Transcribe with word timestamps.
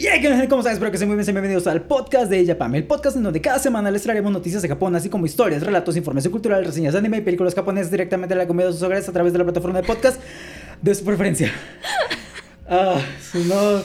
Y 0.00 0.06
hey, 0.10 0.22
¿cómo 0.48 0.60
están? 0.62 0.72
Espero 0.72 0.90
que 0.90 0.94
estén 0.96 1.08
muy 1.10 1.16
bien. 1.18 1.26
Bienvenidos 1.26 1.66
al 1.66 1.82
podcast 1.82 2.30
de 2.30 2.46
Japam, 2.46 2.74
el 2.74 2.84
podcast 2.84 3.18
en 3.18 3.22
donde 3.22 3.38
cada 3.42 3.58
semana 3.58 3.90
les 3.90 4.02
traeremos 4.02 4.32
noticias 4.32 4.62
de 4.62 4.68
Japón, 4.68 4.96
así 4.96 5.10
como 5.10 5.26
historias, 5.26 5.62
relatos, 5.62 5.94
información 5.94 6.32
cultural, 6.32 6.64
reseñas 6.64 6.94
de 6.94 7.00
anime 7.00 7.18
y 7.18 7.20
películas 7.20 7.54
japonesas 7.54 7.90
directamente 7.90 8.32
a 8.32 8.38
la 8.38 8.46
comida 8.46 8.68
de 8.68 8.72
sus 8.72 8.80
hogares 8.82 9.06
a 9.10 9.12
través 9.12 9.34
de 9.34 9.38
la 9.40 9.44
plataforma 9.44 9.78
de 9.82 9.86
podcast 9.86 10.18
de 10.80 10.94
su 10.94 11.04
preferencia. 11.04 11.52
Ah, 12.72 12.98
si 13.20 13.38
no. 13.44 13.82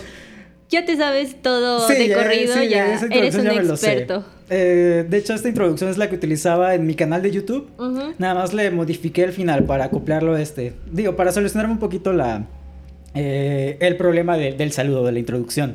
Ya 0.70 0.86
te 0.86 0.96
sabes 0.96 1.41
todo 1.41 1.86
de 1.86 2.07
ya- 2.07 2.16
corrido, 2.23 2.54
sí, 2.54 2.70
ya, 2.70 2.93
eres 3.11 3.34
un 3.36 3.43
ya 3.43 3.54
experto. 3.55 4.23
Eh, 4.50 5.05
de 5.09 5.18
hecho, 5.18 5.34
esta 5.34 5.50
introducción 5.50 5.89
es 5.89 5.97
la 5.97 6.07
que 6.07 6.16
utilizaba 6.16 6.75
en 6.75 6.86
mi 6.88 6.93
canal 6.95 7.21
de 7.23 7.32
YouTube. 7.32 7.68
Nada 8.20 8.36
más 8.36 8.54
le 8.54 8.71
modifiqué 8.71 9.25
el 9.25 9.34
final 9.34 9.66
para 9.66 9.84
acoplarlo 9.84 10.36
a 10.36 10.41
este. 10.41 10.75
Digo, 10.89 11.18
para 11.18 11.34
solucionar 11.34 11.70
un 11.70 11.77
poquito 11.79 12.13
la, 12.13 12.45
eh, 13.16 13.75
el 13.82 13.97
problema 13.97 14.38
de- 14.38 14.54
del 14.54 14.71
saludo, 14.71 15.04
de 15.04 15.11
la 15.11 15.20
introducción. 15.20 15.73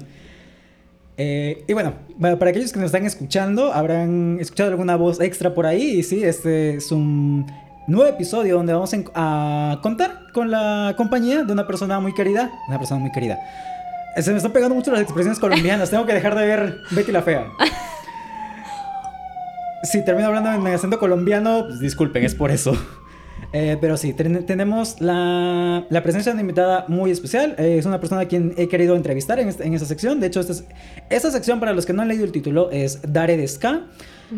Eh, 1.22 1.64
y 1.68 1.74
bueno, 1.74 1.92
para 2.18 2.48
aquellos 2.48 2.72
que 2.72 2.78
nos 2.78 2.86
están 2.86 3.04
escuchando, 3.04 3.74
habrán 3.74 4.38
escuchado 4.40 4.70
alguna 4.70 4.96
voz 4.96 5.20
extra 5.20 5.52
por 5.52 5.66
ahí. 5.66 5.98
Y 5.98 6.02
sí, 6.02 6.24
este 6.24 6.76
es 6.76 6.90
un 6.90 7.44
nuevo 7.86 8.08
episodio 8.08 8.56
donde 8.56 8.72
vamos 8.72 8.90
a 9.14 9.78
contar 9.82 10.32
con 10.32 10.50
la 10.50 10.94
compañía 10.96 11.44
de 11.44 11.52
una 11.52 11.66
persona 11.66 12.00
muy 12.00 12.14
querida. 12.14 12.50
Una 12.68 12.78
persona 12.78 13.00
muy 13.02 13.12
querida. 13.12 13.38
Eh, 14.16 14.22
Se 14.22 14.30
me 14.30 14.38
están 14.38 14.52
pegando 14.52 14.74
mucho 14.74 14.92
las 14.92 15.02
expresiones 15.02 15.38
colombianas. 15.38 15.90
Tengo 15.90 16.06
que 16.06 16.14
dejar 16.14 16.34
de 16.34 16.46
ver 16.46 16.78
Betty 16.90 17.12
la 17.12 17.20
Fea. 17.20 17.48
Si 19.82 20.04
termino 20.04 20.28
hablando 20.28 20.52
en 20.52 20.74
acento 20.74 20.98
colombiano, 20.98 21.64
pues 21.66 21.80
disculpen, 21.80 22.22
es 22.22 22.34
por 22.34 22.50
eso. 22.50 22.76
Eh, 23.52 23.76
pero 23.80 23.96
sí, 23.96 24.12
ten- 24.12 24.46
tenemos 24.46 25.00
la, 25.00 25.84
la 25.90 26.02
presencia 26.04 26.30
de 26.30 26.34
una 26.34 26.42
invitada 26.42 26.84
muy 26.88 27.10
especial. 27.10 27.56
Eh, 27.58 27.76
es 27.78 27.86
una 27.86 27.98
persona 27.98 28.22
a 28.22 28.28
quien 28.28 28.54
he 28.56 28.68
querido 28.68 28.94
entrevistar 28.94 29.40
en, 29.40 29.48
este- 29.48 29.66
en 29.66 29.74
esa 29.74 29.86
sección. 29.86 30.20
De 30.20 30.28
hecho, 30.28 30.40
esta, 30.40 30.52
es- 30.52 30.64
esta 31.10 31.30
sección, 31.32 31.58
para 31.58 31.72
los 31.72 31.84
que 31.84 31.92
no 31.92 32.02
han 32.02 32.08
leído 32.08 32.24
el 32.24 32.32
título, 32.32 32.70
es 32.70 33.00
Dare 33.12 33.36
de 33.36 33.48
Ska. 33.48 33.86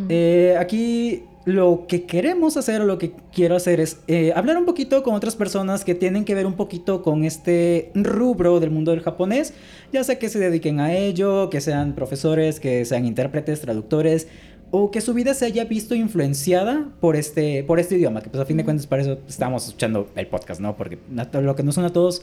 Eh, 0.09 0.57
aquí 0.59 1.25
lo 1.45 1.85
que 1.87 2.05
queremos 2.07 2.57
hacer 2.57 2.81
o 2.81 2.85
lo 2.87 2.97
que 2.97 3.13
quiero 3.35 3.57
hacer 3.57 3.79
es 3.81 3.99
eh, 4.07 4.33
hablar 4.35 4.57
un 4.57 4.65
poquito 4.65 5.03
con 5.03 5.15
otras 5.15 5.35
personas 5.37 5.85
que 5.85 5.95
tienen 5.95 6.25
que 6.25 6.35
ver 6.35 6.47
un 6.47 6.55
poquito 6.55 7.03
con 7.03 7.25
este 7.25 7.91
rubro 7.95 8.59
del 8.61 8.71
mundo 8.71 8.93
del 8.93 9.01
japonés, 9.03 9.53
ya 9.93 10.03
sea 10.05 10.19
que 10.19 10.31
se 10.31 10.39
dediquen 10.39 10.81
a 10.81 10.95
ello, 10.95 11.51
que 11.51 11.61
sean 11.61 11.95
profesores, 11.95 12.59
que 12.61 12.85
sean 12.87 13.05
intérpretes, 13.05 13.61
traductores, 13.61 14.29
o 14.73 14.91
que 14.91 15.03
su 15.03 15.13
vida 15.13 15.35
se 15.35 15.45
haya 15.45 15.65
visto 15.67 15.95
influenciada 15.95 16.89
por 16.99 17.15
este, 17.15 17.63
por 17.63 17.79
este 17.79 17.97
idioma, 17.97 18.23
que 18.23 18.31
pues 18.31 18.43
a 18.43 18.47
fin 18.47 18.57
de 18.57 18.65
cuentas 18.65 18.87
para 18.87 19.03
eso 19.03 19.19
estamos 19.29 19.67
escuchando 19.67 20.11
el 20.17 20.27
podcast, 20.27 20.63
¿no? 20.63 20.77
Porque 20.77 20.99
lo 21.35 21.55
que 21.55 21.63
nos 21.63 21.75
suena 21.75 21.91
a 21.91 21.93
todos, 21.93 22.23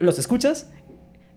los 0.00 0.18
escuchas, 0.18 0.68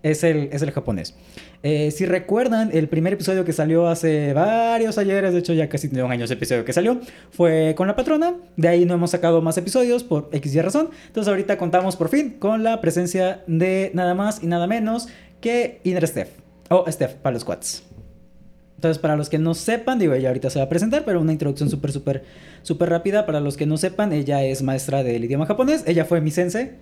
es 0.02 0.24
el, 0.24 0.50
es 0.52 0.60
el 0.60 0.72
japonés. 0.72 1.14
Eh, 1.62 1.92
si 1.92 2.04
recuerdan, 2.04 2.70
el 2.72 2.88
primer 2.88 3.12
episodio 3.12 3.44
que 3.44 3.52
salió 3.52 3.86
hace 3.86 4.32
varios 4.32 4.98
ayeres, 4.98 5.32
de 5.32 5.38
hecho 5.38 5.54
ya 5.54 5.68
casi 5.68 5.88
tiene 5.88 6.02
un 6.02 6.10
año 6.10 6.24
ese 6.24 6.34
episodio 6.34 6.64
que 6.64 6.72
salió, 6.72 7.00
fue 7.30 7.74
con 7.76 7.86
la 7.86 7.94
patrona. 7.94 8.34
De 8.56 8.66
ahí 8.66 8.84
no 8.84 8.94
hemos 8.94 9.12
sacado 9.12 9.40
más 9.40 9.56
episodios 9.56 10.02
por 10.02 10.30
X 10.32 10.52
y 10.52 10.60
razón. 10.60 10.90
Entonces 11.06 11.30
ahorita 11.30 11.56
contamos 11.58 11.94
por 11.94 12.08
fin 12.08 12.38
con 12.40 12.64
la 12.64 12.80
presencia 12.80 13.44
de 13.46 13.92
nada 13.94 14.14
más 14.14 14.42
y 14.42 14.46
nada 14.48 14.66
menos 14.66 15.06
que 15.40 15.80
Indra 15.84 16.08
Steph. 16.08 16.30
O 16.70 16.84
Steph 16.90 17.14
para 17.14 17.34
los 17.34 17.44
quads. 17.44 17.93
Entonces, 18.84 19.00
para 19.00 19.16
los 19.16 19.30
que 19.30 19.38
no 19.38 19.54
sepan, 19.54 19.98
digo, 19.98 20.12
ella 20.12 20.28
ahorita 20.28 20.50
se 20.50 20.58
va 20.58 20.66
a 20.66 20.68
presentar, 20.68 21.04
pero 21.06 21.18
una 21.20 21.32
introducción 21.32 21.70
súper, 21.70 21.90
súper, 21.90 22.24
súper 22.62 22.90
rápida. 22.90 23.24
Para 23.24 23.40
los 23.40 23.56
que 23.56 23.64
no 23.64 23.78
sepan, 23.78 24.12
ella 24.12 24.42
es 24.44 24.62
maestra 24.62 25.02
del 25.02 25.24
idioma 25.24 25.46
japonés. 25.46 25.84
Ella 25.86 26.04
fue 26.04 26.20
mi 26.20 26.30
sensei. 26.30 26.72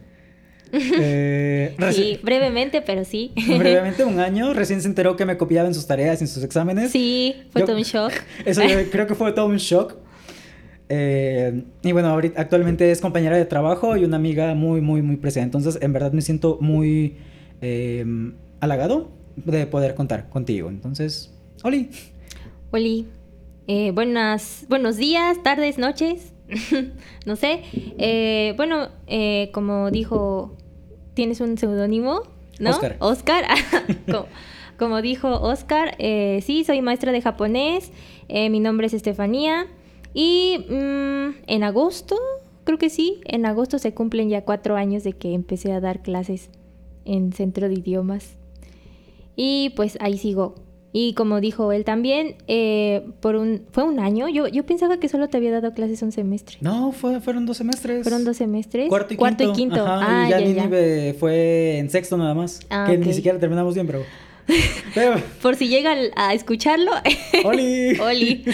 Eh, 0.75 1.77
Sí, 1.92 2.19
brevemente, 2.22 2.81
pero 2.83 3.05
sí. 3.05 3.33
brevemente 3.59 4.05
un 4.05 4.19
año. 4.28 4.53
Recién 4.55 4.81
se 4.81 4.89
enteró 4.89 5.17
que 5.17 5.25
me 5.27 5.36
copiaba 5.36 5.69
en 5.69 5.75
sus 5.75 5.86
tareas 5.86 6.20
y 6.20 6.25
en 6.25 6.28
sus 6.28 6.42
exámenes. 6.42 6.91
Sí, 6.91 7.36
fue 7.53 7.61
Yo- 7.61 7.67
todo 7.67 7.77
un 7.77 7.83
shock. 7.83 8.12
Eso 8.44 8.62
yo 8.64 8.91
creo 8.91 9.06
que 9.06 9.14
fue 9.14 9.31
todo 9.33 9.47
un 9.47 9.59
shock. 9.59 9.97
Eh, 10.89 11.62
y 11.82 11.93
bueno, 11.93 12.09
ahorita, 12.09 12.41
actualmente 12.41 12.91
es 12.91 13.00
compañera 13.00 13.37
de 13.37 13.44
trabajo 13.44 13.97
y 13.97 14.05
una 14.05 14.16
amiga 14.16 14.55
muy, 14.55 14.81
muy, 14.81 15.03
muy 15.03 15.16
presente. 15.19 15.56
Entonces, 15.56 15.81
en 15.82 15.93
verdad 15.93 16.12
me 16.12 16.21
siento 16.22 16.59
muy 16.60 17.16
eh, 17.60 18.05
halagado 18.60 19.12
de 19.37 19.66
poder 19.66 19.94
contar 19.94 20.28
contigo. 20.31 20.69
Entonces, 20.69 21.32
Oli. 21.65 21.91
Oli, 22.73 23.06
eh, 23.69 23.93
buenas, 23.93 24.67
buenos 24.69 24.97
días, 24.97 25.41
tardes, 25.45 25.78
noches, 25.78 26.33
no 27.27 27.37
sé. 27.37 27.62
Eh, 27.99 28.55
bueno, 28.56 28.89
eh, 29.06 29.50
como 29.53 29.93
dijo, 29.93 30.56
tienes 31.15 31.41
un 31.41 31.56
seudónimo, 31.56 32.23
¿no? 32.59 32.71
Oscar. 32.71 32.97
Oscar. 32.99 33.45
como, 34.06 34.27
como 34.77 35.03
dijo 35.03 35.28
Oscar, 35.41 35.95
eh, 36.00 36.41
sí, 36.45 36.65
soy 36.65 36.83
maestra 36.83 37.12
de 37.12 37.23
japonés. 37.23 37.93
mi 38.29 38.59
nombre 38.59 38.89
es 38.89 38.94
Estefanía. 38.94 39.69
Y 40.15 40.67
mm, 40.69 41.44
en 41.47 41.62
agosto, 41.62 42.17
creo 42.65 42.79
que 42.79 42.91
sí, 42.91 43.21
en 43.25 43.47
agosto 43.47 43.79
se 43.79 43.94
cumplen 43.94 44.29
ya 44.29 44.44
cuatro 44.44 44.75
años 44.75 45.05
de 45.05 45.12
que 45.12 45.33
empecé 45.33 45.71
a 45.73 45.81
dar 45.81 46.03
clases 46.03 46.50
en 47.05 47.33
centro 47.33 47.69
de 47.69 47.75
idiomas. 47.75 48.37
Y 49.37 49.71
pues 49.77 49.97
ahí 50.00 50.19
sigo. 50.19 50.56
Y 50.94 51.14
como 51.14 51.41
dijo 51.41 51.72
él 51.72 51.84
también, 51.84 52.36
eh, 52.48 53.06
por 53.20 53.36
un, 53.36 53.62
fue 53.72 53.84
un 53.84 53.98
año. 53.98 54.28
Yo, 54.28 54.47
yo 54.47 54.64
pensaba 54.66 54.98
que 54.98 55.08
solo 55.08 55.28
te 55.28 55.38
había 55.38 55.50
dado 55.50 55.72
clases 55.72 56.03
un 56.03 56.12
semestre. 56.12 56.58
No, 56.60 56.92
fue, 56.92 57.20
fueron 57.20 57.47
dos 57.47 57.56
semestres. 57.56 58.03
Fueron 58.03 58.25
dos 58.25 58.36
semestres. 58.36 58.91
Cuarto 58.91 59.14
y 59.14 59.52
quinto. 59.52 59.86
Ajá, 59.86 60.25
ah, 60.25 60.26
y 60.26 60.31
ya, 60.31 60.41
ya, 60.41 60.69
ya. 60.69 61.14
Fue 61.14 61.78
en 61.78 61.88
sexto 61.88 62.19
nada 62.19 62.34
más. 62.34 62.60
Ah, 62.69 62.86
que 62.88 62.98
ni 62.98 63.14
siquiera 63.14 63.38
terminamos 63.38 63.75
bien, 63.75 63.86
pero. 63.86 64.02
pero 64.94 65.14
Por 65.41 65.56
si 65.56 65.69
llegan 65.69 65.98
a 66.14 66.34
escucharlo. 66.34 66.91
Oli. 67.44 67.97
Oli. 68.00 68.44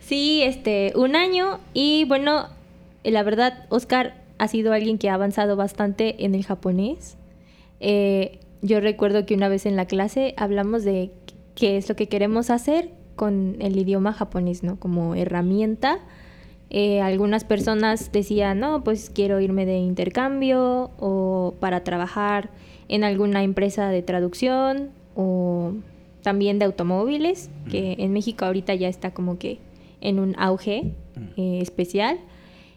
sí, 0.00 0.42
este, 0.42 0.92
un 0.96 1.14
año. 1.14 1.60
Y 1.72 2.04
bueno, 2.06 2.48
la 3.04 3.22
verdad, 3.22 3.66
Oscar 3.68 4.24
ha 4.38 4.48
sido 4.48 4.72
alguien 4.72 4.98
que 4.98 5.08
ha 5.08 5.14
avanzado 5.14 5.54
bastante 5.54 6.24
en 6.24 6.34
el 6.34 6.44
japonés. 6.44 7.16
Eh, 7.78 8.40
yo 8.60 8.80
recuerdo 8.80 9.24
que 9.24 9.34
una 9.34 9.48
vez 9.48 9.66
en 9.66 9.76
la 9.76 9.86
clase 9.86 10.34
hablamos 10.36 10.82
de 10.82 11.12
qué 11.58 11.76
es 11.76 11.88
lo 11.88 11.96
que 11.96 12.06
queremos 12.06 12.50
hacer 12.50 12.90
con 13.16 13.56
el 13.58 13.76
idioma 13.76 14.12
japonés, 14.12 14.62
¿no? 14.62 14.78
Como 14.78 15.16
herramienta. 15.16 15.98
Eh, 16.70 17.00
algunas 17.00 17.42
personas 17.42 18.12
decían, 18.12 18.60
no, 18.60 18.84
pues 18.84 19.10
quiero 19.10 19.40
irme 19.40 19.66
de 19.66 19.78
intercambio 19.78 20.92
o 21.00 21.54
para 21.58 21.82
trabajar 21.82 22.50
en 22.86 23.02
alguna 23.02 23.42
empresa 23.42 23.88
de 23.88 24.02
traducción 24.02 24.90
o 25.16 25.72
también 26.22 26.60
de 26.60 26.66
automóviles, 26.66 27.50
que 27.68 27.96
en 27.98 28.12
México 28.12 28.44
ahorita 28.44 28.76
ya 28.76 28.88
está 28.88 29.12
como 29.12 29.36
que 29.36 29.58
en 30.00 30.20
un 30.20 30.36
auge 30.38 30.92
eh, 31.36 31.58
especial. 31.60 32.20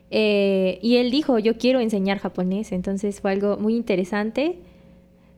Eh, 0.10 0.80
y 0.82 0.96
él 0.96 1.12
dijo, 1.12 1.38
yo 1.38 1.60
quiero 1.60 1.82
enseñar 1.82 2.18
japonés, 2.18 2.72
entonces 2.72 3.22
fue 3.22 3.32
algo 3.32 3.58
muy 3.58 3.76
interesante. 3.76 4.58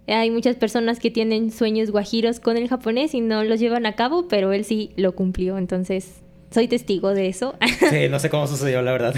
Hay 0.07 0.31
muchas 0.31 0.55
personas 0.57 0.99
que 0.99 1.09
tienen 1.11 1.51
sueños 1.51 1.91
guajiros 1.91 2.39
con 2.39 2.57
el 2.57 2.67
japonés 2.67 3.13
y 3.13 3.21
no 3.21 3.43
los 3.43 3.59
llevan 3.59 3.85
a 3.85 3.95
cabo, 3.95 4.27
pero 4.27 4.51
él 4.51 4.65
sí 4.65 4.91
lo 4.97 5.15
cumplió, 5.15 5.57
entonces 5.57 6.15
soy 6.51 6.67
testigo 6.67 7.13
de 7.13 7.27
eso. 7.27 7.55
Sí, 7.89 8.09
no 8.09 8.19
sé 8.19 8.29
cómo 8.29 8.47
sucedió, 8.47 8.81
la 8.81 8.91
verdad. 8.91 9.15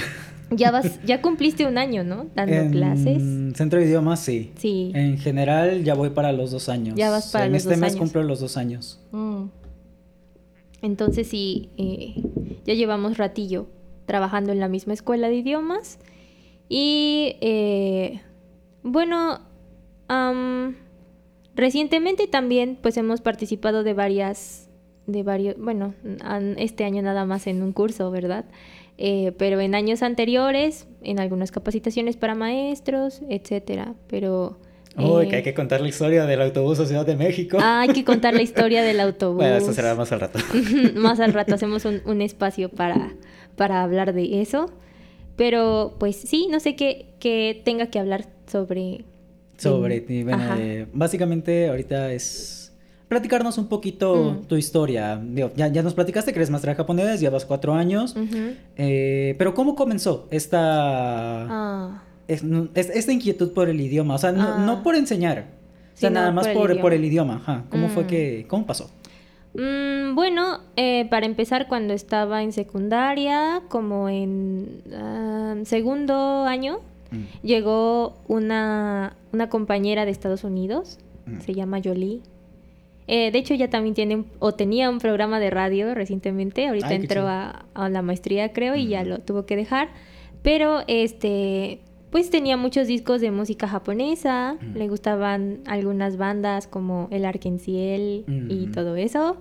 ya 0.51 0.72
vas, 0.72 1.00
ya 1.06 1.22
cumpliste 1.22 1.66
un 1.66 1.78
año, 1.78 2.03
¿no? 2.03 2.28
Dando 2.35 2.56
en 2.56 2.72
clases. 2.72 3.22
Centro 3.57 3.79
de 3.79 3.85
idiomas, 3.85 4.19
sí. 4.19 4.51
Sí. 4.57 4.91
En 4.94 5.18
general, 5.18 5.84
ya 5.84 5.95
voy 5.95 6.12
para 6.12 6.31
los 6.31 6.51
dos 6.51 6.69
años. 6.69 6.95
Ya 6.95 7.09
vas 7.09 7.31
para 7.31 7.45
en 7.45 7.53
los 7.53 7.63
este 7.63 7.72
dos 7.72 7.79
mes 7.79 7.91
años. 7.91 8.00
cumplo 8.00 8.24
los 8.24 8.40
dos 8.40 8.57
años. 8.57 9.00
Mm. 9.12 9.45
Entonces 10.81 11.28
sí, 11.28 11.69
eh, 11.78 12.13
ya 12.66 12.75
llevamos 12.75 13.18
ratillo 13.18 13.68
trabajando 14.06 14.51
en 14.51 14.59
la 14.59 14.68
misma 14.68 14.94
escuela 14.94 15.29
de 15.29 15.35
idiomas. 15.35 15.97
Y 16.69 17.38
eh, 17.41 18.22
bueno, 18.84 19.40
recientemente 21.55 22.27
también 22.27 22.77
pues 22.81 22.97
hemos 22.97 23.21
participado 23.21 23.83
de 23.83 23.94
varias, 23.94 24.69
de 25.07 25.24
varios, 25.24 25.57
bueno, 25.57 25.94
este 26.57 26.83
año 26.83 27.01
nada 27.01 27.25
más 27.25 27.47
en 27.47 27.62
un 27.62 27.74
curso, 27.74 28.12
¿verdad? 28.12 28.45
Eh, 28.97 29.33
pero 29.38 29.59
en 29.59 29.75
años 29.75 30.03
anteriores, 30.03 30.88
en 31.01 31.19
algunas 31.19 31.51
capacitaciones 31.51 32.15
para 32.15 32.33
maestros, 32.33 33.21
etcétera. 33.30 33.94
Pero 34.07 34.57
Uy, 34.97 35.25
eh, 35.25 35.27
que 35.27 35.35
hay 35.38 35.44
que 35.44 35.53
contar 35.53 35.81
la 35.81 35.89
historia 35.89 36.25
del 36.25 36.41
autobús 36.41 36.80
a 36.80 36.85
Ciudad 36.85 37.06
de 37.06 37.15
México. 37.15 37.57
ah, 37.59 37.81
hay 37.81 37.89
que 37.89 38.06
contar 38.06 38.33
la 38.33 38.41
historia 38.41 38.83
del 38.83 39.00
autobús. 39.01 39.38
bueno, 39.41 39.57
eso 39.57 39.74
será 39.74 39.95
más 39.95 40.12
al 40.12 40.21
rato. 40.21 40.39
Más 40.95 41.19
al 41.19 41.33
rato 41.33 41.56
hacemos 41.56 41.85
un, 41.85 42.01
un 42.06 42.21
espacio 42.21 42.69
para, 42.69 43.13
para 43.57 43.83
hablar 43.83 44.13
de 44.13 44.41
eso. 44.41 44.71
Pero 45.35 45.95
pues 46.00 46.15
sí, 46.15 46.47
no 46.50 46.62
sé 46.62 46.75
qué, 46.75 47.07
qué 47.19 47.62
tenga 47.65 47.88
que 47.88 48.00
hablar 48.00 48.25
sobre... 48.47 49.03
Sobre 49.57 50.02
ti. 50.02 50.24
Bueno, 50.24 50.44
eh, 50.57 50.88
básicamente 50.94 51.69
ahorita 51.69 52.12
es 52.12 52.74
platicarnos 53.07 53.57
un 53.57 53.68
poquito 53.68 54.34
Mm. 54.42 54.46
tu 54.48 54.56
historia. 54.56 55.22
Digo, 55.24 55.52
ya, 55.56 55.68
ya 55.68 55.84
nos 55.84 55.94
platicaste 55.94 56.31
que 56.34 56.40
eres 56.40 56.50
maestra 56.50 56.75
japonés, 56.75 57.19
llevas 57.22 57.46
cuatro 57.46 57.74
años. 57.74 58.16
Eh, 58.78 59.36
pero 59.38 59.54
¿cómo 59.54 59.75
comenzó 59.75 60.28
esta, 60.31 61.44
Ah, 61.48 62.04
es- 62.28 62.44
esta 62.74 63.12
inquietud 63.12 63.54
por 63.54 63.69
el 63.69 63.80
idioma? 63.80 64.16
O 64.16 64.18
sea, 64.18 64.31
no, 64.31 64.44
Ah. 64.44 64.63
no 64.66 64.84
por 64.84 64.96
enseñar, 64.96 65.46
O 65.94 65.98
sea, 65.98 66.10
nada 66.10 66.31
más 66.31 66.48
por, 66.50 66.78
por, 66.81 66.94
el 66.94 67.06
idioma. 67.06 67.36
Ajá. 67.36 67.63
¿Cómo 67.69 67.88
fue 67.90 68.04
mm. 68.04 68.07
que, 68.07 68.46
cómo 68.50 68.66
pasó? 68.66 68.90
Mm, 69.54 70.16
bueno, 70.16 70.60
eh, 70.75 71.07
para 71.10 71.25
empezar, 71.25 71.69
cuando 71.69 71.94
estaba 71.94 72.44
en 72.44 72.52
secundaria, 72.52 73.62
como 73.69 74.10
en 74.10 74.81
ah, 74.94 75.56
segundo 75.63 76.44
año, 76.44 76.80
mm. 77.12 77.46
llegó 77.46 78.18
una, 78.28 79.16
una, 79.34 79.50
compañera 79.50 80.06
de 80.06 80.12
Estados 80.12 80.44
Unidos, 80.44 81.00
se 81.40 81.54
llama 81.54 81.80
Jolie. 81.84 82.22
Eh, 83.07 83.31
de 83.31 83.38
hecho, 83.38 83.54
ella 83.54 83.69
también 83.69 83.94
tiene 83.96 84.25
o 84.40 84.54
tenía 84.54 84.90
un 84.90 85.00
programa 85.00 85.40
de 85.40 85.50
radio 85.50 85.94
recientemente. 85.94 86.68
Ahorita 86.68 86.94
entró 86.94 87.28
a, 87.28 87.66
a, 87.74 87.90
la 87.90 88.02
maestría, 88.02 88.52
creo, 88.52 88.75
y 88.75 88.88
ya 88.88 89.04
lo 89.04 89.19
tuvo 89.19 89.46
que 89.46 89.56
dejar. 89.56 89.90
Pero 90.42 90.84
este 90.88 91.81
pues 92.16 92.30
tenía 92.30 92.56
muchos 92.56 92.88
discos 92.88 93.19
de 93.19 93.30
música 93.30 93.68
japonesa, 93.68 94.56
le 94.74 94.88
gustaban 94.88 95.60
algunas 95.66 96.16
bandas 96.16 96.66
como 96.66 97.10
El 97.12 97.25
Arkenciel 97.25 98.24
y 98.48 98.68
todo 98.68 98.96
eso. 98.96 99.36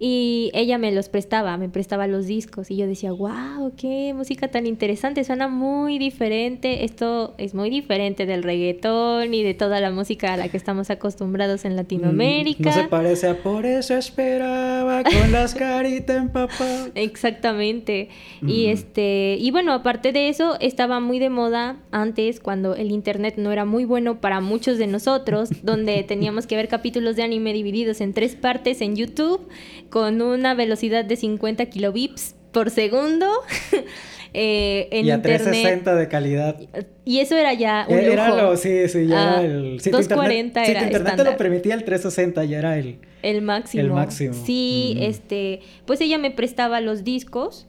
Y 0.00 0.50
ella 0.54 0.78
me 0.78 0.92
los 0.92 1.08
prestaba, 1.08 1.56
me 1.56 1.68
prestaba 1.68 2.06
los 2.06 2.26
discos 2.26 2.70
y 2.70 2.76
yo 2.76 2.86
decía, 2.86 3.10
wow, 3.10 3.72
qué 3.76 4.14
música 4.14 4.46
tan 4.46 4.64
interesante, 4.64 5.24
suena 5.24 5.48
muy 5.48 5.98
diferente, 5.98 6.84
esto 6.84 7.34
es 7.36 7.52
muy 7.52 7.68
diferente 7.68 8.24
del 8.24 8.44
reggaetón 8.44 9.34
y 9.34 9.42
de 9.42 9.54
toda 9.54 9.80
la 9.80 9.90
música 9.90 10.34
a 10.34 10.36
la 10.36 10.48
que 10.48 10.56
estamos 10.56 10.90
acostumbrados 10.90 11.64
en 11.64 11.74
Latinoamérica. 11.74 12.62
Mm, 12.62 12.66
no 12.66 12.72
se 12.72 12.84
parece 12.84 13.28
a 13.28 13.42
por 13.42 13.66
eso 13.66 13.94
esperaba 13.94 15.02
con 15.02 15.32
las 15.32 15.54
caritas 15.54 16.16
en 16.16 16.28
papá. 16.28 16.88
Exactamente. 16.94 18.08
Y 18.46 18.66
este, 18.66 19.36
y 19.40 19.50
bueno, 19.50 19.72
aparte 19.72 20.12
de 20.12 20.28
eso, 20.28 20.56
estaba 20.60 21.00
muy 21.00 21.18
de 21.18 21.30
moda 21.30 21.80
antes 21.90 22.38
cuando 22.38 22.76
el 22.76 22.92
internet 22.92 23.34
no 23.36 23.50
era 23.50 23.64
muy 23.64 23.84
bueno 23.84 24.20
para 24.20 24.40
muchos 24.40 24.78
de 24.78 24.86
nosotros, 24.86 25.48
donde 25.64 26.02
teníamos 26.06 26.46
que 26.46 26.54
ver 26.54 26.68
capítulos 26.68 27.16
de 27.16 27.24
anime 27.24 27.52
divididos 27.52 28.00
en 28.00 28.12
tres 28.12 28.36
partes 28.36 28.80
en 28.80 28.94
YouTube 28.94 29.40
con 29.90 30.20
una 30.22 30.54
velocidad 30.54 31.04
de 31.04 31.16
50 31.16 31.66
kilobits 31.66 32.34
por 32.52 32.70
segundo. 32.70 33.26
eh, 34.34 34.88
en 34.90 35.06
y 35.06 35.10
a 35.10 35.22
360 35.22 35.94
de 35.94 36.08
calidad. 36.08 36.56
Y 37.04 37.20
eso 37.20 37.36
era 37.36 37.54
ya 37.54 37.86
un 37.88 37.98
era 37.98 38.28
Lo, 38.34 38.56
sí, 38.56 38.88
sí, 38.88 39.06
ya 39.06 39.38
ah, 39.38 39.42
el... 39.42 39.78
240 39.78 40.64
era 40.64 40.80
Si 40.80 40.86
internet 40.86 41.16
te 41.16 41.24
lo 41.24 41.36
permitía 41.36 41.74
el 41.74 41.84
360, 41.84 42.44
ya 42.44 42.58
era 42.58 42.78
el... 42.78 42.98
El 43.22 43.42
máximo. 43.42 43.82
El 43.82 43.90
máximo. 43.90 44.34
Sí, 44.34 44.96
este... 45.00 45.60
Pues 45.86 46.00
ella 46.00 46.18
me 46.18 46.30
prestaba 46.30 46.80
los 46.80 47.04
discos. 47.04 47.66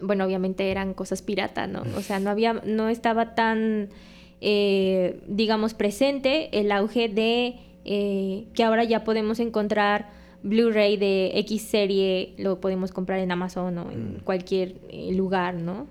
Bueno, 0.00 0.24
obviamente 0.24 0.70
eran 0.70 0.94
cosas 0.94 1.22
pirata, 1.22 1.66
¿no? 1.66 1.82
O 1.96 2.00
sea, 2.00 2.20
no 2.20 2.30
había... 2.30 2.54
No 2.64 2.88
estaba 2.88 3.34
tan... 3.34 3.90
Eh, 4.40 5.20
digamos, 5.26 5.74
presente 5.74 6.48
el 6.58 6.72
auge 6.72 7.08
de... 7.08 7.56
Eh, 7.84 8.44
que 8.54 8.62
ahora 8.62 8.84
ya 8.84 9.04
podemos 9.04 9.40
encontrar 9.40 10.19
Blu-ray 10.42 10.96
de 10.96 11.32
X 11.40 11.62
serie 11.62 12.32
lo 12.38 12.60
podemos 12.60 12.92
comprar 12.92 13.18
en 13.20 13.30
Amazon 13.30 13.76
o 13.78 13.90
en 13.90 14.14
mm. 14.14 14.20
cualquier 14.24 14.74
eh, 14.88 15.12
lugar, 15.12 15.54
¿no? 15.54 15.86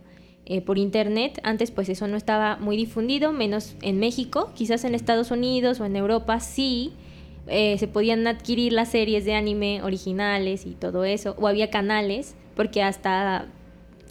Eh, 0.45 0.61
por 0.61 0.79
internet. 0.79 1.39
Antes 1.43 1.69
pues 1.69 1.89
eso 1.89 2.07
no 2.07 2.17
estaba 2.17 2.57
muy 2.57 2.75
difundido, 2.75 3.31
menos 3.31 3.75
en 3.83 3.99
México. 3.99 4.51
Quizás 4.55 4.83
en 4.83 4.95
Estados 4.95 5.29
Unidos 5.29 5.79
o 5.79 5.85
en 5.85 5.95
Europa 5.95 6.39
sí 6.39 6.93
eh, 7.47 7.77
se 7.77 7.87
podían 7.87 8.25
adquirir 8.25 8.73
las 8.73 8.89
series 8.89 9.25
de 9.25 9.35
anime 9.35 9.83
originales 9.83 10.65
y 10.65 10.71
todo 10.71 11.05
eso. 11.05 11.35
O 11.37 11.47
había 11.47 11.69
canales, 11.69 12.33
porque 12.55 12.81
hasta 12.81 13.45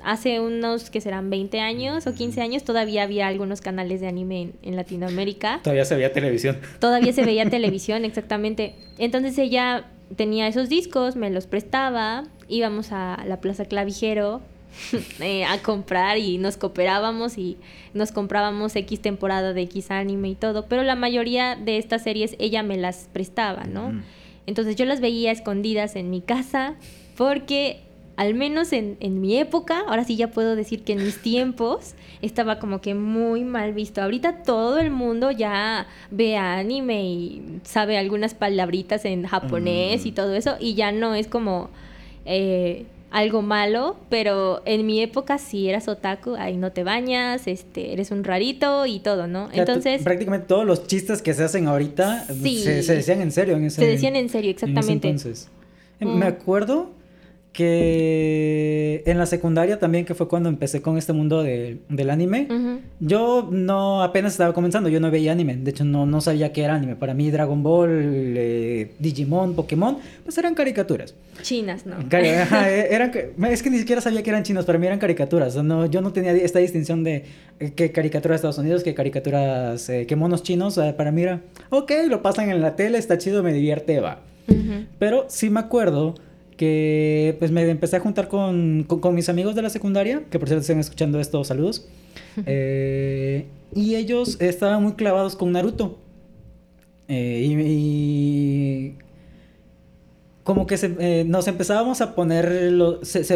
hace 0.05 0.39
unos 0.39 0.91
que 0.91 1.01
serán 1.01 1.29
20 1.29 1.59
años 1.59 2.07
o 2.07 2.15
15 2.15 2.41
años 2.41 2.63
todavía 2.63 3.03
había 3.03 3.27
algunos 3.27 3.61
canales 3.61 4.01
de 4.01 4.07
anime 4.07 4.43
en, 4.43 4.53
en, 4.63 4.77
Latinoamérica. 4.77 5.59
Todavía 5.65 5.85
se 5.85 5.97
veía 5.97 6.13
televisión. 6.13 6.59
Todavía 6.79 7.13
se 7.13 7.25
veía 7.25 7.45
televisión, 7.51 8.05
exactamente. 8.05 8.77
Entonces 8.97 9.37
ella 9.39 9.87
tenía 10.17 10.49
esos 10.49 10.69
discos, 10.69 11.17
me 11.17 11.31
los 11.31 11.47
prestaba, 11.47 12.25
íbamos 12.49 12.93
a 12.93 13.25
la 13.27 13.41
Plaza 13.41 13.65
Clavijero 13.65 14.41
eh, 15.21 15.45
a 15.45 15.59
comprar 15.63 16.19
y 16.19 16.39
nos 16.39 16.57
cooperábamos 16.57 17.39
y 17.39 17.57
nos 17.95 18.13
comprábamos 18.13 18.75
X 18.77 19.01
temporada 19.01 19.53
de 19.53 19.63
X 19.63 19.91
anime 19.91 20.29
y 20.29 20.35
todo, 20.35 20.67
pero 20.67 20.83
la 20.83 20.95
mayoría 20.95 21.57
de 21.57 21.79
estas 21.79 22.03
series 22.03 22.37
ella 22.39 22.63
me 22.63 22.77
las 22.77 23.09
prestaba, 23.13 23.65
¿no? 23.65 24.03
Entonces 24.47 24.77
yo 24.77 24.85
las 24.87 25.01
veía 25.01 25.31
escondidas 25.31 25.95
en 25.97 26.11
mi 26.11 26.21
casa 26.23 26.77
porque 27.17 27.83
al 28.19 28.35
menos 28.35 28.73
en, 28.73 28.97
en, 28.99 29.21
mi 29.21 29.39
época, 29.39 29.85
ahora 29.87 30.03
sí 30.03 30.17
ya 30.17 30.33
puedo 30.33 30.57
decir 30.57 30.83
que 30.83 30.95
en 30.95 31.05
mis 31.05 31.19
tiempos 31.23 31.95
estaba 32.21 32.59
como 32.59 32.81
que 32.81 32.95
muy 32.95 33.45
mal 33.45 33.73
visto. 33.73 34.03
Ahorita 34.03 34.43
todo 34.43 34.79
el 34.79 34.91
mundo 34.91 35.31
ya 35.31 35.87
ve 36.11 36.37
anime 36.37 37.05
y 37.05 37.61
sabe 37.63 37.97
algunas 37.97 38.35
palabritas 38.35 39.05
en 39.05 39.25
japonés 39.25 40.05
y 40.05 40.11
mm. 40.11 40.15
todo 40.15 40.35
eso 40.35 40.57
y 40.59 40.75
ya 40.75 40.91
no 40.91 41.15
es 41.15 41.29
como... 41.29 41.71
Eh, 42.27 42.87
algo 43.11 43.41
malo, 43.41 43.97
pero 44.11 44.61
en 44.67 44.85
mi 44.85 45.01
época 45.01 45.39
sí 45.39 45.67
eras 45.67 45.89
otaku, 45.89 46.35
ahí 46.35 46.59
no 46.59 46.73
te 46.73 46.85
bañas, 46.85 47.47
este, 47.47 47.95
eres 47.95 48.11
un 48.11 48.23
rarito 48.23 48.85
y 48.85 49.01
todo, 49.01 49.27
¿no? 49.27 49.49
Entonces... 49.55 50.03
Prácticamente 50.03 50.47
todos 50.47 50.67
los 50.67 50.87
chistes 50.87 51.23
que 51.23 51.33
se 51.33 51.45
hacen 51.45 51.69
ahorita 51.69 52.27
se, 52.27 52.83
decían 52.83 53.23
en 53.23 53.33
serio 53.33 53.57
en 53.57 53.65
ese 53.65 53.77
Se 53.81 53.87
decían 53.87 54.15
en 54.15 54.29
serio, 54.29 54.51
exactamente. 54.51 55.09
entonces. 55.09 55.49
Me 56.01 56.27
acuerdo 56.27 56.91
que 57.53 59.03
en 59.05 59.19
la 59.19 59.27
secundaria 59.27 59.79
también, 59.79 60.05
que 60.05 60.15
fue 60.15 60.29
cuando 60.29 60.49
empecé 60.49 60.81
con 60.81 60.97
este 60.97 61.13
mundo 61.13 61.43
de, 61.43 61.79
del 61.89 62.11
anime, 62.11 62.47
yo 63.01 63.49
no 63.51 64.03
apenas 64.03 64.33
estaba 64.33 64.53
comenzando, 64.53 64.89
yo 64.89 65.01
no 65.01 65.11
veía 65.11 65.33
anime, 65.33 65.57
de 65.57 65.71
hecho 65.71 65.85
no, 65.85 66.07
no 66.07 66.21
sabía 66.21 66.53
qué 66.53 66.63
era 66.63 66.75
anime. 66.75 66.97
Para 66.97 67.15
mí 67.15 67.31
Dragon 67.31 67.63
Ball, 67.63 68.35
eh, 68.37 68.93
Digimon, 68.99 69.55
Pokémon, 69.55 69.99
pues 70.25 70.37
eran 70.39 70.55
caricaturas. 70.55 71.15
Chinas, 71.43 71.87
¿no? 71.87 71.97
E, 72.19 72.89
eran, 72.91 73.13
es 73.51 73.63
que 73.63 73.71
ni 73.71 73.79
siquiera 73.79 74.01
sabía 74.01 74.23
que 74.23 74.31
eran 74.31 74.43
chinos, 74.43 74.65
para 74.65 74.79
mí 74.79 74.87
eran 74.87 74.99
caricaturas. 74.99 75.57
No, 75.57 75.87
yo 75.87 76.01
no 76.01 76.13
tenía 76.13 76.33
esta 76.33 76.59
distinción 76.59 77.03
de 77.05 77.25
eh, 77.61 77.73
qué 77.75 77.93
caricaturas 77.93 78.37
de 78.37 78.49
Estados 78.49 78.59
Unidos, 78.59 78.83
qué 78.83 78.95
caricaturas, 78.95 79.89
eh, 79.89 80.07
qué 80.07 80.17
monos 80.17 80.43
chinos. 80.43 80.79
para 80.97 81.11
mí 81.13 81.23
era, 81.23 81.41
ok, 81.71 81.93
lo 82.09 82.23
pasan 82.23 82.51
en 82.51 82.61
la 82.61 82.77
tele, 82.77 82.99
está 82.99 83.19
chido, 83.19 83.43
me 83.43 83.53
divierte, 83.53 84.01
va. 84.01 84.21
Pero 84.99 85.27
sí 85.29 85.51
me 85.51 85.61
acuerdo 85.61 86.15
que 86.59 87.37
pues 87.39 87.53
me 87.53 87.63
empecé 87.71 87.97
a 87.97 88.01
juntar 88.01 88.29
con, 88.29 88.85
con, 88.85 89.15
mis 89.15 89.31
amigos 89.31 89.55
de 89.55 89.63
la 89.63 89.71
secundaria, 89.71 90.25
que 90.29 90.39
por 90.39 90.49
cierto 90.49 90.61
están 90.61 90.81
escuchando 90.81 91.19
esto, 91.21 91.43
saludos. 91.45 91.89
Eh, 92.45 93.47
y 93.75 93.95
ellos 93.95 94.41
estaban 94.41 94.83
muy 94.83 94.93
clavados 94.93 95.37
con 95.37 95.53
Naruto. 95.53 95.99
Eh, 97.07 97.43
y, 97.47 98.95
como 100.43 100.67
que 100.67 100.77
eh, 100.81 101.25
nos 101.27 101.47
empezábamos 101.47 102.01
a 102.01 102.15
poner 102.15 102.73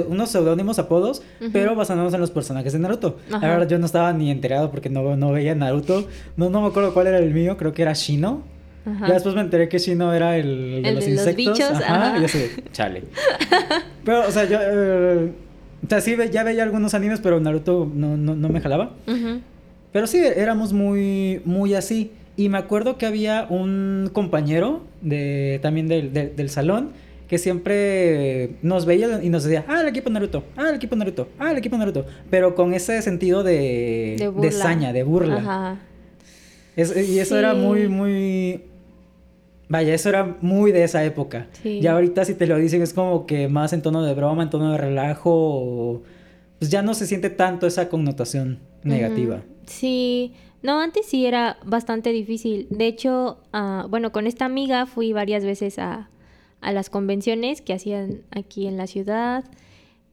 unos 0.08 0.30
seudónimos 0.30 0.78
apodos, 0.78 1.22
pero 1.52 1.74
basándonos 1.76 2.14
en 2.14 2.20
los 2.20 2.30
personajes 2.30 2.72
de 2.72 2.78
Naruto. 2.78 3.18
Ahora 3.30 3.66
yo 3.66 3.78
no 3.78 3.86
estaba 3.86 4.12
ni 4.12 4.30
enterado 4.30 4.70
porque 4.70 4.88
no, 4.88 5.16
no 5.16 5.30
veía 5.30 5.54
Naruto. 5.54 6.06
No, 6.36 6.50
no 6.50 6.62
me 6.62 6.68
acuerdo 6.68 6.92
cuál 6.92 7.06
era 7.06 7.18
el 7.18 7.32
mío, 7.32 7.56
creo 7.56 7.72
que 7.72 7.82
era 7.82 7.92
Shino. 7.92 8.42
Ya 8.84 9.14
después 9.14 9.34
me 9.34 9.40
enteré 9.40 9.68
que 9.68 9.78
Shino 9.78 10.12
era 10.12 10.36
el, 10.36 10.82
de 10.82 10.92
los 10.92 11.06
insectos. 11.06 11.60
ajá, 11.60 12.18
Y 12.18 12.22
yo 12.22 12.28
sé, 12.28 12.50
chale. 12.72 13.04
pero, 14.04 14.26
o 14.26 14.30
sea, 14.30 14.44
yo. 14.44 14.58
Eh, 14.60 15.32
o 15.84 15.88
sea, 15.88 16.00
sí, 16.00 16.16
ya 16.32 16.44
veía 16.44 16.62
algunos 16.62 16.94
animes, 16.94 17.20
pero 17.20 17.40
Naruto 17.40 17.90
no, 17.92 18.16
no, 18.16 18.34
no 18.34 18.48
me 18.48 18.60
jalaba. 18.60 18.92
Pero 19.92 20.06
sí, 20.06 20.18
éramos 20.18 20.72
muy, 20.72 21.42
muy 21.44 21.74
así. 21.74 22.12
Y 22.36 22.48
me 22.48 22.58
acuerdo 22.58 22.98
que 22.98 23.06
había 23.06 23.46
un 23.50 24.10
compañero 24.12 24.82
de, 25.00 25.58
también 25.62 25.86
del, 25.88 26.12
del 26.12 26.50
salón 26.50 26.90
que 27.32 27.38
siempre 27.38 28.56
nos 28.60 28.84
veía 28.84 29.22
y 29.22 29.30
nos 29.30 29.44
decía, 29.44 29.64
ah, 29.66 29.80
el 29.80 29.88
equipo 29.88 30.10
Naruto, 30.10 30.44
ah, 30.54 30.68
el 30.68 30.76
equipo 30.76 30.96
Naruto, 30.96 31.30
ah, 31.38 31.50
el 31.50 31.56
equipo 31.56 31.78
Naruto. 31.78 32.04
Pero 32.28 32.54
con 32.54 32.74
ese 32.74 33.00
sentido 33.00 33.42
de, 33.42 34.16
de, 34.18 34.30
de 34.30 34.52
saña, 34.52 34.92
de 34.92 35.02
burla. 35.02 35.36
Ajá. 35.36 35.78
y 36.76 37.18
eso 37.20 37.38
era 37.38 37.54
muy, 37.54 37.88
muy, 37.88 38.60
Vaya, 39.72 39.94
eso 39.94 40.10
era 40.10 40.36
muy 40.42 40.70
de 40.70 40.84
esa 40.84 41.02
época. 41.02 41.46
Ya 41.64 41.94
ahorita 41.94 42.26
si 42.26 42.34
te 42.34 42.46
lo 42.46 42.58
dicen 42.58 42.82
es 42.82 42.92
como 42.92 43.24
que 43.24 43.48
más 43.48 43.72
en 43.72 43.80
tono 43.80 44.02
de 44.02 44.12
broma, 44.12 44.42
en 44.42 44.50
tono 44.50 44.70
de 44.70 44.76
relajo, 44.76 46.02
pues 46.58 46.70
ya 46.70 46.82
no 46.82 46.92
se 46.92 47.06
siente 47.06 47.30
tanto 47.30 47.66
esa 47.66 47.88
connotación 47.88 48.58
negativa. 48.82 49.42
Sí, 49.64 50.34
no, 50.62 50.78
antes 50.78 51.06
sí 51.06 51.24
era 51.24 51.56
bastante 51.64 52.12
difícil. 52.12 52.66
De 52.68 52.86
hecho, 52.86 53.38
uh, 53.54 53.88
bueno, 53.88 54.12
con 54.12 54.26
esta 54.26 54.44
amiga 54.44 54.84
fui 54.84 55.14
varias 55.14 55.42
veces 55.42 55.78
a, 55.78 56.10
a 56.60 56.72
las 56.72 56.90
convenciones 56.90 57.62
que 57.62 57.72
hacían 57.72 58.24
aquí 58.30 58.66
en 58.66 58.76
la 58.76 58.86
ciudad 58.86 59.42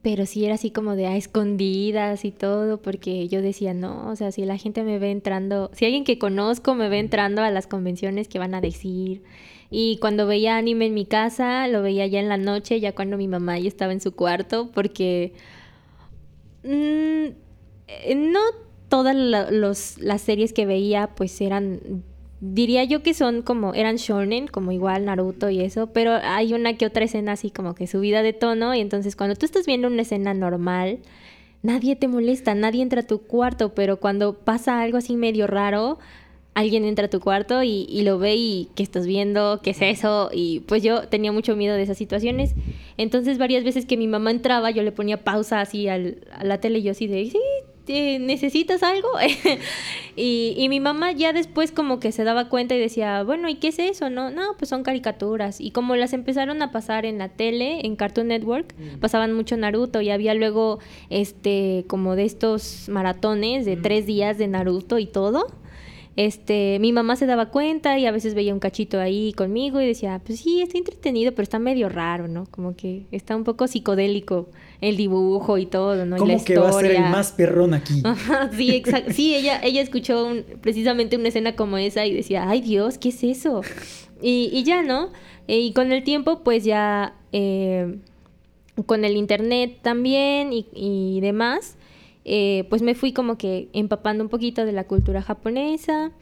pero 0.02 0.24
sí 0.24 0.44
era 0.44 0.54
así 0.54 0.70
como 0.70 0.96
de 0.96 1.06
a 1.06 1.16
escondidas 1.16 2.24
y 2.24 2.30
todo, 2.30 2.80
porque 2.80 3.28
yo 3.28 3.42
decía, 3.42 3.74
no, 3.74 4.08
o 4.08 4.16
sea, 4.16 4.32
si 4.32 4.44
la 4.44 4.56
gente 4.56 4.82
me 4.82 4.98
ve 4.98 5.10
entrando, 5.10 5.70
si 5.74 5.84
alguien 5.84 6.04
que 6.04 6.18
conozco 6.18 6.74
me 6.74 6.88
ve 6.88 6.98
entrando 6.98 7.42
a 7.42 7.50
las 7.50 7.66
convenciones, 7.66 8.26
¿qué 8.28 8.38
van 8.38 8.54
a 8.54 8.62
decir? 8.62 9.22
Y 9.70 9.98
cuando 9.98 10.26
veía 10.26 10.56
anime 10.56 10.86
en 10.86 10.94
mi 10.94 11.04
casa, 11.04 11.68
lo 11.68 11.82
veía 11.82 12.06
ya 12.06 12.18
en 12.18 12.28
la 12.28 12.38
noche, 12.38 12.80
ya 12.80 12.94
cuando 12.94 13.16
mi 13.18 13.28
mamá 13.28 13.58
ya 13.58 13.68
estaba 13.68 13.92
en 13.92 14.00
su 14.00 14.12
cuarto, 14.12 14.70
porque 14.72 15.34
mm, 16.64 17.26
eh, 17.88 18.14
no 18.16 18.40
todas 18.88 19.14
las 19.14 20.20
series 20.20 20.52
que 20.52 20.66
veía 20.66 21.10
pues 21.14 21.40
eran 21.40 22.02
diría 22.40 22.84
yo 22.84 23.02
que 23.02 23.14
son 23.14 23.42
como, 23.42 23.74
eran 23.74 23.96
shonen, 23.96 24.46
como 24.46 24.72
igual 24.72 25.04
Naruto 25.04 25.50
y 25.50 25.60
eso, 25.60 25.88
pero 25.88 26.12
hay 26.12 26.54
una 26.54 26.76
que 26.76 26.86
otra 26.86 27.04
escena 27.04 27.32
así 27.32 27.50
como 27.50 27.74
que 27.74 27.86
subida 27.86 28.22
de 28.22 28.32
tono 28.32 28.74
y 28.74 28.80
entonces 28.80 29.16
cuando 29.16 29.36
tú 29.36 29.46
estás 29.46 29.66
viendo 29.66 29.88
una 29.88 30.02
escena 30.02 30.34
normal, 30.34 31.00
nadie 31.62 31.96
te 31.96 32.08
molesta, 32.08 32.54
nadie 32.54 32.82
entra 32.82 33.02
a 33.02 33.06
tu 33.06 33.22
cuarto, 33.22 33.74
pero 33.74 33.98
cuando 33.98 34.34
pasa 34.34 34.80
algo 34.80 34.98
así 34.98 35.16
medio 35.16 35.46
raro, 35.46 35.98
alguien 36.54 36.84
entra 36.84 37.06
a 37.06 37.10
tu 37.10 37.20
cuarto 37.20 37.62
y, 37.62 38.02
lo 38.02 38.18
ve 38.18 38.34
y 38.36 38.68
¿qué 38.74 38.82
estás 38.82 39.06
viendo? 39.06 39.60
¿Qué 39.62 39.70
es 39.70 39.82
eso? 39.82 40.30
Y 40.32 40.60
pues 40.60 40.82
yo 40.82 41.08
tenía 41.08 41.32
mucho 41.32 41.56
miedo 41.56 41.76
de 41.76 41.82
esas 41.82 41.98
situaciones. 41.98 42.54
Entonces 42.96 43.38
varias 43.38 43.64
veces 43.64 43.86
que 43.86 43.96
mi 43.96 44.08
mamá 44.08 44.30
entraba, 44.30 44.70
yo 44.70 44.82
le 44.82 44.92
ponía 44.92 45.22
pausa 45.24 45.60
así 45.60 45.88
al, 45.88 46.26
a 46.32 46.44
la 46.44 46.58
tele 46.58 46.80
y 46.80 46.82
yo 46.82 46.90
así 46.92 47.06
de, 47.06 47.24
sí, 47.30 47.38
¿necesitas 47.86 48.82
algo? 48.82 49.08
y, 50.16 50.54
y, 50.56 50.68
mi 50.68 50.80
mamá 50.80 51.12
ya 51.12 51.32
después 51.32 51.72
como 51.72 52.00
que 52.00 52.12
se 52.12 52.24
daba 52.24 52.48
cuenta 52.48 52.74
y 52.74 52.78
decía, 52.78 53.22
bueno, 53.22 53.48
¿y 53.48 53.56
qué 53.56 53.68
es 53.68 53.78
eso? 53.78 54.10
No, 54.10 54.30
no, 54.30 54.56
pues 54.58 54.68
son 54.68 54.82
caricaturas. 54.82 55.60
Y 55.60 55.70
como 55.70 55.96
las 55.96 56.12
empezaron 56.12 56.62
a 56.62 56.70
pasar 56.70 57.04
en 57.06 57.18
la 57.18 57.28
tele, 57.28 57.86
en 57.86 57.96
Cartoon 57.96 58.28
Network, 58.28 58.74
mm. 58.78 59.00
pasaban 59.00 59.32
mucho 59.32 59.56
Naruto 59.56 60.00
y 60.00 60.10
había 60.10 60.34
luego, 60.34 60.78
este, 61.08 61.84
como 61.88 62.16
de 62.16 62.24
estos 62.24 62.88
maratones 62.88 63.64
de 63.64 63.76
mm. 63.76 63.82
tres 63.82 64.06
días 64.06 64.38
de 64.38 64.48
Naruto 64.48 64.98
y 64.98 65.06
todo 65.06 65.46
este, 66.16 66.78
mi 66.80 66.92
mamá 66.92 67.16
se 67.16 67.26
daba 67.26 67.46
cuenta 67.46 67.98
y 67.98 68.06
a 68.06 68.10
veces 68.10 68.34
veía 68.34 68.52
un 68.52 68.60
cachito 68.60 69.00
ahí 69.00 69.32
conmigo 69.32 69.80
y 69.80 69.86
decía, 69.86 70.20
pues 70.24 70.40
sí, 70.40 70.60
está 70.60 70.76
entretenido, 70.76 71.32
pero 71.32 71.44
está 71.44 71.58
medio 71.58 71.88
raro, 71.88 72.28
¿no? 72.28 72.46
Como 72.50 72.76
que 72.76 73.06
está 73.10 73.36
un 73.36 73.44
poco 73.44 73.66
psicodélico 73.66 74.48
el 74.80 74.96
dibujo 74.96 75.58
y 75.58 75.66
todo, 75.66 76.06
¿no? 76.06 76.16
Como 76.16 76.42
que 76.44 76.58
va 76.58 76.70
a 76.70 76.72
ser 76.72 76.92
el 76.92 77.02
más 77.02 77.32
perrón 77.32 77.74
aquí. 77.74 78.02
sí, 78.56 78.74
exacto. 78.74 79.12
Sí, 79.12 79.34
ella, 79.34 79.60
ella 79.62 79.82
escuchó 79.82 80.32
precisamente 80.60 81.16
una 81.16 81.28
escena 81.28 81.54
como 81.56 81.76
esa 81.78 82.06
y 82.06 82.14
decía, 82.14 82.48
ay 82.48 82.60
Dios, 82.60 82.98
¿qué 82.98 83.10
es 83.10 83.22
eso? 83.22 83.62
Y, 84.22 84.50
y 84.52 84.64
ya, 84.64 84.82
¿no? 84.82 85.10
Eh, 85.48 85.60
y 85.60 85.72
con 85.72 85.92
el 85.92 86.02
tiempo, 86.02 86.42
pues 86.42 86.64
ya, 86.64 87.14
eh, 87.32 87.98
con 88.86 89.04
el 89.04 89.16
internet 89.16 89.78
también 89.82 90.52
y, 90.52 90.66
y 90.74 91.20
demás, 91.20 91.76
eh, 92.24 92.64
pues 92.68 92.82
me 92.82 92.94
fui 92.94 93.12
como 93.12 93.36
que 93.38 93.68
empapando 93.72 94.22
un 94.22 94.30
poquito 94.30 94.64
de 94.64 94.72
la 94.72 94.84
cultura 94.84 95.22
japonesa. 95.22 96.12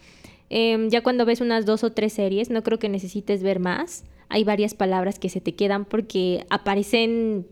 Em, 0.51 0.89
ya 0.89 1.03
cuando 1.03 1.25
ves 1.25 1.41
unas 1.41 1.67
dos 1.67 1.85
o 1.85 1.93
tres 1.93 2.13
series, 2.13 2.51
no 2.51 2.63
creo 2.63 2.79
que 2.79 2.89
necesites 2.89 3.43
ver 3.43 3.61
más. 3.61 4.05
Hay 4.29 4.45
varias 4.45 4.75
palabras 4.75 5.19
que 5.19 5.29
se 5.29 5.41
te 5.41 5.55
quedan 5.55 5.85
porque 5.85 6.47
aparecen 6.51 7.47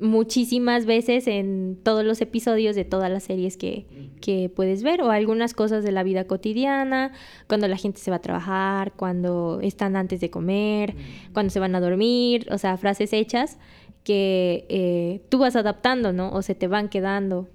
muchísimas 0.00 0.86
veces 0.86 1.26
en 1.26 1.78
todos 1.82 2.04
los 2.04 2.20
episodios 2.20 2.76
de 2.76 2.84
todas 2.84 3.10
las 3.10 3.24
series 3.24 3.56
que, 3.56 3.86
que, 4.20 4.48
puedes 4.48 4.82
ver 4.82 5.02
o 5.02 5.10
algunas 5.10 5.54
cosas 5.54 5.84
de 5.84 5.92
la 5.92 6.02
vida 6.02 6.26
cotidiana, 6.26 7.12
cuando 7.46 7.68
la 7.68 7.76
gente 7.76 8.00
se 8.00 8.10
va 8.10 8.18
a 8.18 8.22
trabajar, 8.22 8.92
cuando 8.92 9.60
están 9.62 9.96
antes 9.96 10.20
de 10.20 10.30
comer, 10.30 10.94
cuando 11.32 11.50
se 11.50 11.60
van 11.60 11.74
a 11.74 11.80
dormir, 11.80 12.46
o 12.50 12.58
sea, 12.58 12.76
frases 12.76 13.12
hechas 13.12 13.58
que 14.04 14.66
eh, 14.68 15.22
tú 15.28 15.38
vas 15.38 15.56
adaptando, 15.56 16.12
¿no? 16.12 16.30
O 16.32 16.42
se 16.42 16.54
te 16.54 16.66
van 16.66 16.88
quedando. 16.88 17.48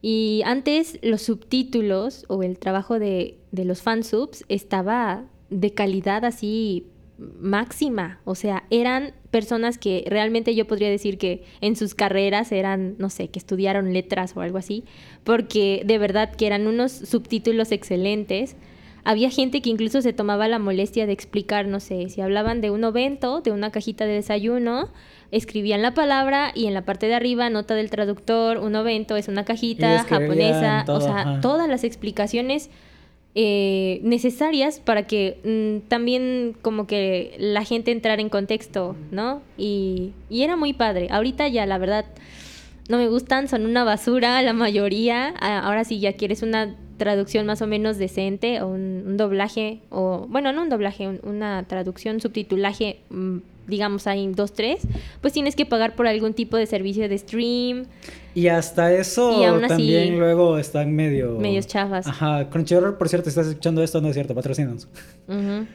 Y 0.00 0.42
antes 0.44 0.98
los 1.02 1.22
subtítulos 1.22 2.24
o 2.28 2.42
el 2.42 2.58
trabajo 2.58 2.98
de, 2.98 3.38
de 3.52 3.64
los 3.64 3.82
fansubs 3.82 4.44
estaba 4.48 5.24
de 5.50 5.72
calidad 5.72 6.24
así 6.24 6.86
máxima. 7.18 8.20
O 8.24 8.34
sea, 8.34 8.64
eran 8.70 9.12
personas 9.30 9.78
que 9.78 10.04
realmente 10.06 10.54
yo 10.54 10.66
podría 10.66 10.90
decir 10.90 11.18
que 11.18 11.44
en 11.60 11.76
sus 11.76 11.94
carreras 11.94 12.52
eran, 12.52 12.96
no 12.98 13.10
sé, 13.10 13.28
que 13.28 13.38
estudiaron 13.38 13.92
letras 13.92 14.36
o 14.36 14.40
algo 14.40 14.58
así, 14.58 14.84
porque 15.24 15.82
de 15.84 15.98
verdad 15.98 16.34
que 16.34 16.46
eran 16.46 16.66
unos 16.66 16.92
subtítulos 16.92 17.72
excelentes. 17.72 18.56
Había 19.04 19.30
gente 19.30 19.62
que 19.62 19.70
incluso 19.70 20.02
se 20.02 20.12
tomaba 20.12 20.48
la 20.48 20.58
molestia 20.58 21.06
de 21.06 21.12
explicar, 21.12 21.66
no 21.66 21.80
sé, 21.80 22.08
si 22.10 22.20
hablaban 22.20 22.60
de 22.60 22.70
un 22.70 22.84
evento, 22.84 23.40
de 23.40 23.52
una 23.52 23.70
cajita 23.70 24.04
de 24.04 24.14
desayuno, 24.14 24.90
escribían 25.30 25.82
la 25.82 25.94
palabra 25.94 26.52
y 26.54 26.66
en 26.66 26.74
la 26.74 26.84
parte 26.84 27.06
de 27.06 27.14
arriba, 27.14 27.48
nota 27.48 27.74
del 27.74 27.90
traductor, 27.90 28.58
un 28.58 28.74
ovento 28.76 29.16
es 29.16 29.28
una 29.28 29.44
cajita 29.44 30.04
japonesa, 30.04 30.84
o 30.88 31.00
sea, 31.00 31.38
todas 31.40 31.68
las 31.68 31.84
explicaciones 31.84 32.70
eh, 33.34 34.00
necesarias 34.02 34.80
para 34.80 35.06
que 35.06 35.38
mm, 35.44 35.88
también 35.88 36.56
como 36.62 36.86
que 36.86 37.36
la 37.38 37.64
gente 37.64 37.92
entrara 37.92 38.20
en 38.20 38.28
contexto, 38.28 38.96
¿no? 39.10 39.42
Y, 39.56 40.12
y 40.28 40.42
era 40.42 40.56
muy 40.56 40.72
padre. 40.72 41.08
Ahorita 41.10 41.46
ya, 41.48 41.66
la 41.66 41.78
verdad, 41.78 42.06
no 42.88 42.96
me 42.96 43.08
gustan, 43.08 43.48
son 43.48 43.66
una 43.66 43.84
basura 43.84 44.42
la 44.42 44.52
mayoría. 44.52 45.28
Ahora 45.40 45.84
sí 45.84 46.00
ya 46.00 46.14
quieres 46.14 46.42
una 46.42 46.74
traducción 46.98 47.46
más 47.46 47.62
o 47.62 47.66
menos 47.66 47.96
decente 47.96 48.60
o 48.60 48.68
un, 48.68 49.16
doblaje, 49.16 49.80
o 49.90 50.26
bueno, 50.28 50.52
no 50.52 50.62
un 50.62 50.68
doblaje, 50.68 51.20
una 51.22 51.64
traducción, 51.66 52.20
subtitulaje 52.20 53.00
mm, 53.08 53.38
digamos, 53.68 54.06
hay 54.06 54.26
dos, 54.28 54.52
tres, 54.52 54.80
pues 55.20 55.32
tienes 55.32 55.54
que 55.54 55.66
pagar 55.66 55.94
por 55.94 56.06
algún 56.06 56.34
tipo 56.34 56.56
de 56.56 56.66
servicio 56.66 57.08
de 57.08 57.18
stream. 57.18 57.84
Y 58.34 58.48
hasta 58.48 58.92
eso 58.92 59.40
también 59.68 60.18
luego 60.18 60.58
están 60.58 60.92
medio... 60.92 61.38
Medios 61.38 61.66
chafas. 61.66 62.06
Ajá, 62.06 62.48
Crunchyroll, 62.48 62.96
por 62.96 63.08
cierto, 63.08 63.28
estás 63.28 63.46
escuchando 63.46 63.82
esto, 63.82 64.00
no 64.00 64.08
es 64.08 64.14
cierto, 64.14 64.34
patrocinos. 64.34 64.88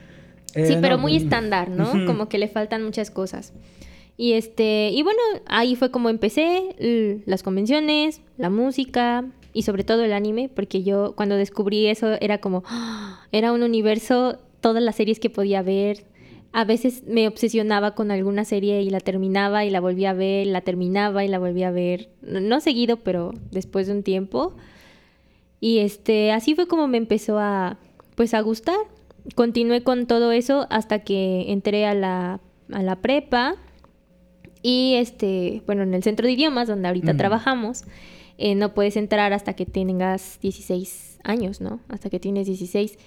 Eh, 0.55 0.67
sí, 0.67 0.77
pero 0.79 0.99
muy 0.99 1.15
estándar, 1.15 1.69
¿no? 1.69 2.05
Como 2.05 2.29
que 2.29 2.37
le 2.37 2.47
faltan 2.47 2.83
muchas 2.83 3.09
cosas. 3.09 3.53
Y 4.17 4.33
este, 4.33 4.89
y 4.91 5.01
bueno, 5.01 5.19
ahí 5.47 5.75
fue 5.75 5.89
como 5.89 6.09
empecé 6.09 7.23
las 7.25 7.41
convenciones, 7.41 8.21
la 8.37 8.51
música 8.51 9.25
y 9.53 9.63
sobre 9.63 9.83
todo 9.83 10.03
el 10.03 10.13
anime, 10.13 10.49
porque 10.49 10.83
yo 10.83 11.13
cuando 11.15 11.35
descubrí 11.35 11.87
eso 11.87 12.17
era 12.19 12.39
como, 12.39 12.63
era 13.31 13.51
un 13.51 13.63
universo, 13.63 14.39
todas 14.59 14.83
las 14.83 14.95
series 14.95 15.19
que 15.19 15.29
podía 15.29 15.61
ver, 15.61 16.05
a 16.51 16.65
veces 16.65 17.03
me 17.07 17.27
obsesionaba 17.27 17.95
con 17.95 18.11
alguna 18.11 18.45
serie 18.45 18.81
y 18.81 18.89
la 18.89 18.99
terminaba 18.99 19.65
y 19.65 19.71
la 19.71 19.79
volvía 19.79 20.11
a 20.11 20.13
ver, 20.13 20.45
la 20.47 20.61
terminaba 20.61 21.25
y 21.25 21.27
la 21.27 21.39
volvía 21.39 21.69
a 21.69 21.71
ver, 21.71 22.09
no 22.21 22.59
seguido, 22.59 22.97
pero 22.97 23.33
después 23.51 23.87
de 23.87 23.93
un 23.93 24.03
tiempo. 24.03 24.55
Y 25.59 25.79
este, 25.79 26.31
así 26.31 26.53
fue 26.53 26.67
como 26.67 26.87
me 26.87 26.97
empezó 26.97 27.39
a 27.39 27.77
pues 28.15 28.33
a 28.33 28.41
gustar. 28.41 28.77
Continué 29.35 29.83
con 29.83 30.05
todo 30.05 30.31
eso 30.31 30.67
hasta 30.69 30.99
que 30.99 31.51
entré 31.51 31.85
a 31.85 31.93
la, 31.93 32.39
a 32.71 32.83
la 32.83 32.97
prepa. 32.97 33.55
Y 34.61 34.95
este, 34.95 35.63
bueno, 35.65 35.83
en 35.83 35.93
el 35.93 36.03
centro 36.03 36.27
de 36.27 36.33
idiomas 36.33 36.67
donde 36.67 36.87
ahorita 36.87 37.17
trabajamos, 37.17 37.83
eh, 38.37 38.55
no 38.55 38.73
puedes 38.73 38.97
entrar 38.97 39.33
hasta 39.33 39.53
que 39.55 39.65
tengas 39.65 40.39
16 40.41 41.19
años, 41.23 41.61
¿no? 41.61 41.79
Hasta 41.87 42.09
que 42.09 42.19
tienes 42.19 42.47
16. 42.47 42.97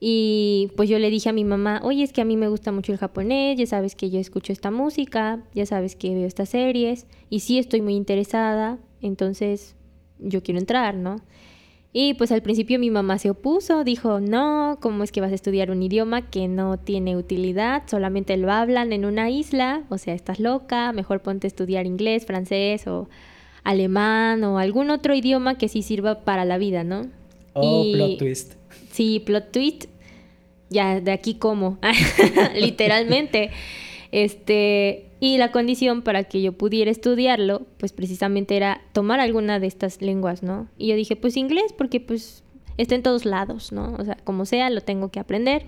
Y 0.00 0.70
pues 0.76 0.88
yo 0.88 0.98
le 0.98 1.10
dije 1.10 1.28
a 1.28 1.32
mi 1.32 1.44
mamá, 1.44 1.80
oye, 1.82 2.02
es 2.02 2.12
que 2.12 2.20
a 2.20 2.24
mí 2.24 2.36
me 2.36 2.48
gusta 2.48 2.72
mucho 2.72 2.92
el 2.92 2.98
japonés, 2.98 3.58
ya 3.58 3.66
sabes 3.66 3.94
que 3.94 4.10
yo 4.10 4.18
escucho 4.18 4.52
esta 4.52 4.70
música, 4.70 5.42
ya 5.54 5.66
sabes 5.66 5.96
que 5.96 6.14
veo 6.14 6.26
estas 6.26 6.50
series 6.50 7.06
y 7.30 7.40
sí 7.40 7.58
estoy 7.58 7.80
muy 7.80 7.94
interesada, 7.94 8.78
entonces 9.00 9.76
yo 10.18 10.42
quiero 10.42 10.60
entrar, 10.60 10.94
¿no? 10.94 11.16
Y 11.96 12.14
pues 12.14 12.32
al 12.32 12.42
principio 12.42 12.80
mi 12.80 12.90
mamá 12.90 13.18
se 13.18 13.30
opuso, 13.30 13.84
dijo, 13.84 14.18
no, 14.18 14.78
¿cómo 14.82 15.04
es 15.04 15.12
que 15.12 15.20
vas 15.20 15.30
a 15.30 15.36
estudiar 15.36 15.70
un 15.70 15.80
idioma 15.80 16.28
que 16.28 16.48
no 16.48 16.76
tiene 16.76 17.16
utilidad? 17.16 17.84
Solamente 17.86 18.36
lo 18.36 18.50
hablan 18.50 18.92
en 18.92 19.04
una 19.04 19.30
isla, 19.30 19.84
o 19.90 19.96
sea, 19.96 20.12
estás 20.12 20.40
loca, 20.40 20.92
mejor 20.92 21.22
ponte 21.22 21.46
a 21.46 21.48
estudiar 21.48 21.86
inglés, 21.86 22.26
francés 22.26 22.88
o 22.88 23.08
alemán 23.64 24.44
o 24.44 24.58
algún 24.58 24.90
otro 24.90 25.14
idioma 25.14 25.56
que 25.58 25.68
sí 25.68 25.82
sirva 25.82 26.20
para 26.20 26.44
la 26.44 26.58
vida, 26.58 26.84
¿no? 26.84 27.06
Oh, 27.54 27.84
plot 27.92 28.18
twist. 28.18 28.54
Sí, 28.90 29.20
plot 29.20 29.50
twist 29.50 29.86
ya 30.70 31.00
de 31.00 31.12
aquí 31.12 31.34
como, 31.34 31.78
literalmente. 32.54 33.50
Este, 34.12 35.06
y 35.20 35.38
la 35.38 35.50
condición 35.50 36.02
para 36.02 36.24
que 36.24 36.42
yo 36.42 36.52
pudiera 36.52 36.90
estudiarlo, 36.90 37.66
pues 37.78 37.92
precisamente 37.92 38.56
era 38.56 38.82
tomar 38.92 39.20
alguna 39.20 39.58
de 39.58 39.66
estas 39.66 40.02
lenguas, 40.02 40.42
¿no? 40.42 40.68
Y 40.78 40.88
yo 40.88 40.96
dije, 40.96 41.16
pues 41.16 41.36
inglés, 41.36 41.72
porque 41.76 42.00
pues 42.00 42.44
está 42.76 42.94
en 42.94 43.02
todos 43.02 43.24
lados, 43.24 43.72
¿no? 43.72 43.94
O 43.98 44.04
sea, 44.04 44.16
como 44.24 44.44
sea, 44.46 44.68
lo 44.70 44.82
tengo 44.82 45.10
que 45.10 45.20
aprender. 45.20 45.64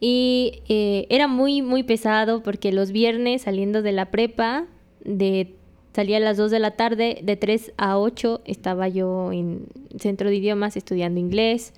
Y 0.00 0.62
eh, 0.68 1.06
era 1.08 1.28
muy, 1.28 1.62
muy 1.62 1.82
pesado 1.82 2.42
porque 2.42 2.72
los 2.72 2.90
viernes 2.90 3.42
saliendo 3.42 3.80
de 3.80 3.92
la 3.92 4.10
prepa, 4.10 4.66
de, 5.04 5.54
salía 5.94 6.16
a 6.16 6.20
las 6.20 6.36
2 6.36 6.50
de 6.50 6.58
la 6.58 6.72
tarde, 6.72 7.20
de 7.22 7.36
3 7.36 7.72
a 7.76 7.98
8 7.98 8.42
estaba 8.44 8.88
yo 8.88 9.32
en 9.32 9.66
centro 9.98 10.28
de 10.28 10.36
idiomas 10.36 10.76
estudiando 10.76 11.20
inglés. 11.20 11.72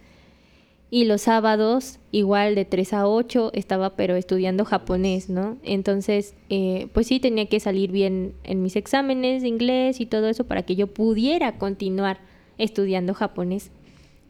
Y 0.88 1.04
los 1.04 1.22
sábados, 1.22 1.98
igual 2.12 2.54
de 2.54 2.64
3 2.64 2.92
a 2.94 3.08
8, 3.08 3.50
estaba 3.54 3.96
pero 3.96 4.14
estudiando 4.14 4.64
japonés, 4.64 5.28
¿no? 5.28 5.58
Entonces, 5.64 6.34
eh, 6.48 6.88
pues 6.94 7.08
sí, 7.08 7.20
tenía 7.20 7.46
que 7.46 7.60
salir 7.60 7.90
bien 7.90 8.34
en 8.44 8.62
mis 8.62 8.76
exámenes 8.76 9.42
de 9.42 9.48
inglés 9.48 10.00
y 10.00 10.06
todo 10.06 10.28
eso 10.28 10.44
para 10.44 10.62
que 10.62 10.76
yo 10.76 10.86
pudiera 10.86 11.58
continuar 11.58 12.18
estudiando 12.56 13.14
japonés. 13.14 13.70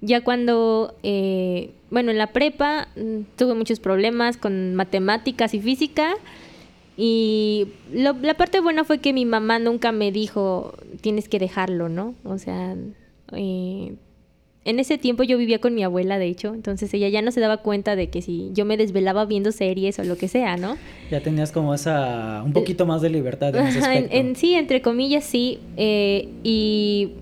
Ya 0.01 0.25
cuando, 0.25 0.95
eh, 1.03 1.71
bueno, 1.91 2.11
en 2.11 2.19
la 2.19 2.33
prepa 2.33 2.89
mm, 2.97 3.37
tuve 3.37 3.55
muchos 3.55 3.79
problemas 3.79 4.37
con 4.37 4.75
matemáticas 4.75 5.55
y 5.55 5.61
física. 5.61 6.15
Y 6.97 7.69
la 7.93 8.35
parte 8.35 8.61
buena 8.61 8.85
fue 8.85 8.99
que 8.99 9.13
mi 9.13 9.27
mamá 9.27 9.59
nunca 9.59 9.93
me 9.93 10.13
dijo, 10.13 10.75
tienes 11.03 11.29
que 11.29 11.39
dejarlo, 11.39 11.89
¿no? 11.89 12.15
O 12.25 12.39
sea, 12.39 12.75
eh, 13.33 13.95
en 14.65 14.81
ese 14.81 14.99
tiempo 14.99 15.23
yo 15.23 15.39
vivía 15.39 15.61
con 15.61 15.75
mi 15.75 15.85
abuela, 15.85 16.19
de 16.19 16.27
hecho, 16.27 16.53
entonces 16.53 16.93
ella 16.93 17.09
ya 17.09 17.23
no 17.23 17.31
se 17.31 17.41
daba 17.41 17.59
cuenta 17.59 17.95
de 17.97 18.09
que 18.09 18.21
si 18.21 18.51
yo 18.53 18.65
me 18.65 18.77
desvelaba 18.77 19.25
viendo 19.25 19.53
series 19.53 19.99
o 19.99 20.05
lo 20.05 20.17
que 20.17 20.27
sea, 20.27 20.57
¿no? 20.57 20.77
Ya 21.11 21.21
tenías 21.21 21.53
como 21.53 21.73
esa, 21.73 22.43
un 22.45 22.53
poquito 22.53 22.85
más 22.85 23.01
de 23.01 23.11
libertad 23.11 23.55
en 23.55 23.67
ese 23.67 23.79
aspecto. 23.79 24.17
En, 24.17 24.35
sí, 24.35 24.55
entre 24.55 24.83
comillas, 24.83 25.23
sí. 25.23 25.61
Eh, 25.77 26.31
y 26.43 27.13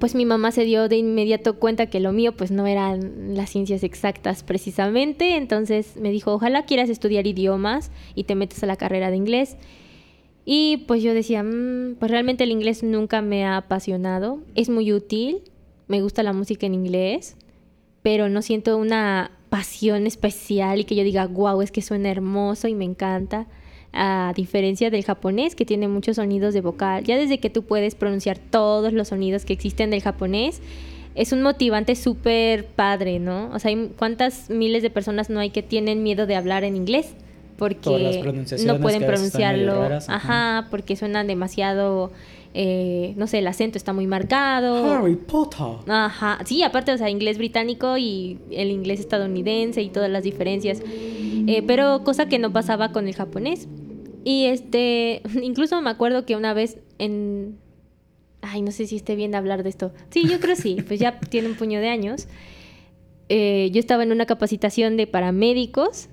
pues 0.00 0.16
mi 0.16 0.24
mamá 0.24 0.50
se 0.50 0.64
dio 0.64 0.88
de 0.88 0.96
inmediato 0.96 1.60
cuenta 1.60 1.86
que 1.86 2.00
lo 2.00 2.12
mío 2.12 2.32
pues 2.32 2.50
no 2.50 2.66
eran 2.66 3.36
las 3.36 3.50
ciencias 3.50 3.84
exactas 3.84 4.42
precisamente, 4.42 5.36
entonces 5.36 5.96
me 5.96 6.10
dijo, 6.10 6.32
ojalá 6.32 6.64
quieras 6.64 6.88
estudiar 6.88 7.28
idiomas 7.28 7.92
y 8.16 8.24
te 8.24 8.34
metes 8.34 8.62
a 8.64 8.66
la 8.66 8.76
carrera 8.76 9.10
de 9.10 9.16
inglés. 9.16 9.56
Y 10.44 10.78
pues 10.88 11.02
yo 11.02 11.14
decía, 11.14 11.44
mm, 11.44 11.96
pues 12.00 12.10
realmente 12.10 12.42
el 12.42 12.50
inglés 12.50 12.82
nunca 12.82 13.22
me 13.22 13.44
ha 13.44 13.58
apasionado, 13.58 14.40
es 14.56 14.68
muy 14.68 14.92
útil, 14.92 15.42
me 15.86 16.02
gusta 16.02 16.24
la 16.24 16.32
música 16.32 16.66
en 16.66 16.74
inglés, 16.74 17.36
pero 18.02 18.28
no 18.28 18.42
siento 18.42 18.76
una 18.78 19.30
pasión 19.50 20.06
especial 20.06 20.80
y 20.80 20.84
que 20.84 20.96
yo 20.96 21.04
diga, 21.04 21.26
wow, 21.26 21.60
es 21.62 21.70
que 21.70 21.82
suena 21.82 22.10
hermoso 22.10 22.66
y 22.66 22.74
me 22.74 22.84
encanta. 22.84 23.46
A 23.92 24.32
diferencia 24.36 24.90
del 24.90 25.04
japonés, 25.04 25.56
que 25.56 25.64
tiene 25.64 25.88
muchos 25.88 26.16
sonidos 26.16 26.54
de 26.54 26.60
vocal. 26.60 27.04
Ya 27.04 27.16
desde 27.16 27.38
que 27.38 27.50
tú 27.50 27.64
puedes 27.64 27.94
pronunciar 27.94 28.38
todos 28.38 28.92
los 28.92 29.08
sonidos 29.08 29.44
que 29.44 29.52
existen 29.52 29.90
del 29.90 30.00
japonés, 30.00 30.62
es 31.14 31.32
un 31.32 31.42
motivante 31.42 31.96
súper 31.96 32.66
padre, 32.66 33.18
¿no? 33.18 33.50
O 33.52 33.58
sea, 33.58 33.76
¿cuántas 33.98 34.48
miles 34.48 34.82
de 34.82 34.90
personas 34.90 35.28
no 35.28 35.40
hay 35.40 35.50
que 35.50 35.62
tienen 35.62 36.02
miedo 36.02 36.26
de 36.26 36.36
hablar 36.36 36.62
en 36.62 36.76
inglés? 36.76 37.14
Porque 37.56 38.22
no 38.64 38.80
pueden 38.80 39.04
pronunciarlo. 39.04 39.88
ajá, 40.06 40.68
porque 40.70 40.96
suenan 40.96 41.26
demasiado 41.26 42.10
eh, 42.52 43.14
no 43.16 43.26
sé, 43.28 43.38
el 43.38 43.46
acento 43.46 43.78
está 43.78 43.92
muy 43.92 44.06
marcado. 44.06 44.92
Harry 44.92 45.14
Potter. 45.14 45.66
Ajá, 45.86 46.40
sí, 46.44 46.62
aparte, 46.62 46.92
o 46.92 46.98
sea, 46.98 47.08
inglés 47.08 47.38
británico 47.38 47.96
y 47.96 48.38
el 48.50 48.70
inglés 48.70 49.00
estadounidense 49.00 49.82
y 49.82 49.88
todas 49.88 50.10
las 50.10 50.24
diferencias. 50.24 50.82
Eh, 51.46 51.62
pero 51.66 52.04
cosa 52.04 52.28
que 52.28 52.38
no 52.38 52.52
pasaba 52.52 52.92
con 52.92 53.08
el 53.08 53.14
japonés. 53.14 53.68
Y 54.24 54.46
este, 54.46 55.22
incluso 55.42 55.80
me 55.82 55.90
acuerdo 55.90 56.24
que 56.26 56.36
una 56.36 56.54
vez 56.54 56.78
en... 56.98 57.58
Ay, 58.42 58.62
no 58.62 58.70
sé 58.70 58.86
si 58.86 58.96
esté 58.96 59.16
bien 59.16 59.34
hablar 59.34 59.62
de 59.62 59.68
esto. 59.68 59.92
Sí, 60.10 60.26
yo 60.26 60.40
creo 60.40 60.56
sí, 60.56 60.78
pues 60.86 60.98
ya 60.98 61.20
tiene 61.30 61.48
un 61.48 61.54
puño 61.54 61.80
de 61.80 61.88
años. 61.88 62.26
Eh, 63.28 63.70
yo 63.72 63.78
estaba 63.78 64.02
en 64.02 64.12
una 64.12 64.26
capacitación 64.26 64.96
de 64.96 65.06
paramédicos 65.06 66.08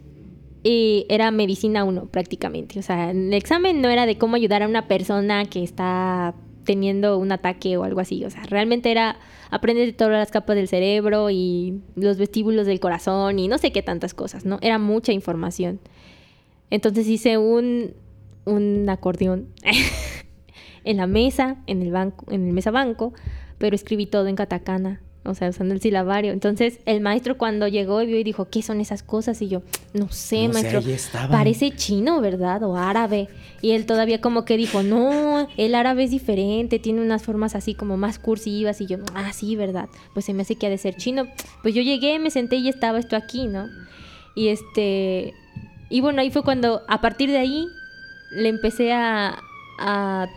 y 0.63 1.05
era 1.10 1.31
medicina 1.31 1.84
1 1.84 2.07
prácticamente. 2.07 2.79
O 2.79 2.81
sea, 2.81 3.12
el 3.12 3.34
examen 3.34 3.81
no 3.81 3.89
era 3.89 4.05
de 4.05 4.17
cómo 4.17 4.36
ayudar 4.36 4.63
a 4.63 4.67
una 4.67 4.88
persona 4.88 5.46
que 5.46 5.63
está 5.63 6.36
teniendo 6.65 7.17
un 7.17 7.31
ataque 7.31 7.77
o 7.77 7.84
algo 7.84 8.01
así. 8.01 8.24
O 8.25 8.29
sea, 8.29 8.43
realmente 8.43 8.91
era 8.91 9.17
aprender 9.50 9.86
de 9.86 9.94
todas 9.94 10.13
las 10.13 10.32
capas 10.32 10.56
del 10.56 10.68
cerebro 10.68 11.30
y 11.30 11.82
los 11.96 12.18
vestíbulos 12.18 12.66
del 12.68 12.80
corazón 12.80 13.39
y 13.39 13.48
no 13.48 13.58
sé 13.58 13.72
qué 13.72 13.82
tantas 13.82 14.13
cosas, 14.13 14.46
¿no? 14.46 14.60
Era 14.62 14.77
mucha 14.77 15.12
información. 15.12 15.80
Entonces 16.70 17.08
hice 17.08 17.38
un, 17.38 17.94
un 18.46 18.89
acordeón 18.89 19.48
en 20.84 20.98
la 20.98 21.08
mesa, 21.08 21.58
en 21.68 21.82
el 21.82 21.92
banco, 21.92 22.25
en 22.32 22.48
el 22.48 22.54
mesa 22.54 22.72
banco, 22.72 23.13
pero 23.58 23.75
escribí 23.75 24.06
todo 24.06 24.27
en 24.27 24.36
katakana 24.36 25.01
o 25.27 25.36
sea, 25.36 25.50
usando 25.50 25.74
el 25.74 25.81
silabario. 25.81 26.31
Entonces, 26.31 26.79
el 26.86 27.01
maestro 27.01 27.38
cuando 27.38 27.67
llegó 27.67 28.01
y 28.01 28.07
vio 28.07 28.17
y 28.17 28.24
dijo, 28.24 28.50
¿qué 28.50 28.62
son 28.62 28.81
esas 28.81 29.03
cosas? 29.03 29.41
Y 29.41 29.48
yo, 29.48 29.62
no 29.93 30.10
sé, 30.10 30.48
maestro, 30.48 30.81
parece 31.29 31.72
chino, 31.72 32.22
¿verdad? 32.22 32.63
O 32.63 32.75
árabe. 32.77 33.27
Y 33.62 33.72
él 33.72 33.86
todavía 33.86 34.22
como 34.22 34.46
que 34.46 34.57
dijo, 34.57 34.84
no, 34.84 35.48
el 35.57 35.75
árabe 35.75 36.05
es 36.05 36.12
diferente, 36.12 36.79
tiene 36.79 37.01
unas 37.01 37.24
formas 37.24 37.55
así 37.55 37.75
como 37.75 37.98
más 37.98 38.19
cursivas. 38.19 38.81
Y 38.81 38.88
yo, 38.88 38.98
ah, 39.13 39.34
sí, 39.34 39.55
¿verdad? 39.55 39.89
Pues 40.13 40.25
se 40.25 40.34
me 40.34 40.43
hace 40.43 40.55
que 40.55 40.67
ha 40.67 40.69
de 40.69 40.77
ser 40.77 40.96
chino. 40.96 41.27
Pues 41.62 41.75
yo 41.75 41.81
llegué, 41.81 42.17
me 42.19 42.31
senté 42.31 42.55
y 42.57 42.69
estaba 42.69 43.00
esto 43.00 43.15
aquí, 43.15 43.48
¿no? 43.48 43.67
Y 44.36 44.50
este, 44.50 45.34
y 45.89 46.01
bueno, 46.01 46.22
ahí 46.22 46.31
fue 46.31 46.43
cuando, 46.43 46.84
a 46.88 47.01
partir 47.01 47.29
de 47.29 47.38
ahí, 47.38 47.67
le 48.31 48.50
empecé 48.50 48.93
a, 48.93 49.39
a 49.79 50.27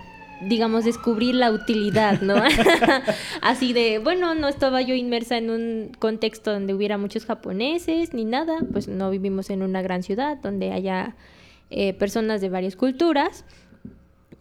digamos, 0.43 0.85
descubrir 0.85 1.35
la 1.35 1.51
utilidad, 1.51 2.21
¿no? 2.21 2.35
Así 3.43 3.73
de, 3.73 3.99
bueno, 3.99 4.35
no 4.35 4.49
estaba 4.49 4.83
yo 4.83 4.95
inmersa 4.95 5.37
en 5.37 5.51
un 5.51 5.93
contexto 5.99 6.53
donde 6.53 6.75
hubiera 6.75 6.99
muchos 6.99 7.27
japoneses 7.27 8.15
ni 8.15 8.25
nada, 8.25 8.59
pues 8.73 8.89
no 8.89 9.11
vivimos 9.11 9.51
en 9.51 9.63
una 9.63 9.83
gran 9.83 10.03
ciudad 10.03 10.39
donde 10.39 10.73
haya 10.73 11.17
eh, 11.71 11.93
personas 11.95 12.41
de 12.41 12.49
varias 12.49 12.77
culturas, 12.77 13.45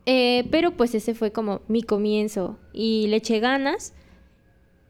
eh, 0.06 0.48
pero 0.52 0.72
pues 0.72 0.96
ese 0.96 1.14
fue 1.14 1.32
como 1.32 1.62
mi 1.68 1.84
comienzo 1.84 2.58
y 2.74 3.08
le 3.08 3.18
eché 3.18 3.40
ganas. 3.40 3.94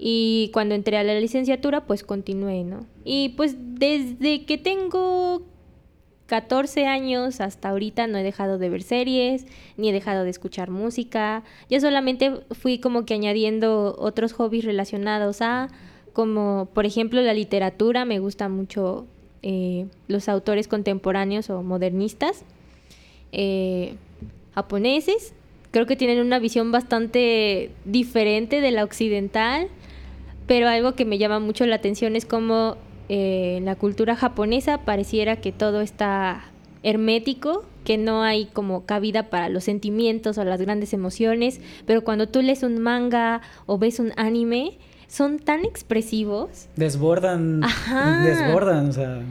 Y 0.02 0.50
cuando 0.54 0.76
entré 0.76 0.96
a 0.98 1.04
la 1.04 1.20
licenciatura, 1.20 1.86
pues 1.86 2.06
continué, 2.06 2.64
¿no? 2.64 2.86
Y 3.04 3.30
pues 3.36 3.58
desde 3.60 4.46
que 4.46 4.58
tengo 4.58 5.44
14 6.30 6.86
años 6.86 7.42
hasta 7.42 7.70
ahorita 7.70 8.06
no 8.06 8.20
he 8.20 8.24
dejado 8.24 8.60
de 8.60 8.70
ver 8.70 8.84
series, 8.84 9.48
ni 9.78 9.90
he 9.90 9.92
dejado 9.92 10.24
de 10.24 10.30
escuchar 10.30 10.70
música. 10.70 11.44
Yo 11.72 11.80
solamente 11.82 12.32
fui 12.52 12.78
como 12.78 13.04
que 13.04 13.16
añadiendo 13.16 13.96
otros 13.98 14.34
hobbies 14.34 14.64
relacionados 14.64 15.42
a, 15.42 15.70
como 16.14 16.70
por 16.76 16.86
ejemplo 16.86 17.20
la 17.24 17.34
literatura, 17.34 18.06
me 18.06 18.20
gusta 18.20 18.48
mucho 18.48 19.08
eh, 19.42 19.88
los 20.08 20.30
autores 20.30 20.68
contemporáneos 20.68 21.50
o 21.50 21.64
modernistas, 21.64 22.44
eh, 23.32 23.96
japoneses. 24.54 25.34
Creo 25.72 25.88
que 25.88 25.96
tienen 25.96 26.20
una 26.20 26.38
visión 26.38 26.72
bastante 26.72 27.72
diferente 27.86 28.62
de 28.62 28.70
la 28.70 28.84
occidental, 28.84 29.68
pero 30.46 30.68
algo 30.68 30.94
que 30.94 31.06
me 31.06 31.18
llama 31.18 31.40
mucho 31.40 31.66
la 31.66 31.78
atención 31.78 32.16
es 32.16 32.28
como 32.28 32.78
eh, 33.10 33.58
en 33.58 33.66
la 33.66 33.76
cultura 33.76 34.16
japonesa 34.16 34.86
pareciera 34.86 35.38
que 35.38 35.52
todo 35.52 35.82
está 35.82 36.44
hermético, 36.84 37.66
que 37.84 37.98
no 37.98 38.22
hay 38.22 38.46
como 38.46 38.86
cabida 38.86 39.30
para 39.30 39.50
los 39.50 39.64
sentimientos 39.64 40.38
o 40.38 40.44
las 40.44 40.62
grandes 40.62 40.94
emociones, 40.94 41.60
pero 41.86 42.04
cuando 42.04 42.30
tú 42.30 42.42
lees 42.42 42.64
un 42.64 42.80
manga 42.80 43.42
o 43.66 43.78
ves 43.78 44.00
un 44.00 44.14
anime, 44.16 44.78
son 45.08 45.40
tan 45.40 45.66
expresivos. 45.66 46.68
Desbordan. 46.76 47.62
Desbordan, 48.24 48.90
o 48.90 48.94
sea. 48.94 49.22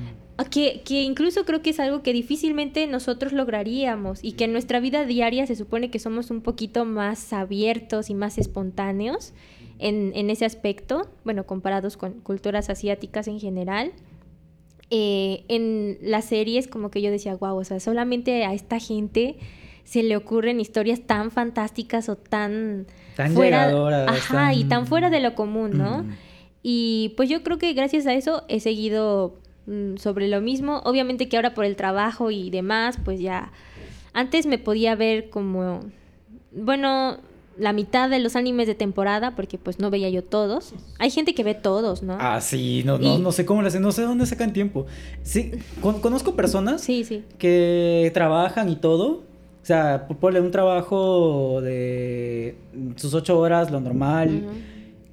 Que, 0.51 0.83
que, 0.85 1.03
incluso 1.03 1.45
creo 1.45 1.63
que 1.63 1.71
es 1.71 1.81
algo 1.81 2.03
que 2.03 2.13
difícilmente 2.13 2.87
nosotros 2.87 3.33
lograríamos 3.33 4.21
y 4.23 4.33
que 4.33 4.45
en 4.45 4.53
nuestra 4.53 4.79
vida 4.79 5.05
diaria 5.05 5.47
se 5.47 5.57
supone 5.57 5.91
que 5.91 5.99
somos 5.99 6.31
un 6.31 6.43
poquito 6.43 6.85
más 6.85 7.33
abiertos 7.33 8.09
y 8.09 8.15
más 8.15 8.39
espontáneos 8.39 9.33
en, 9.79 10.31
ese 10.31 10.45
aspecto, 10.45 11.09
bueno, 11.25 11.47
comparados 11.47 11.97
con 11.97 12.15
culturas 12.21 12.71
asiáticas 12.71 13.29
en 13.29 13.41
general. 13.41 13.93
Eh, 14.91 15.45
en 15.49 15.99
las 16.01 16.25
series 16.25 16.67
como 16.67 16.91
que 16.91 17.03
yo 17.03 17.11
decía, 17.11 17.37
wow, 17.37 17.57
o 17.57 17.65
sea, 17.65 17.79
solamente 17.79 18.45
a 18.45 18.55
esta 18.55 18.79
gente 18.79 19.37
se 19.85 20.03
le 20.03 20.17
ocurren 20.17 20.61
historias 20.61 21.03
tan 21.03 21.31
fantásticas 21.31 22.09
o 22.09 22.17
tan, 22.17 22.87
tan 23.17 23.33
fuera, 23.33 24.05
ajá, 24.07 24.55
y 24.55 24.65
tan 24.65 24.87
fuera 24.87 25.11
de 25.11 25.21
lo 25.21 25.35
común, 25.35 25.77
¿no? 25.77 26.03
Mm. 26.05 26.11
Y 26.63 27.15
pues 27.17 27.29
yo 27.29 27.43
creo 27.43 27.59
que 27.59 27.73
gracias 27.73 28.07
a 28.07 28.15
eso 28.15 28.45
he 28.49 28.61
seguido 28.61 29.39
mm, 29.67 29.97
sobre 29.97 30.29
lo 30.29 30.41
mismo. 30.41 30.81
Obviamente 30.85 31.29
que 31.29 31.37
ahora 31.37 31.55
por 31.55 31.65
el 31.65 31.77
trabajo 31.77 32.31
y 32.31 32.51
demás, 32.51 32.99
pues 33.05 33.21
ya 33.21 33.53
antes 34.13 34.47
me 34.47 34.59
podía 34.59 34.95
ver 34.95 35.31
como, 35.31 35.81
bueno, 36.53 37.19
la 37.59 37.73
mitad 37.73 38.09
de 38.09 38.19
los 38.19 38.37
animes 38.37 38.67
de 38.67 38.75
temporada, 38.75 39.35
porque 39.35 39.59
pues 39.59 39.79
no 39.79 39.91
veía 39.91 40.09
yo 40.09 40.23
todos. 40.23 40.75
Hay 40.99 41.11
gente 41.11 41.35
que 41.35 41.45
ve 41.45 41.55
todos, 41.55 42.03
¿no? 42.03 42.17
Ah, 42.21 42.41
sí, 42.41 42.83
no, 42.85 42.99
no, 42.99 43.19
no 43.19 43.33
sé 43.33 43.45
cómo 43.45 43.63
lo 43.63 43.69
hacen, 43.69 43.83
no 43.83 43.93
sé 43.93 44.03
dónde 44.03 44.27
sacan 44.27 44.53
tiempo. 44.53 44.87
Sí, 45.23 45.53
conozco 45.81 46.37
personas 46.37 46.81
sí, 46.81 47.05
sí. 47.05 47.25
que 47.39 48.11
trabajan 48.15 48.69
y 48.69 48.77
todo. 48.77 49.25
O 49.63 49.67
sea, 49.69 50.07
ponle 50.09 50.41
un 50.41 50.51
trabajo 50.51 51.61
de 51.61 52.57
sus 52.97 53.13
ocho 53.13 53.39
horas, 53.39 53.71
lo 53.71 53.81
normal. 53.81 54.45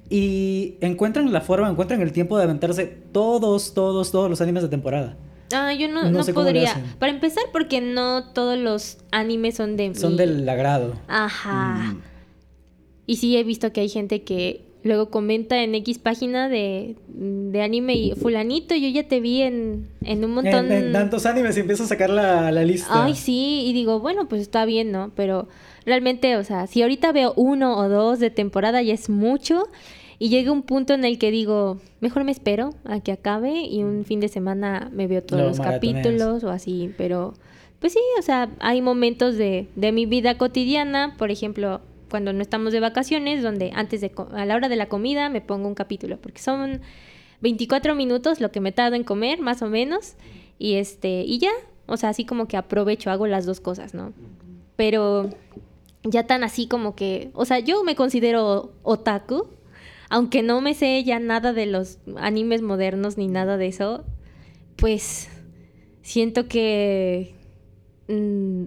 Y 0.08 0.76
encuentran 0.80 1.30
la 1.32 1.40
forma, 1.40 1.68
encuentran 1.68 2.00
el 2.00 2.12
tiempo 2.12 2.38
de 2.38 2.44
aventarse 2.44 2.86
todos, 3.12 3.74
todos, 3.74 4.12
todos 4.12 4.30
los 4.30 4.40
animes 4.40 4.62
de 4.62 4.68
temporada. 4.68 5.16
Ah, 5.52 5.72
yo 5.72 5.88
no, 5.88 6.10
no, 6.10 6.24
podría. 6.24 6.74
Para 6.98 7.12
empezar, 7.12 7.44
porque 7.52 7.80
no 7.80 8.32
todos 8.32 8.58
los 8.58 8.98
animes 9.10 9.56
son 9.56 9.76
de... 9.76 9.94
Son 9.94 10.16
del 10.16 10.48
agrado. 10.48 10.94
Ajá. 11.08 11.92
Mm. 11.92 12.15
Y 13.06 13.16
sí 13.16 13.36
he 13.36 13.44
visto 13.44 13.72
que 13.72 13.80
hay 13.80 13.88
gente 13.88 14.22
que 14.22 14.66
luego 14.86 15.10
comenta 15.10 15.62
en 15.62 15.74
X 15.74 15.98
página 15.98 16.48
de, 16.48 16.96
anime 17.62 17.94
y 17.94 18.12
fulanito, 18.12 18.74
yo 18.74 18.88
ya 18.88 19.06
te 19.06 19.20
vi 19.20 19.42
en, 19.42 19.88
un 20.02 20.30
montón... 20.30 20.70
En, 20.72 20.92
tantos 20.92 21.26
animes 21.26 21.56
y 21.56 21.60
empiezo 21.60 21.84
a 21.84 21.86
sacar 21.86 22.10
la, 22.10 22.50
lista. 22.64 23.04
Ay, 23.04 23.14
sí, 23.14 23.64
y 23.66 23.72
digo, 23.72 24.00
bueno, 24.00 24.28
pues 24.28 24.40
está 24.40 24.64
bien, 24.64 24.92
¿no? 24.92 25.10
Pero 25.14 25.48
realmente, 25.84 26.36
o 26.36 26.44
sea, 26.44 26.66
si 26.66 26.82
ahorita 26.82 27.12
veo 27.12 27.32
uno 27.36 27.76
o 27.78 27.88
dos 27.88 28.18
de 28.18 28.30
temporada 28.30 28.82
ya 28.82 28.94
es 28.94 29.10
mucho 29.10 29.64
y 30.18 30.28
llega 30.30 30.52
un 30.52 30.62
punto 30.62 30.94
en 30.94 31.04
el 31.04 31.18
que 31.18 31.30
digo, 31.30 31.78
mejor 32.00 32.24
me 32.24 32.32
espero 32.32 32.70
a 32.84 33.00
que 33.00 33.12
acabe 33.12 33.62
y 33.62 33.82
un 33.82 34.04
fin 34.04 34.20
de 34.20 34.28
semana 34.28 34.90
me 34.92 35.06
veo 35.06 35.22
todos 35.22 35.42
los 35.42 35.60
capítulos 35.60 36.44
o 36.44 36.50
así, 36.50 36.90
pero... 36.96 37.34
Pues 37.78 37.92
sí, 37.92 38.00
o 38.18 38.22
sea, 38.22 38.48
hay 38.60 38.80
momentos 38.80 39.36
de, 39.36 39.68
de 39.76 39.92
mi 39.92 40.06
vida 40.06 40.38
cotidiana, 40.38 41.14
por 41.18 41.30
ejemplo, 41.30 41.82
cuando 42.16 42.32
no 42.32 42.40
estamos 42.40 42.72
de 42.72 42.80
vacaciones, 42.80 43.42
donde 43.42 43.72
antes 43.74 44.00
de 44.00 44.10
a 44.32 44.46
la 44.46 44.56
hora 44.56 44.70
de 44.70 44.76
la 44.76 44.88
comida 44.88 45.28
me 45.28 45.42
pongo 45.42 45.68
un 45.68 45.74
capítulo, 45.74 46.16
porque 46.18 46.40
son 46.40 46.80
24 47.42 47.94
minutos 47.94 48.40
lo 48.40 48.50
que 48.50 48.58
me 48.58 48.72
tardo 48.72 48.96
en 48.96 49.04
comer, 49.04 49.42
más 49.42 49.60
o 49.60 49.68
menos, 49.68 50.14
y 50.58 50.76
este, 50.76 51.24
y 51.26 51.38
ya, 51.38 51.50
o 51.84 51.98
sea, 51.98 52.08
así 52.08 52.24
como 52.24 52.48
que 52.48 52.56
aprovecho, 52.56 53.10
hago 53.10 53.26
las 53.26 53.44
dos 53.44 53.60
cosas, 53.60 53.92
¿no? 53.92 54.14
Pero 54.76 55.28
ya 56.04 56.26
tan 56.26 56.42
así 56.42 56.68
como 56.68 56.96
que, 56.96 57.28
o 57.34 57.44
sea, 57.44 57.58
yo 57.58 57.84
me 57.84 57.96
considero 57.96 58.72
otaku, 58.82 59.48
aunque 60.08 60.42
no 60.42 60.62
me 60.62 60.72
sé 60.72 61.04
ya 61.04 61.18
nada 61.18 61.52
de 61.52 61.66
los 61.66 61.98
animes 62.16 62.62
modernos 62.62 63.18
ni 63.18 63.28
nada 63.28 63.58
de 63.58 63.66
eso, 63.66 64.06
pues 64.76 65.28
siento 66.00 66.48
que 66.48 67.34
mm, 68.08 68.64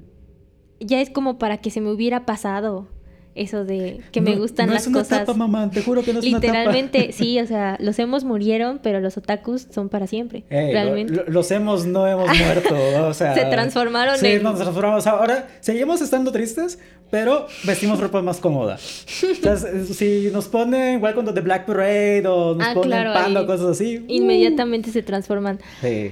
ya 0.81 1.01
es 1.01 1.09
como 1.09 1.39
para 1.39 1.57
que 1.57 1.71
se 1.71 1.81
me 1.81 1.91
hubiera 1.91 2.27
pasado 2.27 2.87
eso 3.35 3.63
de 3.63 4.01
que 4.11 4.19
me 4.21 4.35
gustan 4.35 4.67
no 4.67 4.73
las 4.73 4.81
es 4.83 4.87
una 4.89 4.99
cosas. 4.99 5.19
Tapa, 5.19 5.33
mamá, 5.33 5.69
te 5.71 5.81
juro 5.81 6.01
que 6.03 6.11
no 6.13 6.19
es 6.19 6.25
Literalmente, 6.25 6.97
una 6.97 7.07
tapa. 7.07 7.17
sí, 7.17 7.39
o 7.43 7.45
sea, 7.47 7.77
los 7.79 7.97
hemos 7.99 8.23
murieron, 8.25 8.79
pero 8.83 8.99
los 8.99 9.17
otakus 9.17 9.67
son 9.71 9.87
para 9.89 10.07
siempre. 10.07 10.43
Realmente. 10.49 11.13
lo- 11.13 11.23
lo- 11.23 11.29
los 11.31 11.51
hemos, 11.51 11.85
no 11.85 12.05
hemos 12.07 12.27
muerto. 12.37 12.75
O 13.07 13.13
sea, 13.13 13.33
Se 13.33 13.45
transformaron 13.45 14.17
sí, 14.17 14.27
en- 14.27 14.43
nos 14.43 14.59
transformamos. 14.59 15.07
Ahora 15.07 15.47
seguimos 15.61 16.01
estando 16.01 16.31
tristes, 16.31 16.79
pero 17.11 17.47
vestimos 17.65 17.99
ropa 17.99 18.21
más 18.21 18.39
cómoda. 18.39 18.77
Entonces, 19.23 19.95
si 19.97 20.29
nos 20.33 20.47
ponen 20.47 20.95
igual 20.97 21.13
cuando 21.13 21.33
The 21.33 21.41
Black 21.41 21.65
Parade 21.65 22.27
o 22.27 22.55
nos 22.55 22.67
Ah, 22.67 22.73
ponen 22.73 22.89
claro, 22.89 23.13
Panda 23.13 23.41
o 23.41 23.45
cosas 23.45 23.67
así. 23.67 23.97
uh, 23.99 24.03
Inmediatamente 24.07 24.91
se 24.91 25.01
transforman. 25.03 25.59
sí. 25.81 26.11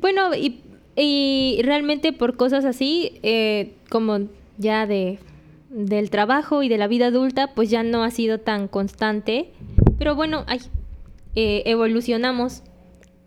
Bueno, 0.00 0.34
y, 0.34 0.60
y 0.96 1.60
realmente 1.62 2.12
por 2.12 2.36
cosas 2.36 2.64
así, 2.64 3.18
eh, 3.22 3.72
como 3.88 4.18
ya 4.58 4.86
de 4.86 5.18
del 5.76 6.08
trabajo 6.08 6.62
y 6.62 6.70
de 6.70 6.78
la 6.78 6.88
vida 6.88 7.08
adulta, 7.08 7.52
pues 7.54 7.68
ya 7.68 7.82
no 7.82 8.02
ha 8.02 8.10
sido 8.10 8.40
tan 8.40 8.66
constante. 8.66 9.50
Pero 9.98 10.14
bueno, 10.14 10.44
ay, 10.46 10.60
eh, 11.34 11.64
evolucionamos 11.66 12.62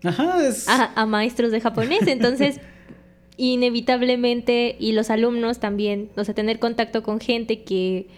Ajá, 0.02 0.44
es. 0.44 0.68
a, 0.68 0.92
a 1.00 1.06
maestros 1.06 1.52
de 1.52 1.60
japonés, 1.60 2.08
entonces 2.08 2.60
inevitablemente 3.36 4.76
y 4.80 4.92
los 4.92 5.10
alumnos 5.10 5.60
también, 5.60 6.10
o 6.16 6.24
sea, 6.24 6.34
tener 6.34 6.58
contacto 6.58 7.04
con 7.04 7.20
gente 7.20 7.62
que 7.62 8.08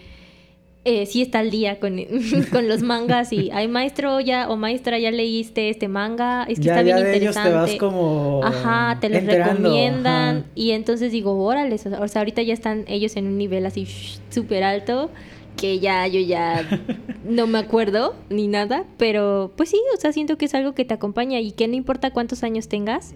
eh, 0.85 1.05
sí 1.05 1.21
está 1.21 1.39
al 1.39 1.49
día 1.49 1.79
con, 1.79 1.97
con 2.51 2.67
los 2.67 2.81
mangas 2.81 3.31
y, 3.31 3.49
ay 3.51 3.67
maestro 3.67 4.19
ya 4.19 4.49
o 4.49 4.57
maestra 4.57 4.99
ya 4.99 5.11
leíste 5.11 5.69
este 5.69 5.87
manga, 5.87 6.43
es 6.43 6.59
que 6.59 6.65
ya, 6.65 6.73
está 6.73 6.83
bien 6.83 6.97
ya 6.97 7.03
de 7.03 7.17
ellos 7.17 7.35
interesante. 7.35 7.49
te 7.49 7.55
vas 7.55 7.75
como. 7.75 8.41
Ajá, 8.43 8.97
te 8.99 9.09
los 9.09 9.23
recomiendan 9.23 10.37
ajá. 10.37 10.47
y 10.55 10.71
entonces 10.71 11.11
digo, 11.11 11.41
órale, 11.41 11.75
o 11.75 12.07
sea, 12.07 12.21
ahorita 12.21 12.41
ya 12.41 12.53
están 12.53 12.85
ellos 12.87 13.15
en 13.15 13.27
un 13.27 13.37
nivel 13.37 13.65
así 13.65 13.87
súper 14.29 14.63
alto 14.63 15.09
que 15.55 15.79
ya 15.79 16.05
yo 16.07 16.19
ya 16.19 16.67
no 17.23 17.47
me 17.47 17.59
acuerdo 17.59 18.15
ni 18.29 18.47
nada, 18.47 18.85
pero 18.97 19.53
pues 19.55 19.69
sí, 19.69 19.79
o 19.95 19.99
sea, 19.99 20.11
siento 20.11 20.37
que 20.37 20.45
es 20.45 20.53
algo 20.53 20.73
que 20.73 20.83
te 20.83 20.93
acompaña 20.93 21.39
y 21.39 21.51
que 21.51 21.67
no 21.67 21.75
importa 21.75 22.11
cuántos 22.11 22.43
años 22.43 22.67
tengas. 22.67 23.13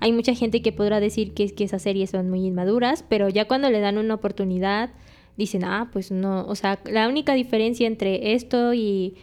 Hay 0.00 0.12
mucha 0.12 0.34
gente 0.34 0.60
que 0.60 0.72
podrá 0.72 1.00
decir 1.00 1.32
que, 1.32 1.48
que 1.54 1.64
esas 1.64 1.82
series 1.82 2.10
son 2.10 2.28
muy 2.28 2.44
inmaduras, 2.44 3.04
pero 3.08 3.28
ya 3.28 3.46
cuando 3.46 3.70
le 3.70 3.80
dan 3.80 3.96
una 3.96 4.14
oportunidad, 4.14 4.90
dicen, 5.36 5.64
ah, 5.64 5.88
pues 5.92 6.10
no, 6.10 6.46
o 6.46 6.54
sea, 6.54 6.78
la 6.90 7.08
única 7.08 7.34
diferencia 7.34 7.86
entre 7.86 8.34
esto 8.34 8.72
y 8.74 9.14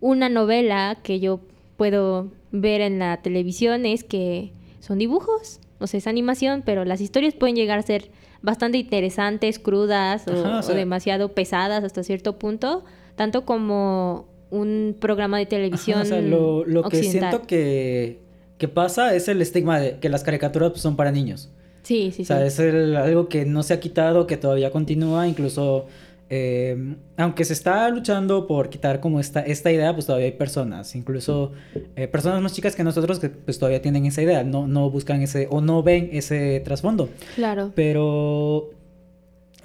una 0.00 0.28
novela 0.28 0.98
que 1.02 1.20
yo 1.20 1.40
puedo 1.76 2.28
ver 2.52 2.80
en 2.80 2.98
la 2.98 3.18
televisión 3.22 3.84
es 3.86 4.04
que 4.04 4.50
son 4.80 4.98
dibujos, 4.98 5.60
o 5.78 5.86
sea, 5.86 5.98
es 5.98 6.06
animación, 6.06 6.62
pero 6.64 6.84
las 6.84 7.00
historias 7.00 7.34
pueden 7.34 7.56
llegar 7.56 7.78
a 7.78 7.82
ser 7.82 8.10
bastante 8.40 8.78
interesantes, 8.78 9.58
crudas 9.58 10.26
o, 10.28 10.32
Ajá, 10.32 10.58
o 10.58 10.62
sea- 10.62 10.74
o 10.74 10.76
demasiado 10.76 11.32
pesadas 11.32 11.84
hasta 11.84 12.02
cierto 12.02 12.38
punto, 12.38 12.84
tanto 13.16 13.44
como 13.44 14.26
un 14.50 14.96
programa 14.98 15.38
de 15.38 15.46
televisión 15.46 15.98
Ajá, 15.98 16.06
o 16.06 16.08
sea, 16.08 16.20
lo, 16.22 16.64
lo 16.64 16.84
que 16.88 17.02
siento 17.02 17.42
que, 17.42 18.20
que 18.56 18.68
pasa 18.68 19.14
es 19.14 19.28
el 19.28 19.42
estigma 19.42 19.78
de 19.78 19.98
que 19.98 20.08
las 20.08 20.24
caricaturas 20.24 20.70
pues, 20.70 20.80
son 20.82 20.96
para 20.96 21.12
niños. 21.12 21.50
Sí, 21.88 22.12
sí, 22.14 22.22
o 22.22 22.24
sea, 22.26 22.40
sí. 22.42 22.46
es 22.48 22.58
el- 22.58 22.96
algo 22.96 23.28
que 23.28 23.46
no 23.46 23.62
se 23.62 23.72
ha 23.72 23.80
quitado, 23.80 24.26
que 24.26 24.36
todavía 24.36 24.70
continúa, 24.70 25.26
incluso 25.26 25.86
eh, 26.30 26.76
aunque 27.16 27.42
se 27.46 27.54
está 27.54 27.88
luchando 27.88 28.46
por 28.46 28.68
quitar 28.68 29.00
como 29.00 29.18
esta, 29.18 29.40
esta 29.40 29.72
idea, 29.72 29.94
pues 29.94 30.04
todavía 30.04 30.26
hay 30.26 30.32
personas, 30.32 30.94
incluso 30.94 31.52
eh, 31.96 32.06
personas 32.06 32.42
más 32.42 32.52
chicas 32.52 32.76
que 32.76 32.84
nosotros 32.84 33.18
que 33.18 33.30
pues 33.30 33.58
todavía 33.58 33.80
tienen 33.80 34.04
esa 34.04 34.20
idea, 34.20 34.44
no, 34.44 34.66
no 34.68 34.90
buscan 34.90 35.22
ese 35.22 35.48
o 35.50 35.62
no 35.62 35.82
ven 35.82 36.10
ese 36.12 36.60
trasfondo. 36.62 37.08
Claro. 37.34 37.72
Pero, 37.74 38.68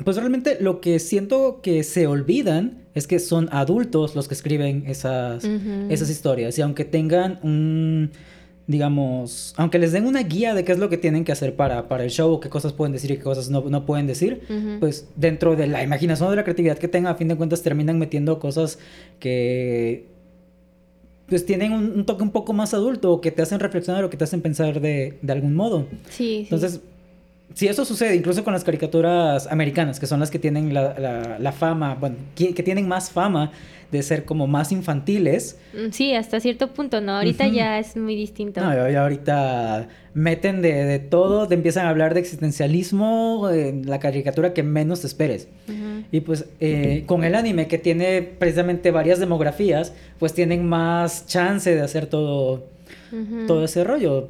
pues 0.05 0.15
realmente 0.15 0.55
lo 0.61 0.79
que 0.79 0.99
siento 0.99 1.59
que 1.61 1.83
se 1.83 2.07
olvidan 2.07 2.83
es 2.95 3.07
que 3.07 3.19
son 3.19 3.49
adultos 3.51 4.15
los 4.15 4.29
que 4.29 4.33
escriben 4.35 4.85
esas, 4.87 5.43
esas 5.89 6.09
historias. 6.09 6.57
Y 6.57 6.61
aunque 6.61 6.85
tengan 6.85 7.39
un, 7.43 8.11
digamos, 8.65 9.53
aunque 9.57 9.77
les 9.77 9.91
den 9.91 10.05
una 10.05 10.23
guía 10.23 10.53
de 10.53 10.63
qué 10.63 10.71
es 10.71 10.79
lo 10.79 10.89
que 10.89 10.97
tienen 10.97 11.25
que 11.25 11.31
hacer 11.31 11.55
para, 11.55 11.87
para 11.87 12.03
el 12.03 12.09
show, 12.09 12.31
o 12.31 12.39
qué 12.39 12.49
cosas 12.49 12.73
pueden 12.73 12.93
decir 12.93 13.11
y 13.11 13.17
qué 13.17 13.23
cosas 13.23 13.49
no, 13.49 13.61
no 13.61 13.85
pueden 13.85 14.07
decir, 14.07 14.41
pues 14.79 15.07
dentro 15.15 15.55
de 15.55 15.67
la 15.67 15.83
imaginación 15.83 16.27
o 16.27 16.31
de 16.31 16.37
la 16.37 16.43
creatividad 16.43 16.77
que 16.77 16.87
tengan, 16.87 17.13
a 17.13 17.15
fin 17.15 17.27
de 17.27 17.35
cuentas 17.35 17.61
terminan 17.61 17.99
metiendo 17.99 18.39
cosas 18.39 18.79
que 19.19 20.07
pues 21.27 21.45
tienen 21.45 21.71
un, 21.71 21.91
un 21.91 22.05
toque 22.05 22.23
un 22.23 22.31
poco 22.31 22.53
más 22.53 22.73
adulto 22.73 23.11
o 23.11 23.21
que 23.21 23.31
te 23.31 23.41
hacen 23.41 23.59
reflexionar 23.59 24.03
o 24.03 24.09
que 24.09 24.17
te 24.17 24.23
hacen 24.23 24.41
pensar 24.41 24.79
de, 24.79 25.17
de 25.21 25.33
algún 25.33 25.55
modo. 25.55 25.87
Sí, 26.09 26.47
sí. 26.49 26.79
Si 27.53 27.67
eso 27.67 27.85
sucede, 27.85 28.15
incluso 28.15 28.43
con 28.43 28.53
las 28.53 28.63
caricaturas 28.63 29.45
americanas, 29.51 29.99
que 29.99 30.07
son 30.07 30.19
las 30.19 30.31
que 30.31 30.39
tienen 30.39 30.73
la, 30.73 30.97
la- 30.97 31.37
la 31.39 31.51
fama, 31.51 31.95
bueno, 31.99 32.15
que, 32.35 32.53
que 32.55 32.63
tienen 32.63 32.87
más 32.87 33.11
fama 33.11 33.51
de 33.91 34.01
ser 34.01 34.25
como 34.25 34.47
más 34.47 34.71
infantiles, 34.71 35.57
Mm, 35.73 35.91
Sí, 35.91 36.15
hasta 36.15 36.39
cierto 36.39 36.73
punto, 36.73 36.99
¿no? 36.99 37.17
Ahorita 37.17 37.47
ya 37.47 37.77
es 37.79 37.95
muy 37.95 38.15
distinto. 38.15 38.59
no, 38.61 38.71
ahorita 38.99 39.87
meten 40.15 40.63
de, 40.63 40.83
de 40.85 40.97
todo, 40.99 41.47
te 41.47 41.53
empiezan 41.53 41.85
a 41.85 41.89
hablar 41.89 42.15
de 42.15 42.21
existencialismo 42.21 43.49
en 43.51 43.87
la 43.87 43.99
caricatura 43.99 44.53
que 44.53 44.63
menos 44.63 45.01
te 45.01 45.07
esperes. 45.07 45.47
Y 46.11 46.21
pues 46.21 46.45
eh, 46.59 47.03
con 47.05 47.23
el 47.23 47.35
anime 47.35 47.67
que 47.67 47.77
tiene 47.77 48.21
precisamente 48.23 48.89
varias 48.91 49.19
demografías, 49.19 49.93
pues 50.19 50.33
tienen 50.33 50.65
más 50.67 51.27
chance 51.27 51.73
de 51.73 51.81
hacer 51.81 52.07
todo, 52.07 52.65
todo 53.47 53.63
ese 53.63 53.83
rollo. 53.83 54.29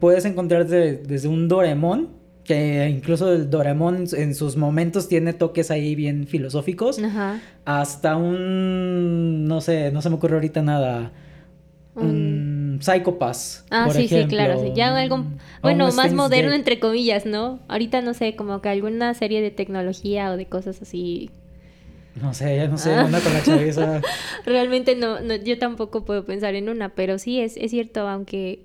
Puedes 0.00 0.24
encontrar 0.24 0.66
de- 0.66 0.96
desde 0.96 1.28
un 1.28 1.46
Doraemon, 1.48 2.08
que 2.44 2.88
incluso 2.88 3.32
el 3.32 3.50
Doraemon 3.50 4.04
en 4.16 4.34
sus 4.34 4.56
momentos 4.56 5.08
tiene 5.08 5.32
toques 5.32 5.70
ahí 5.70 5.94
bien 5.94 6.26
filosóficos, 6.26 6.98
Ajá. 7.02 7.40
hasta 7.64 8.16
un, 8.16 9.46
no 9.46 9.60
sé, 9.60 9.92
no 9.92 10.02
se 10.02 10.08
me 10.10 10.16
ocurre 10.16 10.34
ahorita 10.34 10.60
nada, 10.62 11.12
un 11.94 12.80
Pass, 13.18 13.64
Ah, 13.70 13.84
por 13.86 13.94
sí, 13.94 14.08
sí, 14.08 14.14
ejemplo. 14.16 14.36
claro. 14.38 14.60
sí. 14.60 14.72
Ya 14.74 14.96
algo, 14.96 15.24
bueno, 15.62 15.84
un 15.84 15.94
más 15.94 16.06
Steins 16.06 16.14
moderno 16.14 16.50
Gate. 16.50 16.58
entre 16.58 16.80
comillas, 16.80 17.26
¿no? 17.26 17.60
Ahorita 17.68 18.00
no 18.02 18.12
sé, 18.14 18.34
como 18.34 18.60
que 18.60 18.70
alguna 18.70 19.14
serie 19.14 19.40
de 19.40 19.50
tecnología 19.52 20.32
o 20.32 20.36
de 20.36 20.46
cosas 20.46 20.82
así. 20.82 21.30
No 22.20 22.34
sé, 22.34 22.56
ya 22.56 22.66
no 22.68 22.76
sé, 22.78 22.92
Ah. 22.92 23.02
anda 23.02 23.20
con 23.20 23.32
la 23.32 23.42
chaviza. 23.42 24.00
Realmente 24.46 24.96
no, 24.96 25.20
no, 25.20 25.36
yo 25.36 25.58
tampoco 25.58 26.04
puedo 26.04 26.24
pensar 26.24 26.54
en 26.56 26.68
una, 26.68 26.88
pero 26.94 27.18
sí 27.18 27.40
es, 27.40 27.56
es 27.56 27.70
cierto, 27.70 28.08
aunque 28.08 28.64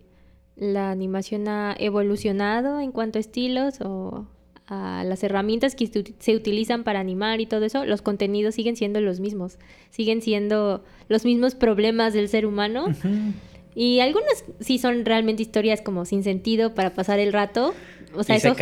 la 0.57 0.91
animación 0.91 1.47
ha 1.47 1.75
evolucionado 1.77 2.79
en 2.79 2.91
cuanto 2.91 3.19
a 3.19 3.21
estilos 3.21 3.79
o 3.81 4.27
a 4.67 5.03
las 5.05 5.23
herramientas 5.23 5.75
que 5.75 5.87
se 5.87 6.03
ut- 6.03 6.13
se 6.19 6.35
utilizan 6.35 6.83
para 6.83 6.99
animar 6.99 7.39
y 7.39 7.45
todo 7.45 7.63
eso, 7.63 7.85
los 7.85 8.01
contenidos 8.01 8.55
siguen 8.55 8.75
siendo 8.75 8.99
los 8.99 9.19
mismos, 9.19 9.59
siguen 9.91 10.21
siendo 10.21 10.83
los 11.07 11.23
mismos 11.23 11.55
problemas 11.55 12.13
del 12.13 12.27
ser 12.27 12.45
humano. 12.45 12.87
Y 13.75 13.99
algunas 13.99 14.43
sí 14.59 14.79
son 14.79 15.05
realmente 15.05 15.43
historias 15.43 15.81
como 15.81 16.03
sin 16.05 16.23
sentido 16.23 16.73
para 16.73 16.89
pasar 16.93 17.19
el 17.19 17.31
rato. 17.31 17.73
O 18.15 18.23
sea, 18.23 18.35
eso, 18.35 18.55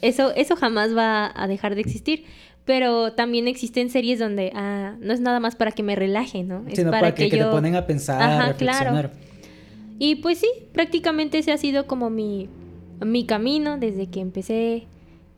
eso, 0.00 0.34
eso 0.34 0.56
jamás 0.56 0.96
va 0.96 1.30
a 1.36 1.46
dejar 1.46 1.74
de 1.74 1.82
existir. 1.82 2.24
Pero 2.64 3.12
también 3.12 3.46
existen 3.46 3.90
series 3.90 4.18
donde 4.18 4.50
ah, 4.54 4.96
no 4.98 5.12
es 5.12 5.20
nada 5.20 5.38
más 5.38 5.54
para 5.54 5.70
que 5.72 5.82
me 5.82 5.94
relaje, 5.96 6.44
¿no? 6.44 6.64
Es 6.66 6.76
Sino 6.76 6.90
para, 6.90 7.14
que, 7.14 7.28
que 7.28 7.36
yo... 7.36 7.44
te 7.44 7.50
ponen 7.50 7.76
a 7.76 7.86
pensar, 7.86 8.22
Ajá, 8.22 8.44
a 8.44 8.48
reflexionar. 8.48 9.10
Y 9.98 10.16
pues 10.16 10.38
sí, 10.38 10.48
prácticamente 10.72 11.38
ese 11.38 11.52
ha 11.52 11.58
sido 11.58 11.86
como 11.86 12.10
mi, 12.10 12.48
mi 13.04 13.26
camino 13.26 13.78
desde 13.78 14.08
que 14.08 14.20
empecé. 14.20 14.86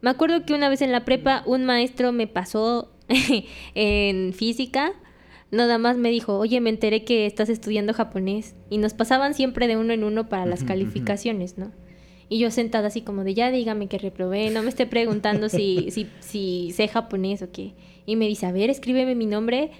Me 0.00 0.10
acuerdo 0.10 0.44
que 0.44 0.54
una 0.54 0.68
vez 0.68 0.82
en 0.82 0.92
la 0.92 1.04
prepa 1.04 1.42
un 1.46 1.64
maestro 1.64 2.12
me 2.12 2.26
pasó 2.26 2.92
en 3.74 4.32
física. 4.32 4.92
Nada 5.50 5.78
más 5.78 5.96
me 5.96 6.10
dijo, 6.10 6.38
oye, 6.38 6.60
me 6.60 6.70
enteré 6.70 7.04
que 7.04 7.26
estás 7.26 7.48
estudiando 7.48 7.94
japonés. 7.94 8.54
Y 8.68 8.78
nos 8.78 8.94
pasaban 8.94 9.34
siempre 9.34 9.68
de 9.68 9.76
uno 9.76 9.92
en 9.92 10.04
uno 10.04 10.28
para 10.28 10.44
las 10.46 10.64
calificaciones, 10.64 11.56
¿no? 11.56 11.70
Y 12.28 12.40
yo 12.40 12.50
sentada 12.50 12.88
así 12.88 13.02
como 13.02 13.22
de, 13.22 13.34
ya 13.34 13.52
dígame 13.52 13.86
que 13.86 13.98
reprobé, 13.98 14.50
no 14.50 14.62
me 14.62 14.68
esté 14.68 14.86
preguntando 14.86 15.48
si, 15.48 15.92
si, 15.92 16.08
si 16.18 16.72
sé 16.72 16.88
japonés 16.88 17.42
o 17.42 17.52
qué. 17.52 17.74
Y 18.04 18.16
me 18.16 18.26
dice, 18.26 18.46
a 18.46 18.52
ver, 18.52 18.70
escríbeme 18.70 19.14
mi 19.14 19.26
nombre. 19.26 19.70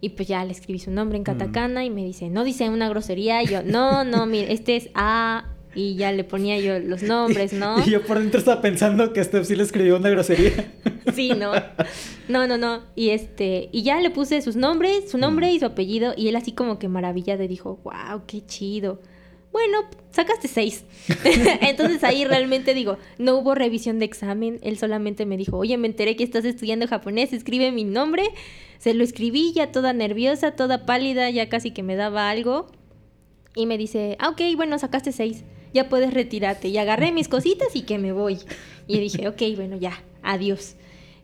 Y 0.00 0.10
pues 0.10 0.28
ya 0.28 0.44
le 0.44 0.52
escribí 0.52 0.78
su 0.78 0.90
nombre 0.90 1.16
en 1.16 1.24
katakana 1.24 1.84
y 1.84 1.90
me 1.90 2.04
dice, 2.04 2.28
no 2.28 2.44
dice 2.44 2.68
una 2.68 2.88
grosería. 2.88 3.42
Y 3.42 3.46
yo, 3.46 3.62
no, 3.62 4.04
no, 4.04 4.26
mire, 4.26 4.52
este 4.52 4.76
es 4.76 4.90
A. 4.94 5.52
Y 5.74 5.96
ya 5.96 6.10
le 6.10 6.24
ponía 6.24 6.58
yo 6.58 6.78
los 6.78 7.02
nombres, 7.04 7.52
¿no? 7.52 7.78
Y 7.84 7.90
yo 7.90 8.02
por 8.02 8.18
dentro 8.18 8.38
estaba 8.38 8.62
pensando 8.62 9.12
que 9.12 9.22
Steph 9.22 9.46
sí 9.46 9.56
le 9.56 9.62
escribió 9.62 9.96
una 9.96 10.08
grosería. 10.08 10.72
sí, 11.14 11.32
no. 11.36 11.52
No, 12.28 12.46
no, 12.46 12.56
no. 12.56 12.82
Y 12.94 13.10
este, 13.10 13.68
y 13.72 13.82
ya 13.82 14.00
le 14.00 14.10
puse 14.10 14.40
sus 14.42 14.56
nombres, 14.56 15.10
su 15.10 15.18
nombre 15.18 15.52
y 15.52 15.58
su 15.58 15.66
apellido. 15.66 16.14
Y 16.16 16.28
él 16.28 16.36
así 16.36 16.52
como 16.52 16.78
que 16.78 16.88
maravillado 16.88 17.46
dijo, 17.46 17.80
wow, 17.84 18.22
qué 18.26 18.44
chido. 18.46 19.00
Bueno, 19.56 19.88
sacaste 20.10 20.48
seis. 20.48 20.84
Entonces 21.62 22.04
ahí 22.04 22.26
realmente 22.26 22.74
digo, 22.74 22.98
no 23.16 23.36
hubo 23.38 23.54
revisión 23.54 23.98
de 23.98 24.04
examen. 24.04 24.58
Él 24.60 24.76
solamente 24.76 25.24
me 25.24 25.38
dijo, 25.38 25.56
oye, 25.56 25.78
me 25.78 25.86
enteré 25.86 26.14
que 26.14 26.24
estás 26.24 26.44
estudiando 26.44 26.86
japonés, 26.86 27.32
escribe 27.32 27.72
mi 27.72 27.84
nombre. 27.84 28.24
Se 28.78 28.92
lo 28.92 29.02
escribí 29.02 29.54
ya 29.54 29.72
toda 29.72 29.94
nerviosa, 29.94 30.50
toda 30.50 30.84
pálida, 30.84 31.30
ya 31.30 31.48
casi 31.48 31.70
que 31.70 31.82
me 31.82 31.96
daba 31.96 32.28
algo. 32.28 32.66
Y 33.54 33.64
me 33.64 33.78
dice, 33.78 34.18
ah, 34.18 34.28
ok, 34.28 34.42
bueno, 34.56 34.78
sacaste 34.78 35.10
seis 35.10 35.42
ya 35.72 35.88
puedes 35.88 36.12
retirarte. 36.12 36.68
Y 36.68 36.76
agarré 36.76 37.10
mis 37.12 37.28
cositas 37.28 37.74
y 37.74 37.82
que 37.82 37.96
me 37.96 38.12
voy. 38.12 38.38
Y 38.86 38.98
dije, 38.98 39.26
ok, 39.26 39.40
bueno, 39.56 39.78
ya, 39.78 40.02
adiós. 40.22 40.76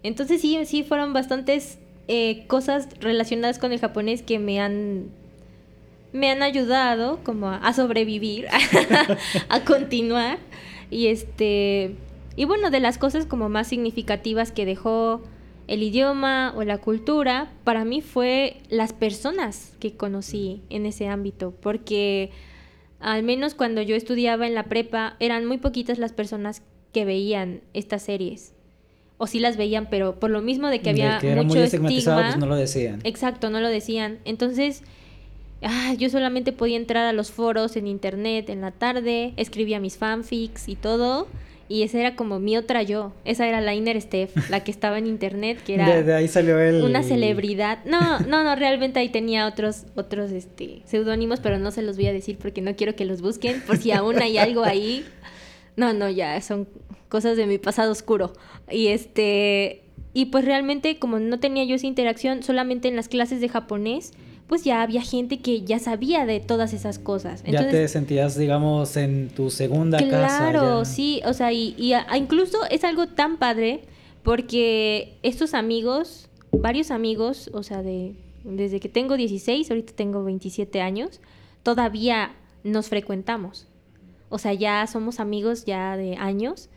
Entonces 0.03 0.41
sí, 0.41 0.59
sí 0.65 0.85
fueron 0.85 1.13
bastantes 1.13 1.81
eh, 2.09 2.47
cosas 2.47 2.89
relacionadas 2.99 3.59
con 3.59 3.73
el 3.73 3.79
japonés 3.79 4.23
que 4.23 4.39
me 4.39 4.59
han 4.59 5.11
me 6.13 6.31
han 6.31 6.43
ayudado 6.43 7.21
como 7.25 7.49
a, 7.49 7.73
sobrevivir, 7.73 8.47
a 9.49 9.61
continuar. 9.61 10.39
Y 10.91 11.07
este 11.07 11.97
y 12.37 12.45
bueno, 12.45 12.71
de 12.71 12.81
las 12.81 12.99
cosas 12.99 13.27
como 13.27 13.49
más 13.49 13.69
significativas 13.69 14.53
que 14.53 14.65
dejó 14.65 15.21
el 15.69 15.83
idioma 15.83 16.53
o 16.57 16.65
la 16.65 16.79
cultura, 16.79 17.53
para 17.65 17.85
mí 17.85 18.01
fue 18.01 18.57
las 18.69 18.93
personas 18.93 19.75
que 19.81 19.93
conocí 19.93 20.63
en 20.71 20.87
ese 20.87 21.09
ámbito, 21.09 21.53
porque 21.61 22.31
al 23.01 23.23
menos 23.23 23.55
cuando 23.55 23.83
yo 23.83 23.97
estudiaba 23.97 24.47
en 24.47 24.55
la 24.55 24.65
prepa, 24.65 25.17
eran 25.21 25.45
muy 25.45 25.59
poquitas 25.59 25.99
las 25.99 26.13
personas 26.13 26.63
que 26.93 27.05
veían 27.05 27.61
estas 27.75 28.03
series. 28.03 28.55
O 29.19 29.27
sí 29.27 29.39
las 29.39 29.57
veían, 29.57 29.89
pero 29.89 30.19
por 30.19 30.31
lo 30.31 30.43
mismo 30.43 30.69
de 30.69 30.81
que 30.81 30.91
había 30.91 31.21
mucho 31.45 31.63
estigma, 31.63 32.23
pues 32.23 32.39
no 32.39 32.47
lo 32.47 32.57
decían. 32.57 33.01
Exacto, 33.05 33.51
no 33.51 33.61
lo 33.61 33.69
decían. 33.69 34.19
Entonces, 34.25 34.83
ah, 35.65 35.95
yo 35.99 36.09
solamente 36.11 36.53
podía 36.53 36.77
entrar 36.77 37.07
a 37.07 37.13
los 37.13 37.31
foros 37.31 37.77
en 37.77 37.87
internet 37.87 38.49
en 38.51 38.61
la 38.61 38.71
tarde, 38.71 39.35
escribía 39.37 39.81
mis 39.81 39.97
fanfics 39.97 40.69
y 40.69 40.77
todo. 40.77 41.29
Y 41.69 41.85
esa 41.85 41.99
era 41.99 42.17
como 42.17 42.39
mi 42.39 42.59
otra 42.59 42.83
yo. 42.83 43.15
Esa 43.25 43.49
era 43.49 43.63
la 43.63 43.75
Inner 43.75 43.99
Steph, 43.99 44.51
la 44.51 44.63
que 44.63 44.71
estaba 44.71 44.99
en 44.99 45.07
internet, 45.07 45.59
que 45.65 45.75
era 45.75 46.17
ahí 46.17 46.29
salió 46.29 46.57
una 46.85 47.03
celebridad. 47.03 47.83
No, 47.87 48.19
no, 48.21 48.45
no, 48.45 48.55
realmente 48.57 49.01
ahí 49.01 49.09
tenía 49.09 49.47
otros, 49.47 49.87
otros 49.95 50.33
este, 50.33 50.83
seudónimos, 50.85 51.41
pero 51.41 51.59
no 51.59 51.71
se 51.71 51.81
los 51.81 51.97
voy 51.97 52.09
a 52.09 52.13
decir 52.13 52.37
porque 52.37 52.61
no 52.61 52.77
quiero 52.77 52.95
que 52.95 53.07
los 53.07 53.23
busquen, 53.23 53.63
por 53.67 53.79
si 53.79 53.91
aún 53.91 54.21
hay 54.21 54.37
algo 54.37 54.65
ahí. 54.65 55.07
No, 55.75 55.95
no, 55.95 56.11
ya 56.11 56.39
son 56.43 56.69
cosas 57.09 57.39
de 57.39 57.47
mi 57.47 57.57
pasado 57.57 57.93
oscuro. 57.93 58.35
Y 58.71 58.89
este. 58.89 59.85
Y 60.13 60.27
pues 60.27 60.45
realmente, 60.45 60.99
como 60.99 61.19
no 61.21 61.41
tenía 61.41 61.65
yo 61.65 61.75
esa 61.75 61.87
interacción, 61.87 62.43
solamente 62.43 62.89
en 62.89 62.97
las 62.97 63.09
clases 63.09 63.41
de 63.41 63.49
japonés 63.49 64.13
pues 64.53 64.65
ya 64.65 64.83
había 64.83 65.01
gente 65.01 65.41
que 65.41 65.63
ya 65.63 65.79
sabía 65.79 66.27
de 66.27 66.39
todas 66.39 66.75
esas 66.75 66.99
cosas. 66.99 67.43
ya 67.43 67.71
te 67.71 67.89
sentías, 67.89 68.37
digamos, 68.37 68.99
en 68.99 69.31
tu 69.31 69.49
segunda 69.49 69.97
casa. 69.97 70.51
Claro, 70.51 70.85
sí, 70.85 71.23
o 71.25 71.33
sea, 71.33 71.55
y, 71.55 71.75
incluso 72.15 72.59
es 72.71 72.85
algo 72.85 73.07
tan 73.07 73.39
padre 73.39 73.85
porque 74.23 75.17
estos 75.23 75.55
amigos, 75.55 76.29
varios 76.51 76.91
amigos, 76.91 77.51
o 77.55 77.63
sea, 77.63 77.83
de 77.83 78.15
desde 78.45 78.79
que 78.79 78.91
tengo 78.91 79.17
16, 79.17 79.71
ahorita 79.71 79.95
tengo 79.95 80.23
27 80.23 80.83
años, 80.83 81.23
todavía 81.63 82.33
nos 82.63 82.91
frecuentamos. 82.91 83.69
O 84.29 84.37
sea, 84.37 84.53
ya 84.53 84.87
somos 84.87 85.19
amigos 85.19 85.65
ya 85.65 85.97
de 85.97 86.17
años. 86.17 86.69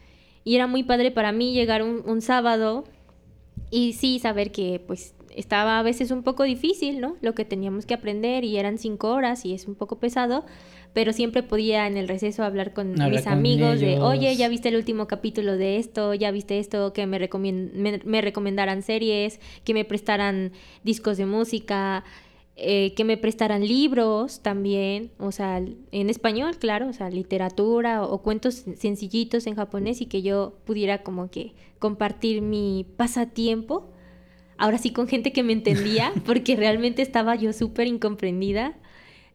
Y 0.45 0.55
era 0.55 0.67
muy 0.67 0.83
padre 0.83 1.11
para 1.11 1.33
mí 1.33 1.51
llegar 1.51 1.83
un, 1.83 2.03
un 2.05 2.21
sábado 2.21 2.85
y 3.69 3.91
sí 3.91 4.19
saber 4.19 4.53
que 4.53 4.81
pues 4.87 5.13
estaba 5.35 5.79
a 5.79 5.83
veces 5.83 6.11
un 6.11 6.23
poco 6.23 6.43
difícil, 6.43 7.01
¿no? 7.01 7.17
Lo 7.21 7.35
que 7.35 7.45
teníamos 7.45 7.85
que 7.85 7.93
aprender 7.93 8.43
y 8.43 8.57
eran 8.57 8.77
cinco 8.77 9.11
horas 9.11 9.45
y 9.45 9.53
es 9.53 9.67
un 9.67 9.75
poco 9.75 9.99
pesado, 9.99 10.45
pero 10.93 11.11
siempre 11.11 11.43
podía 11.43 11.87
en 11.87 11.97
el 11.97 12.07
receso 12.07 12.43
hablar 12.43 12.73
con 12.73 12.93
mis 12.93 13.27
amigos 13.27 13.81
de, 13.81 13.99
oye, 13.99 14.35
ya 14.37 14.47
viste 14.47 14.69
el 14.69 14.77
último 14.77 15.07
capítulo 15.07 15.57
de 15.57 15.77
esto, 15.77 16.13
ya 16.13 16.31
viste 16.31 16.57
esto, 16.57 16.93
que 16.93 17.05
me, 17.05 17.19
me, 18.05 18.21
recomendaran 18.21 18.81
series, 18.81 19.41
que 19.65 19.73
me 19.73 19.83
prestaran 19.83 20.53
discos 20.83 21.17
de 21.17 21.25
música, 21.25 22.05
eh, 22.55 22.93
que 22.95 23.03
me 23.03 23.17
prestaran 23.17 23.67
libros 23.67 24.39
también, 24.41 25.11
o 25.19 25.33
sea, 25.33 25.57
en 25.57 26.09
español, 26.09 26.55
claro, 26.57 26.87
o 26.87 26.93
sea, 26.93 27.09
literatura 27.09 28.03
o, 28.03 28.21
cuentos 28.21 28.63
sencillitos 28.77 29.47
en 29.47 29.55
japonés 29.55 29.99
y 29.99 30.05
que 30.05 30.21
yo 30.21 30.53
pudiera 30.63 31.03
como 31.03 31.29
que 31.29 31.53
compartir 31.77 32.41
mi 32.41 32.85
pasatiempo 32.95 33.91
ahora 34.57 34.77
sí 34.77 34.91
con 34.91 35.07
gente 35.07 35.31
que 35.31 35.43
me 35.43 35.53
entendía, 35.53 36.13
porque 36.25 36.55
realmente 36.55 37.01
estaba 37.01 37.35
yo 37.35 37.53
súper 37.53 37.87
incomprendida 37.87 38.77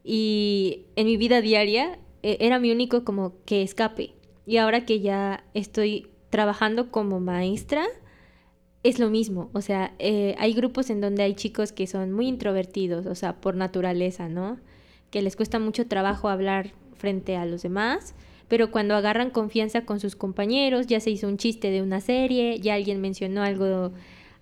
y 0.03 0.85
en 0.95 1.05
mi 1.05 1.17
vida 1.17 1.41
diaria 1.41 1.99
e, 2.23 2.37
era 2.39 2.59
mi 2.59 2.71
único 2.71 3.03
como 3.03 3.33
que 3.45 3.63
escape. 3.63 4.13
Y 4.45 4.57
ahora 4.57 4.85
que 4.85 4.99
ya 4.99 5.43
estoy 5.53 6.07
trabajando 6.29 6.91
como 6.91 7.19
maestra, 7.19 7.85
es 8.83 8.99
lo 8.99 9.09
mismo. 9.09 9.49
O 9.53 9.61
sea, 9.61 9.93
eh, 9.99 10.35
hay 10.39 10.53
grupos 10.53 10.89
en 10.89 11.01
donde 11.01 11.23
hay 11.23 11.35
chicos 11.35 11.71
que 11.71 11.87
son 11.87 12.11
muy 12.11 12.27
introvertidos, 12.27 13.05
o 13.05 13.15
sea, 13.15 13.39
por 13.39 13.55
naturaleza, 13.55 14.27
¿no? 14.27 14.59
Que 15.11 15.21
les 15.21 15.35
cuesta 15.35 15.59
mucho 15.59 15.87
trabajo 15.87 16.29
hablar 16.29 16.71
frente 16.95 17.35
a 17.35 17.45
los 17.45 17.61
demás, 17.63 18.15
pero 18.47 18.71
cuando 18.71 18.95
agarran 18.95 19.29
confianza 19.29 19.85
con 19.85 19.99
sus 19.99 20.15
compañeros, 20.15 20.87
ya 20.87 20.99
se 20.99 21.11
hizo 21.11 21.27
un 21.27 21.37
chiste 21.37 21.69
de 21.71 21.81
una 21.81 22.01
serie, 22.01 22.59
ya 22.59 22.75
alguien 22.75 23.01
mencionó 23.01 23.43
algo 23.43 23.91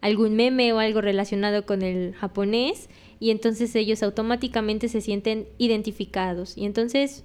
algún 0.02 0.36
meme 0.36 0.74
o 0.74 0.80
algo 0.80 1.02
relacionado 1.02 1.66
con 1.66 1.82
el 1.82 2.14
japonés 2.14 2.90
y 3.20 3.32
entonces 3.32 3.76
ellos 3.76 4.02
automáticamente 4.02 4.88
se 4.88 5.02
sienten 5.02 5.48
identificados. 5.58 6.58
Y 6.58 6.66
entonces 6.66 7.24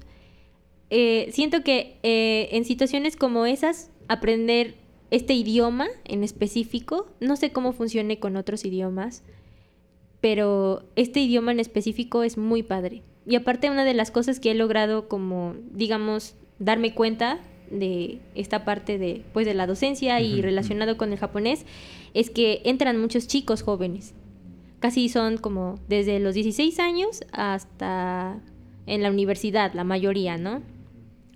eh, 0.91 1.29
siento 1.33 1.63
que 1.63 1.99
eh, 2.03 2.49
en 2.53 2.65
situaciones 2.65 3.17
como 3.17 3.47
esas, 3.47 3.91
aprender 4.09 4.75
este 5.11 5.35
idioma 5.35 5.87
en 6.05 6.25
específico, 6.25 7.07
no 7.21 7.37
sé 7.37 7.53
cómo 7.53 7.73
funcione 7.73 8.19
con 8.19 8.37
otros 8.37 8.65
idiomas, 8.65 9.23
pero 10.21 10.83
este 10.97 11.21
idioma 11.21 11.53
en 11.53 11.61
específico 11.61 12.23
es 12.23 12.39
muy 12.39 12.63
padre. 12.63 13.03
Y 13.27 13.37
aparte 13.37 13.71
una 13.71 13.85
de 13.85 13.95
las 13.95 14.11
cosas 14.11 14.41
que 14.41 14.51
he 14.51 14.55
logrado 14.55 15.09
como, 15.09 15.55
digamos, 15.71 16.35
darme 16.59 16.95
cuenta 16.95 17.41
de 17.71 18.21
esta 18.35 18.65
parte 18.65 18.99
de, 18.99 19.23
pues, 19.33 19.47
de 19.47 19.55
la 19.55 19.67
docencia 19.67 20.21
y 20.21 20.43
relacionado 20.43 20.97
con 20.97 21.13
el 21.13 21.19
japonés 21.19 21.65
es 22.15 22.31
que 22.31 22.63
entran 22.65 23.01
muchos 23.01 23.27
chicos 23.27 23.63
jóvenes. 23.63 24.15
Casi 24.81 25.09
son 25.09 25.39
como 25.39 25.79
desde 25.89 26.21
los 26.21 26.35
16 26.35 26.79
años 26.79 27.25
hasta 27.33 28.39
en 28.87 29.03
la 29.03 29.11
universidad, 29.11 29.73
la 29.73 29.85
mayoría, 29.85 30.37
¿no? 30.37 30.63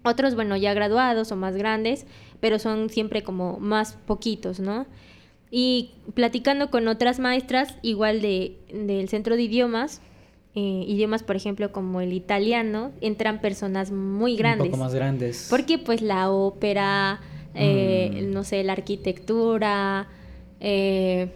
Otros, 0.04 0.34
bueno, 0.34 0.56
ya 0.56 0.74
graduados 0.74 1.32
o 1.32 1.36
más 1.36 1.56
grandes, 1.56 2.06
pero 2.40 2.58
son 2.58 2.90
siempre 2.90 3.22
como 3.22 3.58
más 3.58 3.94
poquitos, 4.06 4.60
¿no? 4.60 4.86
Y 5.50 5.92
platicando 6.14 6.70
con 6.70 6.88
otras 6.88 7.18
maestras, 7.18 7.74
igual 7.82 8.20
de, 8.20 8.58
del 8.72 9.08
centro 9.08 9.36
de 9.36 9.42
idiomas, 9.42 10.02
eh, 10.60 10.84
idiomas, 10.88 11.22
por 11.22 11.36
ejemplo, 11.36 11.70
como 11.70 12.00
el 12.00 12.12
italiano, 12.12 12.90
entran 13.00 13.40
personas 13.40 13.92
muy 13.92 14.34
grandes. 14.34 14.64
Un 14.64 14.70
poco 14.72 14.82
más 14.82 14.92
grandes. 14.92 15.46
Porque 15.48 15.78
pues 15.78 16.02
la 16.02 16.30
ópera, 16.30 17.20
eh, 17.54 18.24
mm. 18.24 18.32
no 18.32 18.42
sé, 18.42 18.64
la 18.64 18.72
arquitectura, 18.72 20.08
eh, 20.58 21.28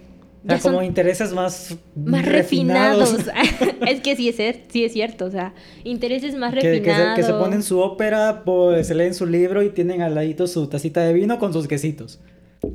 como 0.61 0.83
intereses 0.83 1.33
más, 1.33 1.77
más 1.95 2.27
refinados. 2.27 3.17
es 3.87 4.01
que 4.01 4.17
sí 4.17 4.29
es, 4.29 4.57
sí 4.69 4.85
es 4.85 4.93
cierto, 4.93 5.27
o 5.27 5.31
sea, 5.31 5.55
intereses 5.85 6.35
más 6.35 6.53
refinados. 6.53 7.15
Que 7.15 7.23
se, 7.23 7.33
ponen 7.33 7.63
su 7.63 7.79
ópera, 7.79 8.43
pues, 8.45 8.89
se 8.89 8.97
leen 8.97 9.15
su 9.15 9.27
libro 9.27 9.63
y 9.63 9.71
tienen 9.71 10.03
al 10.03 10.17
ladito 10.17 10.49
su 10.49 10.67
tacita 10.67 11.03
de 11.03 11.13
vino 11.13 11.39
con 11.39 11.53
sus 11.53 11.69
quesitos. 11.69 12.19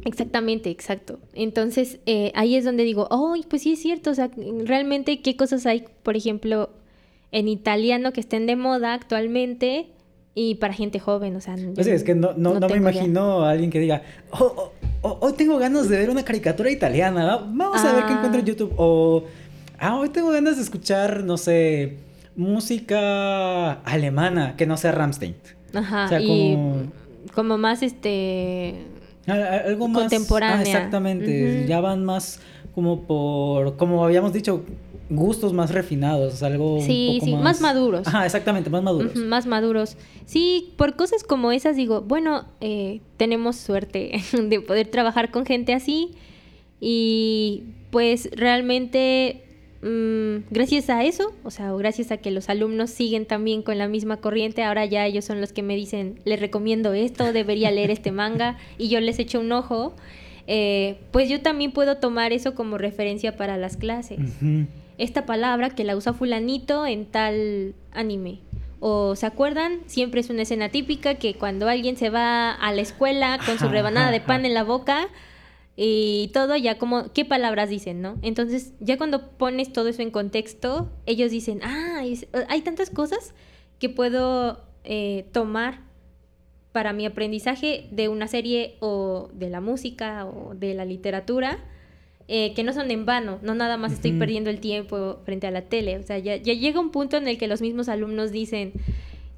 Exactamente, 0.04 0.69
exacto. 0.69 1.19
Entonces, 1.34 2.00
eh, 2.06 2.32
ahí 2.36 2.56
es 2.56 2.65
donde 2.65 2.84
digo, 2.84 3.08
oh, 3.10 3.36
pues 3.50 3.62
sí 3.63 3.73
es 3.73 3.82
cierto, 3.82 4.12
o 4.12 4.15
sea, 4.15 4.30
realmente 4.65 5.21
qué 5.21 5.36
cosas 5.36 5.65
hay, 5.65 5.86
por 6.04 6.17
ejemplo, 6.17 6.69
en 7.32 7.47
italiano 7.47 8.13
que 8.13 8.21
estén 8.21 8.45
de 8.47 8.56
moda 8.56 8.93
actualmente 8.93 9.88
y 10.34 10.56
para 10.56 10.73
gente 10.73 11.00
joven, 11.00 11.36
o 11.36 11.41
sea... 11.41 11.56
Pues 11.73 11.88
es 11.88 12.04
que 12.04 12.15
no, 12.15 12.34
no, 12.34 12.60
me 12.60 12.78
imagino 12.78 13.43
a 13.43 13.52
alguien 13.52 13.69
que 13.69 13.80
diga, 13.80 14.04
oh, 14.32 14.71
oh, 15.02 15.17
hoy 15.21 15.34
tengo 15.34 15.58
ganas 15.58 15.89
de 15.89 15.97
ver 15.97 16.10
una 16.10 16.23
caricatura 16.23 16.69
italiana, 16.69 17.38
vamos 17.38 17.84
a 17.84 17.93
ver 17.93 18.06
qué 18.06 18.13
encuentro 18.13 18.39
en 18.39 18.45
ah. 18.45 18.47
YouTube, 18.47 18.73
o, 18.78 19.23
ah, 19.80 19.97
hoy 19.97 20.10
tengo 20.10 20.30
ganas 20.30 20.58
de 20.58 20.63
escuchar, 20.63 21.23
no 21.23 21.38
sé, 21.38 21.97
música 22.36 23.73
alemana, 23.84 24.56
que 24.56 24.65
no 24.67 24.78
sea 24.78 24.91
Ramstein. 24.91 25.36
Ajá, 25.73 26.06
o 26.06 26.08
sea, 26.10 26.19
como... 26.19 26.84
como 27.34 27.58
más, 27.58 27.82
este 27.82 28.76
algo 29.28 29.88
más 29.88 30.04
contemporánea. 30.04 30.58
Ah, 30.58 30.62
exactamente, 30.62 31.66
ya 31.68 31.82
van 31.82 32.04
más 32.06 32.40
como 32.74 33.02
por, 33.08 33.76
como 33.78 34.06
habíamos 34.06 34.34
dicho, 34.34 34.63
gustos 35.10 35.54
más 35.54 35.72
refinados, 35.72 36.44
algo 36.44 36.80
sí, 36.82 37.20
sí, 37.24 37.36
más... 37.36 37.62
maduros. 37.62 38.08
Ajá, 38.08 38.26
exactamente, 38.26 38.70
más 38.70 38.84
maduros. 38.84 39.16
más 39.16 39.46
maduros. 39.46 39.98
Sí, 40.26 40.74
por 40.78 40.96
cosas 40.96 41.24
como 41.24 41.52
esas 41.52 41.76
digo, 41.76 42.02
bueno, 42.02 42.46
eh, 42.62 43.02
tenemos 43.18 43.56
suerte 43.56 44.22
de 44.34 44.62
poder 44.62 44.88
trabajar 44.88 45.32
con 45.32 45.46
gente 45.46 45.74
así 45.74 46.12
Y 46.80 47.63
pues 47.90 48.30
realmente 48.36 49.47
mm, 49.82 50.50
gracias 50.52 50.90
a 50.90 51.04
eso, 51.04 51.34
o 51.44 51.52
sea, 51.52 51.72
gracias 51.74 52.12
a 52.12 52.18
que 52.18 52.32
los 52.32 52.50
alumnos 52.50 52.90
siguen 52.90 53.26
también 53.26 53.62
con 53.62 53.78
la 53.78 53.88
misma 53.88 54.18
corriente, 54.18 54.63
ahora 54.63 54.86
ya 54.86 55.06
ellos 55.06 55.26
son 55.26 55.42
los 55.42 55.54
que 55.54 55.63
me 55.63 55.76
dicen, 55.76 56.20
les 56.26 56.40
recomiendo 56.40 56.94
esto, 56.94 57.34
debería 57.34 57.72
leer 57.72 57.92
este 57.92 58.12
manga, 58.12 58.58
y 58.78 58.90
yo 58.90 59.00
les 59.00 59.20
echo 59.20 59.40
un 59.40 59.52
ojo, 59.52 59.96
eh, 60.48 60.98
pues 61.12 61.30
yo 61.30 61.42
también 61.42 61.72
puedo 61.72 61.98
tomar 61.98 62.32
eso 62.32 62.56
como 62.56 62.78
referencia 62.78 63.36
para 63.36 63.58
las 63.58 63.76
clases. 63.78 64.20
Esta 64.98 65.26
palabra 65.26 65.70
que 65.70 65.84
la 65.84 65.96
usa 65.96 66.13
fulanito 66.13 66.86
en 66.86 67.06
tal 67.06 67.76
anime. 67.92 68.40
O 68.80 69.16
se 69.16 69.26
acuerdan, 69.26 69.80
siempre 69.88 70.22
es 70.22 70.30
una 70.30 70.44
escena 70.44 70.70
típica 70.70 71.16
que 71.16 71.34
cuando 71.34 71.68
alguien 71.68 71.98
se 71.98 72.10
va 72.10 72.52
a 72.52 72.72
la 72.74 72.82
escuela 72.82 73.40
con 73.46 73.60
su 73.60 73.68
rebanada 73.70 74.12
de 74.12 74.22
pan 74.22 74.46
en 74.46 74.54
la 74.54 74.63
boca, 74.63 75.10
y 75.80 76.32
todo 76.34 76.58
ya 76.58 76.80
como 76.80 77.13
qué 77.13 77.24
palabras 77.24 77.70
dicen, 77.70 78.02
¿no? 78.02 78.18
Entonces, 78.24 78.74
ya 78.80 78.98
cuando 78.98 79.30
pones 79.38 79.72
todo 79.72 79.88
eso 79.88 80.02
en 80.02 80.10
contexto, 80.10 80.90
ellos 81.06 81.30
dicen, 81.30 81.62
ah, 81.63 82.02
hay 82.50 82.62
tantas 82.62 82.90
cosas 82.90 83.36
que 83.78 83.88
puedo 83.88 84.66
eh, 84.84 85.28
tomar 85.32 85.82
para 86.72 86.94
mi 86.94 87.06
aprendizaje 87.06 87.88
de 87.92 88.08
una 88.08 88.28
serie 88.28 88.78
o 88.80 89.30
de 89.34 89.50
la 89.50 89.62
música 89.62 90.26
o 90.26 90.56
de 90.56 90.74
la 90.74 90.84
literatura, 90.84 91.60
eh, 92.28 92.54
que 92.56 92.63
no 92.63 92.74
son 92.74 92.90
en 92.90 93.06
vano, 93.06 93.40
no 93.44 93.54
nada 93.54 93.78
más 93.78 93.94
estoy 93.94 94.13
perdiendo 94.13 94.50
el 94.50 94.60
tiempo 94.60 95.20
frente 95.26 95.48
a 95.48 95.52
la 95.52 95.62
tele, 95.62 95.98
o 95.98 96.04
sea, 96.04 96.18
ya, 96.18 96.36
ya 96.38 96.54
llega 96.54 96.80
un 96.80 96.92
punto 96.92 97.18
en 97.18 97.28
el 97.28 97.38
que 97.38 97.48
los 97.48 97.62
mismos 97.62 97.88
alumnos 97.88 98.32
dicen, 98.32 98.74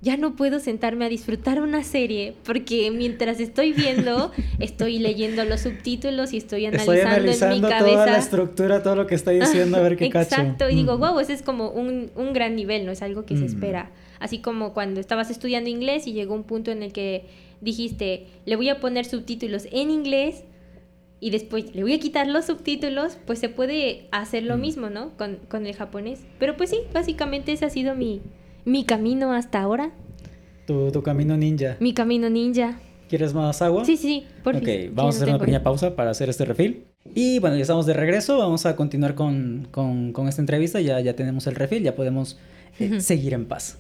ya 0.02 0.16
no 0.16 0.36
puedo 0.36 0.60
sentarme 0.60 1.06
a 1.06 1.10
disfrutar 1.10 1.62
una 1.62 1.84
serie 1.84 2.34
porque 2.46 2.90
mientras 2.90 3.40
estoy 3.40 3.74
viendo, 3.74 4.32
estoy 4.60 5.00
leyendo 5.00 5.44
los 5.44 5.62
subtítulos 5.62 6.32
y 6.32 6.38
estoy 6.38 6.66
analizando, 6.66 7.30
en 7.30 7.50
mi 7.50 7.62
cabeza. 7.62 7.80
toda 7.80 8.06
la 8.06 8.18
estructura, 8.18 8.84
todo 8.84 8.96
lo 8.96 9.08
que 9.08 9.16
está 9.16 9.32
diciendo, 9.32 9.78
a 9.78 9.82
ver 9.82 9.98
qué 9.98 10.06
Exacto, 10.06 10.30
cacho. 10.30 10.42
Exacto, 10.42 10.70
y 10.70 10.76
digo, 10.76 10.98
wow, 10.98 11.20
ese 11.20 11.34
es 11.34 11.42
como 11.42 11.70
un, 11.70 12.12
un, 12.16 12.34
gran 12.34 12.56
nivel, 12.56 12.86
¿no? 12.86 12.92
Es 12.94 13.02
algo 13.02 13.26
que 13.26 13.36
se 13.36 13.46
espera. 13.46 13.92
Así 14.20 14.40
como 14.40 14.74
cuando 14.74 15.00
estabas 15.00 15.30
estudiando 15.30 15.70
inglés 15.70 16.08
y 16.08 16.14
llegó 16.14 16.34
un 16.34 16.44
punto 16.44 16.72
en 16.72 16.82
el 16.82 16.94
que 16.94 17.26
dijiste, 17.60 18.28
le 18.46 18.56
voy 18.56 18.70
a 18.70 18.80
poner 18.80 19.06
subtítulos 19.06 19.68
en 19.72 19.90
inglés 19.90 20.44
y 21.20 21.32
después 21.32 21.76
le 21.76 21.84
voy 21.84 21.94
a 21.94 22.00
quitar 22.00 22.28
los 22.28 22.46
subtítulos, 22.46 23.18
pues 23.26 23.40
se 23.40 23.50
puede 23.50 24.08
hacer 24.12 24.44
lo 24.44 24.58
mismo, 24.58 24.90
¿no? 24.90 25.18
Con, 25.18 25.38
con 25.50 25.66
el 25.68 25.76
japonés. 25.76 26.22
Pero 26.40 26.56
pues 26.56 26.70
sí, 26.70 26.78
básicamente 26.94 27.52
ese 27.52 27.66
ha 27.66 27.70
sido 27.70 27.96
mi, 27.96 28.22
mi 28.66 28.86
camino 28.86 29.34
hasta 29.34 29.62
ahora. 29.62 29.92
Tu, 30.66 30.92
tu 30.92 31.02
camino 31.02 31.36
ninja. 31.38 31.78
Mi 31.80 31.94
camino 31.94 32.30
ninja. 32.30 32.80
¿Quieres 33.10 33.34
más 33.34 33.62
agua? 33.62 33.86
Sí, 33.86 33.98
sí, 33.98 34.26
por 34.44 34.56
Ok, 34.56 34.68
vamos 34.92 35.16
a 35.16 35.18
hacer 35.18 35.30
una 35.30 35.40
pequeña 35.40 35.64
pausa 35.64 35.96
para 35.96 36.12
hacer 36.12 36.30
este 36.30 36.46
refill. 36.46 36.86
Y 37.16 37.40
bueno, 37.40 37.56
ya 37.56 37.64
estamos 37.64 37.88
de 37.88 37.94
regreso, 37.94 38.38
vamos 38.38 38.66
a 38.68 38.76
continuar 38.76 39.16
con, 39.16 39.68
con, 39.72 40.14
con 40.14 40.28
esta 40.28 40.42
entrevista, 40.42 40.80
ya, 40.80 41.00
ya 41.00 41.16
tenemos 41.16 41.48
el 41.48 41.56
refill, 41.56 41.82
ya 41.82 41.96
podemos 41.96 42.38
eh, 42.80 43.02
seguir 43.02 43.34
en 43.34 43.48
paz. 43.48 43.80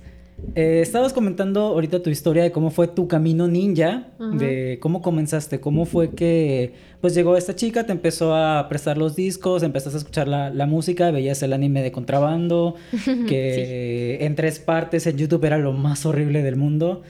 Eh, 0.55 0.81
estabas 0.81 1.13
comentando 1.13 1.61
ahorita 1.61 2.01
tu 2.01 2.09
historia 2.09 2.43
de 2.43 2.51
cómo 2.51 2.71
fue 2.71 2.87
tu 2.87 3.07
camino 3.07 3.47
ninja, 3.47 4.07
de 4.33 4.79
cómo 4.81 5.01
comenzaste, 5.01 5.59
cómo 5.59 5.85
fue 5.85 6.11
que 6.11 6.73
pues 7.01 7.13
llegó 7.13 7.37
esta 7.37 7.55
chica, 7.55 7.85
te 7.85 7.91
empezó 7.91 8.35
a 8.35 8.67
prestar 8.67 8.97
los 8.97 9.15
discos, 9.15 9.63
empezaste 9.63 9.97
a 9.97 9.99
escuchar 9.99 10.27
la, 10.27 10.49
la 10.49 10.65
música, 10.65 11.11
veías 11.11 11.41
el 11.43 11.53
anime 11.53 11.81
de 11.81 11.91
contrabando, 11.91 12.75
que 13.27 14.17
en 14.21 14.35
tres 14.35 14.59
partes 14.59 15.07
en 15.07 15.17
YouTube 15.17 15.45
era 15.45 15.57
lo 15.57 15.73
más 15.73 16.05
horrible 16.05 16.41
del 16.41 16.55
mundo. 16.55 17.03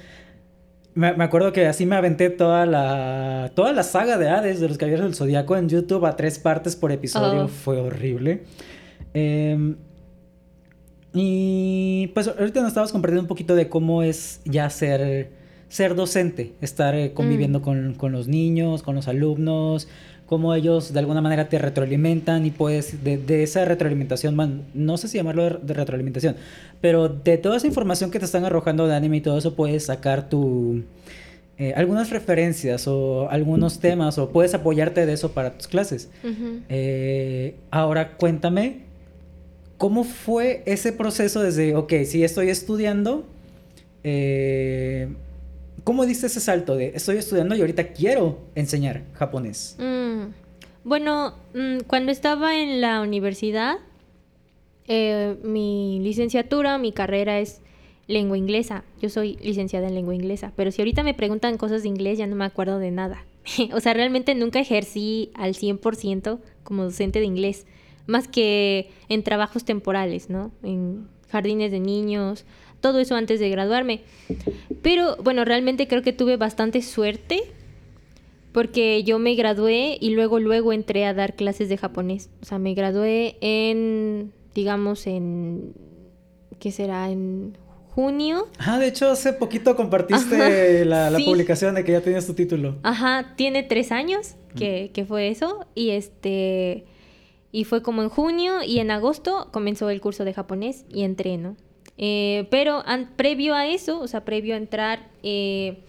Me, 0.96 1.14
me, 1.14 1.24
acuerdo 1.24 1.54
que 1.54 1.66
así 1.68 1.86
me 1.86 1.96
aventé 1.96 2.30
toda 2.30 2.66
la, 2.66 3.52
toda 3.56 3.72
la 3.74 3.84
saga 3.84 4.18
de 4.18 4.28
Hades 4.30 4.60
de 4.60 4.68
los 4.68 4.78
Caballeros 4.78 5.06
del 5.06 5.16
Zodíaco 5.16 5.56
en 5.56 5.70
YouTube 5.70 6.06
a 6.06 6.16
tres 6.16 6.40
partes 6.40 6.76
por 6.76 6.92
episodio, 6.92 7.46
oh. 7.46 7.48
fue 7.48 7.80
horrible. 7.80 8.44
Eh, 9.14 9.76
y 11.14 12.08
pues 12.14 12.28
ahorita 12.28 12.62
nos 12.62 12.70
estabas 12.70 12.92
compartiendo 12.92 13.22
un 13.22 13.28
poquito 13.28 13.56
de 13.56 13.68
cómo 13.68 14.04
es 14.04 14.42
ya 14.46 14.70
ser, 14.70 15.30
ser 15.68 15.96
docente, 15.96 16.54
estar 16.62 16.96
eh, 16.96 17.14
conviviendo 17.14 17.60
mm. 17.60 17.64
con, 17.64 17.94
con, 17.96 18.12
los 18.12 18.28
niños, 18.28 18.84
con 18.84 18.96
los 18.96 19.08
alumnos, 19.08 19.88
cómo 20.28 20.54
ellos 20.54 20.94
de 20.94 21.00
alguna 21.00 21.22
manera 21.22 21.50
te 21.50 21.58
retroalimentan 21.58 22.46
y 22.46 22.52
pues 22.52 23.04
de, 23.04 23.18
de 23.18 23.42
esa 23.42 23.66
retroalimentación, 23.66 24.36
man, 24.36 24.66
no 24.76 24.98
sé 24.98 25.08
si 25.08 25.18
llamarlo 25.18 25.58
de, 25.58 25.74
retroalimentación, 25.74 26.36
pero 26.82 27.10
de 27.10 27.40
toda 27.40 27.58
esa 27.58 27.66
información 27.66 28.12
que 28.12 28.20
te 28.20 28.26
están 28.26 28.46
arrojando 28.46 28.88
de 28.88 28.96
anime 28.96 29.18
y 29.18 29.22
todo 29.22 29.38
eso 29.38 29.56
puedes 29.56 29.86
sacar 29.86 30.30
tu... 30.30 30.84
Eh, 31.58 31.74
algunas 31.76 32.10
referencias 32.10 32.88
o 32.88 33.30
algunos 33.30 33.80
temas 33.80 34.18
o 34.18 34.30
puedes 34.30 34.54
apoyarte 34.54 35.06
de 35.06 35.12
eso 35.12 35.34
para 35.34 35.58
tus 35.58 35.68
clases. 35.68 36.10
eh, 36.70 37.56
ahora 37.70 38.16
cuéntame 38.16 38.89
¿Cómo 39.80 40.04
fue 40.04 40.62
ese 40.66 40.92
proceso 40.92 41.42
desde, 41.42 41.74
ok, 41.74 41.94
si 42.06 42.22
estoy 42.22 42.50
estudiando, 42.50 43.26
eh, 44.04 45.08
¿cómo 45.86 46.06
diste 46.06 46.28
ese 46.28 46.42
salto 46.42 46.76
de 46.76 46.92
estoy 46.96 47.16
estudiando 47.16 47.56
y 47.56 47.62
ahorita 47.62 47.94
quiero 47.94 48.40
enseñar 48.56 49.06
japonés? 49.14 49.78
Mm, 49.80 50.34
bueno, 50.84 51.34
mm, 51.54 51.84
cuando 51.88 52.12
estaba 52.12 52.60
en 52.60 52.82
la 52.82 53.00
universidad, 53.00 53.78
eh, 54.90 55.38
mi 55.44 56.02
licenciatura, 56.02 56.78
mi 56.78 56.92
carrera 56.92 57.40
es 57.40 57.62
lengua 58.06 58.38
inglesa. 58.38 58.84
Yo 59.02 59.08
soy 59.08 59.38
licenciada 59.38 59.88
en 59.88 59.96
lengua 59.96 60.14
inglesa, 60.14 60.52
pero 60.58 60.72
si 60.74 60.82
ahorita 60.82 61.04
me 61.04 61.14
preguntan 61.14 61.58
cosas 61.58 61.84
de 61.84 61.88
inglés 61.88 62.18
ya 62.18 62.28
no 62.28 62.36
me 62.36 62.44
acuerdo 62.44 62.80
de 62.80 62.92
nada. 62.92 63.24
o 63.74 63.80
sea, 63.80 63.94
realmente 63.94 64.36
nunca 64.36 64.60
ejercí 64.60 65.32
al 65.36 65.54
100% 65.54 66.40
como 66.66 66.84
docente 66.84 67.20
de 67.20 67.26
inglés 67.26 67.66
más 68.10 68.28
que 68.28 68.90
en 69.08 69.24
trabajos 69.24 69.64
temporales, 69.64 70.30
¿no? 70.30 70.52
En 70.64 71.08
jardines 71.30 71.72
de 71.72 71.80
niños, 71.80 72.44
todo 72.82 73.00
eso 73.00 73.16
antes 73.16 73.40
de 73.40 73.50
graduarme. 73.50 74.02
Pero 74.82 75.16
bueno, 75.24 75.46
realmente 75.46 75.88
creo 75.88 76.02
que 76.02 76.12
tuve 76.12 76.36
bastante 76.36 76.82
suerte 76.82 77.44
porque 78.52 79.04
yo 79.04 79.20
me 79.20 79.36
gradué 79.36 79.98
y 80.02 80.10
luego 80.10 80.40
luego 80.40 80.74
entré 80.74 81.06
a 81.06 81.14
dar 81.14 81.36
clases 81.36 81.70
de 81.70 81.78
japonés. 81.78 82.30
O 82.42 82.46
sea, 82.46 82.58
me 82.58 82.74
gradué 82.74 83.38
en 83.42 84.34
digamos 84.56 85.06
en 85.06 85.74
¿qué 86.60 86.72
será? 86.72 87.12
En 87.12 87.58
junio. 87.92 88.48
Ah, 88.58 88.80
de 88.80 88.88
hecho 88.88 89.12
hace 89.12 89.34
poquito 89.34 89.76
compartiste 89.76 90.84
la, 90.86 91.12
publicación 91.24 91.76
de 91.76 91.84
que 91.84 91.92
ya 91.92 92.02
tenías 92.02 92.26
tu 92.26 92.34
título. 92.34 92.78
Ajá, 92.82 93.34
tiene 93.36 93.62
tres 93.62 93.92
años 93.92 94.36
que, 94.56 94.90
que 94.94 95.06
fue 95.06 95.30
eso 95.30 95.68
y 95.76 95.92
este 95.92 96.86
y 97.52 97.64
fue 97.64 97.82
como 97.82 98.02
en 98.02 98.10
junio 98.10 98.64
y 98.64 98.80
en 98.80 98.92
agosto 98.92 99.50
comenzó 99.52 99.90
el 99.90 100.02
curso 100.02 100.26
de 100.26 100.34
japonés 100.34 100.86
y 100.94 101.04
entreno. 101.04 101.56
Eh, 101.98 102.48
pero 102.50 102.84
previo 103.16 103.56
a 103.56 103.68
eso, 103.68 104.00
o 104.00 104.08
sea, 104.08 104.24
previo 104.24 104.54
a 104.54 104.58
entrar, 104.58 105.10
eh, 105.24 105.84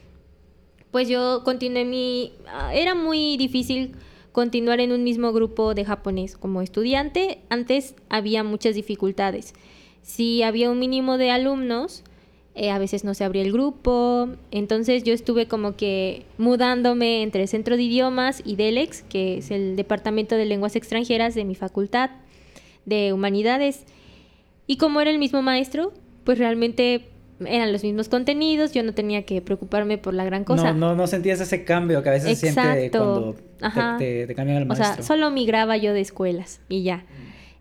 pues 0.90 1.08
yo 1.08 1.42
continué 1.44 1.84
mi... 1.84 2.32
Ah, 2.48 2.74
era 2.74 2.94
muy 2.94 3.36
difícil 3.36 3.92
continuar 4.32 4.80
en 4.80 4.92
un 4.92 5.04
mismo 5.04 5.32
grupo 5.32 5.74
de 5.74 5.84
japonés 5.84 6.36
como 6.36 6.62
estudiante. 6.62 7.42
Antes 7.48 7.94
había 8.08 8.42
muchas 8.42 8.74
dificultades. 8.74 9.54
Si 10.02 10.42
había 10.42 10.70
un 10.70 10.78
mínimo 10.78 11.18
de 11.18 11.30
alumnos, 11.30 12.02
eh, 12.60 12.70
a 12.70 12.78
veces 12.78 13.04
no 13.04 13.14
se 13.14 13.24
abría 13.24 13.40
el 13.40 13.52
grupo, 13.52 14.28
entonces 14.50 15.02
yo 15.02 15.14
estuve 15.14 15.48
como 15.48 15.76
que 15.76 16.26
mudándome 16.36 17.22
entre 17.22 17.46
Centro 17.46 17.78
de 17.78 17.84
Idiomas 17.84 18.42
y 18.44 18.56
DELEX, 18.56 19.00
que 19.00 19.38
es 19.38 19.50
el 19.50 19.76
Departamento 19.76 20.34
de 20.34 20.44
Lenguas 20.44 20.76
Extranjeras 20.76 21.34
de 21.34 21.46
mi 21.46 21.54
facultad 21.54 22.10
de 22.84 23.14
Humanidades. 23.14 23.86
Y 24.66 24.76
como 24.76 25.00
era 25.00 25.10
el 25.10 25.18
mismo 25.18 25.40
maestro, 25.40 25.94
pues 26.24 26.36
realmente 26.38 27.08
eran 27.46 27.72
los 27.72 27.82
mismos 27.82 28.10
contenidos, 28.10 28.74
yo 28.74 28.82
no 28.82 28.92
tenía 28.92 29.24
que 29.24 29.40
preocuparme 29.40 29.96
por 29.96 30.12
la 30.12 30.26
gran 30.26 30.44
cosa. 30.44 30.74
No, 30.74 30.88
no, 30.90 30.94
no 30.94 31.06
sentías 31.06 31.40
ese 31.40 31.64
cambio 31.64 32.02
que 32.02 32.10
a 32.10 32.12
veces 32.12 32.38
se 32.38 32.52
siente 32.52 32.90
cuando 32.90 33.36
te, 33.98 34.26
te, 34.26 34.34
cambian 34.34 34.58
el 34.58 34.66
maestro. 34.66 34.90
O 34.90 34.94
sea, 34.96 35.02
solo 35.02 35.30
migraba 35.30 35.78
yo 35.78 35.94
de 35.94 36.02
escuelas 36.02 36.60
y 36.68 36.82
ya. 36.82 37.06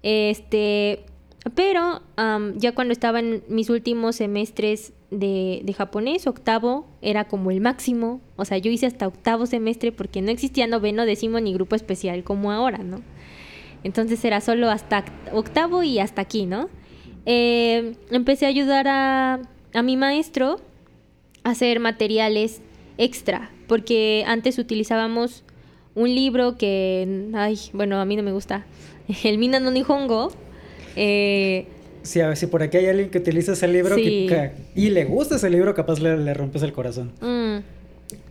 Este, 0.03 1.05
pero 1.55 2.01
ya 2.55 2.73
cuando 2.73 2.91
estaba 2.91 3.19
en 3.19 3.43
mis 3.47 3.69
últimos 3.69 4.17
semestres 4.17 4.93
de, 5.11 5.61
de, 5.63 5.73
japonés, 5.73 6.27
octavo 6.27 6.87
era 7.01 7.27
como 7.27 7.51
el 7.51 7.61
máximo. 7.61 8.21
O 8.35 8.45
sea, 8.45 8.57
yo 8.57 8.71
hice 8.71 8.85
hasta 8.85 9.07
octavo 9.07 9.45
semestre 9.45 9.91
porque 9.91 10.21
no 10.21 10.31
existía 10.31 10.67
noveno, 10.67 11.05
décimo 11.05 11.39
ni 11.39 11.53
grupo 11.53 11.75
especial 11.75 12.23
como 12.23 12.51
ahora, 12.51 12.79
¿no? 12.79 13.01
Entonces 13.83 14.23
era 14.25 14.41
solo 14.41 14.69
hasta 14.69 15.05
octavo 15.31 15.83
y 15.83 15.99
hasta 15.99 16.21
aquí, 16.21 16.45
¿no? 16.45 16.69
Eh, 17.25 17.95
empecé 18.11 18.45
a 18.45 18.49
ayudar 18.49 18.87
a, 18.87 19.39
a 19.73 19.81
mi 19.81 19.97
maestro 19.97 20.59
a 21.43 21.51
hacer 21.51 21.79
materiales 21.79 22.61
extra, 22.97 23.51
porque 23.67 24.23
antes 24.27 24.57
utilizábamos 24.57 25.43
un 25.95 26.13
libro 26.13 26.57
que, 26.57 27.29
ay, 27.33 27.57
bueno, 27.73 27.99
a 27.99 28.05
mí 28.05 28.15
no 28.15 28.23
me 28.23 28.31
gusta, 28.31 28.65
el 29.23 29.37
Mina 29.37 29.59
no 29.59 29.71
Nihongo, 29.71 30.31
eh, 31.01 31.65
si, 32.03 32.21
a 32.21 32.27
ver, 32.27 32.37
si 32.37 32.47
por 32.47 32.63
aquí 32.63 32.77
hay 32.77 32.87
alguien 32.87 33.09
que 33.09 33.17
utiliza 33.17 33.53
ese 33.53 33.67
libro 33.67 33.97
y 33.97 34.89
le 34.89 35.05
gusta 35.05 35.35
ese 35.35 35.49
libro, 35.49 35.73
capaz 35.73 35.99
le, 35.99 36.17
le 36.17 36.33
rompes 36.33 36.61
el 36.63 36.73
corazón. 36.73 37.11
Mm. 37.21 37.59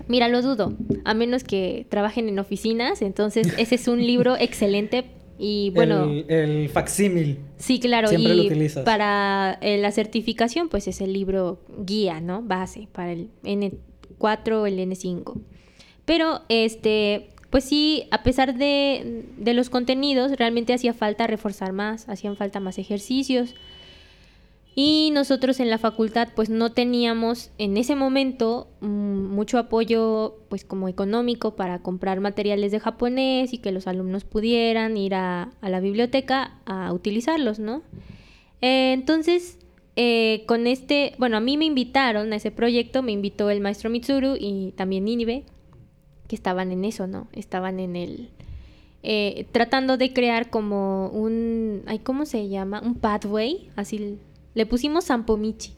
Mira, 0.08 0.28
lo 0.28 0.42
dudo, 0.42 0.74
a 1.04 1.14
menos 1.14 1.44
que 1.44 1.86
trabajen 1.88 2.28
en 2.28 2.38
oficinas, 2.38 3.02
entonces 3.02 3.48
ese 3.58 3.74
es 3.74 3.88
un 3.88 4.04
libro 4.04 4.36
excelente 4.38 5.04
y 5.38 5.70
bueno... 5.74 6.04
El, 6.04 6.24
el 6.28 6.68
facsímil. 6.68 7.38
Sí, 7.58 7.78
claro, 7.78 8.08
Siempre 8.08 8.32
y 8.32 8.36
lo 8.36 8.42
utilizas. 8.44 8.84
para 8.84 9.58
eh, 9.60 9.78
la 9.78 9.92
certificación 9.92 10.68
pues 10.68 10.88
es 10.88 11.00
el 11.00 11.12
libro 11.12 11.60
guía, 11.84 12.20
¿no? 12.20 12.42
Base 12.42 12.88
para 12.92 13.12
el 13.12 13.28
N4 13.44 14.52
o 14.52 14.66
el 14.66 14.78
N5. 14.78 15.40
Pero 16.04 16.40
este, 16.48 17.28
pues 17.50 17.64
sí, 17.64 18.06
a 18.10 18.22
pesar 18.22 18.54
de, 18.56 19.24
los 19.38 19.70
contenidos, 19.70 20.32
realmente 20.32 20.74
hacía 20.74 20.92
falta 20.92 21.26
reforzar 21.26 21.72
más, 21.72 22.08
hacían 22.08 22.36
falta 22.36 22.60
más 22.60 22.78
ejercicios. 22.78 23.54
Y 24.74 25.10
nosotros 25.12 25.58
en 25.58 25.70
la 25.70 25.78
facultad 25.78 26.28
pues 26.36 26.50
no 26.50 26.70
teníamos 26.70 27.50
en 27.58 27.76
ese 27.76 27.96
momento 27.96 28.68
mm, 28.80 28.86
mucho 28.86 29.58
apoyo 29.58 30.36
pues 30.48 30.64
como 30.64 30.88
económico 30.88 31.56
para 31.56 31.80
comprar 31.80 32.20
materiales 32.20 32.70
de 32.70 32.78
japonés 32.78 33.52
y 33.52 33.58
que 33.58 33.72
los 33.72 33.88
alumnos 33.88 34.22
pudieran 34.22 34.96
ir 34.96 35.16
a, 35.16 35.50
la 35.62 35.80
biblioteca 35.80 36.60
a 36.64 36.92
utilizarlos, 36.92 37.58
¿no? 37.58 37.82
Eh, 38.60 38.92
entonces, 38.92 39.58
eh, 39.96 40.44
con 40.46 40.68
este, 40.68 41.14
bueno, 41.18 41.38
a 41.38 41.40
mí 41.40 41.56
me 41.56 41.64
invitaron 41.64 42.32
a 42.32 42.36
ese 42.36 42.52
proyecto, 42.52 43.02
me 43.02 43.10
invitó 43.10 43.50
el 43.50 43.60
maestro 43.60 43.90
Mitsuru 43.90 44.36
y 44.38 44.74
también 44.76 45.06
Ninibe, 45.06 45.44
que 46.28 46.36
estaban 46.36 46.70
en 46.70 46.84
eso, 46.84 47.06
¿no? 47.06 47.26
Estaban 47.32 47.80
en 47.80 47.96
el... 47.96 48.30
eh, 49.02 49.46
tratando 49.52 49.96
de 49.96 50.12
crear 50.12 50.50
como 50.50 51.08
un... 51.08 51.82
Ay, 51.86 51.98
¿Cómo 51.98 52.26
se 52.26 52.48
llama? 52.48 52.80
Un 52.84 52.94
pathway, 52.94 53.70
así 53.74 54.18
le 54.54 54.66
pusimos 54.66 55.04
Sampomichi, 55.04 55.72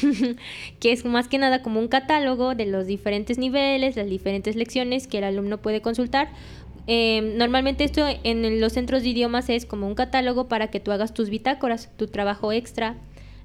que 0.80 0.92
es 0.92 1.04
más 1.04 1.28
que 1.28 1.38
nada 1.38 1.62
como 1.62 1.80
un 1.80 1.88
catálogo 1.88 2.54
de 2.54 2.66
los 2.66 2.86
diferentes 2.86 3.38
niveles, 3.38 3.96
las 3.96 4.08
diferentes 4.08 4.56
lecciones 4.56 5.06
que 5.06 5.18
el 5.18 5.24
alumno 5.24 5.58
puede 5.58 5.80
consultar. 5.82 6.30
Eh, 6.86 7.34
normalmente 7.36 7.84
esto 7.84 8.04
en 8.24 8.60
los 8.60 8.72
centros 8.72 9.02
de 9.02 9.10
idiomas 9.10 9.48
es 9.50 9.66
como 9.66 9.86
un 9.86 9.94
catálogo 9.94 10.48
para 10.48 10.68
que 10.68 10.80
tú 10.80 10.90
hagas 10.90 11.14
tus 11.14 11.30
bitácoras, 11.30 11.90
tu 11.96 12.08
trabajo 12.08 12.52
extra 12.52 12.96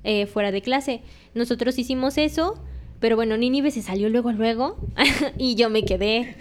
eh, 0.03 0.25
fuera 0.25 0.51
de 0.51 0.61
clase. 0.61 1.01
Nosotros 1.35 1.77
hicimos 1.77 2.17
eso, 2.17 2.55
pero 2.99 3.15
bueno, 3.15 3.37
Ninive 3.37 3.71
se 3.71 3.81
salió 3.81 4.09
luego, 4.09 4.31
luego, 4.31 4.77
y 5.37 5.55
yo 5.55 5.69
me 5.69 5.83
quedé. 5.83 6.35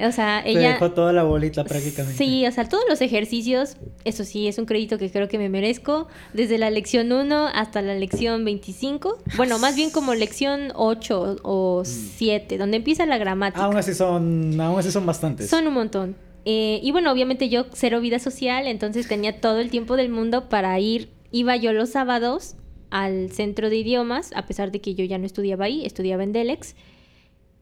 O 0.00 0.10
sea, 0.10 0.42
ella... 0.44 0.72
dejó 0.72 0.92
toda 0.92 1.12
la 1.12 1.22
bolita 1.22 1.64
prácticamente. 1.64 2.16
Sí, 2.16 2.46
o 2.46 2.50
sea, 2.50 2.68
todos 2.68 2.84
los 2.88 3.00
ejercicios, 3.00 3.76
eso 4.04 4.24
sí, 4.24 4.48
es 4.48 4.58
un 4.58 4.64
crédito 4.64 4.98
que 4.98 5.10
creo 5.10 5.28
que 5.28 5.38
me 5.38 5.48
merezco, 5.48 6.08
desde 6.32 6.58
la 6.58 6.70
lección 6.70 7.12
1 7.12 7.48
hasta 7.54 7.82
la 7.82 7.94
lección 7.94 8.44
25, 8.44 9.18
bueno, 9.36 9.58
más 9.58 9.76
bien 9.76 9.90
como 9.90 10.14
lección 10.14 10.72
8 10.74 11.36
o 11.42 11.82
7, 11.84 12.58
donde 12.58 12.78
empieza 12.78 13.06
la 13.06 13.18
gramática. 13.18 13.64
Aún 13.64 13.76
así 13.76 13.94
son, 13.94 14.60
aún 14.60 14.78
así 14.78 14.90
son 14.90 15.06
bastantes. 15.06 15.48
Son 15.48 15.66
un 15.66 15.74
montón. 15.74 16.16
Eh, 16.44 16.80
y 16.82 16.90
bueno, 16.90 17.12
obviamente 17.12 17.48
yo 17.48 17.66
cero 17.72 18.00
vida 18.00 18.18
social, 18.18 18.66
entonces 18.66 19.06
tenía 19.06 19.40
todo 19.40 19.60
el 19.60 19.70
tiempo 19.70 19.96
del 19.96 20.08
mundo 20.08 20.48
para 20.48 20.78
ir, 20.80 21.10
iba 21.30 21.54
yo 21.56 21.72
los 21.72 21.90
sábados 21.90 22.56
al 22.92 23.30
centro 23.30 23.70
de 23.70 23.76
idiomas, 23.76 24.32
a 24.36 24.46
pesar 24.46 24.70
de 24.70 24.82
que 24.82 24.94
yo 24.94 25.04
ya 25.06 25.16
no 25.16 25.24
estudiaba 25.24 25.64
ahí, 25.64 25.84
estudiaba 25.84 26.22
en 26.22 26.32
Delex. 26.32 26.76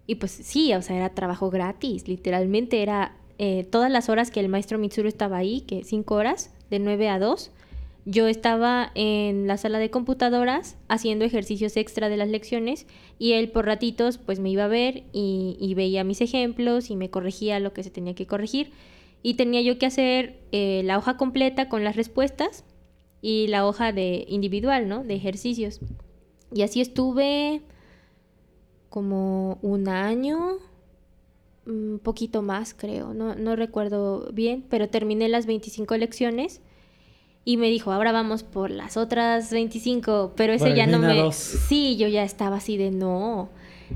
Y 0.08 0.16
pues 0.16 0.32
sí, 0.32 0.74
o 0.74 0.82
sea, 0.82 0.96
era 0.96 1.14
trabajo 1.14 1.50
gratis, 1.50 2.08
literalmente 2.08 2.82
era 2.82 3.16
eh, 3.38 3.64
todas 3.70 3.92
las 3.92 4.08
horas 4.08 4.32
que 4.32 4.40
el 4.40 4.48
maestro 4.48 4.76
Mitsuru 4.76 5.06
estaba 5.06 5.36
ahí, 5.36 5.60
que 5.60 5.84
cinco 5.84 6.16
horas, 6.16 6.50
de 6.68 6.80
9 6.80 7.08
a 7.08 7.20
2, 7.20 7.52
yo 8.06 8.26
estaba 8.26 8.90
en 8.96 9.46
la 9.46 9.56
sala 9.56 9.78
de 9.78 9.90
computadoras 9.90 10.76
haciendo 10.88 11.24
ejercicios 11.24 11.76
extra 11.76 12.08
de 12.08 12.16
las 12.16 12.28
lecciones 12.28 12.86
y 13.18 13.32
él 13.34 13.50
por 13.50 13.66
ratitos 13.66 14.18
pues 14.18 14.40
me 14.40 14.50
iba 14.50 14.64
a 14.64 14.68
ver 14.68 15.04
y, 15.12 15.56
y 15.60 15.74
veía 15.74 16.02
mis 16.02 16.20
ejemplos 16.20 16.90
y 16.90 16.96
me 16.96 17.10
corregía 17.10 17.60
lo 17.60 17.72
que 17.72 17.84
se 17.84 17.90
tenía 17.90 18.14
que 18.14 18.26
corregir. 18.26 18.72
Y 19.22 19.34
tenía 19.34 19.60
yo 19.60 19.78
que 19.78 19.86
hacer 19.86 20.40
eh, 20.50 20.82
la 20.84 20.98
hoja 20.98 21.16
completa 21.16 21.68
con 21.68 21.84
las 21.84 21.94
respuestas 21.94 22.64
y 23.22 23.48
la 23.48 23.66
hoja 23.66 23.92
de 23.92 24.24
individual, 24.28 24.88
¿no? 24.88 25.04
De 25.04 25.14
ejercicios. 25.14 25.80
Y 26.52 26.62
así 26.62 26.80
estuve 26.80 27.62
como 28.88 29.58
un 29.62 29.88
año, 29.88 30.58
un 31.66 32.00
poquito 32.02 32.42
más 32.42 32.74
creo, 32.74 33.14
no, 33.14 33.34
no 33.36 33.54
recuerdo 33.54 34.30
bien, 34.32 34.64
pero 34.68 34.88
terminé 34.88 35.28
las 35.28 35.46
25 35.46 35.96
lecciones 35.96 36.60
y 37.44 37.56
me 37.56 37.68
dijo, 37.68 37.92
ahora 37.92 38.12
vamos 38.12 38.42
por 38.42 38.70
las 38.70 38.96
otras 38.96 39.50
25, 39.50 40.32
pero 40.36 40.52
ese 40.52 40.74
ya 40.74 40.86
no 40.86 40.98
me... 40.98 41.16
dos. 41.16 41.36
Sí, 41.36 41.96
yo 41.96 42.08
ya 42.08 42.22
estaba 42.22 42.56
así 42.56 42.76
de 42.76 42.90
no. 42.90 43.48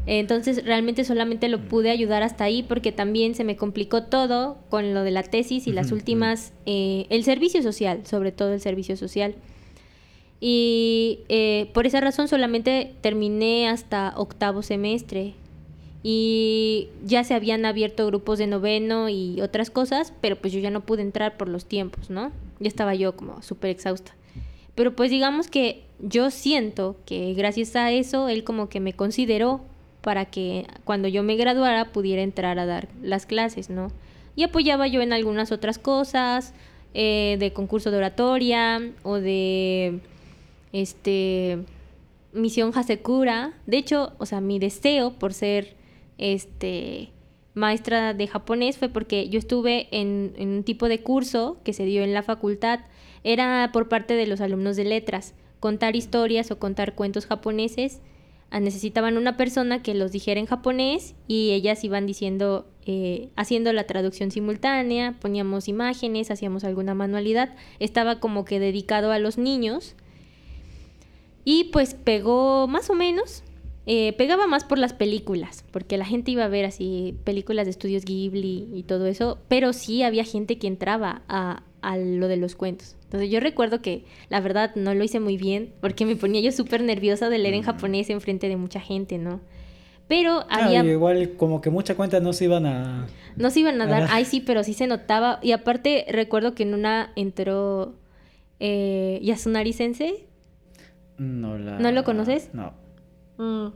Entonces 0.07 0.65
realmente 0.65 1.05
solamente 1.05 1.49
lo 1.49 1.61
pude 1.61 1.91
ayudar 1.91 2.23
hasta 2.23 2.45
ahí 2.45 2.63
porque 2.63 2.93
también 2.93 3.35
se 3.35 3.45
me 3.45 3.57
complicó 3.57 4.05
todo 4.05 4.59
con 4.69 4.95
lo 4.95 5.03
de 5.03 5.11
la 5.11 5.23
tesis 5.23 5.67
y 5.67 5.73
las 5.73 5.93
últimas, 5.93 6.53
eh, 6.67 7.07
el 7.11 7.25
servicio 7.25 7.63
social, 7.63 8.07
sobre 8.07 8.33
todo 8.33 8.53
el 8.53 8.61
servicio 8.61 8.97
social. 8.97 9.35
Y 10.41 11.21
eh, 11.29 11.71
por 11.73 11.87
esa 11.87 12.01
razón 12.01 12.29
solamente 12.29 12.95
terminé 13.01 13.69
hasta 13.69 14.13
octavo 14.17 14.63
semestre. 14.63 15.35
Y 16.03 16.89
ya 17.03 17.25
se 17.25 17.33
habían 17.33 17.65
abierto 17.65 18.07
grupos 18.07 18.39
de 18.39 18.47
noveno 18.47 19.09
y 19.09 19.41
otras 19.41 19.71
cosas, 19.71 20.13
pero 20.21 20.37
pues 20.37 20.53
yo 20.53 20.61
ya 20.61 20.69
no 20.69 20.85
pude 20.85 21.01
entrar 21.01 21.39
por 21.39 21.49
los 21.49 21.65
tiempos, 21.65 22.11
¿no? 22.11 22.31
Ya 22.61 22.69
estaba 22.69 22.95
yo 22.95 23.17
como 23.17 23.41
súper 23.41 23.71
exhausta. 23.71 24.15
Pero 24.75 24.95
pues 24.95 25.11
digamos 25.11 25.49
que 25.49 25.85
yo 26.01 26.31
siento 26.31 26.97
que 27.07 27.33
gracias 27.33 27.75
a 27.75 27.91
eso 27.91 28.29
él 28.29 28.45
como 28.45 28.69
que 28.69 28.81
me 28.81 28.93
consideró 28.93 29.63
para 30.05 30.27
que 30.27 30.67
cuando 30.85 31.09
yo 31.09 31.23
me 31.23 31.35
graduara 31.35 31.91
pudiera 31.91 32.23
entrar 32.23 32.59
a 32.59 32.67
dar 32.67 32.89
las 33.03 33.25
clases, 33.25 33.71
¿no? 33.71 33.91
Y 34.37 34.45
apoyaba 34.45 34.87
yo 34.87 35.01
en 35.01 35.15
algunas 35.15 35.51
otras 35.51 35.79
cosas, 35.79 36.53
eh, 36.93 37.37
de 37.41 37.53
concurso 37.53 37.91
de 37.91 37.97
oratoria 37.97 38.93
o 39.03 39.15
de 39.15 40.01
este 40.73 41.59
misión 42.33 42.71
Hasekura. 42.75 43.55
De 43.67 43.79
hecho, 43.79 44.13
o 44.19 44.27
sea, 44.27 44.41
mi 44.41 44.59
deseo 44.59 45.15
por 45.15 45.33
ser 45.33 45.75
este 46.19 47.11
maestra 47.55 48.13
de 48.13 48.27
japonés 48.27 48.77
fue 48.77 48.91
porque 48.91 49.29
yo 49.31 49.39
estuve 49.39 49.89
en, 49.91 50.35
en 50.37 50.49
un 50.51 50.65
tipo 50.65 50.89
de 50.89 51.01
curso 51.01 51.57
que 51.65 51.73
se 51.73 51.87
dio 51.87 52.03
en 52.03 52.13
la 52.13 52.23
facultad. 52.23 52.81
Era 53.23 53.71
por 53.73 53.89
parte 53.89 54.15
de 54.15 54.27
los 54.27 54.43
alumnos 54.43 54.77
de 54.77 54.85
letras. 54.85 55.35
Contar 55.61 55.97
historias 55.97 56.51
o 56.51 56.59
contar 56.59 56.95
cuentos 56.95 57.25
japoneses. 57.25 58.03
Necesitaban 58.61 59.17
una 59.17 59.37
persona 59.37 59.83
que 59.83 59.95
los 59.95 60.13
dijera 60.13 60.39
en 60.39 60.47
japonés 60.47 61.15
y 61.27 61.51
ellas 61.51 61.83
iban 61.83 62.07
diciendo, 62.07 62.67
eh, 62.87 63.31
haciendo 63.37 63.73
la 63.73 63.85
traducción 63.85 64.31
simultánea, 64.31 65.17
poníamos 65.21 65.69
imágenes, 65.69 66.31
hacíamos 66.31 66.65
alguna 66.65 66.95
manualidad. 66.95 67.55
Estaba 67.81 68.21
como 68.21 68.45
que 68.45 68.61
dedicado 68.61 69.11
a 69.11 69.19
los 69.19 69.39
niños. 69.39 69.97
Y 71.45 71.65
pues 71.65 71.95
pegó 71.95 72.67
más 72.69 72.91
o 72.91 72.95
menos. 72.95 73.43
Eh, 73.87 74.15
pegaba 74.15 74.47
más 74.47 74.65
por 74.65 74.79
las 74.79 74.95
películas, 74.95 75.63
porque 75.71 75.99
la 75.99 76.07
gente 76.07 76.31
iba 76.31 76.45
a 76.45 76.49
ver 76.49 76.65
así 76.65 77.17
películas 77.25 77.67
de 77.67 77.71
estudios 77.71 78.07
Ghibli 78.07 78.67
y 78.73 78.85
todo 78.85 79.07
eso, 79.07 79.39
pero 79.49 79.75
sí 79.75 80.03
había 80.03 80.25
gente 80.25 80.57
que 80.57 80.67
entraba 80.67 81.21
a, 81.29 81.65
a 81.83 81.99
lo 81.99 82.29
de 82.29 82.39
los 82.39 82.55
cuentos. 82.55 82.97
Entonces 83.15 83.31
yo 83.31 83.39
recuerdo 83.39 83.81
que 83.81 84.05
la 84.29 84.41
verdad 84.41 84.75
no 84.75 84.93
lo 84.93 85.05
hice 85.05 85.21
muy 85.21 85.37
bien, 85.37 85.73
porque 85.81 86.05
me 86.05 86.17
ponía 86.17 86.41
yo 86.41 86.51
súper 86.51 86.83
nerviosa 86.83 87.31
de 87.31 87.39
leer 87.39 87.55
en 87.55 87.63
japonés 87.63 88.11
en 88.11 88.21
frente 88.21 88.49
de 88.49 88.57
mucha 88.57 88.81
gente, 88.81 89.19
¿no? 89.19 89.41
Pero 90.09 90.45
Claro, 90.49 90.65
había... 90.65 90.85
y 90.85 90.89
igual 90.89 91.37
como 91.37 91.61
que 91.61 91.71
mucha 91.71 91.95
cuenta 91.95 92.19
no 92.19 92.33
se 92.33 92.47
iban 92.47 92.67
a... 92.67 93.07
No 93.37 93.51
se 93.51 93.61
iban 93.61 93.81
a 93.81 93.87
dar, 93.87 94.09
ay 94.11 94.25
sí, 94.25 94.41
pero 94.41 94.65
sí 94.65 94.75
se 94.75 94.89
notaba. 94.89 95.39
Y 95.43 95.53
aparte 95.53 96.07
recuerdo 96.09 96.57
que 96.57 96.65
en 96.65 96.75
una 96.75 97.13
entró 97.15 97.95
eh, 98.59 99.21
Yasunari 99.23 99.73
Sensei. 99.73 100.27
No, 101.17 101.57
la... 101.57 101.79
¿No 101.79 101.93
lo 101.93 102.03
conoces? 102.03 102.51
No. 102.53 102.73
Mm. 103.39 103.69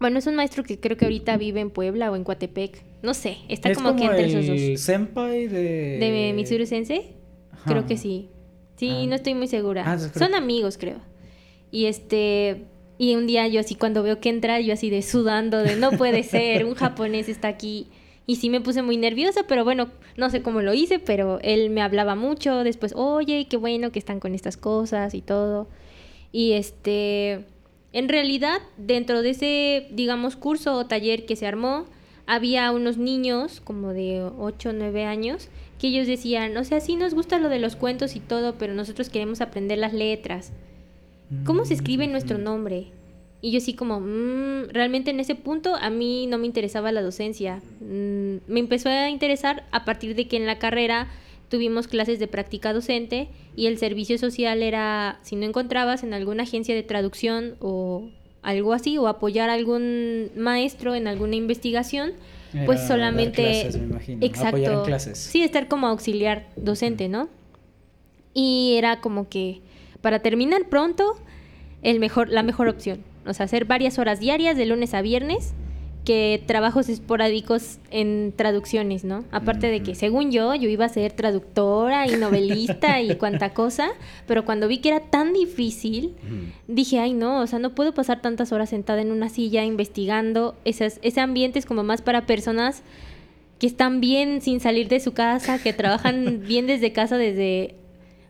Bueno, 0.00 0.18
es 0.18 0.26
un 0.26 0.34
maestro 0.34 0.64
que 0.64 0.80
creo 0.80 0.96
que 0.96 1.04
ahorita 1.04 1.36
vive 1.36 1.60
en 1.60 1.70
Puebla 1.70 2.10
o 2.10 2.16
en 2.16 2.24
Coatepec. 2.24 2.82
No 3.04 3.14
sé, 3.14 3.36
está 3.48 3.70
es 3.70 3.78
como, 3.78 3.94
que 3.94 4.04
entre 4.06 4.26
esos 4.26 4.48
el 4.48 4.72
dos. 4.72 4.80
senpai 4.80 5.46
de... 5.46 5.98
¿De 6.00 6.32
Mitsuru 6.34 6.66
Sensei? 6.66 7.14
Creo 7.66 7.86
que 7.86 7.96
sí. 7.96 8.28
Sí, 8.76 8.90
Ah. 8.90 9.06
no 9.08 9.14
estoy 9.14 9.34
muy 9.34 9.48
segura. 9.48 9.84
Ah, 9.86 9.98
Son 9.98 10.34
amigos, 10.34 10.78
creo. 10.78 10.98
Y 11.70 11.86
este... 11.86 12.64
Y 12.98 13.14
un 13.14 13.26
día 13.26 13.46
yo 13.46 13.60
así 13.60 13.74
cuando 13.74 14.02
veo 14.02 14.20
que 14.20 14.30
entra, 14.30 14.58
yo 14.60 14.72
así 14.72 14.88
de 14.88 15.02
sudando, 15.02 15.58
de 15.58 15.76
no 15.76 15.90
puede 15.92 16.22
ser, 16.22 16.64
un 16.64 16.74
japonés 16.74 17.28
está 17.28 17.48
aquí. 17.48 17.88
Y 18.26 18.36
sí 18.36 18.48
me 18.48 18.60
puse 18.62 18.80
muy 18.80 18.96
nerviosa, 18.96 19.42
pero 19.46 19.64
bueno, 19.64 19.88
no 20.16 20.30
sé 20.30 20.40
cómo 20.42 20.62
lo 20.62 20.72
hice, 20.72 20.98
pero 20.98 21.38
él 21.42 21.68
me 21.70 21.82
hablaba 21.82 22.14
mucho. 22.14 22.64
Después, 22.64 22.94
oye, 22.96 23.46
qué 23.50 23.56
bueno 23.58 23.92
que 23.92 23.98
están 23.98 24.18
con 24.18 24.34
estas 24.34 24.56
cosas 24.56 25.12
y 25.14 25.20
todo. 25.20 25.68
Y 26.32 26.52
este, 26.52 27.44
en 27.92 28.08
realidad, 28.08 28.58
dentro 28.78 29.20
de 29.22 29.30
ese, 29.30 29.88
digamos, 29.92 30.34
curso 30.36 30.74
o 30.74 30.86
taller 30.86 31.26
que 31.26 31.36
se 31.36 31.46
armó, 31.46 31.84
había 32.26 32.72
unos 32.72 32.96
niños 32.96 33.60
como 33.60 33.92
de 33.92 34.22
8 34.38 34.70
o 34.70 34.72
9 34.72 35.04
años 35.04 35.48
que 35.78 35.88
ellos 35.88 36.06
decían, 36.06 36.56
o 36.56 36.64
sea, 36.64 36.80
sí 36.80 36.96
nos 36.96 37.14
gusta 37.14 37.38
lo 37.38 37.48
de 37.48 37.58
los 37.58 37.76
cuentos 37.76 38.16
y 38.16 38.20
todo, 38.20 38.56
pero 38.58 38.74
nosotros 38.74 39.10
queremos 39.10 39.40
aprender 39.40 39.78
las 39.78 39.92
letras. 39.92 40.52
¿Cómo 41.44 41.64
se 41.64 41.74
escribe 41.74 42.06
nuestro 42.06 42.38
nombre? 42.38 42.86
Y 43.42 43.50
yo 43.50 43.60
sí 43.60 43.74
como, 43.74 44.00
mm, 44.00 44.70
realmente 44.70 45.10
en 45.10 45.20
ese 45.20 45.34
punto 45.34 45.74
a 45.76 45.90
mí 45.90 46.26
no 46.26 46.38
me 46.38 46.46
interesaba 46.46 46.92
la 46.92 47.02
docencia. 47.02 47.62
Mm, 47.80 48.36
me 48.46 48.60
empezó 48.60 48.88
a 48.88 49.10
interesar 49.10 49.64
a 49.72 49.84
partir 49.84 50.14
de 50.14 50.26
que 50.28 50.36
en 50.36 50.46
la 50.46 50.58
carrera 50.58 51.08
tuvimos 51.48 51.88
clases 51.88 52.18
de 52.18 52.26
práctica 52.26 52.72
docente 52.72 53.28
y 53.54 53.66
el 53.66 53.78
servicio 53.78 54.18
social 54.18 54.62
era, 54.62 55.18
si 55.22 55.36
no 55.36 55.44
encontrabas 55.44 56.02
en 56.02 56.14
alguna 56.14 56.44
agencia 56.44 56.74
de 56.74 56.82
traducción 56.82 57.56
o 57.60 58.08
algo 58.42 58.72
así, 58.72 58.96
o 58.98 59.08
apoyar 59.08 59.50
a 59.50 59.54
algún 59.54 60.30
maestro 60.36 60.94
en 60.94 61.08
alguna 61.08 61.36
investigación, 61.36 62.12
pues 62.64 62.86
solamente... 62.86 63.42
Clases, 63.42 63.76
me 63.78 63.86
imagino. 63.86 64.26
Exacto. 64.26 64.48
Apoyar 64.48 64.72
en 64.72 64.82
clases. 64.84 65.18
Sí, 65.18 65.42
estar 65.42 65.68
como 65.68 65.86
auxiliar 65.86 66.46
docente, 66.56 67.08
¿no? 67.08 67.28
Y 68.32 68.74
era 68.76 69.00
como 69.00 69.28
que 69.28 69.60
para 70.00 70.20
terminar 70.20 70.68
pronto, 70.68 71.16
el 71.82 72.00
mejor, 72.00 72.28
la 72.28 72.42
mejor 72.42 72.68
opción. 72.68 73.02
O 73.26 73.34
sea, 73.34 73.44
hacer 73.44 73.64
varias 73.64 73.98
horas 73.98 74.20
diarias 74.20 74.56
de 74.56 74.66
lunes 74.66 74.94
a 74.94 75.02
viernes 75.02 75.54
que 76.06 76.40
trabajos 76.46 76.88
esporádicos 76.88 77.78
en 77.90 78.32
traducciones, 78.34 79.02
¿no? 79.02 79.24
Aparte 79.32 79.66
de 79.66 79.82
que, 79.82 79.96
según 79.96 80.30
yo, 80.30 80.54
yo 80.54 80.68
iba 80.68 80.84
a 80.84 80.88
ser 80.88 81.10
traductora 81.10 82.06
y 82.06 82.14
novelista 82.16 83.00
y 83.00 83.14
cuanta 83.18 83.52
cosa, 83.52 83.88
pero 84.28 84.44
cuando 84.44 84.68
vi 84.68 84.78
que 84.78 84.90
era 84.90 85.00
tan 85.00 85.32
difícil, 85.32 86.14
dije, 86.68 87.00
ay, 87.00 87.12
no, 87.12 87.40
o 87.40 87.46
sea, 87.48 87.58
no 87.58 87.74
puedo 87.74 87.92
pasar 87.92 88.22
tantas 88.22 88.52
horas 88.52 88.70
sentada 88.70 89.02
en 89.02 89.10
una 89.10 89.28
silla 89.28 89.64
investigando. 89.64 90.54
Esas, 90.64 91.00
ese 91.02 91.20
ambiente 91.20 91.58
es 91.58 91.66
como 91.66 91.82
más 91.82 92.02
para 92.02 92.24
personas 92.24 92.84
que 93.58 93.66
están 93.66 94.00
bien 94.00 94.40
sin 94.42 94.60
salir 94.60 94.86
de 94.86 95.00
su 95.00 95.12
casa, 95.12 95.58
que 95.58 95.72
trabajan 95.72 96.42
bien 96.46 96.68
desde 96.68 96.92
casa 96.92 97.18
desde 97.18 97.74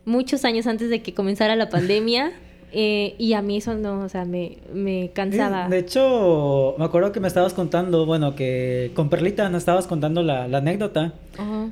muchos 0.07 0.47
años 0.47 0.67
antes 0.67 0.89
de 0.89 1.03
que 1.03 1.13
comenzara 1.13 1.57
la 1.57 1.69
pandemia. 1.69 2.33
Eh, 2.79 3.15
y 3.17 3.33
a 3.33 3.41
mí 3.41 3.57
eso 3.57 3.73
no, 3.75 4.01
o 4.01 4.09
sea, 4.11 4.27
me, 4.27 4.59
me 4.71 5.11
cansaba. 5.15 5.67
De 5.67 5.79
hecho, 5.79 6.75
me 6.77 6.85
acuerdo 6.85 7.11
que 7.11 7.21
me 7.21 7.29
estabas 7.29 7.55
contando, 7.55 8.05
bueno, 8.05 8.37
que 8.37 8.91
con 8.93 9.09
Perlita 9.09 9.49
nos 9.49 9.63
estabas 9.63 9.87
contando 9.87 10.23
la, 10.23 10.47
la 10.47 10.59
anécdota 10.59 11.15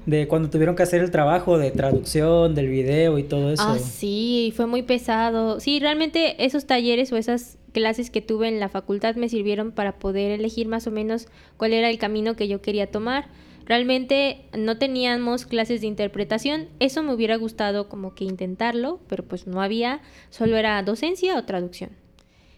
de 0.07 0.27
cuando 0.29 0.49
tuvieron 0.49 0.75
que 0.77 0.83
hacer 0.83 1.03
el 1.03 1.11
trabajo 1.11 1.59
de 1.59 1.73
traducción 1.73 2.55
del 2.55 2.69
video 2.69 3.19
y 3.19 3.23
todo 3.23 3.53
eso. 3.53 3.65
Ah, 3.67 3.79
sí, 3.79 4.55
fue 4.57 4.65
muy 4.65 4.81
pesado. 4.81 5.61
Sí, 5.61 5.79
realmente 5.79 6.43
esos 6.43 6.65
talleres 6.65 7.13
o 7.13 7.19
esas 7.19 7.59
clases 7.73 8.09
que 8.09 8.23
tuve 8.23 8.49
en 8.49 8.59
la 8.59 8.71
facultad 8.71 9.15
me 9.17 9.29
sirvieron 9.29 9.73
para 9.73 9.93
poder 9.97 10.31
elegir 10.31 10.69
más 10.69 10.87
o 10.87 10.91
menos 10.91 11.29
cuál 11.59 11.75
era 11.75 11.91
el 11.91 11.99
camino 11.99 12.35
que 12.35 12.49
yo 12.49 12.63
quería 12.63 12.91
tomar. 12.91 13.27
Realmente 13.67 14.45
no 14.57 14.79
teníamos 14.79 15.47
clases 15.47 15.81
de 15.81 15.87
interpretación, 15.87 16.69
eso 16.81 17.03
me 17.03 17.15
hubiera 17.15 17.37
gustado 17.37 17.89
como 17.89 18.15
que 18.15 18.25
intentarlo, 18.25 19.01
pero 19.09 19.25
pues 19.25 19.47
no 19.47 19.63
había, 19.63 20.03
solo 20.31 20.57
era 20.57 20.83
docencia 20.83 21.39
o 21.39 21.45
traducción. 21.45 21.91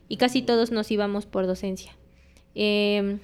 Y 0.09 0.17
casi 0.17 0.43
todos 0.43 0.73
nos 0.73 0.91
íbamos 0.91 1.27
por 1.27 1.47
docencia. 1.47 1.97
Eh, 2.55 3.19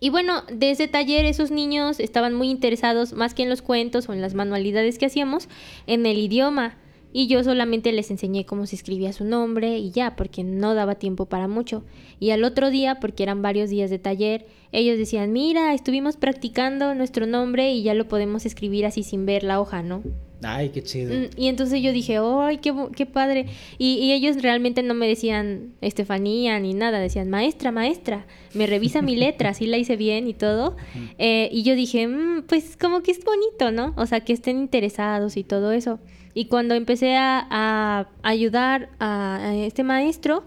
y 0.00 0.08
bueno, 0.08 0.42
de 0.50 0.70
ese 0.70 0.88
taller 0.88 1.26
esos 1.26 1.50
niños 1.50 2.00
estaban 2.00 2.34
muy 2.34 2.48
interesados, 2.48 3.12
más 3.12 3.34
que 3.34 3.42
en 3.42 3.50
los 3.50 3.60
cuentos 3.60 4.08
o 4.08 4.14
en 4.14 4.22
las 4.22 4.32
manualidades 4.32 4.98
que 4.98 5.06
hacíamos, 5.06 5.48
en 5.86 6.06
el 6.06 6.18
idioma. 6.18 6.78
Y 7.12 7.26
yo 7.26 7.42
solamente 7.42 7.92
les 7.92 8.10
enseñé 8.10 8.44
cómo 8.46 8.66
se 8.66 8.76
escribía 8.76 9.12
su 9.12 9.24
nombre 9.24 9.78
y 9.78 9.90
ya, 9.90 10.14
porque 10.16 10.44
no 10.44 10.74
daba 10.74 10.94
tiempo 10.94 11.26
para 11.26 11.48
mucho. 11.48 11.84
Y 12.20 12.30
al 12.30 12.44
otro 12.44 12.70
día, 12.70 13.00
porque 13.00 13.22
eran 13.24 13.42
varios 13.42 13.68
días 13.70 13.90
de 13.90 13.98
taller, 13.98 14.46
ellos 14.72 14.96
decían, 14.96 15.32
mira, 15.32 15.74
estuvimos 15.74 16.16
practicando 16.16 16.94
nuestro 16.94 17.26
nombre 17.26 17.72
y 17.72 17.82
ya 17.82 17.94
lo 17.94 18.06
podemos 18.06 18.46
escribir 18.46 18.86
así 18.86 19.02
sin 19.02 19.26
ver 19.26 19.42
la 19.42 19.60
hoja, 19.60 19.82
¿no? 19.82 20.02
Ay, 20.42 20.70
qué 20.70 20.82
chido. 20.82 21.12
Mm, 21.14 21.26
Y 21.36 21.48
entonces 21.48 21.82
yo 21.82 21.92
dije, 21.92 22.18
¡ay, 22.18 22.58
qué, 22.58 22.72
qué 22.96 23.04
padre! 23.04 23.46
Y, 23.76 23.96
y 23.98 24.12
ellos 24.12 24.40
realmente 24.40 24.82
no 24.82 24.94
me 24.94 25.06
decían 25.06 25.74
Estefanía 25.82 26.58
ni 26.60 26.72
nada, 26.72 26.98
decían, 26.98 27.28
maestra, 27.28 27.72
maestra, 27.72 28.26
me 28.54 28.66
revisa 28.66 29.02
mi 29.02 29.16
letra, 29.16 29.52
sí 29.52 29.66
la 29.66 29.76
hice 29.76 29.96
bien 29.96 30.26
y 30.28 30.32
todo. 30.32 30.76
Eh, 31.18 31.50
y 31.52 31.62
yo 31.62 31.74
dije, 31.74 32.06
"Mm, 32.08 32.44
pues 32.46 32.76
como 32.78 33.02
que 33.02 33.10
es 33.10 33.20
bonito, 33.22 33.70
¿no? 33.70 33.92
O 33.98 34.06
sea, 34.06 34.20
que 34.20 34.32
estén 34.32 34.58
interesados 34.58 35.36
y 35.36 35.44
todo 35.44 35.72
eso. 35.72 35.98
Y 36.34 36.46
cuando 36.46 36.74
empecé 36.74 37.16
a, 37.16 37.46
a 37.50 38.06
ayudar 38.22 38.90
a, 38.98 39.36
a 39.36 39.56
este 39.56 39.82
maestro 39.82 40.44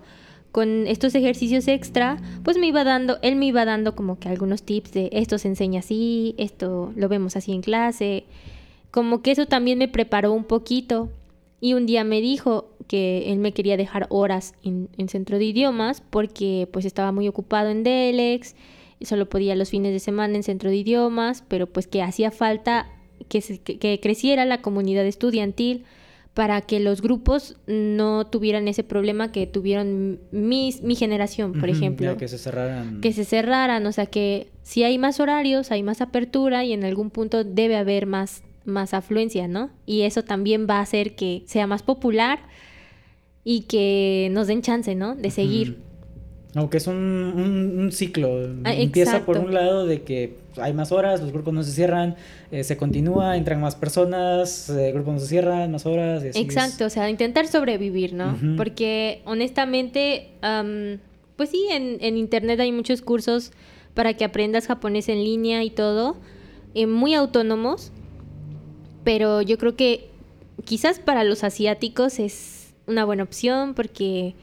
con 0.51 0.87
estos 0.87 1.15
ejercicios 1.15 1.67
extra, 1.67 2.17
pues 2.43 2.57
me 2.57 2.67
iba 2.67 2.83
dando, 2.83 3.17
él 3.21 3.35
me 3.35 3.47
iba 3.47 3.65
dando 3.65 3.95
como 3.95 4.19
que 4.19 4.29
algunos 4.29 4.63
tips 4.63 4.91
de 4.91 5.09
esto 5.11 5.37
se 5.37 5.47
enseña 5.47 5.79
así, 5.79 6.35
esto 6.37 6.93
lo 6.95 7.09
vemos 7.09 7.35
así 7.35 7.51
en 7.51 7.61
clase 7.61 8.25
como 8.93 9.23
que 9.23 9.31
eso 9.31 9.47
también 9.47 9.79
me 9.79 9.87
preparó 9.87 10.31
un 10.33 10.43
poquito. 10.43 11.09
Y 11.59 11.73
un 11.73 11.87
día 11.87 12.03
me 12.03 12.21
dijo 12.21 12.69
que 12.87 13.31
él 13.31 13.39
me 13.39 13.51
quería 13.51 13.75
dejar 13.75 14.05
horas 14.09 14.53
en, 14.63 14.87
en 14.99 15.09
centro 15.09 15.39
de 15.39 15.45
idiomas 15.45 16.03
porque 16.11 16.69
pues 16.71 16.85
estaba 16.85 17.11
muy 17.11 17.27
ocupado 17.27 17.69
en 17.69 17.81
Delex, 17.81 18.55
solo 19.01 19.27
podía 19.27 19.55
los 19.55 19.71
fines 19.71 19.93
de 19.93 19.99
semana 19.99 20.35
en 20.35 20.43
centro 20.43 20.69
de 20.69 20.75
idiomas, 20.75 21.43
pero 21.47 21.65
pues 21.65 21.87
que 21.87 22.03
hacía 22.03 22.29
falta 22.29 22.87
que, 23.27 23.41
se- 23.41 23.59
que- 23.59 23.77
que 23.79 23.99
creciera 24.01 24.45
la 24.45 24.61
comunidad 24.61 25.05
estudiantil 25.05 25.83
para 26.33 26.61
que 26.61 26.79
los 26.79 27.01
grupos 27.01 27.57
no 27.67 28.25
tuvieran 28.25 28.67
ese 28.67 28.83
problema 28.83 29.31
que 29.31 29.45
tuvieron 29.45 30.19
mis, 30.31 30.81
mi 30.81 30.95
generación, 30.95 31.53
por 31.53 31.69
ejemplo 31.69 32.11
ya 32.13 32.17
que 32.17 32.27
se 32.27 32.37
cerraran. 32.39 33.01
que 33.01 33.13
se 33.13 33.23
cerraran, 33.23 33.85
o 33.85 33.91
sea 33.91 34.07
que 34.07 34.47
si 34.63 34.83
hay 34.83 34.97
más 34.97 35.19
horarios, 35.19 35.69
hay 35.71 35.83
más 35.83 36.01
apertura 36.01 36.63
y 36.65 36.73
en 36.73 36.83
algún 36.85 37.11
punto 37.11 37.43
debe 37.43 37.75
haber 37.75 38.07
más, 38.07 38.41
más 38.65 38.95
afluencia, 38.95 39.47
¿no? 39.47 39.69
Y 39.85 40.01
eso 40.03 40.23
también 40.23 40.65
va 40.67 40.77
a 40.77 40.81
hacer 40.81 41.15
que 41.15 41.43
sea 41.45 41.67
más 41.67 41.83
popular 41.83 42.39
y 43.43 43.61
que 43.61 44.29
nos 44.31 44.47
den 44.47 44.61
chance, 44.63 44.95
¿no? 44.95 45.15
De 45.15 45.29
seguir. 45.29 45.77
Aunque 46.55 46.77
es 46.77 46.85
un, 46.87 46.95
un- 46.95 47.79
un 47.79 47.91
ciclo. 47.91 48.29
Ah, 48.63 48.73
Empieza 48.75 49.25
por 49.25 49.37
un 49.39 49.53
lado 49.53 49.87
de 49.87 50.03
que 50.03 50.37
hay 50.57 50.71
más 50.73 50.91
horas, 50.91 51.19
los 51.19 51.31
grupos 51.31 51.51
no 51.53 51.63
se 51.63 51.71
cierran, 51.71 52.15
eh, 52.51 52.63
se 52.63 52.77
continúa, 52.77 53.37
entran 53.37 53.59
más 53.59 53.75
personas, 53.75 54.69
eh, 54.69 54.91
grupos 54.93 55.15
no 55.15 55.19
se 55.19 55.27
cierran, 55.27 55.71
más 55.71 55.85
horas. 55.87 56.23
es. 56.23 56.35
Exacto, 56.35 56.85
o 56.85 56.89
sea, 56.91 57.09
intentar 57.09 57.47
sobrevivir, 57.47 58.13
¿no? 58.13 58.37
Porque 58.55 59.21
honestamente, 59.25 60.29
am, 60.41 60.99
pues 61.37 61.49
sí, 61.49 61.65
en, 61.71 61.97
en 62.01 62.17
internet 62.17 62.59
hay 62.59 62.71
muchos 62.71 63.01
cursos 63.01 63.51
para 63.95 64.13
que 64.15 64.23
aprendas 64.23 64.67
japonés 64.67 65.09
en 65.09 65.23
línea 65.23 65.63
y 65.63 65.71
todo, 65.71 66.17
eh, 66.75 66.85
muy 66.85 67.15
autónomos, 67.15 67.91
pero 69.03 69.41
yo 69.41 69.57
creo 69.57 69.75
que 69.75 70.09
quizás 70.65 70.99
para 70.99 71.23
los 71.23 71.43
asiáticos 71.43 72.19
es 72.19 72.73
una 72.87 73.05
buena 73.05 73.23
opción 73.23 73.73
porque 73.73 74.35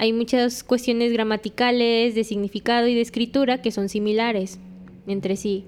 hay 0.00 0.12
muchas 0.14 0.64
cuestiones 0.64 1.12
gramaticales, 1.12 2.14
de 2.14 2.24
significado 2.24 2.86
y 2.88 2.94
de 2.94 3.02
escritura 3.02 3.60
que 3.60 3.70
son 3.70 3.88
similares 3.90 4.58
entre 5.06 5.36
sí. 5.36 5.64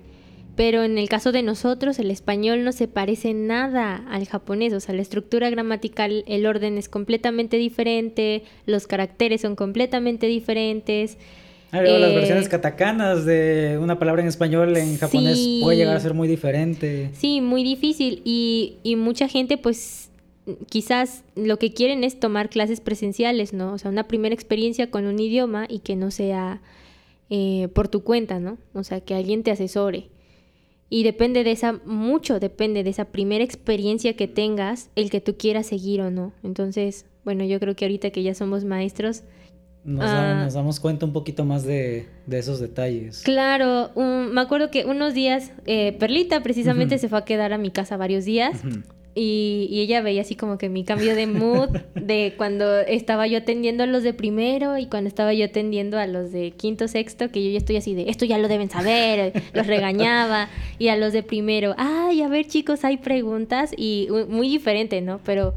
Pero 0.57 0.85
en 0.85 0.97
el 0.99 1.09
caso 1.09 1.33
de 1.33 1.43
nosotros, 1.43 1.99
el 1.99 2.11
español 2.11 2.65
no 2.65 2.73
se 2.73 2.87
parece 2.89 3.33
nada 3.35 4.05
al 4.11 4.27
japonés. 4.27 4.73
O 4.73 4.81
sea, 4.81 4.95
la 4.95 5.03
estructura 5.03 5.49
gramatical, 5.51 6.25
el 6.27 6.47
orden 6.47 6.77
es 6.79 6.89
completamente 6.89 7.57
diferente, 7.57 8.43
los 8.67 8.87
caracteres 8.87 9.41
son 9.43 9.55
completamente 9.57 10.27
diferentes. 10.27 11.17
Ah, 11.71 11.81
luego 11.81 11.99
las 11.99 12.11
Eh, 12.13 12.15
versiones 12.17 12.49
katakanas 12.51 13.25
de 13.25 13.79
una 13.81 13.99
palabra 13.99 14.21
en 14.23 14.29
español 14.29 14.77
en 14.77 14.99
japonés 14.99 15.39
Sí. 15.39 15.61
puede 15.63 15.79
llegar 15.79 15.97
a 15.97 16.01
ser 16.01 16.13
muy 16.15 16.29
diferente. 16.29 17.11
Sí, 17.15 17.41
muy 17.41 17.65
difícil. 17.65 18.21
Y, 18.25 18.75
y 18.83 18.97
mucha 18.97 19.29
gente, 19.29 19.57
pues, 19.57 20.11
quizás 20.69 21.23
lo 21.37 21.59
que 21.59 21.73
quieren 21.73 22.05
es 22.05 22.19
tomar 22.19 22.51
clases 22.51 22.81
presenciales, 22.81 23.53
¿no? 23.53 23.73
O 23.73 23.79
sea, 23.79 23.91
una 23.91 24.09
primera 24.09 24.35
experiencia 24.35 24.91
con 24.91 25.07
un 25.07 25.19
idioma 25.19 25.67
y 25.69 25.79
que 25.81 25.97
no 25.97 26.11
sea 26.11 26.61
eh, 27.31 27.69
por 27.75 27.89
tu 27.89 28.03
cuenta, 28.03 28.41
¿no? 28.41 28.59
O 28.75 28.85
sea, 28.85 29.01
que 29.01 29.15
alguien 29.15 29.43
te 29.43 29.51
asesore. 29.51 30.09
Y 30.91 31.05
depende 31.05 31.45
de 31.45 31.53
esa, 31.53 31.81
mucho 31.87 32.39
depende 32.39 32.83
de 32.85 32.91
esa 32.91 33.07
primera 33.07 33.43
experiencia 33.45 34.15
que 34.15 34.29
tengas, 34.29 34.91
el 34.97 35.09
que 35.11 35.21
tú 35.23 35.37
quieras 35.39 35.67
seguir 35.67 36.03
o 36.03 36.11
no. 36.11 36.33
Entonces, 36.43 37.07
bueno, 37.25 37.45
yo 37.45 37.59
creo 37.61 37.75
que 37.75 37.87
ahorita 37.87 38.11
que 38.11 38.23
ya 38.23 38.35
somos 38.35 38.65
maestros, 38.65 39.23
Nos, 39.85 40.05
Ah. 40.07 40.43
nos 40.45 40.55
damos 40.55 40.79
cuenta 40.79 41.07
un 41.07 41.13
poquito 41.13 41.45
más 41.45 41.65
de, 41.65 42.07
de 42.27 42.39
esos 42.39 42.61
detalles. 42.61 43.23
Claro, 43.25 43.91
un- 43.97 44.33
me 44.33 44.41
acuerdo 44.41 44.71
que 44.71 44.85
unos 44.85 45.13
días, 45.13 45.51
eh, 45.67 45.97
Perlita 45.99 46.41
precisamente 46.43 46.99
se 46.99 47.09
fue 47.09 47.19
a 47.19 47.25
quedar 47.25 47.53
a 47.53 47.59
mi 47.59 47.71
casa 47.73 47.97
varios 47.97 48.25
días 48.25 48.63
Ujú. 48.65 48.83
Y, 49.15 49.69
y 49.71 49.81
ella 49.81 50.01
veía 50.01 50.23
así 50.23 50.37
como 50.37 50.59
que 50.59 50.69
mi 50.69 50.85
cambio 50.85 51.15
de 51.15 51.27
mood 51.27 51.71
de 51.95 52.35
cuando 52.37 52.81
estaba 52.81 53.27
yo 53.27 53.39
atendiendo 53.39 53.83
a 53.83 53.87
los 53.87 54.03
de 54.03 54.15
primero 54.15 54.79
y 54.79 54.87
cuando 54.87 55.09
estaba 55.09 55.35
yo 55.35 55.45
atendiendo 55.45 55.99
a 55.99 56.07
los 56.07 56.33
de 56.33 56.53
quinto, 56.53 56.89
sexto, 56.89 57.31
que 57.31 57.45
yo 57.45 57.51
ya 57.51 57.59
estoy 57.59 57.77
así 57.77 57.95
de, 57.95 58.09
esto 58.09 58.25
ya 58.25 58.39
lo 58.39 58.49
deben 58.49 58.71
saber, 58.71 59.33
los 59.53 59.67
regañaba 59.67 60.49
y 60.79 60.89
a 60.89 60.97
los 60.97 61.13
de 61.13 61.23
primero, 61.23 61.75
ay, 61.77 62.23
a 62.23 62.29
ver 62.29 62.47
chicos, 62.47 62.85
hay 62.85 62.97
preguntas 62.97 63.73
y 63.77 64.09
muy 64.29 64.49
diferente, 64.49 65.01
¿no? 65.01 65.21
Pero 65.25 65.55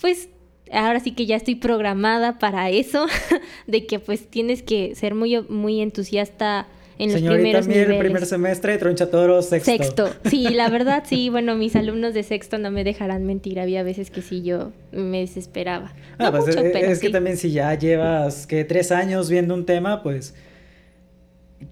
pues 0.00 0.28
ahora 0.70 1.00
sí 1.00 1.12
que 1.12 1.26
ya 1.26 1.36
estoy 1.36 1.54
programada 1.54 2.38
para 2.38 2.70
eso, 2.70 3.06
de 3.66 3.86
que 3.86 3.98
pues 3.98 4.28
tienes 4.28 4.62
que 4.62 4.94
ser 4.94 5.14
muy, 5.14 5.40
muy 5.42 5.80
entusiasta 5.80 6.66
en 6.98 7.10
los 7.10 7.20
Señorita 7.20 7.42
primeros 7.60 7.66
niveles. 7.68 7.98
primer 8.00 8.26
semestre, 8.26 8.78
Tronchatoro, 8.78 9.42
sexto. 9.42 9.70
Sexto, 9.70 10.10
sí, 10.28 10.48
la 10.50 10.68
verdad 10.70 11.04
sí, 11.06 11.28
bueno, 11.30 11.54
mis 11.56 11.74
alumnos 11.76 12.14
de 12.14 12.22
sexto 12.22 12.58
no 12.58 12.70
me 12.70 12.84
dejarán 12.84 13.24
mentir, 13.24 13.58
había 13.60 13.82
veces 13.82 14.10
que 14.10 14.22
sí 14.22 14.42
yo 14.42 14.72
me 14.92 15.20
desesperaba. 15.20 15.92
Ah, 16.18 16.30
pues 16.30 16.46
mucho, 16.46 16.60
es, 16.60 16.70
pero 16.72 16.86
es 16.88 16.98
que 17.00 17.10
también 17.10 17.36
si 17.36 17.50
ya 17.52 17.74
llevas 17.74 18.46
que 18.46 18.64
tres 18.64 18.92
años 18.92 19.28
viendo 19.30 19.54
un 19.54 19.66
tema, 19.66 20.02
pues 20.02 20.34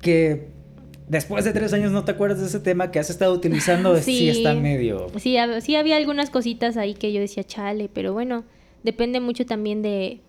que 0.01 0.47
después 1.09 1.45
de 1.45 1.53
tres 1.53 1.73
años 1.73 1.93
no 1.93 2.05
te 2.05 2.13
acuerdas 2.13 2.41
de 2.41 2.47
ese 2.47 2.61
tema 2.61 2.91
que 2.91 2.99
has 2.99 3.11
estado 3.11 3.33
utilizando, 3.35 3.97
sí, 4.01 4.03
Sí. 4.17 4.29
está 4.31 4.55
medio... 4.55 5.09
Sí, 5.19 5.37
sí 5.61 5.77
había 5.77 5.97
algunas 5.97 6.31
cositas 6.31 6.77
ahí 6.77 6.95
que 6.95 7.13
yo 7.13 7.21
decía, 7.21 7.45
chale, 7.45 7.89
pero 7.93 8.13
bueno, 8.13 8.45
depende 8.83 9.21
mucho 9.21 9.45
también 9.47 9.83
de 9.83 10.21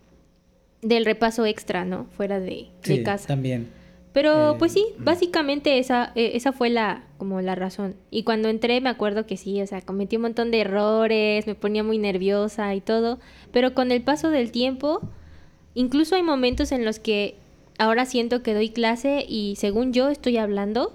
del 0.82 1.06
repaso 1.06 1.46
extra, 1.46 1.86
¿no? 1.86 2.08
Fuera 2.18 2.40
de, 2.40 2.48
de 2.48 2.68
Sí, 2.82 3.04
casa. 3.04 3.28
también. 3.28 3.68
Pero 4.14 4.54
Eh, 4.54 4.56
pues 4.60 4.74
sí, 4.74 4.86
mm. 4.98 5.04
básicamente 5.04 5.80
esa, 5.80 6.12
eh, 6.16 6.32
esa 6.34 6.52
fue 6.52 6.70
la, 6.70 7.04
como 7.18 7.42
la 7.42 7.56
razón. 7.56 7.96
Y 8.10 8.24
cuando 8.24 8.50
entré 8.50 8.82
me 8.82 8.90
acuerdo 8.90 9.26
que 9.26 9.38
sí, 9.38 9.62
o 9.62 9.68
sea, 9.68 9.82
cometí 9.82 10.18
un 10.18 10.24
montón 10.24 10.52
de 10.52 10.62
errores, 10.62 11.48
me 11.48 11.56
ponía 11.56 11.84
muy 11.84 11.98
nerviosa 11.98 12.74
y 12.76 12.82
todo. 12.82 13.20
Pero 13.52 13.74
con 13.74 13.92
el 13.92 14.02
paso 14.04 14.30
del 14.30 14.52
tiempo, 14.52 15.02
incluso 15.74 16.16
hay 16.16 16.24
momentos 16.24 16.72
en 16.72 16.86
los 16.86 17.00
que 17.00 17.36
ahora 17.78 18.06
siento 18.06 18.44
que 18.44 18.54
doy 18.54 18.70
clase 18.70 19.26
y 19.28 19.56
según 19.58 19.94
yo 19.94 20.10
estoy 20.10 20.38
hablando, 20.38 20.94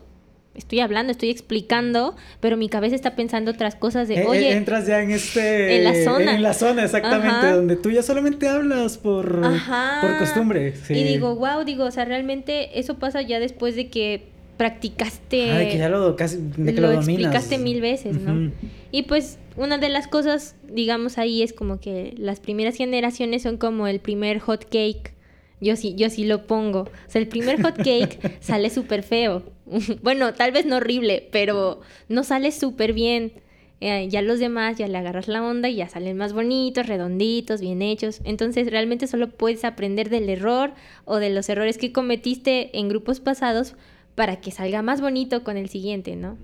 estoy 0.56 0.80
hablando, 0.80 1.12
estoy 1.12 1.30
explicando, 1.30 2.16
pero 2.40 2.56
mi 2.56 2.68
cabeza 2.68 2.94
está 2.94 3.14
pensando 3.14 3.50
otras 3.50 3.74
cosas 3.74 4.08
de, 4.08 4.14
Eh, 4.16 4.22
eh, 4.22 4.26
oye, 4.26 4.52
entras 4.52 4.86
ya 4.86 5.02
en 5.02 5.10
este... 5.10 5.76
En 5.76 5.84
la 5.84 5.94
zona. 6.04 6.34
En 6.34 6.42
la 6.42 6.54
zona, 6.54 6.84
exactamente, 6.84 7.28
Ajá. 7.28 7.56
donde 7.56 7.76
tú 7.76 7.90
ya 7.90 8.02
solamente 8.02 8.48
hablas 8.48 8.98
por, 8.98 9.44
Ajá. 9.44 9.98
por 10.00 10.18
costumbre. 10.18 10.74
sí. 10.84 10.94
y 10.94 11.04
digo, 11.04 11.36
wow, 11.36 11.64
digo, 11.64 11.84
o 11.84 11.90
sea, 11.90 12.04
realmente 12.04 12.78
eso 12.78 12.98
pasa 12.98 13.22
ya 13.22 13.38
después 13.38 13.76
de 13.76 13.88
que 13.88 14.24
practicaste... 14.56 15.52
Ah, 15.52 15.58
de 15.58 15.68
que 15.68 15.78
ya 15.78 15.88
lo, 15.88 16.16
casi, 16.16 16.38
de 16.38 16.74
que 16.74 16.80
lo 16.80 16.88
lo, 16.88 16.94
dominas. 16.94 17.08
explicaste 17.08 17.58
mil 17.58 17.80
veces, 17.80 18.16
¿no? 18.20 18.50
Y 18.90 19.02
pues 19.02 19.38
una 19.56 19.78
de 19.78 19.88
las 19.88 20.08
cosas, 20.08 20.56
digamos 20.68 21.18
ahí, 21.18 21.42
es 21.42 21.52
como 21.52 21.80
que 21.80 22.14
las 22.16 22.40
primeras 22.40 22.76
generaciones 22.76 23.42
son 23.42 23.56
como 23.56 23.86
el 23.86 24.00
primer 24.00 24.38
hot 24.38 24.64
cake. 24.64 25.12
Yo 25.60 25.76
sí, 25.76 25.94
yo 25.96 26.10
sí 26.10 26.24
lo 26.24 26.46
pongo. 26.46 26.80
O 26.80 27.10
sea, 27.10 27.20
el 27.20 27.28
primer 27.28 27.60
hot 27.62 27.76
cake 27.76 28.18
sale 28.40 28.70
súper 28.70 29.02
feo. 29.02 29.42
bueno, 30.02 30.34
tal 30.34 30.52
vez 30.52 30.66
no 30.66 30.76
horrible, 30.76 31.28
pero 31.32 31.80
no 32.08 32.24
sale 32.24 32.52
súper 32.52 32.92
bien. 32.92 33.32
Eh, 33.80 34.08
ya 34.08 34.22
los 34.22 34.38
demás 34.38 34.78
ya 34.78 34.88
le 34.88 34.96
agarras 34.96 35.28
la 35.28 35.42
onda 35.42 35.68
y 35.68 35.76
ya 35.76 35.88
salen 35.88 36.16
más 36.16 36.32
bonitos, 36.32 36.86
redonditos, 36.86 37.60
bien 37.60 37.82
hechos. 37.82 38.20
Entonces 38.24 38.70
realmente 38.70 39.06
solo 39.06 39.28
puedes 39.28 39.64
aprender 39.64 40.08
del 40.08 40.30
error 40.30 40.72
o 41.04 41.16
de 41.16 41.30
los 41.30 41.48
errores 41.48 41.76
que 41.76 41.92
cometiste 41.92 42.78
en 42.78 42.88
grupos 42.88 43.20
pasados 43.20 43.74
para 44.14 44.40
que 44.40 44.50
salga 44.50 44.82
más 44.82 45.00
bonito 45.00 45.44
con 45.44 45.56
el 45.58 45.68
siguiente, 45.68 46.16
¿no? 46.16 46.38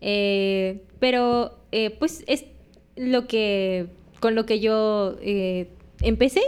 Eh, 0.00 0.82
pero 1.00 1.58
eh, 1.72 1.90
pues 1.90 2.22
es 2.26 2.44
lo 2.96 3.26
que 3.26 3.86
con 4.20 4.34
lo 4.34 4.46
que 4.46 4.60
yo 4.60 5.16
eh, 5.22 5.68
empecé 6.02 6.42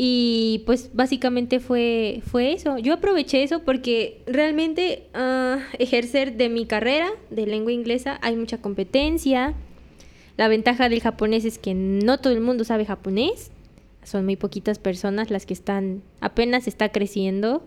y 0.00 0.62
pues 0.64 0.90
básicamente 0.94 1.58
fue, 1.58 2.22
fue 2.24 2.52
eso. 2.52 2.78
Yo 2.78 2.94
aproveché 2.94 3.42
eso 3.42 3.64
porque 3.64 4.22
realmente 4.28 5.08
ah, 5.12 5.58
ejercer 5.80 6.36
de 6.36 6.48
mi 6.48 6.66
carrera 6.66 7.08
de 7.30 7.46
lengua 7.46 7.72
inglesa 7.72 8.20
hay 8.22 8.36
mucha 8.36 8.58
competencia. 8.58 9.54
La 10.36 10.46
ventaja 10.46 10.88
del 10.88 11.02
japonés 11.02 11.44
es 11.44 11.58
que 11.58 11.74
no 11.74 12.18
todo 12.18 12.32
el 12.32 12.40
mundo 12.40 12.62
sabe 12.62 12.86
japonés. 12.86 13.50
Son 14.04 14.24
muy 14.24 14.36
poquitas 14.36 14.78
personas 14.78 15.32
las 15.32 15.46
que 15.46 15.54
están, 15.54 16.02
apenas 16.20 16.68
está 16.68 16.90
creciendo. 16.90 17.66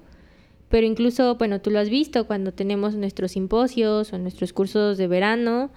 Pero 0.69 0.87
incluso, 0.87 1.35
bueno, 1.35 1.59
tú 1.59 1.69
lo 1.69 1.79
has 1.79 1.89
visto 1.89 2.27
cuando 2.27 2.53
tenemos 2.53 2.95
nuestros 2.95 3.33
simposios 3.33 4.13
o 4.13 4.17
nuestros 4.17 4.53
cursos 4.53 4.97
de 4.97 5.07
verano, 5.07 5.69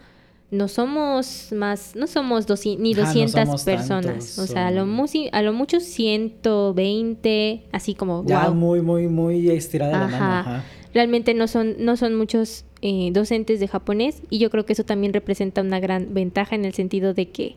no 0.51 0.69
somos 0.69 1.49
más, 1.53 1.97
no 1.97 2.07
somos 2.07 2.47
ni 2.79 2.93
Ajá, 2.93 3.01
no 3.03 3.07
200 3.09 3.33
somos 3.33 3.63
personas. 3.65 4.05
tantos, 4.07 4.39
o 4.39 4.47
sea, 4.47 4.69
a 4.69 4.71
lo, 4.71 4.87
a 5.33 5.43
lo 5.43 5.53
mucho 5.53 5.81
120, 5.81 7.65
así 7.73 7.95
como, 7.95 8.25
Ya 8.27 8.47
wow. 8.47 8.55
muy, 8.55 8.81
muy, 8.83 9.09
muy 9.09 9.51
estirada 9.51 9.93
la 10.01 10.07
mano. 10.09 10.25
Ajá. 10.25 10.65
Realmente 10.93 11.35
no 11.35 11.49
son, 11.49 11.75
no 11.81 11.97
son 11.97 12.15
muchos 12.15 12.65
eh, 12.81 13.11
docentes 13.13 13.59
de 13.59 13.67
japonés 13.67 14.23
y 14.31 14.39
yo 14.39 14.51
creo 14.51 14.65
que 14.65 14.75
eso 14.75 14.85
también 14.85 15.13
representa 15.13 15.61
una 15.61 15.81
gran 15.81 16.15
ventaja 16.15 16.55
en 16.55 16.65
el 16.65 16.73
sentido 16.75 17.15
de 17.15 17.31
que 17.31 17.57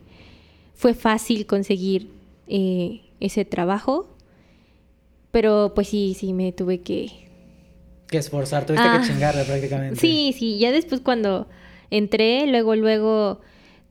fue 0.73 0.93
fácil 0.95 1.45
conseguir 1.45 2.09
eh, 2.47 3.01
ese 3.19 3.45
trabajo, 3.45 4.07
pero 5.31 5.73
pues 5.75 5.89
sí, 5.89 6.15
sí 6.17 6.33
me 6.33 6.51
tuve 6.51 6.79
que... 6.81 7.11
Que 8.07 8.17
esforzar, 8.17 8.65
tuviste 8.65 8.87
Ah. 8.87 8.99
que 9.01 9.07
chingarle 9.07 9.43
prácticamente. 9.43 9.99
Sí, 9.99 10.33
sí, 10.37 10.57
ya 10.57 10.71
después 10.71 11.01
cuando 11.01 11.47
entré, 11.89 12.47
luego, 12.47 12.75
luego 12.75 13.41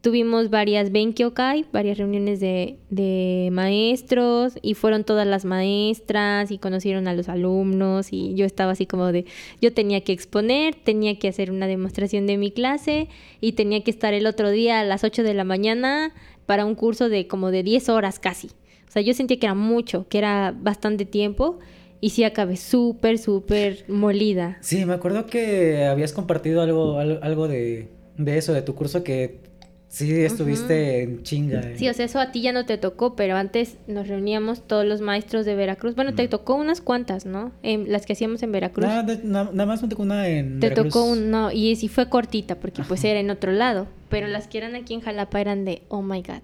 tuvimos 0.07 0.51
varias 0.51 0.93
Benkyokai, 0.93 1.65
varias 1.73 1.99
reuniones 1.99 2.39
de, 2.39 2.79
de 2.91 3.49
maestros 3.51 4.55
y 4.63 4.75
fueron 4.75 5.03
todas 5.03 5.27
las 5.27 5.45
maestras 5.45 6.53
y 6.53 6.59
conocieron 6.59 7.09
a 7.09 7.15
los 7.15 7.29
alumnos 7.29 8.13
y 8.13 8.35
yo 8.35 8.45
estaba 8.47 8.73
así 8.73 8.87
como 8.87 9.11
de, 9.11 9.25
yo 9.61 9.73
tenía 9.73 10.03
que 10.03 10.13
exponer, 10.13 10.77
tenía 10.77 11.19
que 11.19 11.27
hacer 11.27 11.51
una 11.51 11.67
demostración 11.67 12.27
de 12.29 12.37
mi 12.37 12.53
clase 12.53 13.09
y 13.41 13.53
tenía 13.53 13.83
que 13.83 13.91
estar 13.91 14.15
el 14.15 14.29
otro 14.29 14.51
día 14.51 14.79
a 14.79 14.85
las 14.85 15.03
8 15.03 15.25
de 15.25 15.35
la 15.35 15.43
mañana 15.43 16.13
para 16.47 16.65
un 16.65 16.77
curso 16.77 17.09
de 17.09 17.27
como 17.27 17.51
de 17.51 17.65
10 17.65 17.89
horas 17.89 18.21
casi. 18.21 18.49
O 18.89 18.93
sea, 18.93 19.03
yo 19.03 19.13
sentía 19.13 19.41
que 19.41 19.47
era 19.47 19.55
mucho, 19.55 20.07
que 20.09 20.19
era 20.19 20.55
bastante 20.57 21.05
tiempo 21.05 21.59
y 22.01 22.11
sí 22.11 22.25
acabé 22.25 22.57
súper, 22.57 23.19
súper 23.19 23.85
molida. 23.89 24.59
Sí, 24.61 24.85
me 24.85 24.95
acuerdo 24.95 25.27
que 25.27 25.85
habías 25.87 26.13
compartido 26.13 26.61
algo, 26.63 26.99
al- 26.99 27.21
algo 27.23 27.49
de, 27.49 27.89
de 28.19 28.39
eso, 28.39 28.53
de 28.53 28.63
tu 28.63 28.75
curso, 28.75 29.03
que 29.05 29.41
sí 29.89 30.13
estuviste 30.13 31.03
en 31.03 31.23
chinga. 31.23 31.61
eh. 31.61 31.75
Sí, 31.79 31.89
o 31.89 31.95
sea, 31.95 32.05
eso 32.05 32.21
a 32.21 32.31
ti 32.33 32.43
ya 32.43 32.53
no 32.53 32.67
te 32.67 32.77
tocó, 32.77 33.17
pero 33.17 33.37
antes 33.37 33.77
nos 33.87 34.09
reuníamos 34.09 34.67
todos 34.67 34.85
los 34.85 35.01
maestros 35.01 35.47
de 35.47 35.55
Veracruz. 35.55 35.95
Bueno, 35.95 36.15
te 36.15 36.29
tocó 36.29 36.55
unas 36.57 36.81
cuantas, 36.83 37.25
¿no? 37.25 37.53
En 37.63 37.91
las 37.91 38.05
que 38.05 38.13
hacíamos 38.13 38.43
en 38.43 38.53
Veracruz. 38.53 38.87
Nada, 38.87 39.03
de- 39.05 39.23
na- 39.25 39.45
nada 39.53 39.67
más 39.67 39.83
me 39.83 39.89
tocó 39.89 40.03
una 40.03 40.29
en 40.29 40.61
te 40.61 40.69
Veracruz. 40.69 40.93
tocó 40.93 41.05
un, 41.07 41.31
no, 41.31 41.51
y 41.51 41.77
sí 41.77 41.89
fue 41.89 42.09
cortita, 42.11 42.57
porque 42.57 42.83
pues 42.87 43.05
era 43.05 43.21
en 43.21 43.31
otro 43.31 43.53
lado. 43.53 43.87
Pero 44.11 44.27
las 44.27 44.49
que 44.49 44.59
eran 44.59 44.75
aquí 44.75 44.93
en 44.95 45.01
Jalapa 45.01 45.41
eran 45.41 45.65
de, 45.65 45.83
oh 45.89 46.03
my 46.03 46.21
god, 46.21 46.43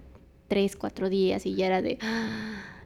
tres, 0.49 0.77
cuatro 0.77 1.11
días, 1.11 1.45
y 1.45 1.55
ya 1.55 1.67
era 1.67 1.83
de, 1.83 1.99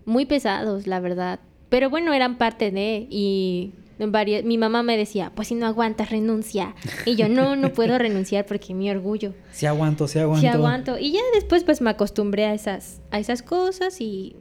muy 0.04 0.26
pesados, 0.26 0.86
la 0.86 1.00
verdad. 1.00 1.38
Pero 1.76 1.90
bueno, 1.90 2.14
eran 2.14 2.38
parte 2.38 2.70
de, 2.70 3.06
y 3.10 3.74
varias, 3.98 4.44
mi 4.44 4.56
mamá 4.56 4.82
me 4.82 4.96
decía, 4.96 5.30
pues 5.34 5.48
si 5.48 5.54
no 5.54 5.66
aguantas, 5.66 6.08
renuncia. 6.08 6.74
Y 7.04 7.16
yo, 7.16 7.28
no, 7.28 7.54
no 7.54 7.70
puedo 7.74 7.98
renunciar 7.98 8.46
porque 8.46 8.72
mi 8.72 8.90
orgullo. 8.90 9.34
Sí 9.52 9.66
aguanto, 9.66 10.08
sí 10.08 10.18
aguanto. 10.18 10.40
Sí 10.40 10.46
aguanto. 10.46 10.98
Y 10.98 11.12
ya 11.12 11.20
después 11.34 11.64
pues 11.64 11.82
me 11.82 11.90
acostumbré 11.90 12.46
a 12.46 12.54
esas, 12.54 13.02
a 13.10 13.18
esas 13.18 13.42
cosas 13.42 14.00
y 14.00 14.36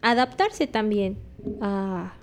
adaptarse 0.00 0.68
también 0.68 1.18
a 1.60 2.14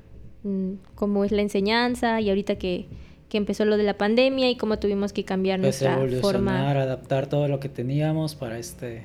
mm, 0.44 0.76
cómo 0.96 1.26
es 1.26 1.34
la 1.34 1.42
enseñanza 1.42 2.22
y 2.22 2.30
ahorita 2.30 2.56
que, 2.56 2.88
que 3.28 3.38
empezó 3.38 3.66
lo 3.66 3.76
de 3.76 3.84
la 3.84 3.98
pandemia 3.98 4.50
y 4.50 4.56
cómo 4.56 4.80
tuvimos 4.80 5.12
que 5.12 5.26
cambiar 5.26 5.60
Pues 5.60 5.82
nuestra 5.82 5.96
evolucionar, 5.96 6.22
forma. 6.22 6.72
adaptar 6.82 7.28
todo 7.28 7.50
lo 7.50 7.60
que 7.60 7.68
teníamos 7.68 8.36
para 8.36 8.58
este, 8.60 9.04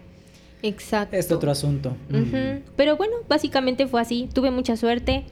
Exacto. 0.62 1.16
este 1.16 1.34
otro 1.34 1.50
asunto. 1.50 1.96
Mm. 2.08 2.62
Pero 2.76 2.96
bueno, 2.96 3.16
básicamente 3.28 3.86
fue 3.86 4.00
así. 4.00 4.28
Tuve 4.32 4.50
mucha 4.50 4.76
suerte. 4.76 5.24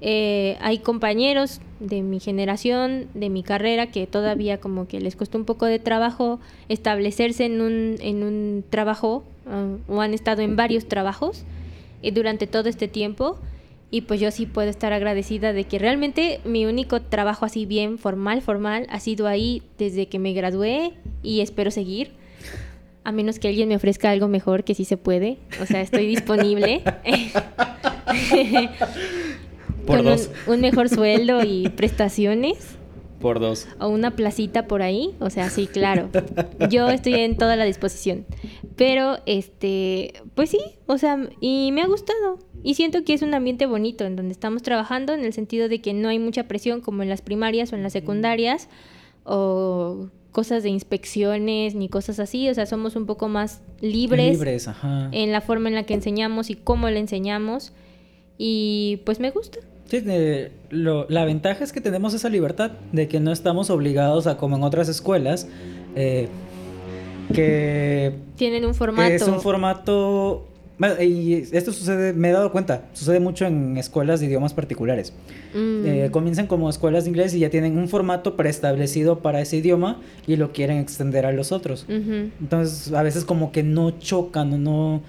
Eh, 0.00 0.56
hay 0.60 0.78
compañeros 0.78 1.60
de 1.78 2.02
mi 2.02 2.18
generación, 2.18 3.06
de 3.14 3.30
mi 3.30 3.44
carrera, 3.44 3.92
que 3.92 4.08
todavía 4.08 4.58
como 4.58 4.88
que 4.88 5.00
les 5.00 5.14
costó 5.14 5.38
un 5.38 5.44
poco 5.44 5.66
de 5.66 5.78
trabajo 5.78 6.40
establecerse 6.68 7.44
en 7.44 7.60
un, 7.60 7.96
en 8.00 8.24
un 8.24 8.64
trabajo 8.68 9.22
ah, 9.46 9.76
o 9.86 10.00
han 10.00 10.12
estado 10.12 10.42
en 10.42 10.56
varios 10.56 10.86
trabajos 10.86 11.44
eh, 12.02 12.10
durante 12.10 12.48
todo 12.48 12.68
este 12.68 12.88
tiempo. 12.88 13.38
Y 13.92 14.00
pues 14.02 14.20
yo 14.20 14.30
sí 14.30 14.46
puedo 14.46 14.70
estar 14.70 14.92
agradecida 14.92 15.52
de 15.52 15.64
que 15.64 15.78
realmente 15.78 16.40
mi 16.44 16.64
único 16.66 17.02
trabajo 17.02 17.44
así 17.44 17.66
bien 17.66 17.98
formal, 17.98 18.40
formal, 18.40 18.86
ha 18.88 18.98
sido 18.98 19.28
ahí 19.28 19.62
desde 19.78 20.06
que 20.06 20.18
me 20.18 20.32
gradué 20.32 20.94
y 21.22 21.42
espero 21.42 21.70
seguir. 21.70 22.21
A 23.04 23.12
menos 23.12 23.38
que 23.38 23.48
alguien 23.48 23.68
me 23.68 23.76
ofrezca 23.76 24.10
algo 24.10 24.28
mejor, 24.28 24.64
que 24.64 24.74
sí 24.74 24.84
se 24.84 24.96
puede. 24.96 25.38
O 25.60 25.66
sea, 25.66 25.80
estoy 25.80 26.06
disponible. 26.06 26.82
Por 29.86 29.96
Con 29.96 30.04
dos. 30.06 30.30
Un, 30.46 30.54
un 30.54 30.60
mejor 30.60 30.88
sueldo 30.88 31.42
y 31.42 31.68
prestaciones. 31.70 32.76
Por 33.20 33.38
dos. 33.38 33.68
O 33.78 33.88
una 33.88 34.16
placita 34.16 34.66
por 34.66 34.82
ahí. 34.82 35.14
O 35.20 35.30
sea, 35.30 35.48
sí, 35.48 35.66
claro. 35.66 36.08
Yo 36.70 36.88
estoy 36.90 37.14
en 37.14 37.36
toda 37.36 37.56
la 37.56 37.64
disposición. 37.64 38.26
Pero, 38.76 39.18
este, 39.26 40.14
pues 40.34 40.50
sí, 40.50 40.60
o 40.86 40.98
sea, 40.98 41.28
y 41.40 41.70
me 41.72 41.82
ha 41.82 41.86
gustado. 41.86 42.38
Y 42.64 42.74
siento 42.74 43.04
que 43.04 43.14
es 43.14 43.22
un 43.22 43.34
ambiente 43.34 43.66
bonito 43.66 44.04
en 44.04 44.16
donde 44.16 44.32
estamos 44.32 44.62
trabajando, 44.62 45.14
en 45.14 45.24
el 45.24 45.32
sentido 45.32 45.68
de 45.68 45.80
que 45.80 45.94
no 45.94 46.08
hay 46.08 46.18
mucha 46.18 46.48
presión 46.48 46.80
como 46.80 47.02
en 47.02 47.08
las 47.08 47.22
primarias 47.22 47.72
o 47.72 47.76
en 47.76 47.82
las 47.82 47.92
secundarias, 47.92 48.68
o 49.24 50.08
cosas 50.32 50.62
de 50.62 50.70
inspecciones, 50.70 51.74
ni 51.74 51.88
cosas 51.88 52.18
así. 52.18 52.48
O 52.48 52.54
sea, 52.54 52.66
somos 52.66 52.96
un 52.96 53.06
poco 53.06 53.28
más 53.28 53.60
libres, 53.80 54.32
Libres, 54.32 54.66
ajá. 54.68 55.08
en 55.12 55.30
la 55.30 55.40
forma 55.40 55.68
en 55.68 55.74
la 55.76 55.84
que 55.84 55.94
enseñamos 55.94 56.50
y 56.50 56.54
cómo 56.56 56.88
le 56.90 56.98
enseñamos. 56.98 57.72
Y 58.38 59.00
pues 59.04 59.20
me 59.20 59.30
gusta. 59.30 59.58
Sí, 59.86 60.00
de- 60.00 60.50
lo- 60.70 61.06
la 61.10 61.24
ventaja 61.26 61.62
es 61.62 61.72
que 61.72 61.80
tenemos 61.82 62.14
esa 62.14 62.28
libertad 62.30 62.72
de 62.92 63.06
que 63.08 63.20
no 63.20 63.30
estamos 63.30 63.68
obligados 63.70 64.26
a, 64.26 64.38
como 64.38 64.56
en 64.56 64.62
otras 64.62 64.88
escuelas, 64.88 65.46
eh, 65.94 66.28
que 67.34 68.14
Tienen 68.36 68.64
un 68.64 68.74
formato. 68.74 69.12
es 69.12 69.22
un 69.28 69.40
formato... 69.40 70.48
y 71.00 71.34
esto 71.52 71.72
sucede, 71.72 72.12
me 72.12 72.30
he 72.30 72.32
dado 72.32 72.50
cuenta, 72.52 72.84
sucede 72.92 73.20
mucho 73.20 73.46
en 73.46 73.76
escuelas 73.76 74.20
de 74.20 74.26
idiomas 74.26 74.54
particulares. 74.54 75.12
Mm. 75.54 75.86
Eh, 75.86 76.08
comienzan 76.10 76.46
como 76.46 76.68
escuelas 76.68 77.04
de 77.04 77.10
inglés 77.10 77.34
y 77.34 77.40
ya 77.40 77.50
tienen 77.50 77.78
un 77.78 77.88
formato 77.88 78.36
preestablecido 78.36 79.20
para 79.20 79.40
ese 79.40 79.58
idioma 79.58 80.00
y 80.26 80.36
lo 80.36 80.52
quieren 80.52 80.78
extender 80.78 81.26
a 81.26 81.32
los 81.32 81.52
otros. 81.52 81.86
Entonces, 81.88 82.92
a 82.92 83.02
veces 83.02 83.24
como 83.24 83.52
que 83.52 83.62
no 83.62 83.92
chocan 83.98 84.52
o 84.52 84.58
no, 84.58 85.02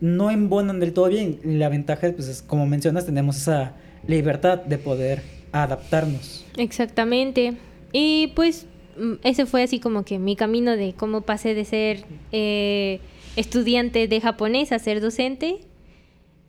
no 0.00 0.30
embonan 0.30 0.80
del 0.80 0.92
todo 0.92 1.08
bien. 1.08 1.38
La 1.44 1.68
ventaja, 1.68 2.10
pues, 2.14 2.28
es, 2.28 2.42
como 2.42 2.66
mencionas, 2.66 3.06
tenemos 3.06 3.36
esa 3.36 3.74
libertad 4.06 4.58
de 4.62 4.78
poder 4.78 5.22
adaptarnos. 5.52 6.44
Exactamente. 6.56 7.54
Y 7.92 8.28
pues 8.34 8.66
mm, 8.98 9.14
ese 9.24 9.46
fue 9.46 9.62
así 9.62 9.80
como 9.80 10.04
que 10.04 10.18
mi 10.18 10.36
camino 10.36 10.76
de 10.76 10.94
cómo 10.96 11.22
pasé 11.22 11.54
de 11.54 11.64
ser 11.64 12.04
eh, 12.32 13.00
estudiante 13.36 14.08
de 14.08 14.20
japonés 14.20 14.72
a 14.72 14.78
ser 14.78 15.00
docente 15.00 15.60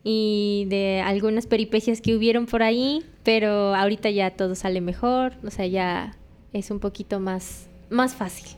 y 0.04 0.66
de 0.68 1.00
algunas 1.04 1.46
peripecias 1.46 2.00
que 2.00 2.16
hubieron 2.16 2.46
por 2.46 2.62
ahí, 2.62 3.04
pero 3.22 3.74
ahorita 3.74 4.10
ya 4.10 4.30
todo 4.32 4.54
sale 4.54 4.80
mejor, 4.80 5.34
o 5.44 5.50
sea, 5.50 5.66
ya 5.66 6.16
es 6.52 6.70
un 6.70 6.80
poquito 6.80 7.20
más, 7.20 7.66
más 7.88 8.14
fácil. 8.14 8.48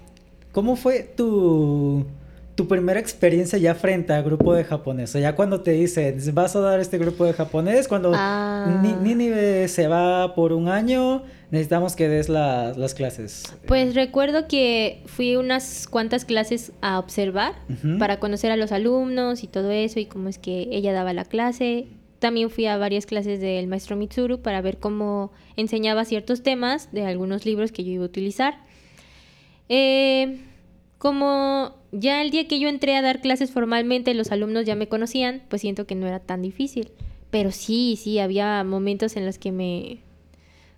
¿Cómo 0.53 0.77
fue 0.77 1.01
tu, 1.03 2.07
tu 2.55 2.67
primera 2.67 2.99
experiencia 2.99 3.59
ya 3.59 3.75
frente 3.75 4.13
al 4.15 4.23
grupo 4.25 4.55
de 4.55 4.65
japonés? 4.65 5.11
O 5.11 5.13
sea, 5.15 5.21
ya 5.21 5.37
cuando 5.37 5.61
te 5.61 5.73
dicen, 5.73 6.17
vas 6.33 6.57
a 6.57 6.61
dar 6.61 6.81
este 6.81 6.97
grupo 6.97 7.25
de 7.27 7.35
japonés, 7.35 7.89
cuando 7.89 8.13
Ah. 8.15 8.81
Ni- 8.83 8.95
Nínive 8.95 9.69
se 9.69 9.87
va 9.87 10.35
por 10.35 10.53
un 10.53 10.69
año, 10.69 11.25
necesitamos 11.55 11.97
que 11.97 12.09
des 12.09 12.29
la- 12.29 12.75
las 12.77 12.93
clases. 12.95 13.45
Pues 13.67 13.95
recuerdo 13.95 14.47
que 14.49 15.03
fui 15.07 15.37
unas 15.37 15.87
cuantas 15.89 16.25
clases 16.27 16.73
a 16.83 16.99
observar 16.99 17.55
para 17.99 18.19
conocer 18.21 18.51
a 18.51 18.57
los 18.57 18.73
alumnos 18.73 19.43
y 19.43 19.47
todo 19.47 19.71
eso 19.71 19.99
y 20.01 20.07
cómo 20.07 20.29
es 20.29 20.39
que 20.39 20.69
ella 20.71 20.93
daba 20.93 21.13
la 21.15 21.25
clase. 21.25 21.87
También 22.19 22.51
fui 22.51 22.67
a 22.67 22.77
varias 22.79 23.07
clases 23.07 23.41
del 23.41 23.67
maestro 23.67 23.97
Mitsuru 23.97 24.41
para 24.41 24.61
ver 24.61 24.79
cómo 24.79 25.31
enseñaba 25.57 26.05
ciertos 26.05 26.43
temas 26.43 26.91
de 26.93 27.05
algunos 27.07 27.45
libros 27.47 27.71
que 27.73 27.85
yo 27.85 27.93
iba 27.93 28.03
a 28.03 28.07
utilizar. 28.07 28.55
Eh, 29.69 30.41
como 30.99 31.75
ya 31.93 32.23
el 32.23 32.31
día 32.31 32.49
que 32.49 32.59
yo 32.61 32.69
entré 32.69 32.97
a 32.97 33.03
dar 33.03 33.21
clases 33.21 33.51
formalmente 33.51 34.15
los 34.15 34.33
alumnos 34.33 34.65
ya 34.67 34.75
me 34.75 34.89
conocían, 34.89 35.43
pues 35.49 35.63
siento 35.63 35.87
que 35.87 35.95
no 35.95 36.07
era 36.07 36.21
tan 36.21 36.43
difícil. 36.43 36.91
Pero 37.31 37.51
sí, 37.51 37.99
sí, 38.01 38.19
había 38.21 38.63
momentos 38.65 39.17
en 39.17 39.27
los 39.27 39.39
que 39.39 39.53
me, 39.53 39.99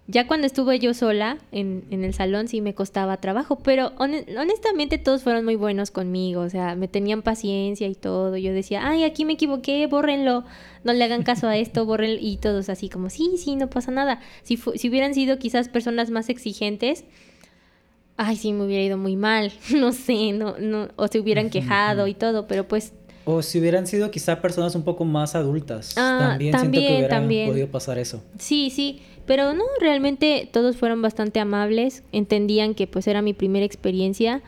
ya 0.09 0.27
cuando 0.29 0.47
estuve 0.47 0.79
yo 0.79 0.95
sola 0.95 1.39
en, 1.51 1.85
en 1.91 2.05
el 2.05 2.15
salón 2.15 2.47
sí 2.47 2.61
me 2.61 2.75
costaba 2.75 3.17
trabajo, 3.21 3.57
pero 3.59 3.91
hone- 3.97 4.25
honestamente 4.39 4.99
todos 4.99 5.23
fueron 5.25 5.45
muy 5.45 5.57
buenos 5.57 5.91
conmigo, 5.91 6.43
o 6.43 6.49
sea, 6.51 6.77
me 6.77 6.87
tenían 6.87 7.23
paciencia 7.23 7.89
y 7.89 7.95
todo. 7.97 8.37
Yo 8.37 8.53
decía, 8.53 8.89
ay, 8.89 9.03
aquí 9.05 9.25
me 9.25 9.33
equivoqué, 9.33 9.87
bórrenlo, 9.89 10.45
no 10.85 10.93
le 10.93 11.03
hagan 11.05 11.25
caso 11.25 11.49
a 11.49 11.57
esto, 11.57 11.85
bórrenlo. 11.87 12.19
Y 12.21 12.37
todos 12.37 12.69
así 12.69 12.89
como, 12.89 13.11
sí, 13.11 13.33
sí, 13.37 13.57
no 13.57 13.69
pasa 13.69 13.91
nada. 13.91 14.21
Si, 14.45 14.57
si 14.57 14.89
hubieran 14.89 15.13
sido 15.13 15.39
quizás 15.39 15.69
personas 15.69 16.11
más 16.11 16.29
exigentes, 16.29 17.05
ay, 18.17 18.37
sí, 18.37 18.53
me 18.53 18.65
hubiera 18.65 18.83
ido 18.85 18.99
muy 18.99 19.17
mal, 19.17 19.53
no 19.77 19.93
sé, 19.93 20.33
no, 20.33 20.57
no, 20.59 20.89
o 20.97 21.09
se 21.09 21.21
hubieran 21.21 21.51
quejado 21.51 22.07
y 22.07 22.15
todo, 22.15 22.47
pero 22.47 22.67
pues 22.69 22.93
O 23.29 23.43
si 23.43 23.59
hubieran 23.59 23.89
sido 23.89 24.11
quizá 24.13 24.41
personas 24.41 24.77
un 24.77 24.85
poco 24.85 25.05
más 25.05 25.35
adultas. 25.35 25.95
Ah, 25.97 26.29
también, 26.31 26.59
siento 26.59 26.79
que 26.81 26.87
hubiera 26.87 27.09
también. 27.09 27.51
podido 27.51 27.67
pasar 27.67 27.99
eso. 27.99 28.23
Sí, 28.39 28.71
sí, 28.71 29.03
pero 29.27 29.53
no, 29.53 29.65
realmente 29.81 30.49
todos 30.53 30.77
fueron 30.77 31.03
bastante 31.03 31.41
amables, 31.41 32.05
entendían 32.13 32.75
que 32.75 32.87
pues 32.87 33.09
era 33.09 33.23
mi 33.23 33.33
primera 33.33 33.67
experiencia. 33.67 34.43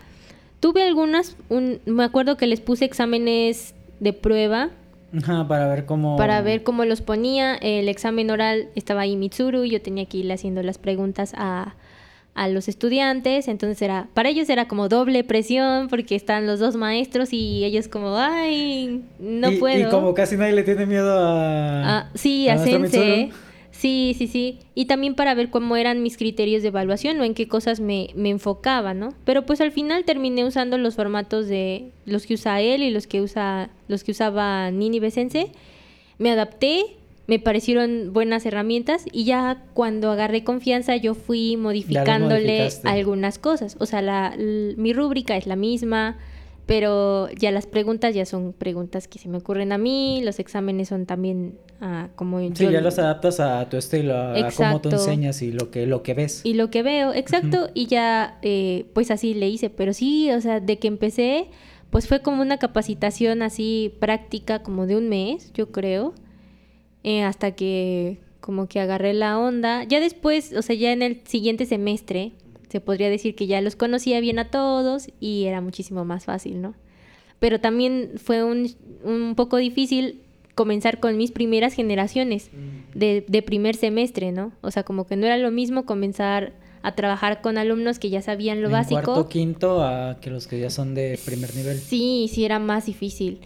Tuve 0.61 0.85
algunas, 0.85 1.37
un, 1.49 1.81
me 1.87 2.05
acuerdo 2.05 2.37
que 2.37 2.47
les 2.47 2.61
puse 2.61 2.85
exámenes 2.85 3.75
de 3.99 4.13
prueba 4.13 4.71
Ajá, 5.17 5.49
para 5.49 5.67
ver 5.67 5.85
cómo... 5.85 6.17
para 6.17 6.41
ver 6.43 6.63
cómo 6.63 6.85
los 6.85 7.03
ponía. 7.03 7.57
El 7.57 7.89
examen 7.89 8.31
oral 8.31 8.69
estaba 8.77 9.01
ahí 9.01 9.17
Mitsuru 9.17 9.65
y 9.65 9.71
yo 9.71 9.83
tenía 9.83 10.07
que 10.07 10.19
irle 10.19 10.35
haciendo 10.35 10.63
las 10.63 10.79
preguntas 10.79 11.33
a, 11.37 11.75
a 12.39 12.49
los 12.49 12.69
estudiantes. 12.69 13.49
Entonces 13.49 13.83
era, 13.83 14.09
para 14.15 14.29
ellos 14.29 14.49
era 14.49 14.69
como 14.69 14.89
doble 14.89 15.25
presión 15.25 15.89
porque 15.89 16.15
están 16.15 16.47
los 16.47 16.61
dos 16.61 16.77
maestros 16.77 17.33
y 17.33 17.65
ellos 17.65 17.89
como, 17.89 18.17
ay, 18.17 19.03
no 19.19 19.51
y, 19.51 19.57
puedo. 19.57 19.89
Y 19.89 19.91
como 19.91 20.15
casi 20.15 20.37
nadie 20.37 20.53
le 20.53 20.63
tiene 20.63 20.87
miedo 20.87 21.13
a... 21.19 21.99
Ah, 21.99 22.11
sí, 22.15 22.49
a 22.49 22.55
a 22.55 22.59
Sensei. 22.59 23.33
Sí, 23.73 24.15
sí, 24.19 24.27
sí. 24.27 24.59
Y 24.75 24.87
también 24.87 25.15
para 25.15 25.35
ver 25.35 25.51
cómo 25.51 25.77
eran 25.77 26.03
mis 26.03 26.17
criterios 26.17 26.63
de 26.63 26.69
evaluación 26.69 27.21
o 27.21 27.25
en 27.25 27.35
qué 27.35 27.47
cosas 27.47 27.79
me, 27.79 28.09
me 28.17 28.31
enfocaba, 28.31 28.95
¿no? 28.95 29.15
Pero 29.25 29.47
pues 29.47 29.61
al 29.61 29.71
final 29.71 30.05
terminé 30.05 30.45
usando 30.45 30.79
los 30.79 30.97
formatos 30.97 31.47
de 31.47 31.91
los 32.05 32.27
que 32.27 32.35
usa 32.35 32.61
él 32.61 32.83
y 32.83 32.91
los 32.91 33.07
que 33.07 33.21
usa 33.21 33.71
los 33.87 34.03
que 34.03 34.13
usaba 34.13 34.71
Nini 34.71 35.11
Sensei. 35.11 35.53
Me 36.19 36.33
adapté, 36.33 36.97
me 37.29 37.39
parecieron 37.39 38.15
buenas 38.15 38.47
herramientas 38.47 39.05
y 39.13 39.25
ya 39.25 39.63
cuando 39.75 40.11
agarré 40.11 40.45
confianza 40.45 40.97
yo 40.97 41.15
fui 41.15 41.59
modificándole 41.59 42.71
algunas 42.85 43.39
cosas. 43.39 43.77
O 43.79 43.85
sea, 43.85 44.01
la, 44.01 44.35
mi 44.39 44.95
rúbrica 44.95 45.37
es 45.37 45.47
la 45.47 45.55
misma, 45.55 46.17
pero 46.65 47.29
ya 47.33 47.51
las 47.51 47.67
preguntas 47.67 48.15
ya 48.15 48.25
son 48.25 48.55
preguntas 48.55 49.09
que 49.09 49.19
se 49.19 49.29
me 49.29 49.37
ocurren 49.37 49.73
a 49.73 49.79
mí, 49.79 50.23
los 50.25 50.39
exámenes 50.39 50.89
son 50.89 51.05
también 51.05 51.59
ah, 51.83 52.09
como 52.17 52.41
Sí, 52.41 52.65
yo 52.65 52.71
ya 52.71 52.81
los 52.81 52.99
adaptas 52.99 53.41
a 53.41 53.69
tu 53.69 53.77
estilo, 53.77 54.15
a, 54.15 54.35
a 54.35 54.51
cómo 54.51 54.81
tú 54.81 54.89
enseñas 54.89 55.43
y 55.43 55.53
lo 55.53 55.71
que, 55.71 55.85
lo 55.87 56.03
que 56.03 56.15
ves. 56.15 56.41
y 56.45 56.55
lo 56.55 56.71
que 56.71 56.83
veo, 56.83 57.13
exacto, 57.13 57.69
y 57.75 57.89
ya 57.89 58.39
eh, 58.41 58.87
pues 58.95 59.11
así 59.11 59.35
le 59.35 59.51
hice, 59.51 59.69
pero 59.69 59.93
sí, 59.93 60.31
o 60.33 60.41
sea, 60.41 60.61
de 60.61 60.79
que 60.79 60.89
empecé, 60.89 61.51
pues 61.91 62.09
fue 62.09 62.23
como 62.23 62.41
una 62.41 62.57
capacitación 62.57 63.43
así 63.43 63.93
práctica 64.01 64.63
como 64.63 64.87
de 64.87 64.97
un 64.97 65.11
mes, 65.11 65.53
yo 65.53 65.73
creo, 65.73 66.15
eh, 67.05 67.23
hasta 67.23 67.53
que 67.53 68.19
como 68.41 68.67
que 68.67 68.81
agarré 68.81 69.13
la 69.13 69.39
onda. 69.39 69.85
Ya 69.85 70.01
después, 70.01 70.53
o 70.55 70.63
sea, 70.63 70.75
ya 70.75 70.93
en 70.93 71.03
el 71.03 71.21
siguiente 71.25 71.67
semestre, 71.67 72.33
se 72.69 72.81
podría 72.81 73.11
decir 73.11 73.35
que 73.35 73.47
ya 73.47 73.61
los 73.61 73.77
conocía 73.77 74.21
bien 74.21 74.39
a 74.39 74.51
todos 74.51 75.09
y 75.21 75.45
era 75.45 75.61
muchísimo 75.61 76.05
más 76.05 76.25
fácil, 76.25 76.61
¿no? 76.61 76.75
Pero 77.39 77.61
también 77.61 78.13
fue 78.17 78.43
un, 78.43 78.71
un 79.05 79.35
poco 79.35 79.57
difícil 79.59 80.23
comenzar 80.55 80.99
con 80.99 81.17
mis 81.17 81.31
primeras 81.31 81.73
generaciones 81.73 82.51
de, 82.95 83.25
de 83.29 83.43
primer 83.43 83.77
semestre, 83.77 84.33
¿no? 84.33 84.53
O 84.61 84.71
sea, 84.71 84.83
como 84.83 85.07
que 85.07 85.17
no 85.17 85.27
era 85.27 85.37
lo 85.37 85.53
mismo 85.53 85.85
comenzar 85.85 86.53
a 86.83 86.95
trabajar 86.95 87.41
con 87.41 87.59
alumnos 87.59 87.99
que 87.99 88.11
ya 88.11 88.23
sabían 88.23 88.61
lo 88.61 88.67
en 88.67 88.73
básico. 88.73 89.03
cuarto, 89.03 89.29
quinto, 89.29 89.83
a 89.83 90.19
que 90.21 90.31
los 90.31 90.47
que 90.47 90.59
ya 90.59 90.71
son 90.71 90.95
de 90.95 91.19
primer 91.25 91.55
nivel. 91.55 91.79
Sí, 91.79 92.29
sí 92.33 92.45
era 92.45 92.59
más 92.59 92.87
difícil. 92.87 93.41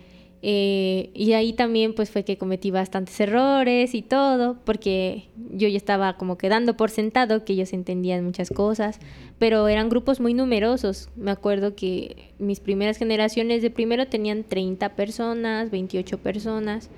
Eh, 0.44 1.10
y 1.14 1.34
ahí 1.34 1.52
también 1.52 1.94
pues 1.94 2.10
fue 2.10 2.24
que 2.24 2.36
cometí 2.36 2.72
bastantes 2.72 3.18
errores 3.20 3.94
y 3.94 4.02
todo, 4.02 4.56
porque 4.64 5.28
yo 5.52 5.68
ya 5.68 5.76
estaba 5.76 6.16
como 6.16 6.36
quedando 6.36 6.76
por 6.76 6.90
sentado 6.90 7.44
que 7.44 7.52
ellos 7.52 7.72
entendían 7.72 8.24
muchas 8.24 8.50
cosas, 8.50 8.98
pero 9.38 9.68
eran 9.68 9.88
grupos 9.88 10.18
muy 10.18 10.34
numerosos. 10.34 11.10
Me 11.14 11.30
acuerdo 11.30 11.76
que 11.76 12.32
mis 12.40 12.58
primeras 12.58 12.98
generaciones 12.98 13.62
de 13.62 13.70
primero 13.70 14.08
tenían 14.08 14.42
30 14.42 14.96
personas, 14.96 15.70
28 15.70 16.18
personas, 16.18 16.90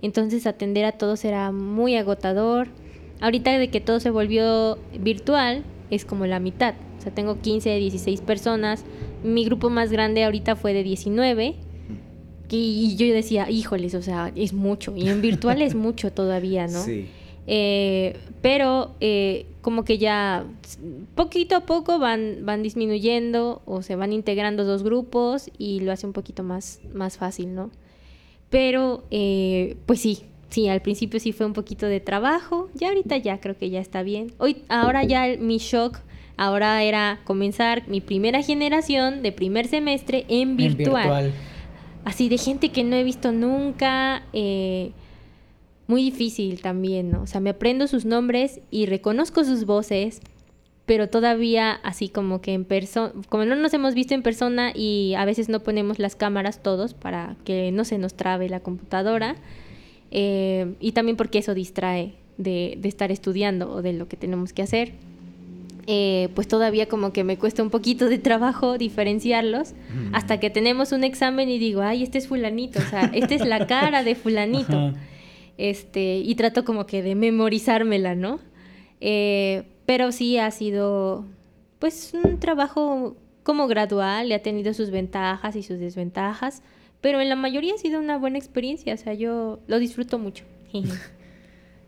entonces 0.00 0.46
atender 0.46 0.84
a 0.84 0.92
todos 0.92 1.24
era 1.24 1.50
muy 1.50 1.96
agotador. 1.96 2.68
Ahorita 3.20 3.58
de 3.58 3.68
que 3.68 3.80
todo 3.80 3.98
se 3.98 4.10
volvió 4.10 4.78
virtual, 4.98 5.64
es 5.90 6.04
como 6.04 6.26
la 6.26 6.40
mitad. 6.40 6.74
O 6.98 7.02
sea, 7.02 7.12
tengo 7.12 7.40
15, 7.40 7.76
16 7.76 8.20
personas. 8.20 8.84
Mi 9.24 9.44
grupo 9.44 9.70
más 9.70 9.90
grande 9.90 10.24
ahorita 10.24 10.56
fue 10.56 10.72
de 10.72 10.82
19. 10.82 11.56
Y 12.54 12.96
yo 12.96 13.06
decía, 13.12 13.48
híjoles, 13.50 13.94
o 13.94 14.02
sea, 14.02 14.30
es 14.36 14.52
mucho. 14.52 14.94
Y 14.96 15.08
en 15.08 15.20
virtual 15.22 15.62
es 15.62 15.74
mucho 15.86 16.12
todavía, 16.12 16.66
¿no? 16.66 16.82
Sí. 16.84 17.06
Eh, 17.46 18.16
pero 18.40 18.92
eh, 19.00 19.46
como 19.62 19.84
que 19.84 19.98
ya 19.98 20.44
poquito 21.16 21.56
a 21.56 21.60
poco 21.66 21.98
van, 21.98 22.38
van 22.42 22.62
disminuyendo 22.62 23.62
o 23.64 23.82
se 23.82 23.96
van 23.96 24.12
integrando 24.12 24.64
dos 24.64 24.82
grupos 24.84 25.50
y 25.58 25.80
lo 25.80 25.90
hace 25.90 26.06
un 26.06 26.12
poquito 26.12 26.42
más, 26.44 26.80
más 26.94 27.16
fácil, 27.16 27.54
¿no? 27.54 27.70
Pero 28.50 29.02
eh, 29.10 29.76
pues 29.86 30.00
sí, 30.00 30.20
sí, 30.50 30.68
al 30.68 30.82
principio 30.82 31.18
sí 31.18 31.32
fue 31.32 31.46
un 31.46 31.52
poquito 31.52 31.86
de 31.86 32.00
trabajo, 32.00 32.68
ya 32.74 32.88
ahorita 32.88 33.16
ya 33.16 33.40
creo 33.40 33.56
que 33.56 33.70
ya 33.70 33.80
está 33.80 34.02
bien. 34.02 34.32
Hoy, 34.38 34.58
ahora 34.68 35.02
ya 35.04 35.26
el- 35.26 35.38
mi 35.40 35.58
shock, 35.58 35.98
ahora 36.36 36.82
era 36.84 37.20
comenzar 37.24 37.88
mi 37.88 38.00
primera 38.00 38.42
generación 38.42 39.22
de 39.22 39.32
primer 39.32 39.66
semestre 39.66 40.26
en 40.28 40.50
En 40.50 40.56
virtual 40.56 41.32
así 42.04 42.28
de 42.28 42.38
gente 42.38 42.70
que 42.70 42.84
no 42.84 42.96
he 42.96 43.04
visto 43.04 43.32
nunca. 43.32 44.22
eh, 44.32 44.92
muy 45.92 46.02
difícil 46.02 46.62
también, 46.62 47.10
¿no? 47.10 47.22
O 47.22 47.26
sea, 47.26 47.40
me 47.40 47.50
aprendo 47.50 47.86
sus 47.86 48.04
nombres 48.04 48.60
y 48.70 48.86
reconozco 48.86 49.44
sus 49.44 49.66
voces, 49.66 50.20
pero 50.86 51.08
todavía 51.08 51.72
así 51.72 52.08
como 52.08 52.40
que 52.40 52.54
en 52.54 52.64
persona, 52.64 53.12
como 53.28 53.44
no 53.44 53.56
nos 53.56 53.74
hemos 53.74 53.94
visto 53.94 54.14
en 54.14 54.22
persona 54.22 54.72
y 54.74 55.14
a 55.16 55.24
veces 55.24 55.48
no 55.48 55.60
ponemos 55.60 55.98
las 55.98 56.16
cámaras 56.16 56.62
todos 56.62 56.94
para 56.94 57.36
que 57.44 57.72
no 57.72 57.84
se 57.84 57.98
nos 57.98 58.14
trabe 58.14 58.48
la 58.48 58.60
computadora, 58.60 59.36
eh, 60.10 60.74
y 60.80 60.92
también 60.92 61.16
porque 61.16 61.38
eso 61.38 61.54
distrae, 61.54 62.14
de, 62.38 62.76
de 62.78 62.88
estar 62.88 63.12
estudiando 63.12 63.70
o 63.70 63.82
de 63.82 63.92
lo 63.92 64.08
que 64.08 64.16
tenemos 64.16 64.52
que 64.52 64.62
hacer. 64.62 64.94
Eh, 65.88 66.28
pues 66.36 66.46
todavía 66.46 66.86
como 66.88 67.12
que 67.12 67.24
me 67.24 67.36
cuesta 67.38 67.60
un 67.62 67.70
poquito 67.70 68.08
de 68.08 68.18
trabajo 68.18 68.78
diferenciarlos 68.78 69.72
Mm. 69.72 70.14
hasta 70.14 70.38
que 70.38 70.48
tenemos 70.48 70.92
un 70.92 71.02
examen 71.02 71.48
y 71.48 71.58
digo, 71.58 71.82
ay, 71.82 72.04
este 72.04 72.18
es 72.18 72.28
fulanito, 72.28 72.78
o 72.78 72.82
sea, 72.82 73.10
esta 73.12 73.34
es 73.34 73.44
la 73.44 73.66
cara 73.66 74.04
de 74.04 74.14
fulanito. 74.14 74.76
Ajá. 74.78 74.94
Este, 75.58 76.18
y 76.18 76.34
trato 76.36 76.64
como 76.64 76.86
que 76.86 77.02
de 77.02 77.14
memorizármela, 77.14 78.14
¿no? 78.14 78.38
Eh, 79.00 79.64
pero 79.86 80.12
sí 80.12 80.38
ha 80.38 80.50
sido, 80.52 81.24
pues, 81.80 82.12
un 82.14 82.38
trabajo 82.38 83.16
como 83.42 83.66
gradual, 83.66 84.28
y 84.28 84.34
ha 84.34 84.42
tenido 84.42 84.72
sus 84.74 84.90
ventajas 84.90 85.56
y 85.56 85.62
sus 85.64 85.78
desventajas, 85.80 86.62
pero 87.00 87.20
en 87.20 87.28
la 87.28 87.34
mayoría 87.36 87.74
ha 87.74 87.78
sido 87.78 87.98
una 87.98 88.16
buena 88.18 88.38
experiencia, 88.38 88.94
o 88.94 88.96
sea, 88.96 89.14
yo 89.14 89.58
lo 89.66 89.78
disfruto 89.80 90.18
mucho. 90.20 90.44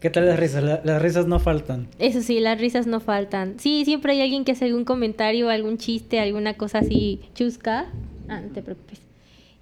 ¿Qué 0.04 0.10
tal 0.10 0.26
las 0.26 0.38
risas? 0.38 0.62
La- 0.62 0.82
las 0.84 1.00
risas 1.00 1.26
no 1.26 1.40
faltan. 1.40 1.88
Eso 1.98 2.20
sí, 2.20 2.38
las 2.38 2.60
risas 2.60 2.86
no 2.86 3.00
faltan. 3.00 3.54
Sí, 3.58 3.86
siempre 3.86 4.12
hay 4.12 4.20
alguien 4.20 4.44
que 4.44 4.52
hace 4.52 4.66
algún 4.66 4.84
comentario, 4.84 5.48
algún 5.48 5.78
chiste, 5.78 6.20
alguna 6.20 6.52
cosa 6.58 6.80
así 6.80 7.20
chusca. 7.34 7.86
Ah, 8.28 8.42
no 8.42 8.48
te 8.52 8.60
preocupes. 8.60 9.00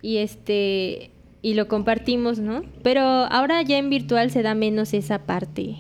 Y 0.02 0.16
este 0.16 1.12
y 1.42 1.54
lo 1.54 1.68
compartimos, 1.68 2.40
¿no? 2.40 2.64
Pero 2.82 3.02
ahora 3.02 3.62
ya 3.62 3.78
en 3.78 3.88
virtual 3.88 4.32
se 4.32 4.42
da 4.42 4.56
menos 4.56 4.94
esa 4.94 5.20
parte. 5.20 5.76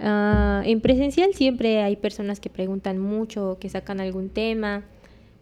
Ah, 0.00 0.62
en 0.66 0.80
presencial 0.80 1.32
siempre 1.32 1.82
hay 1.82 1.94
personas 1.94 2.40
que 2.40 2.50
preguntan 2.50 2.98
mucho, 2.98 3.58
que 3.60 3.68
sacan 3.68 4.00
algún 4.00 4.28
tema. 4.28 4.82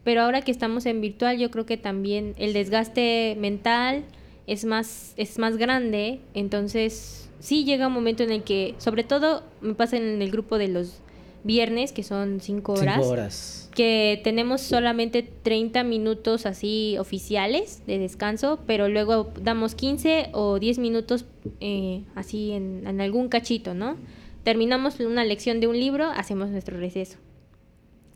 Pero 0.05 0.21
ahora 0.21 0.43
que 0.43 0.51
estamos 0.51 0.85
en 0.85 1.01
virtual, 1.01 1.39
yo 1.39 1.51
creo 1.51 1.65
que 1.65 1.79
también 1.79 2.35
el 2.37 2.53
desgaste 2.53 3.35
mental 3.41 4.05
es 4.47 4.67
más, 4.67 5.15
es 5.17 5.39
más 5.39 5.57
grande. 5.57 6.21
Entonces, 6.35 7.31
sí 7.45 7.65
llega 7.65 7.89
un 7.89 7.93
momento 7.93 8.23
en 8.23 8.31
el 8.33 8.43
que, 8.43 8.75
sobre 8.79 9.05
todo, 9.05 9.43
me 9.61 9.75
pasa 9.75 9.99
en 9.99 10.23
el 10.23 10.31
grupo 10.31 10.57
de 10.57 10.69
los 10.69 11.01
viernes, 11.45 11.93
que 11.93 12.03
son 12.03 12.41
cinco 12.41 12.73
horas, 12.73 12.95
Cinco 12.97 13.09
horas. 13.11 13.71
que 13.75 14.19
tenemos 14.25 14.63
solamente 14.63 15.23
30 15.43 15.85
minutos 15.85 16.47
así 16.47 16.97
oficiales 16.99 17.83
de 17.87 17.99
descanso, 17.99 18.61
pero 18.67 18.89
luego 18.89 19.31
damos 19.43 19.75
15 19.75 20.31
o 20.33 20.59
10 20.59 20.79
minutos 20.79 21.27
eh, 21.61 22.03
así 22.15 22.53
en, 22.53 22.87
en 22.87 23.01
algún 23.03 23.29
cachito, 23.29 23.75
¿no? 23.75 23.97
Terminamos 24.43 24.99
una 25.01 25.23
lección 25.25 25.61
de 25.61 25.67
un 25.67 25.79
libro, 25.79 26.07
hacemos 26.07 26.49
nuestro 26.49 26.79
receso, 26.79 27.19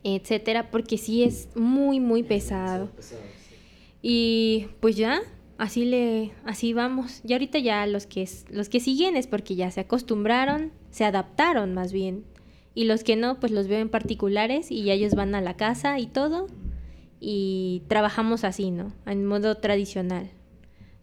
etcétera, 0.04 0.70
porque 0.70 0.96
sí 0.96 1.22
es 1.22 1.48
muy, 1.54 2.00
muy 2.00 2.22
pesado. 2.22 2.88
Y 4.00 4.68
pues 4.80 4.96
ya, 4.96 5.20
así 5.58 5.84
le, 5.84 6.32
así 6.44 6.72
vamos. 6.72 7.20
Y 7.24 7.34
ahorita 7.34 7.58
ya 7.58 7.86
los 7.86 8.06
que 8.06 8.26
los 8.50 8.68
que 8.68 8.80
siguen 8.80 9.16
es 9.16 9.26
porque 9.26 9.56
ya 9.56 9.70
se 9.70 9.80
acostumbraron, 9.80 10.72
se 10.90 11.04
adaptaron 11.04 11.74
más 11.74 11.92
bien. 11.92 12.24
Y 12.74 12.84
los 12.84 13.02
que 13.02 13.16
no, 13.16 13.40
pues 13.40 13.52
los 13.52 13.66
veo 13.66 13.80
en 13.80 13.88
particulares 13.88 14.70
y 14.70 14.84
ya 14.84 14.92
ellos 14.94 15.14
van 15.14 15.34
a 15.34 15.40
la 15.40 15.56
casa 15.56 15.98
y 15.98 16.06
todo. 16.06 16.46
Y 17.20 17.82
trabajamos 17.88 18.44
así, 18.44 18.70
¿no? 18.70 18.92
En 19.04 19.26
modo 19.26 19.56
tradicional. 19.56 20.30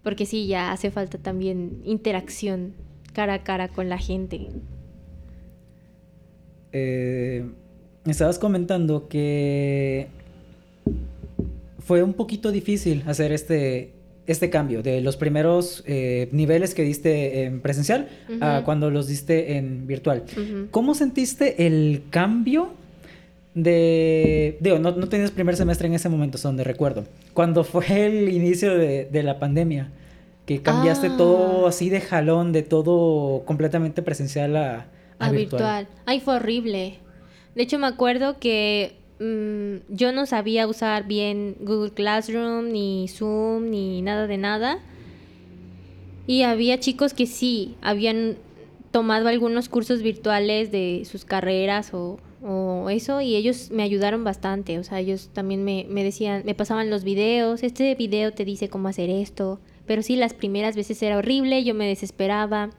Porque 0.01 0.25
sí, 0.25 0.47
ya 0.47 0.71
hace 0.71 0.89
falta 0.89 1.17
también 1.17 1.81
interacción 1.83 2.73
cara 3.13 3.35
a 3.35 3.43
cara 3.43 3.67
con 3.67 3.89
la 3.89 3.97
gente. 3.97 4.47
Eh, 6.71 7.45
estabas 8.05 8.39
comentando 8.39 9.07
que 9.07 10.07
fue 11.79 12.03
un 12.03 12.13
poquito 12.13 12.51
difícil 12.51 13.03
hacer 13.07 13.31
este, 13.31 13.94
este 14.27 14.49
cambio 14.49 14.81
de 14.81 15.01
los 15.01 15.17
primeros 15.17 15.83
eh, 15.85 16.29
niveles 16.31 16.73
que 16.73 16.81
diste 16.81 17.43
en 17.43 17.61
presencial 17.61 18.07
a 18.41 18.63
cuando 18.65 18.89
los 18.89 19.07
diste 19.07 19.57
en 19.57 19.85
virtual. 19.87 20.23
¿Cómo 20.71 20.95
sentiste 20.95 21.67
el 21.67 22.03
cambio 22.09 22.73
de... 23.53 24.57
Digo, 24.59 24.79
no, 24.79 24.91
no 24.91 25.07
tenías 25.07 25.31
primer 25.31 25.55
semestre 25.55 25.87
en 25.87 25.93
ese 25.93 26.09
momento, 26.09 26.37
son 26.37 26.57
de 26.57 26.63
recuerdo. 26.63 27.05
Cuando 27.33 27.63
fue 27.63 28.05
el 28.05 28.29
inicio 28.29 28.77
de, 28.77 29.05
de 29.05 29.23
la 29.23 29.39
pandemia, 29.39 29.91
que 30.45 30.61
cambiaste 30.61 31.07
Ah. 31.07 31.17
todo 31.17 31.67
así 31.67 31.89
de 31.89 32.01
jalón, 32.01 32.51
de 32.51 32.63
todo 32.63 33.43
completamente 33.45 34.01
presencial 34.01 34.55
a, 34.57 34.87
a 35.19 35.27
a 35.27 35.31
virtual. 35.31 35.87
Ay, 36.05 36.19
fue 36.19 36.35
horrible. 36.35 36.95
De 37.55 37.63
hecho, 37.63 37.79
me 37.79 37.87
acuerdo 37.87 38.37
que 38.39 38.93
mm, 39.19 39.93
yo 39.93 40.11
no 40.11 40.25
sabía 40.25 40.67
usar 40.67 41.07
bien 41.07 41.55
Google 41.59 41.91
Classroom, 41.91 42.69
ni 42.71 43.07
Zoom, 43.07 43.69
ni 43.69 44.01
nada 44.01 44.27
de 44.27 44.37
nada. 44.37 44.79
Y 46.27 46.43
había 46.43 46.79
chicos 46.79 47.13
que 47.13 47.27
sí, 47.27 47.75
habían 47.81 48.37
tomado 48.91 49.27
algunos 49.27 49.69
cursos 49.69 50.01
virtuales 50.01 50.71
de 50.71 51.03
sus 51.05 51.25
carreras 51.25 51.93
o, 51.93 52.17
o 52.41 52.89
eso, 52.89 53.21
y 53.21 53.35
ellos 53.35 53.69
me 53.71 53.83
ayudaron 53.83 54.23
bastante. 54.23 54.79
O 54.79 54.83
sea, 54.83 54.99
ellos 54.99 55.29
también 55.33 55.63
me, 55.63 55.85
me 55.89 56.03
decían, 56.03 56.43
me 56.45 56.55
pasaban 56.55 56.89
los 56.89 57.03
videos, 57.03 57.63
este 57.63 57.93
video 57.95 58.31
te 58.33 58.45
dice 58.45 58.69
cómo 58.69 58.87
hacer 58.87 59.09
esto. 59.09 59.59
Pero 59.85 60.01
sí, 60.01 60.15
las 60.15 60.33
primeras 60.33 60.75
veces 60.75 61.01
era 61.03 61.17
horrible, 61.17 61.63
yo 61.63 61.75
me 61.75 61.87
desesperaba. 61.87 62.71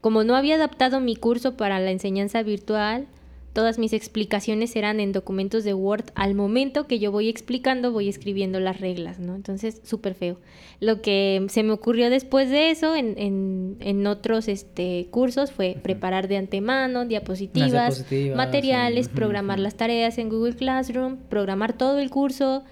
Como 0.00 0.24
no 0.24 0.36
había 0.36 0.54
adaptado 0.54 1.00
mi 1.00 1.16
curso 1.16 1.56
para 1.56 1.80
la 1.80 1.90
enseñanza 1.90 2.42
virtual, 2.42 3.06
todas 3.52 3.78
mis 3.78 3.92
explicaciones 3.92 4.76
eran 4.76 5.00
en 5.00 5.12
documentos 5.12 5.64
de 5.64 5.74
Word. 5.74 6.04
Al 6.14 6.34
momento 6.34 6.86
que 6.86 6.98
yo 6.98 7.10
voy 7.10 7.28
explicando, 7.28 7.90
voy 7.90 8.08
escribiendo 8.08 8.60
las 8.60 8.80
reglas, 8.80 9.18
¿no? 9.18 9.34
Entonces, 9.34 9.80
súper 9.84 10.14
feo. 10.14 10.38
Lo 10.78 11.02
que 11.02 11.44
se 11.48 11.62
me 11.62 11.72
ocurrió 11.72 12.10
después 12.10 12.48
de 12.50 12.70
eso, 12.70 12.94
en, 12.94 13.18
en, 13.18 13.76
en 13.80 14.06
otros 14.06 14.48
este, 14.48 15.08
cursos, 15.10 15.50
fue 15.50 15.76
preparar 15.82 16.28
de 16.28 16.36
antemano 16.36 17.04
diapositivas, 17.04 18.04
materiales, 18.36 19.06
sí. 19.06 19.12
programar 19.14 19.58
las 19.58 19.76
tareas 19.76 20.18
en 20.18 20.28
Google 20.28 20.54
Classroom, 20.54 21.16
programar 21.28 21.76
todo 21.76 21.98
el 21.98 22.10
curso, 22.10 22.62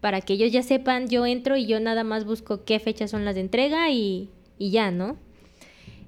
para 0.00 0.20
que 0.20 0.32
ellos 0.32 0.50
ya 0.50 0.62
sepan, 0.62 1.08
yo 1.08 1.26
entro 1.26 1.56
y 1.56 1.66
yo 1.66 1.78
nada 1.78 2.04
más 2.04 2.24
busco 2.24 2.64
qué 2.64 2.80
fechas 2.80 3.10
son 3.10 3.24
las 3.24 3.34
de 3.34 3.42
entrega 3.42 3.90
y, 3.90 4.30
y 4.58 4.70
ya, 4.70 4.90
¿no? 4.90 5.16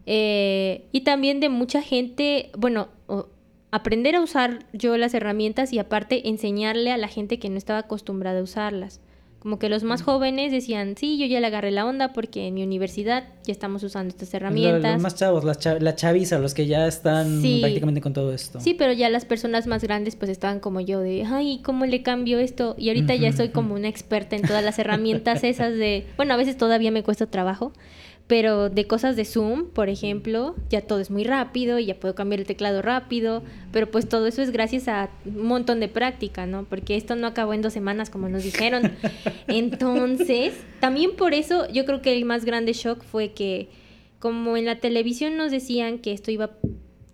Eh, 0.07 0.85
y 0.93 1.03
también 1.03 1.41
de 1.41 1.49
mucha 1.49 1.81
gente, 1.81 2.51
bueno, 2.59 2.89
aprender 3.75 4.15
a 4.15 4.21
usar 4.21 4.61
yo 4.73 4.97
las 4.97 5.15
herramientas 5.15 5.73
y 5.73 5.79
aparte 5.79 6.29
enseñarle 6.29 6.93
a 6.93 6.97
la 6.97 7.09
gente 7.09 7.39
que 7.39 7.51
no 7.51 7.59
estaba 7.59 7.81
acostumbrada 7.81 8.39
a 8.39 8.43
usarlas. 8.43 9.01
Como 9.41 9.59
que 9.59 9.69
los 9.69 9.83
más 9.83 10.01
jóvenes 10.01 10.53
decían, 10.53 10.97
sí, 10.97 11.19
yo 11.19 11.27
ya 11.27 11.39
le 11.39 11.49
agarré 11.49 11.71
la 11.71 11.85
onda 11.85 12.15
porque 12.15 12.47
en 12.47 12.55
mi 12.55 12.63
universidad 12.63 13.25
ya 13.45 13.53
estamos 13.53 13.83
usando 13.83 14.09
estas 14.09 14.29
Los, 14.29 14.35
herramientas. 14.35 14.93
los 14.95 15.03
más 15.03 15.17
chavos, 15.17 15.45
la, 15.45 15.55
la 15.81 15.95
chaviza, 15.97 16.39
los 16.39 16.55
que 16.55 16.67
ya 16.67 16.87
están 16.87 17.43
Sí. 17.43 17.59
prácticamente 17.61 18.01
con 18.01 18.15
todo 18.15 18.33
esto. 18.33 18.59
Sí, 18.61 18.73
pero 18.73 18.93
ya 18.95 19.11
las 19.11 19.27
personas 19.27 19.67
más 19.67 19.83
grandes 19.83 20.17
pues 20.17 20.31
estaban 20.31 20.61
como 20.61 20.81
yo 20.81 21.01
de, 21.01 21.25
ay, 21.27 21.61
¿cómo 21.63 21.85
le 21.85 22.03
cambio 22.03 22.39
esto? 22.39 22.75
Y 22.79 22.89
ahorita 22.89 23.17
ya 23.17 23.33
soy 23.33 23.51
como 23.51 23.75
una 23.75 23.89
experta 23.89 24.35
en 24.37 24.43
todas 24.43 24.65
las 24.65 24.79
herramientas 24.79 25.45
esas 25.45 25.75
de, 25.75 26.07
bueno, 26.17 26.33
a 26.33 26.37
veces 26.39 26.57
todavía 26.57 26.91
me 26.91 27.03
cuesta 27.03 27.27
trabajo, 27.27 27.73
pero 28.27 28.71
de 28.71 28.87
cosas 28.87 29.17
de 29.17 29.25
Zoom, 29.25 29.67
por 29.67 29.89
ejemplo, 29.91 30.55
ya 30.71 30.81
todo 30.81 31.01
es 31.01 31.11
muy 31.11 31.25
rápido 31.25 31.79
y 31.79 31.87
ya 31.87 32.01
puedo 32.01 32.15
cambiar 32.15 32.41
el 32.41 32.47
teclado 32.47 32.81
rápido, 32.81 33.43
pero 33.71 33.91
pues 33.91 34.09
todo 34.09 34.27
eso 34.27 34.41
es 34.41 34.51
gracias 34.51 34.89
a 34.89 35.11
un 35.27 35.47
montón 35.47 35.79
de 35.79 35.89
práctica, 35.89 36.47
¿no? 36.47 36.65
Porque 36.65 36.97
esto 36.97 37.17
no 37.17 37.27
acabó 37.27 37.53
en 37.53 37.61
dos 37.61 37.75
semanas 37.75 38.09
como 38.09 38.31
nos 38.31 38.43
dijeron. 38.43 38.93
Entonces, 39.49 40.55
también 40.81 41.17
por 41.17 41.35
eso 41.35 41.69
yo 41.71 41.85
creo 41.85 42.01
que 42.01 42.15
el 42.17 42.25
más 42.25 42.47
grande 42.47 42.73
shock 42.73 43.03
fue 43.05 43.33
que 43.33 43.69
como 44.19 44.57
en 44.57 44.65
la 44.65 44.81
televisión 44.81 45.37
nos 45.37 45.51
decían 45.51 45.99
que 45.99 46.13
esto 46.13 46.31
iba 46.31 46.53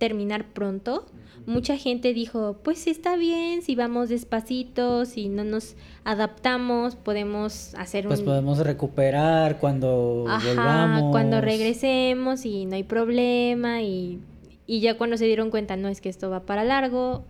terminar 0.01 0.45
pronto, 0.45 1.05
mucha 1.45 1.77
gente 1.77 2.11
dijo, 2.11 2.57
pues 2.63 2.87
está 2.87 3.17
bien, 3.17 3.61
si 3.61 3.75
vamos 3.75 4.09
despacito, 4.09 5.05
si 5.05 5.29
no 5.29 5.43
nos 5.43 5.75
adaptamos, 6.03 6.95
podemos 6.95 7.75
hacer 7.75 8.07
Pues 8.07 8.21
un... 8.21 8.25
podemos 8.25 8.57
recuperar 8.57 9.59
cuando 9.59 10.25
Ajá, 10.27 10.47
volvamos. 10.47 11.11
cuando 11.11 11.39
regresemos 11.39 12.45
y 12.45 12.65
no 12.65 12.75
hay 12.77 12.83
problema 12.83 13.83
y, 13.83 14.19
y 14.65 14.79
ya 14.79 14.97
cuando 14.97 15.17
se 15.17 15.25
dieron 15.25 15.51
cuenta, 15.51 15.75
no 15.77 15.87
es 15.87 16.01
que 16.01 16.09
esto 16.09 16.31
va 16.31 16.47
para 16.47 16.63
largo, 16.63 17.23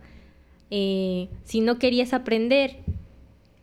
eh, 0.70 1.28
si 1.44 1.60
no 1.60 1.78
querías 1.78 2.14
aprender 2.14 2.78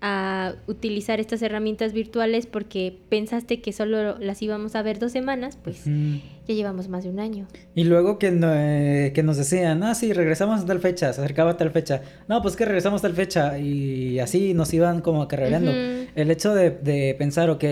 a 0.01 0.55
utilizar 0.67 1.19
estas 1.19 1.41
herramientas 1.41 1.91
virtuales 1.91 2.45
porque 2.45 2.97
pensaste 3.09 3.59
que 3.61 3.73
solo 3.73 4.17
las 4.19 4.41
íbamos 4.41 4.75
a 4.75 4.81
ver 4.81 4.97
dos 4.97 5.11
semanas, 5.11 5.57
pues 5.61 5.83
ya 5.85 6.53
llevamos 6.55 6.87
más 6.87 7.03
de 7.03 7.09
un 7.09 7.19
año. 7.19 7.47
Y 7.75 7.83
luego 7.83 8.17
que, 8.17 8.31
no- 8.31 8.53
eh, 8.53 9.11
que 9.13 9.23
nos 9.23 9.35
decían, 9.37 9.83
ah, 9.83 9.93
sí, 9.95 10.13
regresamos 10.13 10.61
a 10.61 10.65
tal 10.65 10.79
fecha, 10.79 11.11
se 11.11 11.19
acercaba 11.21 11.51
a 11.51 11.57
tal 11.57 11.71
fecha. 11.71 12.01
No, 12.29 12.41
pues 12.41 12.55
que 12.55 12.63
regresamos 12.65 13.01
a 13.01 13.07
tal 13.09 13.13
fecha. 13.13 13.59
Y 13.59 14.19
así 14.19 14.53
nos 14.53 14.73
iban 14.73 15.01
como 15.01 15.21
acarreando. 15.21 15.71
El 16.15 16.31
hecho 16.31 16.55
de, 16.55 16.69
de 16.71 17.15
pensar, 17.19 17.49
ok, 17.49 17.63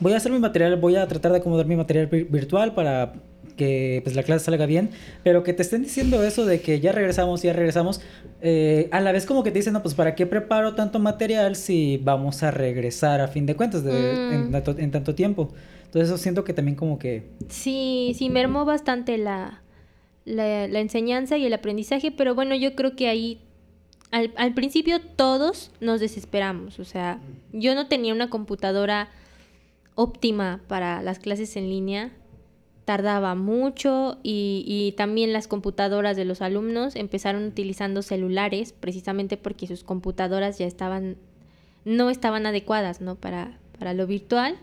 voy 0.00 0.12
a 0.12 0.16
hacer 0.16 0.32
mi 0.32 0.38
material, 0.40 0.76
voy 0.76 0.96
a 0.96 1.06
tratar 1.06 1.30
de 1.32 1.38
acomodar 1.38 1.66
mi 1.66 1.76
material 1.76 2.10
vir- 2.10 2.28
virtual 2.28 2.74
para 2.74 3.12
que 3.56 4.02
pues 4.04 4.14
la 4.14 4.22
clase 4.22 4.44
salga 4.44 4.66
bien, 4.66 4.90
pero 5.24 5.42
que 5.42 5.54
te 5.54 5.62
estén 5.62 5.82
diciendo 5.82 6.22
eso 6.22 6.44
de 6.44 6.60
que 6.60 6.78
ya 6.80 6.92
regresamos, 6.92 7.42
ya 7.42 7.54
regresamos, 7.54 8.02
eh, 8.48 8.88
a 8.92 9.00
la 9.00 9.10
vez 9.10 9.26
como 9.26 9.42
que 9.42 9.50
te 9.50 9.58
dicen, 9.58 9.72
no, 9.72 9.82
pues 9.82 9.94
¿para 9.94 10.14
qué 10.14 10.24
preparo 10.24 10.74
tanto 10.76 11.00
material 11.00 11.56
si 11.56 11.98
vamos 11.98 12.44
a 12.44 12.52
regresar 12.52 13.20
a 13.20 13.26
fin 13.26 13.44
de 13.44 13.56
cuentas 13.56 13.82
de- 13.82 14.14
Mm. 14.30 14.32
en, 14.32 14.50
tanto, 14.52 14.78
en 14.78 14.90
tanto 14.92 15.14
tiempo? 15.16 15.48
Entonces 15.86 16.08
eso 16.10 16.16
siento 16.18 16.44
que 16.44 16.52
también 16.52 16.76
como 16.76 16.98
que... 16.98 17.24
Sí, 17.48 18.12
sí, 18.16 18.30
mermó 18.30 18.64
bastante 18.64 19.18
la, 19.18 19.62
la, 20.24 20.68
la 20.68 20.80
enseñanza 20.80 21.36
y 21.38 21.44
el 21.46 21.54
aprendizaje, 21.54 22.12
pero 22.12 22.34
bueno, 22.36 22.54
yo 22.54 22.74
creo 22.76 22.94
que 22.94 23.08
ahí 23.08 23.40
al, 24.12 24.32
al, 24.36 24.54
principio 24.54 25.00
todos 25.00 25.72
nos 25.80 25.98
desesperamos, 26.00 26.78
o 26.78 26.84
sea, 26.84 27.18
yo 27.52 27.74
no 27.74 27.88
tenía 27.88 28.14
una 28.14 28.30
computadora 28.30 29.08
óptima 29.96 30.60
para 30.68 31.02
las 31.02 31.18
clases 31.18 31.56
en 31.56 31.68
línea, 31.68 32.12
tardaba 32.86 33.34
mucho 33.34 34.16
y, 34.22 34.64
y, 34.64 34.92
también 34.92 35.32
las 35.32 35.48
computadoras 35.48 36.16
de 36.16 36.24
los 36.24 36.40
alumnos 36.40 36.94
empezaron 36.94 37.44
utilizando 37.44 38.00
celulares 38.00 38.72
precisamente 38.72 39.36
porque 39.36 39.66
sus 39.66 39.82
computadoras 39.82 40.56
ya 40.58 40.66
estaban, 40.66 41.16
no 41.84 42.10
estaban 42.10 42.46
adecuadas, 42.46 43.00
¿no? 43.00 43.16
Para, 43.16 43.58
para 43.76 43.92
lo 43.92 44.06
virtual. 44.06 44.56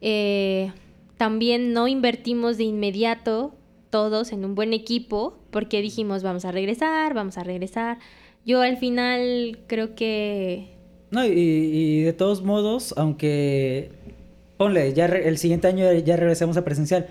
Eh, 0.00 0.72
también 1.16 1.72
no 1.72 1.88
invertimos 1.88 2.58
de 2.58 2.64
inmediato 2.64 3.54
todos 3.90 4.30
en 4.30 4.44
un 4.44 4.54
buen 4.54 4.72
equipo 4.72 5.36
porque 5.50 5.82
dijimos 5.82 6.22
vamos 6.22 6.44
a 6.44 6.52
regresar, 6.52 7.12
vamos 7.12 7.38
a 7.38 7.42
regresar. 7.42 7.98
Yo 8.44 8.60
al 8.60 8.76
final 8.76 9.58
creo 9.66 9.96
que... 9.96 10.76
No, 11.10 11.26
y, 11.26 11.30
y 11.32 12.02
de 12.02 12.12
todos 12.12 12.44
modos, 12.44 12.94
aunque 12.96 13.90
ponle, 14.56 14.92
ya 14.92 15.06
el 15.06 15.38
siguiente 15.38 15.68
año 15.68 15.92
ya 15.92 16.16
regresemos 16.16 16.56
a 16.56 16.64
presencial. 16.64 17.06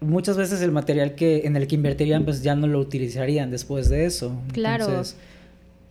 Muchas 0.00 0.36
veces 0.36 0.62
el 0.62 0.70
material 0.70 1.14
que 1.16 1.46
en 1.46 1.56
el 1.56 1.66
que 1.66 1.74
invertirían 1.74 2.24
pues 2.24 2.42
ya 2.42 2.54
no 2.54 2.66
lo 2.68 2.78
utilizarían 2.78 3.50
después 3.50 3.88
de 3.88 4.04
eso. 4.04 4.32
Claro. 4.52 4.84
Entonces, 4.84 5.16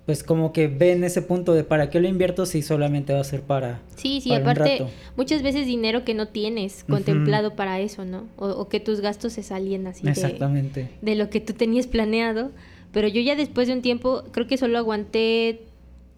pues 0.06 0.24
como 0.24 0.54
que 0.54 0.70
ven 0.70 1.04
ese 1.04 1.22
punto 1.22 1.54
de 1.54 1.66
para 1.66 1.90
qué 1.90 2.00
lo 2.00 2.08
invierto 2.08 2.46
si 2.46 2.62
solamente 2.62 3.12
va 3.12 3.20
a 3.20 3.24
ser 3.26 3.42
para 3.42 3.82
Sí, 3.98 4.22
sí, 4.22 4.30
para 4.30 4.42
un 4.42 4.50
aparte 4.50 4.78
rato. 4.80 4.92
muchas 5.18 5.44
veces 5.44 5.66
dinero 5.66 6.06
que 6.06 6.14
no 6.14 6.30
tienes 6.30 6.86
contemplado 6.86 7.56
para 7.58 7.82
eso, 7.82 8.06
¿no? 8.06 8.24
O, 8.38 8.48
o 8.48 8.70
que 8.70 8.80
tus 8.80 9.02
gastos 9.02 9.34
se 9.34 9.44
salían 9.44 9.86
así 9.88 10.04
de, 10.06 10.12
Exactamente. 10.12 10.90
de 11.02 11.16
lo 11.16 11.30
que 11.30 11.42
tú 11.42 11.52
tenías 11.52 11.88
planeado. 11.88 12.52
Pero 12.94 13.10
yo 13.10 13.20
ya 13.20 13.36
después 13.36 13.68
de 13.68 13.74
un 13.74 13.82
tiempo, 13.82 14.24
creo 14.32 14.48
que 14.48 14.56
solo 14.58 14.78
aguanté 14.78 15.64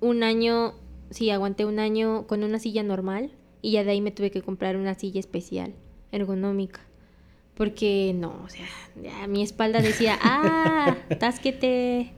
un 0.01 0.22
año, 0.22 0.76
sí, 1.10 1.32
aguanté 1.32 1.66
un 1.66 1.80
año 1.80 2.28
con 2.28 2.43
una 2.43 2.60
silla 2.60 2.84
normal 2.84 3.32
y 3.62 3.72
ya 3.72 3.84
de 3.84 3.91
ahí 3.91 4.01
me 4.01 4.12
tuve 4.12 4.32
que 4.32 4.41
comprar 4.41 4.78
una 4.78 4.93
silla 4.95 5.20
especial, 5.20 5.74
ergonómica. 6.12 6.82
Porque 7.55 8.14
no, 8.16 8.41
o 8.43 8.49
sea, 8.49 8.66
ya 9.01 9.28
mi 9.28 9.43
espalda 9.43 9.82
decía, 9.82 10.18
ah, 10.24 10.95
tásquete. 11.20 12.14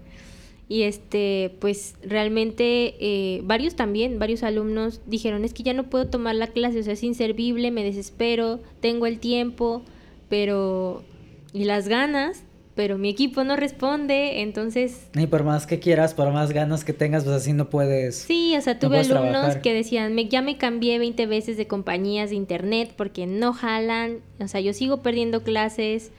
Y 0.69 0.83
este, 0.83 1.57
pues 1.59 1.95
realmente 2.01 2.95
eh, 2.99 3.41
varios 3.43 3.75
también, 3.75 4.19
varios 4.19 4.41
alumnos 4.41 5.01
dijeron, 5.05 5.43
es 5.43 5.53
que 5.53 5.63
ya 5.63 5.73
no 5.73 5.89
puedo 5.89 6.07
tomar 6.07 6.35
la 6.35 6.47
clase, 6.47 6.79
o 6.79 6.83
sea, 6.83 6.93
es 6.93 7.03
inservible, 7.03 7.71
me 7.71 7.83
desespero, 7.83 8.61
tengo 8.79 9.05
el 9.05 9.19
tiempo, 9.19 9.81
pero... 10.29 11.03
y 11.51 11.65
las 11.65 11.89
ganas, 11.89 12.45
pero 12.75 12.97
mi 12.97 13.09
equipo 13.09 13.43
no 13.43 13.55
responde, 13.57 14.41
entonces 14.41 15.07
Y 15.13 15.27
por 15.27 15.43
más 15.43 15.67
que 15.67 15.79
quieras, 15.79 16.13
por 16.13 16.31
más 16.31 16.51
ganas 16.51 16.85
que 16.85 16.93
tengas, 16.93 17.23
pues 17.23 17.35
así 17.35 17.53
no 17.53 17.69
puedes. 17.69 18.15
Sí, 18.15 18.55
o 18.57 18.61
sea, 18.61 18.79
tuve 18.79 18.99
alumnos 18.99 19.31
trabajar. 19.31 19.61
que 19.61 19.73
decían, 19.73 20.15
me, 20.15 20.27
ya 20.27 20.41
me 20.41 20.57
cambié 20.57 20.97
20 20.97 21.25
veces 21.25 21.57
de 21.57 21.67
compañías 21.67 22.29
de 22.29 22.37
internet 22.37 22.93
porque 22.95 23.27
no 23.27 23.53
jalan, 23.53 24.19
o 24.39 24.47
sea, 24.47 24.61
yo 24.61 24.73
sigo 24.73 25.01
perdiendo 25.01 25.43
clases 25.43 26.11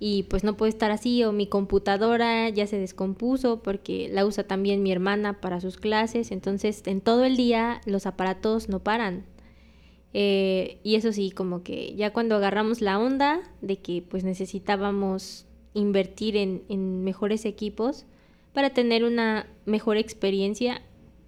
y 0.00 0.24
pues 0.24 0.44
no 0.44 0.56
puedo 0.56 0.68
estar 0.68 0.92
así, 0.92 1.24
o 1.24 1.32
mi 1.32 1.48
computadora 1.48 2.48
ya 2.50 2.68
se 2.68 2.78
descompuso 2.78 3.60
porque 3.62 4.08
la 4.12 4.24
usa 4.24 4.44
también 4.44 4.82
mi 4.84 4.92
hermana 4.92 5.40
para 5.40 5.60
sus 5.60 5.76
clases, 5.76 6.30
entonces 6.30 6.82
en 6.86 7.00
todo 7.00 7.24
el 7.24 7.36
día 7.36 7.80
los 7.84 8.06
aparatos 8.06 8.68
no 8.68 8.78
paran. 8.78 9.24
Eh, 10.14 10.78
y 10.84 10.94
eso 10.94 11.12
sí, 11.12 11.32
como 11.32 11.62
que 11.62 11.94
ya 11.96 12.12
cuando 12.12 12.36
agarramos 12.36 12.80
la 12.80 12.98
onda 12.98 13.40
de 13.60 13.78
que 13.78 14.02
pues 14.08 14.24
necesitábamos 14.24 15.47
invertir 15.78 16.36
en, 16.36 16.62
en 16.68 17.02
mejores 17.04 17.44
equipos 17.44 18.04
para 18.52 18.70
tener 18.70 19.04
una 19.04 19.46
mejor 19.66 19.96
experiencia, 19.96 20.82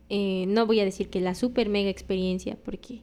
eh, 0.09 0.44
no 0.48 0.66
voy 0.66 0.80
a 0.80 0.84
decir 0.84 1.09
que 1.09 1.20
la 1.20 1.34
super 1.34 1.68
mega 1.68 1.90
experiencia, 1.90 2.57
porque 2.64 3.01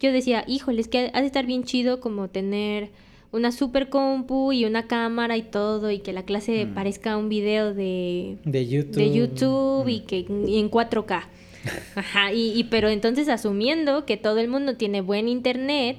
yo 0.00 0.12
decía, 0.12 0.44
híjole, 0.46 0.80
es 0.80 0.88
que 0.88 1.10
ha 1.14 1.20
de 1.20 1.26
estar 1.26 1.46
bien 1.46 1.64
chido 1.64 2.00
como 2.00 2.28
tener 2.28 2.90
una 3.30 3.50
super 3.52 3.88
compu 3.88 4.52
y 4.52 4.66
una 4.66 4.86
cámara 4.86 5.36
y 5.38 5.42
todo, 5.42 5.90
y 5.90 6.00
que 6.00 6.12
la 6.12 6.24
clase 6.24 6.66
Mm. 6.66 6.74
parezca 6.74 7.16
un 7.16 7.28
video 7.30 7.72
de, 7.72 8.36
De 8.44 8.66
YouTube. 8.68 8.96
de 8.96 9.10
YouTube 9.14 9.88
y 9.88 10.00
Mm. 10.00 10.04
que 10.06 10.26
y 10.48 10.58
en 10.58 10.68
4K. 10.70 11.28
Ajá, 11.94 12.32
y, 12.32 12.52
y 12.58 12.64
pero 12.64 12.88
entonces 12.88 13.28
asumiendo 13.28 14.04
que 14.04 14.16
todo 14.18 14.38
el 14.38 14.48
mundo 14.48 14.76
tiene 14.76 15.00
buen 15.00 15.28
internet 15.28 15.96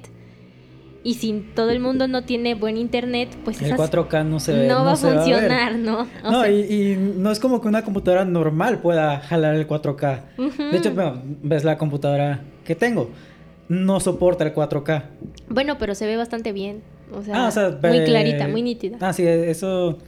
y 1.04 1.16
si 1.16 1.34
todo 1.54 1.70
el 1.72 1.80
mundo 1.80 2.08
no 2.08 2.24
tiene 2.24 2.56
buen 2.56 2.78
internet, 2.78 3.30
pues 3.44 3.62
El 3.62 3.72
esas 3.72 3.92
4K 3.92 4.26
no 4.26 4.40
se 4.40 4.54
ve. 4.54 4.68
no, 4.68 4.86
va 4.86 4.94
a 4.94 4.96
funcionar, 4.96 5.76
¿no? 5.76 6.08
O 6.24 6.32
no, 6.32 6.42
sea, 6.42 6.52
y, 6.52 6.62
y 6.94 6.96
no 6.96 7.32
es 7.32 7.40
como 7.40 7.60
que 7.62 7.68
una 7.68 7.84
computadora 7.84 8.24
normal 8.24 8.80
pueda 8.80 9.20
jalar 9.20 9.56
el 9.56 9.68
4K. 9.68 10.22
ujú. 10.38 10.64
De 10.72 10.78
hecho, 10.78 10.94
bueno, 10.94 11.22
ves 11.42 11.64
la 11.64 11.78
computadora 11.78 12.42
que 12.64 12.76
tengo. 12.76 13.10
No 13.68 14.00
soporta 14.00 14.44
el 14.44 14.54
4K. 14.54 15.04
bueno, 15.50 15.78
pero 15.78 15.96
se 15.96 16.06
ve 16.06 16.16
bastante 16.16 16.52
bien. 16.52 16.82
O 17.14 17.22
sea, 17.22 17.46
ah, 17.46 17.48
o 17.48 17.52
sea, 17.52 17.78
muy 17.82 17.98
eh, 17.98 18.04
clarita, 18.06 18.48
muy 18.48 18.62
nítida. 18.62 18.98
Ah, 19.02 19.14
sí, 19.14 19.24
eso 19.26 20.00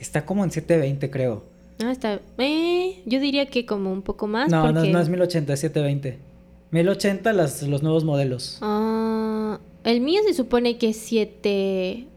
está 0.00 0.24
como 0.26 0.44
en 0.44 0.50
720, 0.50 1.10
creo. 1.10 1.44
Ah, 1.82 1.90
está. 1.90 2.20
Eh, 2.38 3.02
yo 3.06 3.20
diría 3.20 3.46
que 3.46 3.66
como 3.66 3.92
un 3.92 4.02
poco 4.02 4.26
más. 4.26 4.50
no, 4.50 4.66
no, 4.66 4.74
porque... 4.74 4.90
no 4.90 5.00
es 5.00 5.08
1080, 5.08 5.52
es 5.52 5.60
720. 5.60 6.33
1080 6.74 7.32
las, 7.32 7.62
los 7.62 7.82
nuevos 7.82 8.04
modelos. 8.04 8.58
Ah, 8.60 9.58
el 9.84 10.00
mío 10.00 10.20
se 10.26 10.34
supone 10.34 10.76
que 10.78 10.90
es 10.90 10.96
7... 10.98 12.08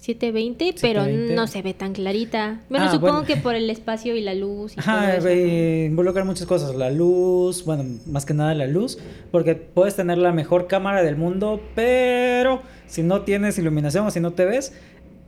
720, 0.00 0.76
pero 0.80 1.00
720. 1.02 1.34
no 1.34 1.46
se 1.48 1.60
ve 1.60 1.74
tan 1.74 1.92
clarita. 1.92 2.60
Bueno, 2.70 2.86
Ah, 2.86 2.92
supongo 2.92 3.12
bueno. 3.14 3.26
que 3.26 3.36
por 3.36 3.56
el 3.56 3.68
espacio 3.68 4.14
y 4.14 4.20
la 4.20 4.32
luz 4.32 4.76
y 4.76 4.80
Ajá, 4.80 5.00
todo 5.00 5.10
eso, 5.10 5.22
¿no? 5.24 5.28
eh, 5.30 5.86
involucra 5.86 6.24
muchas 6.24 6.46
cosas. 6.46 6.76
La 6.76 6.88
luz, 6.92 7.64
bueno, 7.64 7.84
más 8.06 8.24
que 8.24 8.32
nada 8.32 8.54
la 8.54 8.68
luz. 8.68 8.98
Porque 9.32 9.56
puedes 9.56 9.96
tener 9.96 10.16
la 10.18 10.30
mejor 10.32 10.68
cámara 10.68 11.02
del 11.02 11.16
mundo, 11.16 11.60
pero 11.74 12.62
si 12.86 13.02
no 13.02 13.22
tienes 13.22 13.58
iluminación 13.58 14.06
o 14.06 14.10
si 14.12 14.20
no 14.20 14.32
te 14.34 14.44
ves, 14.44 14.72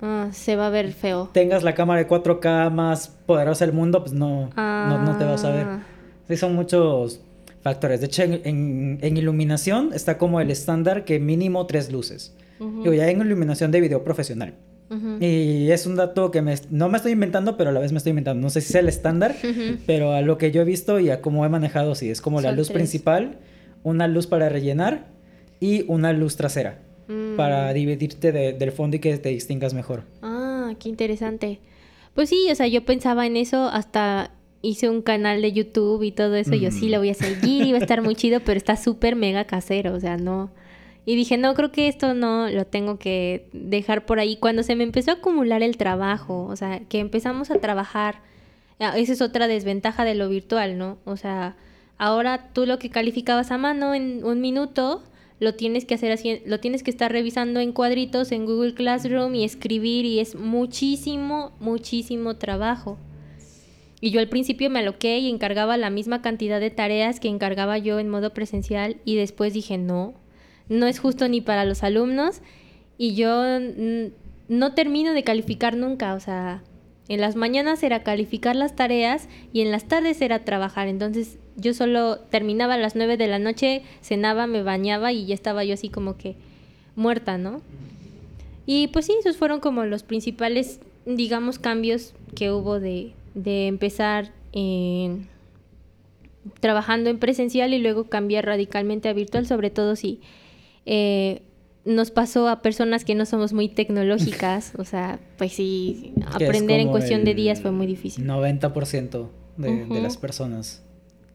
Ah, 0.02 0.28
se 0.32 0.54
va 0.54 0.68
a 0.68 0.70
ver 0.70 0.92
feo. 0.92 1.28
tengas 1.32 1.64
la 1.64 1.74
cámara 1.74 1.98
de 2.00 2.08
4K 2.08 2.70
más 2.70 3.08
poderosa 3.26 3.66
del 3.66 3.74
mundo, 3.74 4.00
pues 4.04 4.12
no, 4.12 4.50
no, 4.56 5.02
no 5.02 5.18
te 5.18 5.24
vas 5.24 5.42
a 5.44 5.50
ver. 5.50 5.66
Ah. 5.66 5.82
Sí, 6.28 6.36
son 6.36 6.54
muchos 6.54 7.20
factores. 7.62 8.00
De 8.00 8.06
hecho, 8.06 8.22
en, 8.22 8.98
iluminación 9.16 9.90
está 9.94 10.18
como 10.18 10.40
el 10.40 10.50
estándar 10.50 11.04
que 11.04 11.18
mínimo 11.18 11.66
tres 11.66 11.90
luces. 11.92 12.34
Ujú, 12.58 12.82
Digo, 12.82 12.94
ya 12.94 13.08
en 13.08 13.20
iluminación 13.20 13.70
de 13.70 13.80
video 13.80 14.04
profesional. 14.04 14.54
Y 15.20 15.70
es 15.70 15.86
un 15.86 15.94
dato 15.94 16.32
que 16.32 16.42
me, 16.42 16.52
no 16.70 16.88
me 16.88 16.96
estoy 16.96 17.12
inventando, 17.12 17.56
pero 17.56 17.70
a 17.70 17.72
la 17.72 17.78
vez 17.78 17.92
me 17.92 17.98
estoy 17.98 18.10
inventando. 18.10 18.42
No 18.42 18.50
sé 18.50 18.60
si 18.60 18.72
sea 18.72 18.80
el 18.80 18.88
estándar, 18.88 19.36
pero 19.86 20.14
a 20.14 20.20
lo 20.20 20.36
que 20.36 20.50
yo 20.50 20.62
he 20.62 20.64
visto 20.64 20.98
y 20.98 21.10
a 21.10 21.20
cómo 21.20 21.46
he 21.46 21.48
manejado, 21.48 21.94
sí, 21.94 22.10
es 22.10 22.20
como 22.20 22.40
la 22.40 22.50
luz 22.50 22.66
tres. 22.68 22.74
principal, 22.74 23.36
una 23.84 24.08
luz 24.08 24.26
para 24.26 24.48
rellenar 24.48 25.06
y 25.60 25.84
una 25.86 26.12
luz 26.12 26.34
trasera. 26.36 26.80
Mm. 27.06 27.36
Para 27.36 27.72
dividirte 27.72 28.32
de- 28.32 28.52
del 28.52 28.72
fondo 28.72 28.96
y 28.96 28.98
que 28.98 29.16
te 29.18 29.28
distingas 29.28 29.74
mejor. 29.74 30.02
Ah, 30.22 30.72
qué 30.80 30.88
interesante. 30.88 31.60
Pues 32.14 32.28
sí, 32.28 32.48
o 32.50 32.54
sea, 32.56 32.66
yo 32.66 32.84
pensaba 32.84 33.26
en 33.26 33.36
eso 33.36 33.68
hasta 33.68 34.32
hice 34.62 34.88
un 34.88 35.02
canal 35.02 35.42
de 35.42 35.52
YouTube 35.52 36.02
y 36.02 36.12
todo 36.12 36.34
eso. 36.34 36.54
Yo 36.54 36.70
sí 36.70 36.88
lo 36.88 36.98
voy 36.98 37.10
a 37.10 37.14
seguir 37.14 37.66
y 37.66 37.72
va 37.72 37.78
a 37.78 37.80
estar 37.80 38.02
muy 38.02 38.14
chido, 38.14 38.40
pero 38.40 38.58
está 38.58 38.76
súper 38.76 39.16
mega 39.16 39.44
casero, 39.44 39.94
o 39.94 40.00
sea, 40.00 40.16
no. 40.16 40.50
Y 41.06 41.16
dije, 41.16 41.38
no, 41.38 41.54
creo 41.54 41.72
que 41.72 41.88
esto 41.88 42.14
no 42.14 42.48
lo 42.50 42.66
tengo 42.66 42.98
que 42.98 43.48
dejar 43.52 44.04
por 44.04 44.20
ahí. 44.20 44.36
Cuando 44.36 44.62
se 44.62 44.76
me 44.76 44.84
empezó 44.84 45.10
a 45.10 45.14
acumular 45.14 45.62
el 45.62 45.76
trabajo, 45.76 46.46
o 46.46 46.56
sea, 46.56 46.80
que 46.88 46.98
empezamos 46.98 47.50
a 47.50 47.58
trabajar, 47.58 48.20
ah, 48.78 48.96
esa 48.96 49.12
es 49.12 49.22
otra 49.22 49.48
desventaja 49.48 50.04
de 50.04 50.14
lo 50.14 50.28
virtual, 50.28 50.76
¿no? 50.76 50.98
O 51.04 51.16
sea, 51.16 51.56
ahora 51.98 52.50
tú 52.52 52.66
lo 52.66 52.78
que 52.78 52.90
calificabas 52.90 53.50
a 53.50 53.58
mano 53.58 53.94
en 53.94 54.24
un 54.24 54.40
minuto, 54.40 55.02
lo 55.38 55.54
tienes 55.54 55.86
que 55.86 55.94
hacer 55.94 56.12
así, 56.12 56.42
lo 56.44 56.60
tienes 56.60 56.82
que 56.82 56.90
estar 56.90 57.10
revisando 57.10 57.60
en 57.60 57.72
cuadritos 57.72 58.30
en 58.30 58.44
Google 58.44 58.74
Classroom 58.74 59.34
y 59.34 59.44
escribir 59.44 60.04
y 60.04 60.20
es 60.20 60.34
muchísimo, 60.34 61.52
muchísimo 61.60 62.36
trabajo. 62.36 62.98
Y 64.00 64.10
yo 64.10 64.20
al 64.20 64.28
principio 64.28 64.70
me 64.70 64.78
aloqué 64.78 65.18
y 65.18 65.28
encargaba 65.28 65.76
la 65.76 65.90
misma 65.90 66.22
cantidad 66.22 66.60
de 66.60 66.70
tareas 66.70 67.20
que 67.20 67.28
encargaba 67.28 67.76
yo 67.78 67.98
en 67.98 68.08
modo 68.08 68.32
presencial 68.32 68.96
y 69.04 69.16
después 69.16 69.52
dije, 69.52 69.76
no, 69.76 70.14
no 70.68 70.86
es 70.86 70.98
justo 70.98 71.28
ni 71.28 71.40
para 71.40 71.64
los 71.64 71.82
alumnos 71.82 72.40
y 72.96 73.14
yo 73.14 73.42
no 74.48 74.74
termino 74.74 75.12
de 75.12 75.22
calificar 75.22 75.76
nunca, 75.76 76.14
o 76.14 76.20
sea, 76.20 76.62
en 77.08 77.20
las 77.20 77.34
mañanas 77.34 77.82
era 77.82 78.02
calificar 78.02 78.56
las 78.56 78.76
tareas 78.76 79.28
y 79.52 79.62
en 79.62 79.70
las 79.70 79.86
tardes 79.86 80.22
era 80.22 80.44
trabajar, 80.44 80.86
entonces 80.86 81.38
yo 81.56 81.74
solo 81.74 82.20
terminaba 82.20 82.74
a 82.74 82.78
las 82.78 82.94
9 82.94 83.16
de 83.16 83.26
la 83.26 83.38
noche, 83.38 83.82
cenaba, 84.00 84.46
me 84.46 84.62
bañaba 84.62 85.12
y 85.12 85.26
ya 85.26 85.34
estaba 85.34 85.64
yo 85.64 85.74
así 85.74 85.88
como 85.88 86.16
que 86.16 86.36
muerta, 86.96 87.36
¿no? 87.36 87.62
Y 88.64 88.88
pues 88.88 89.06
sí, 89.06 89.14
esos 89.18 89.36
fueron 89.36 89.60
como 89.60 89.84
los 89.84 90.04
principales, 90.04 90.80
digamos, 91.04 91.58
cambios 91.58 92.14
que 92.36 92.52
hubo 92.52 92.78
de, 92.78 93.12
de 93.34 93.66
empezar 93.66 94.32
en 94.52 95.28
trabajando 96.60 97.10
en 97.10 97.18
presencial 97.18 97.74
y 97.74 97.78
luego 97.78 98.04
cambiar 98.04 98.46
radicalmente 98.46 99.08
a 99.08 99.12
virtual, 99.12 99.46
sobre 99.46 99.70
todo 99.70 99.96
si 99.96 100.20
eh, 100.86 101.42
nos 101.84 102.10
pasó 102.10 102.48
a 102.48 102.62
personas 102.62 103.04
que 103.04 103.14
no 103.14 103.26
somos 103.26 103.52
muy 103.52 103.68
tecnológicas, 103.68 104.72
o 104.78 104.84
sea, 104.84 105.18
pues 105.38 105.52
sí, 105.52 106.12
aprender 106.32 106.80
en 106.80 106.88
cuestión 106.88 107.24
de 107.24 107.34
días 107.34 107.60
fue 107.60 107.70
muy 107.70 107.86
difícil. 107.86 108.26
90% 108.26 109.28
de, 109.56 109.84
de 109.86 110.00
las 110.00 110.16
personas. 110.16 110.82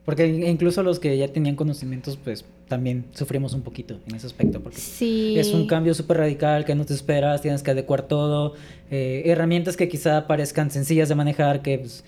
Porque 0.06 0.28
incluso 0.28 0.84
los 0.84 1.00
que 1.00 1.18
ya 1.18 1.28
tenían 1.30 1.56
conocimientos, 1.56 2.16
pues 2.24 2.46
también 2.68 3.06
sufrimos 3.14 3.56
un 3.56 3.62
poquito 3.62 4.00
en 4.08 4.16
ese 4.16 4.28
aspecto. 4.28 4.62
Porque 4.62 4.78
sí. 4.78 5.36
es 5.38 5.52
un 5.52 5.66
cambio 5.66 5.96
súper 5.96 6.18
radical 6.18 6.64
que 6.64 6.76
no 6.76 6.86
te 6.86 6.94
esperas, 6.94 7.42
tienes 7.42 7.64
que 7.64 7.72
adecuar 7.72 8.04
todo. 8.04 8.54
Eh, 8.92 9.24
herramientas 9.26 9.78
que 9.78 9.88
quizá 9.90 10.28
parezcan 10.28 10.70
sencillas 10.72 11.10
de 11.10 11.16
manejar, 11.16 11.62
que 11.62 11.80
pues, 11.80 12.04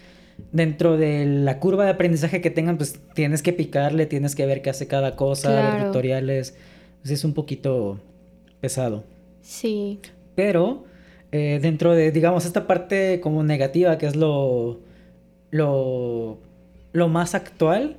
dentro 0.52 0.98
de 0.98 1.26
la 1.26 1.60
curva 1.60 1.86
de 1.86 1.92
aprendizaje 1.92 2.40
que 2.42 2.50
tengan, 2.52 2.78
pues 2.78 3.00
tienes 3.16 3.42
que 3.42 3.54
picarle, 3.54 4.06
tienes 4.06 4.36
que 4.36 4.46
ver 4.46 4.62
qué 4.62 4.70
hace 4.70 4.88
cada 4.88 5.16
cosa, 5.16 5.50
Claro. 5.50 5.78
ver 5.78 5.86
tutoriales. 5.88 6.56
Pues, 7.02 7.12
es 7.12 7.24
un 7.24 7.34
poquito 7.34 8.00
pesado. 8.62 9.04
Sí. 9.42 10.00
Pero 10.36 10.84
eh, 11.32 11.60
dentro 11.62 11.94
de, 11.94 12.12
digamos, 12.12 12.46
esta 12.46 12.68
parte 12.68 13.20
como 13.22 13.42
negativa, 13.44 13.98
que 13.98 14.06
es 14.06 14.16
lo, 14.16 14.80
lo, 15.52 16.38
lo 16.94 17.08
más 17.08 17.36
actual, 17.36 17.98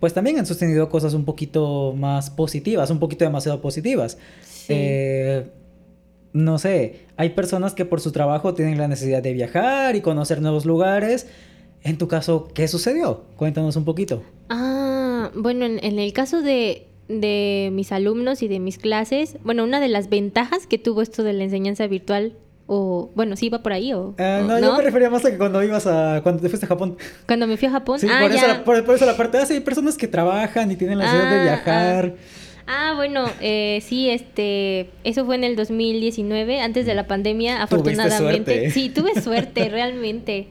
pues 0.00 0.14
también 0.14 0.38
han 0.38 0.46
sostenido 0.46 0.88
cosas 0.88 1.12
un 1.12 1.26
poquito 1.26 1.92
más 1.94 2.30
positivas, 2.30 2.90
un 2.90 2.98
poquito 2.98 3.26
demasiado 3.26 3.60
positivas. 3.60 4.16
Sí. 4.42 4.72
Eh, 4.74 5.46
no 6.34 6.58
sé, 6.58 7.06
hay 7.16 7.30
personas 7.30 7.72
que 7.74 7.86
por 7.86 8.00
su 8.02 8.12
trabajo 8.12 8.52
tienen 8.52 8.76
la 8.76 8.86
necesidad 8.88 9.22
de 9.22 9.32
viajar 9.32 9.96
y 9.96 10.02
conocer 10.02 10.42
nuevos 10.42 10.66
lugares. 10.66 11.26
En 11.82 11.96
tu 11.96 12.08
caso, 12.08 12.48
¿qué 12.54 12.68
sucedió? 12.68 13.24
Cuéntanos 13.36 13.76
un 13.76 13.84
poquito. 13.86 14.22
Ah, 14.50 15.30
bueno, 15.34 15.64
en, 15.64 15.82
en 15.82 15.98
el 15.98 16.12
caso 16.12 16.42
de, 16.42 16.86
de 17.08 17.70
mis 17.72 17.92
alumnos 17.92 18.42
y 18.42 18.48
de 18.48 18.58
mis 18.58 18.78
clases, 18.78 19.36
bueno, 19.44 19.64
una 19.64 19.80
de 19.80 19.88
las 19.88 20.08
ventajas 20.10 20.66
que 20.66 20.76
tuvo 20.78 21.02
esto 21.02 21.22
de 21.22 21.32
la 21.34 21.44
enseñanza 21.44 21.86
virtual, 21.86 22.32
o 22.66 23.10
bueno, 23.14 23.36
sí 23.36 23.46
iba 23.46 23.62
por 23.62 23.72
ahí, 23.74 23.92
o, 23.92 24.14
Eh, 24.16 24.40
o 24.42 24.46
no, 24.46 24.58
yo 24.58 24.74
me 24.76 24.82
refería 24.82 25.10
más 25.10 25.24
a 25.26 25.30
que 25.30 25.36
cuando 25.36 25.62
ibas 25.62 25.86
a. 25.86 26.20
cuando 26.22 26.40
te 26.42 26.48
fuiste 26.48 26.64
a 26.64 26.68
Japón. 26.70 26.96
cuando 27.26 27.46
me 27.46 27.56
fui 27.58 27.68
a 27.68 27.72
Japón. 27.72 27.98
Sí, 28.00 28.08
ah, 28.10 28.18
por, 28.22 28.30
eso 28.32 28.40
ya. 28.40 28.48
la, 28.48 28.64
por, 28.64 28.84
por 28.84 28.94
eso 28.94 29.04
la 29.06 29.16
parte. 29.16 29.36
Ah, 29.38 29.44
sí, 29.46 29.52
hay 29.54 29.60
personas 29.60 29.96
que 29.98 30.08
trabajan 30.08 30.70
y 30.72 30.76
tienen 30.76 30.98
la 30.98 31.04
necesidad 31.04 31.30
de 31.30 31.36
Ah, 31.38 31.42
viajar. 31.44 32.14
Ah, 32.16 32.20
bueno, 32.94 33.26
eh, 33.40 33.80
sí, 33.82 34.08
este, 34.08 34.90
eso 35.04 35.24
fue 35.26 35.34
en 35.34 35.44
el 35.44 35.56
2019, 35.56 36.60
antes 36.60 36.86
de 36.86 36.94
la 36.94 37.06
pandemia, 37.06 37.62
afortunadamente. 37.62 38.70
Sí, 38.70 38.88
tuve 38.88 39.20
suerte, 39.20 39.68
realmente. 39.68 40.48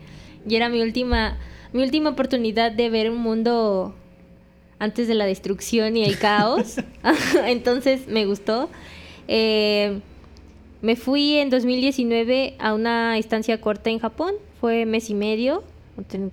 Y 0.48 0.56
era 0.56 0.70
mi 0.70 0.82
última, 0.82 1.38
mi 1.72 1.84
última 1.84 2.12
oportunidad 2.12 2.72
de 2.72 2.90
ver 2.90 3.10
un 3.10 3.18
mundo 3.18 3.96
antes 4.80 5.08
de 5.08 5.16
la 5.16 5.26
destrucción 5.26 5.98
y 5.98 6.04
el 6.04 6.18
caos. 6.18 6.76
Entonces 7.46 8.08
me 8.08 8.26
gustó. 8.26 8.70
Eh, 9.28 10.00
me 10.82 10.96
fui 10.96 11.38
en 11.38 11.50
2019 11.50 12.56
a 12.60 12.74
una 12.74 13.18
estancia 13.18 13.60
corta 13.62 13.90
en 13.90 14.00
Japón, 14.00 14.34
fue 14.60 14.86
mes 14.86 15.10
y 15.10 15.14
medio, 15.14 15.64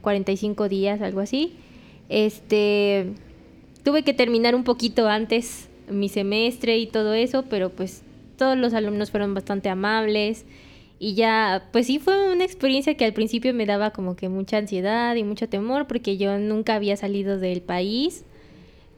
45 0.03 0.68
días, 0.68 1.01
algo 1.01 1.20
así. 1.20 1.55
Este, 2.09 3.12
tuve 3.85 4.03
que 4.03 4.12
terminar 4.12 4.57
un 4.57 4.64
poquito 4.64 5.07
antes 5.07 5.70
mi 5.91 6.09
semestre 6.09 6.78
y 6.78 6.86
todo 6.86 7.14
eso, 7.14 7.45
pero 7.49 7.70
pues 7.70 8.03
todos 8.36 8.57
los 8.57 8.74
alumnos 8.74 9.11
fueron 9.11 9.34
bastante 9.34 9.68
amables. 9.68 10.45
Y 10.99 11.14
ya, 11.14 11.68
pues 11.72 11.86
sí 11.86 11.99
fue 11.99 12.32
una 12.32 12.45
experiencia 12.45 12.95
que 12.95 13.07
al 13.07 13.14
principio 13.14 13.55
me 13.55 13.64
daba 13.64 13.91
como 13.91 14.16
que 14.16 14.28
mucha 14.28 14.59
ansiedad 14.59 15.14
y 15.16 15.24
mucho 15.24 15.49
temor 15.49 15.86
porque 15.86 16.18
yo 16.18 16.38
nunca 16.38 16.74
había 16.74 16.97
salido 16.97 17.38
del 17.38 17.62
país, 17.62 18.24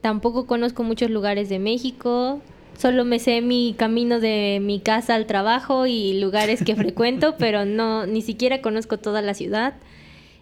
tampoco 0.01 0.45
conozco 0.45 0.83
muchos 0.83 1.09
lugares 1.09 1.47
de 1.47 1.59
México, 1.59 2.41
solo 2.77 3.05
me 3.05 3.19
sé 3.19 3.41
mi 3.41 3.73
camino 3.77 4.19
de 4.19 4.59
mi 4.61 4.81
casa 4.81 5.15
al 5.15 5.27
trabajo 5.27 5.85
y 5.85 6.19
lugares 6.19 6.61
que 6.63 6.75
frecuento, 6.75 7.35
pero 7.39 7.63
no, 7.63 8.05
ni 8.05 8.21
siquiera 8.21 8.61
conozco 8.61 8.99
toda 8.99 9.21
la 9.21 9.33
ciudad. 9.33 9.75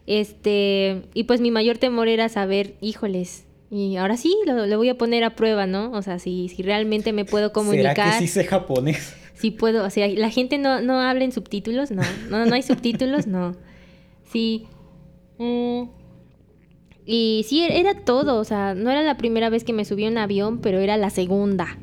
Este, 0.08 1.04
y 1.14 1.26
pues 1.26 1.41
mi 1.41 1.52
mayor 1.52 1.78
temor 1.78 2.08
era 2.08 2.28
saber, 2.28 2.74
híjoles, 2.82 3.45
y 3.72 3.96
ahora 3.96 4.18
sí 4.18 4.36
lo, 4.46 4.68
lo 4.68 4.78
voy 4.78 4.90
a 4.90 4.98
poner 4.98 5.24
a 5.24 5.34
prueba, 5.36 5.66
¿no? 5.66 5.92
O 5.94 6.02
sea, 6.02 6.20
si, 6.20 6.50
si 6.50 6.62
realmente 6.62 7.14
me 7.14 7.24
puedo 7.24 7.54
comunicar. 7.54 7.96
¿Será 7.96 8.12
que 8.12 8.20
sí 8.20 8.28
sé 8.28 8.44
japonés? 8.44 9.16
Si 9.34 9.50
puedo, 9.50 9.84
o 9.84 9.90
sea, 9.90 10.08
la 10.08 10.30
gente 10.30 10.60
no, 10.60 10.82
no 10.82 11.02
habla 11.02 11.24
en 11.24 11.32
subtítulos, 11.32 11.90
no, 11.90 12.04
no, 12.30 12.46
no 12.46 12.54
hay 12.54 12.62
subtítulos, 12.62 13.26
no. 13.26 13.56
Sí. 14.32 14.68
Mm. 15.40 15.86
Y 17.08 17.44
sí, 17.48 17.64
e-, 17.64 17.80
era 17.80 17.96
todo, 17.96 18.38
o 18.38 18.44
sea, 18.44 18.76
no 18.76 18.92
era 18.92 19.02
la 19.02 19.18
primera 19.18 19.50
vez 19.50 19.64
que 19.64 19.74
me 19.74 19.84
subí 19.84 20.06
a 20.06 20.10
un 20.10 20.20
avión, 20.20 20.60
pero 20.60 20.78
era 20.78 20.96
la 20.96 21.10
segunda. 21.10 21.80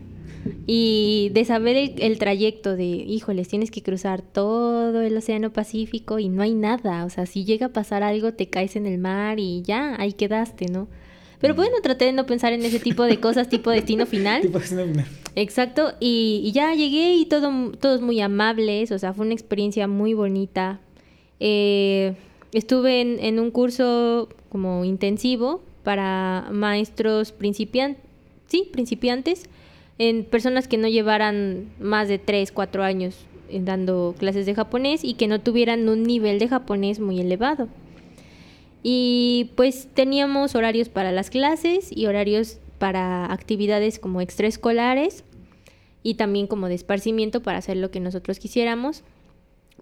Y 0.68 1.30
de 1.32 1.44
saber 1.44 1.76
el, 1.76 1.94
el 1.98 2.18
trayecto 2.20 2.76
de, 2.76 2.84
híjoles, 2.84 3.48
tienes 3.48 3.72
que 3.72 3.82
cruzar 3.82 4.22
todo 4.22 5.02
el 5.02 5.16
Océano 5.16 5.52
Pacífico 5.52 6.20
y 6.20 6.28
no 6.28 6.42
hay 6.42 6.54
nada, 6.54 7.04
o 7.04 7.10
sea, 7.10 7.26
si 7.26 7.44
llega 7.44 7.66
a 7.66 7.72
pasar 7.72 8.04
algo, 8.04 8.34
te 8.34 8.48
caes 8.48 8.76
en 8.76 8.86
el 8.86 8.98
mar 8.98 9.40
y 9.40 9.62
ya, 9.62 9.96
ahí 10.00 10.12
quedaste, 10.12 10.66
¿no? 10.66 10.86
Pero 11.40 11.54
bueno, 11.54 11.76
traté 11.82 12.06
de 12.06 12.12
no 12.12 12.26
pensar 12.26 12.52
en 12.52 12.62
ese 12.64 12.80
tipo 12.80 13.04
de 13.04 13.18
cosas, 13.20 13.48
tipo 13.48 13.70
destino 13.70 14.06
final. 14.06 14.42
Tipo, 14.42 14.58
es 14.58 14.72
una- 14.72 15.06
Exacto, 15.36 15.92
y, 16.00 16.40
y 16.44 16.50
ya 16.52 16.74
llegué 16.74 17.14
y 17.14 17.26
todo, 17.26 17.70
todos 17.80 18.00
muy 18.00 18.20
amables, 18.20 18.90
o 18.90 18.98
sea, 18.98 19.12
fue 19.12 19.24
una 19.24 19.34
experiencia 19.34 19.86
muy 19.86 20.12
bonita. 20.14 20.80
Eh, 21.38 22.14
estuve 22.52 23.00
en, 23.00 23.18
en 23.20 23.38
un 23.38 23.50
curso 23.52 24.28
como 24.48 24.84
intensivo 24.84 25.62
para 25.84 26.48
maestros 26.50 27.30
principiantes, 27.32 28.02
sí, 28.48 28.68
principiantes, 28.72 29.44
en 29.98 30.24
personas 30.24 30.66
que 30.68 30.76
no 30.76 30.88
llevaran 30.88 31.66
más 31.80 32.08
de 32.08 32.18
3, 32.18 32.50
4 32.52 32.82
años 32.82 33.16
eh, 33.50 33.60
dando 33.62 34.14
clases 34.18 34.46
de 34.46 34.54
japonés 34.54 35.04
y 35.04 35.14
que 35.14 35.26
no 35.28 35.40
tuvieran 35.40 35.88
un 35.88 36.02
nivel 36.02 36.38
de 36.38 36.48
japonés 36.48 36.98
muy 37.00 37.20
elevado. 37.20 37.68
Y 38.82 39.50
pues 39.56 39.88
teníamos 39.92 40.54
horarios 40.54 40.88
para 40.88 41.12
las 41.12 41.30
clases 41.30 41.90
y 41.90 42.06
horarios 42.06 42.58
para 42.78 43.32
actividades 43.32 43.98
como 43.98 44.20
extraescolares 44.20 45.24
y 46.02 46.14
también 46.14 46.46
como 46.46 46.68
de 46.68 46.74
esparcimiento 46.74 47.42
para 47.42 47.58
hacer 47.58 47.76
lo 47.76 47.90
que 47.90 48.00
nosotros 48.00 48.38
quisiéramos. 48.38 49.02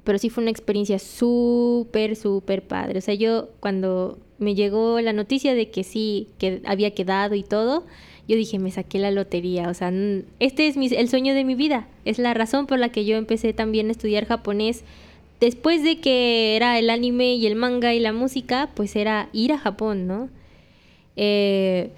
Pero 0.05 0.19
sí 0.19 0.31
fue 0.31 0.43
una 0.43 0.51
experiencia 0.51 0.99
súper, 0.99 2.17
súper 2.17 2.63
padre. 2.63 2.99
O 2.99 3.03
sea, 3.03 3.15
yo 3.15 3.49
cuando 3.61 4.19
me 4.39 4.55
llegó 4.55 5.01
la 5.01 5.13
noticia 5.13 5.55
de 5.55 5.71
que 5.71 5.85
sí, 5.85 6.29
que 6.39 6.61
había 6.65 6.93
quedado 6.93 7.35
y 7.35 7.43
todo, 7.43 7.85
yo 8.29 8.37
dije, 8.37 8.59
me 8.59 8.71
saqué 8.71 8.99
la 8.99 9.11
lotería. 9.11 9.69
O 9.69 9.75
sea, 9.75 9.93
este 10.41 10.67
es 10.67 10.77
el 10.77 11.09
sueño 11.09 11.35
de 11.35 11.45
mi 11.45 11.55
vida. 11.55 11.89
Es 12.05 12.19
la 12.19 12.35
razón 12.35 12.67
por 12.67 12.79
la 12.79 12.91
que 12.91 13.05
yo 13.05 13.17
empecé 13.17 13.53
también 13.53 13.89
a 13.89 13.93
estudiar 13.93 14.27
japonés. 14.27 14.85
Después 15.41 15.83
de 15.83 16.01
que 16.01 16.57
era 16.57 16.79
el 16.79 16.89
anime 16.91 17.35
y 17.35 17.47
el 17.47 17.57
manga 17.57 17.93
y 17.93 18.01
la 18.01 18.13
música, 18.13 18.71
pues 18.75 18.97
era 18.97 19.29
ir 19.33 19.53
a 19.53 19.59
Japón, 19.59 20.07
¿no? 20.07 20.31
Eh, 21.17 21.91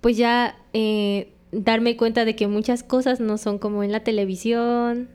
pues 0.00 0.16
ya 0.16 0.56
eh, 0.72 1.28
darme 1.52 1.96
cuenta 1.96 2.24
de 2.24 2.36
que 2.36 2.46
muchas 2.46 2.82
cosas 2.82 3.20
no 3.20 3.38
son 3.38 3.58
como 3.58 3.82
en 3.82 3.92
la 3.92 4.00
televisión. 4.04 5.08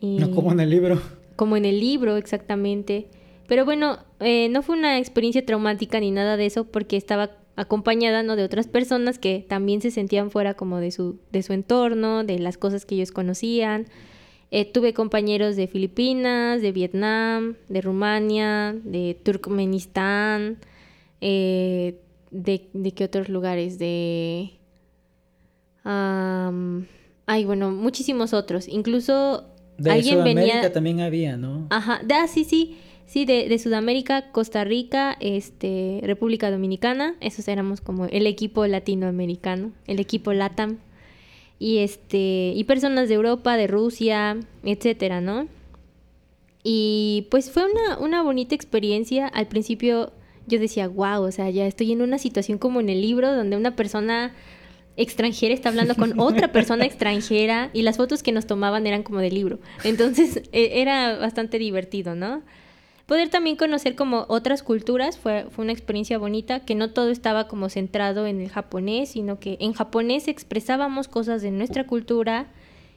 Y 0.00 0.16
No 0.16 0.30
como 0.30 0.52
en 0.52 0.60
el 0.60 0.70
libro. 0.70 1.00
como 1.36 1.56
en 1.56 1.64
el 1.64 1.80
libro, 1.80 2.16
exactamente. 2.16 3.08
Pero 3.46 3.64
bueno, 3.64 3.98
eh, 4.20 4.48
no 4.48 4.62
fue 4.62 4.76
una 4.76 4.98
experiencia 4.98 5.44
traumática 5.44 6.00
ni 6.00 6.10
nada 6.10 6.36
de 6.36 6.46
eso 6.46 6.64
porque 6.64 6.96
estaba 6.96 7.32
acompañada 7.56 8.22
¿no? 8.22 8.36
de 8.36 8.44
otras 8.44 8.68
personas 8.68 9.18
que 9.18 9.44
también 9.46 9.82
se 9.82 9.90
sentían 9.90 10.30
fuera 10.30 10.54
como 10.54 10.78
de 10.78 10.90
su, 10.92 11.18
de 11.32 11.42
su 11.42 11.52
entorno, 11.52 12.24
de 12.24 12.38
las 12.38 12.56
cosas 12.56 12.86
que 12.86 12.94
ellos 12.94 13.10
conocían. 13.12 13.86
Eh, 14.52 14.64
tuve 14.64 14.94
compañeros 14.94 15.54
de 15.54 15.68
Filipinas, 15.68 16.60
de 16.60 16.72
Vietnam, 16.72 17.54
de 17.68 17.80
Rumania, 17.80 18.74
de 18.82 19.16
Turkmenistán, 19.22 20.58
eh, 21.20 22.00
de, 22.32 22.68
de 22.72 22.92
qué 22.92 23.04
otros 23.04 23.28
lugares, 23.28 23.78
de... 23.78 24.50
am, 25.84 26.86
ay, 27.26 27.44
bueno, 27.44 27.70
muchísimos 27.70 28.32
otros. 28.32 28.66
Incluso 28.66 29.44
De 29.78 29.92
alguien 29.92 30.14
Sudamérica 30.14 30.54
venía... 30.54 30.72
también 30.72 31.00
había, 31.00 31.36
¿no? 31.36 31.68
Ajá, 31.70 32.00
ah, 32.12 32.26
sí, 32.26 32.42
sí, 32.42 32.76
sí, 33.06 33.24
de, 33.24 33.48
de 33.48 33.58
Sudamérica, 33.60 34.32
Costa 34.32 34.64
Rica, 34.64 35.16
este, 35.20 36.00
República 36.02 36.50
Dominicana, 36.50 37.14
esos 37.20 37.46
éramos 37.46 37.80
como 37.80 38.06
el 38.06 38.26
equipo 38.26 38.66
latinoamericano, 38.66 39.70
el 39.86 40.00
equipo 40.00 40.32
LATAM, 40.32 40.78
y 41.60 41.78
este, 41.78 42.52
y 42.56 42.64
personas 42.64 43.08
de 43.10 43.14
Europa, 43.14 43.56
de 43.58 43.66
Rusia, 43.66 44.38
etcétera, 44.64 45.20
¿no? 45.20 45.46
Y 46.64 47.28
pues 47.30 47.50
fue 47.50 47.64
una, 47.70 47.98
una 47.98 48.22
bonita 48.22 48.54
experiencia. 48.54 49.28
Al 49.28 49.46
principio 49.46 50.12
yo 50.46 50.58
decía, 50.58 50.88
wow, 50.88 51.22
o 51.22 51.30
sea, 51.30 51.50
ya 51.50 51.66
estoy 51.66 51.92
en 51.92 52.00
una 52.00 52.18
situación 52.18 52.56
como 52.56 52.80
en 52.80 52.88
el 52.88 53.02
libro 53.02 53.32
donde 53.34 53.58
una 53.58 53.76
persona 53.76 54.32
extranjera 54.96 55.52
está 55.52 55.68
hablando 55.68 55.94
con 55.94 56.14
otra 56.18 56.50
persona 56.50 56.86
extranjera 56.86 57.68
y 57.74 57.82
las 57.82 57.98
fotos 57.98 58.22
que 58.22 58.32
nos 58.32 58.46
tomaban 58.46 58.86
eran 58.86 59.02
como 59.02 59.18
de 59.20 59.30
libro. 59.30 59.58
Entonces 59.84 60.42
e- 60.52 60.80
era 60.80 61.18
bastante 61.18 61.58
divertido, 61.58 62.14
¿no? 62.14 62.42
Poder 63.10 63.28
también 63.28 63.56
conocer 63.56 63.96
como 63.96 64.24
otras 64.28 64.62
culturas 64.62 65.18
fue, 65.18 65.46
fue 65.50 65.64
una 65.64 65.72
experiencia 65.72 66.16
bonita, 66.16 66.60
que 66.60 66.76
no 66.76 66.92
todo 66.92 67.10
estaba 67.10 67.48
como 67.48 67.68
centrado 67.68 68.24
en 68.28 68.40
el 68.40 68.50
japonés, 68.50 69.08
sino 69.08 69.40
que 69.40 69.56
en 69.58 69.72
japonés 69.72 70.28
expresábamos 70.28 71.08
cosas 71.08 71.42
de 71.42 71.50
nuestra 71.50 71.88
cultura 71.88 72.46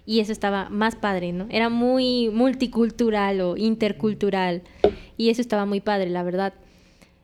y 0.06 0.20
eso 0.20 0.32
estaba 0.32 0.70
más 0.70 0.96
padre, 0.96 1.32
¿no? 1.34 1.48
Era 1.50 1.70
muy 1.70 2.30
multicultural 2.30 3.42
o 3.42 3.58
intercultural 3.58 4.62
y 5.18 5.30
eso 5.30 5.42
estaba 5.42 5.66
muy 5.66 5.82
padre, 5.82 6.12
la 6.12 6.22
verdad. 6.22 6.54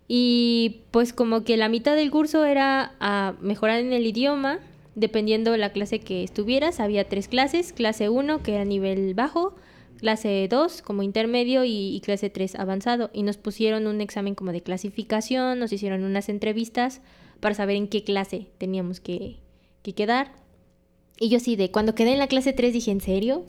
Y 0.08 0.78
pues 0.90 1.14
como 1.14 1.44
que 1.44 1.58
la 1.58 1.70
mitad 1.70 1.96
del 1.96 2.10
curso 2.10 2.44
era 2.44 2.96
a 3.00 3.36
mejorar 3.40 3.82
en 3.82 3.94
el 3.94 4.08
idioma, 4.08 4.62
dependiendo 4.96 5.52
de 5.52 5.60
la 5.60 5.74
clase 5.74 6.00
que 6.00 6.24
estuvieras. 6.24 6.80
Había 6.80 7.08
tres 7.08 7.28
clases, 7.28 7.72
clase 7.72 8.10
1 8.10 8.42
que 8.42 8.56
era 8.56 8.66
nivel 8.66 9.14
bajo, 9.14 9.54
clase 10.00 10.48
2 10.50 10.82
como 10.82 11.04
intermedio 11.04 11.64
y, 11.66 12.02
clase 12.04 12.30
3 12.30 12.56
avanzado. 12.56 13.10
Y 13.14 13.24
nos 13.24 13.38
pusieron 13.38 13.88
un 13.88 14.02
examen 14.02 14.36
como 14.36 14.52
de 14.52 14.62
clasificación, 14.62 15.60
nos 15.60 15.72
hicieron 15.72 16.04
unas 16.04 16.30
entrevistas 16.30 17.02
para 17.40 17.56
saber 17.56 17.76
en 17.76 17.88
qué 17.88 18.04
clase 18.04 18.48
teníamos 18.58 19.00
que, 19.00 19.38
que 19.84 19.94
quedar. 19.94 20.32
Y 21.20 21.30
yo 21.30 21.40
sí, 21.40 21.56
de 21.56 21.70
cuando 21.70 21.96
quedé 21.96 22.14
en 22.14 22.20
la 22.20 22.28
clase 22.28 22.54
3 22.54 22.74
dije, 22.74 22.92
¿en 22.92 23.02
serio? 23.02 23.46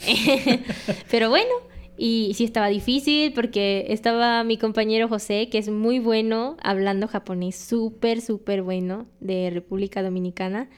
Pero 1.10 1.30
bueno, 1.30 1.50
y 1.96 2.32
sí 2.34 2.44
estaba 2.44 2.68
difícil 2.68 3.32
porque 3.32 3.86
estaba 3.90 4.42
mi 4.42 4.56
compañero 4.56 5.06
José, 5.06 5.48
que 5.50 5.58
es 5.58 5.68
muy 5.68 5.98
bueno 5.98 6.56
hablando 6.62 7.06
japonés, 7.06 7.56
súper, 7.56 8.22
súper 8.22 8.62
bueno, 8.62 9.06
de 9.20 9.50
República 9.50 10.02
Dominicana, 10.02 10.70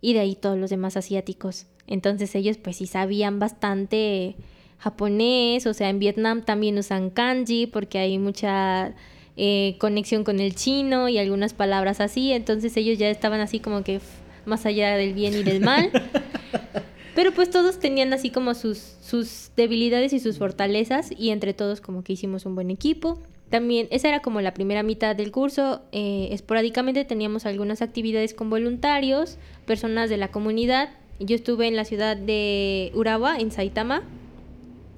y 0.00 0.14
de 0.14 0.20
ahí 0.20 0.36
todos 0.36 0.56
los 0.56 0.70
demás 0.70 0.96
asiáticos. 0.96 1.66
Entonces 1.86 2.34
ellos 2.36 2.56
pues 2.56 2.76
sí 2.76 2.86
sabían 2.86 3.40
bastante 3.40 4.36
japonés, 4.80 5.66
o 5.66 5.74
sea, 5.74 5.88
en 5.88 5.98
Vietnam 5.98 6.42
también 6.42 6.76
usan 6.78 7.10
kanji 7.10 7.66
porque 7.66 7.98
hay 7.98 8.18
mucha 8.18 8.94
eh, 9.36 9.76
conexión 9.78 10.24
con 10.24 10.40
el 10.40 10.54
chino 10.54 11.08
y 11.08 11.18
algunas 11.18 11.54
palabras 11.54 12.00
así, 12.00 12.32
entonces 12.32 12.76
ellos 12.76 12.98
ya 12.98 13.08
estaban 13.08 13.40
así 13.40 13.60
como 13.60 13.84
que 13.84 14.00
más 14.46 14.66
allá 14.66 14.96
del 14.96 15.14
bien 15.14 15.34
y 15.34 15.42
del 15.42 15.60
mal. 15.60 15.90
Pero 17.14 17.32
pues 17.32 17.50
todos 17.50 17.78
tenían 17.78 18.12
así 18.12 18.30
como 18.30 18.54
sus, 18.54 18.78
sus 18.78 19.50
debilidades 19.56 20.12
y 20.12 20.20
sus 20.20 20.38
fortalezas 20.38 21.10
y 21.16 21.30
entre 21.30 21.54
todos 21.54 21.80
como 21.80 22.02
que 22.02 22.14
hicimos 22.14 22.46
un 22.46 22.54
buen 22.54 22.70
equipo. 22.70 23.18
También 23.50 23.88
esa 23.90 24.08
era 24.08 24.20
como 24.20 24.40
la 24.40 24.54
primera 24.54 24.82
mitad 24.82 25.16
del 25.16 25.32
curso. 25.32 25.82
Eh, 25.92 26.28
esporádicamente 26.30 27.04
teníamos 27.04 27.46
algunas 27.46 27.82
actividades 27.82 28.32
con 28.32 28.48
voluntarios, 28.48 29.38
personas 29.66 30.08
de 30.08 30.16
la 30.16 30.28
comunidad. 30.28 30.90
Yo 31.18 31.34
estuve 31.34 31.66
en 31.66 31.76
la 31.76 31.84
ciudad 31.84 32.16
de 32.16 32.92
Urawa, 32.94 33.38
en 33.38 33.50
Saitama. 33.50 34.02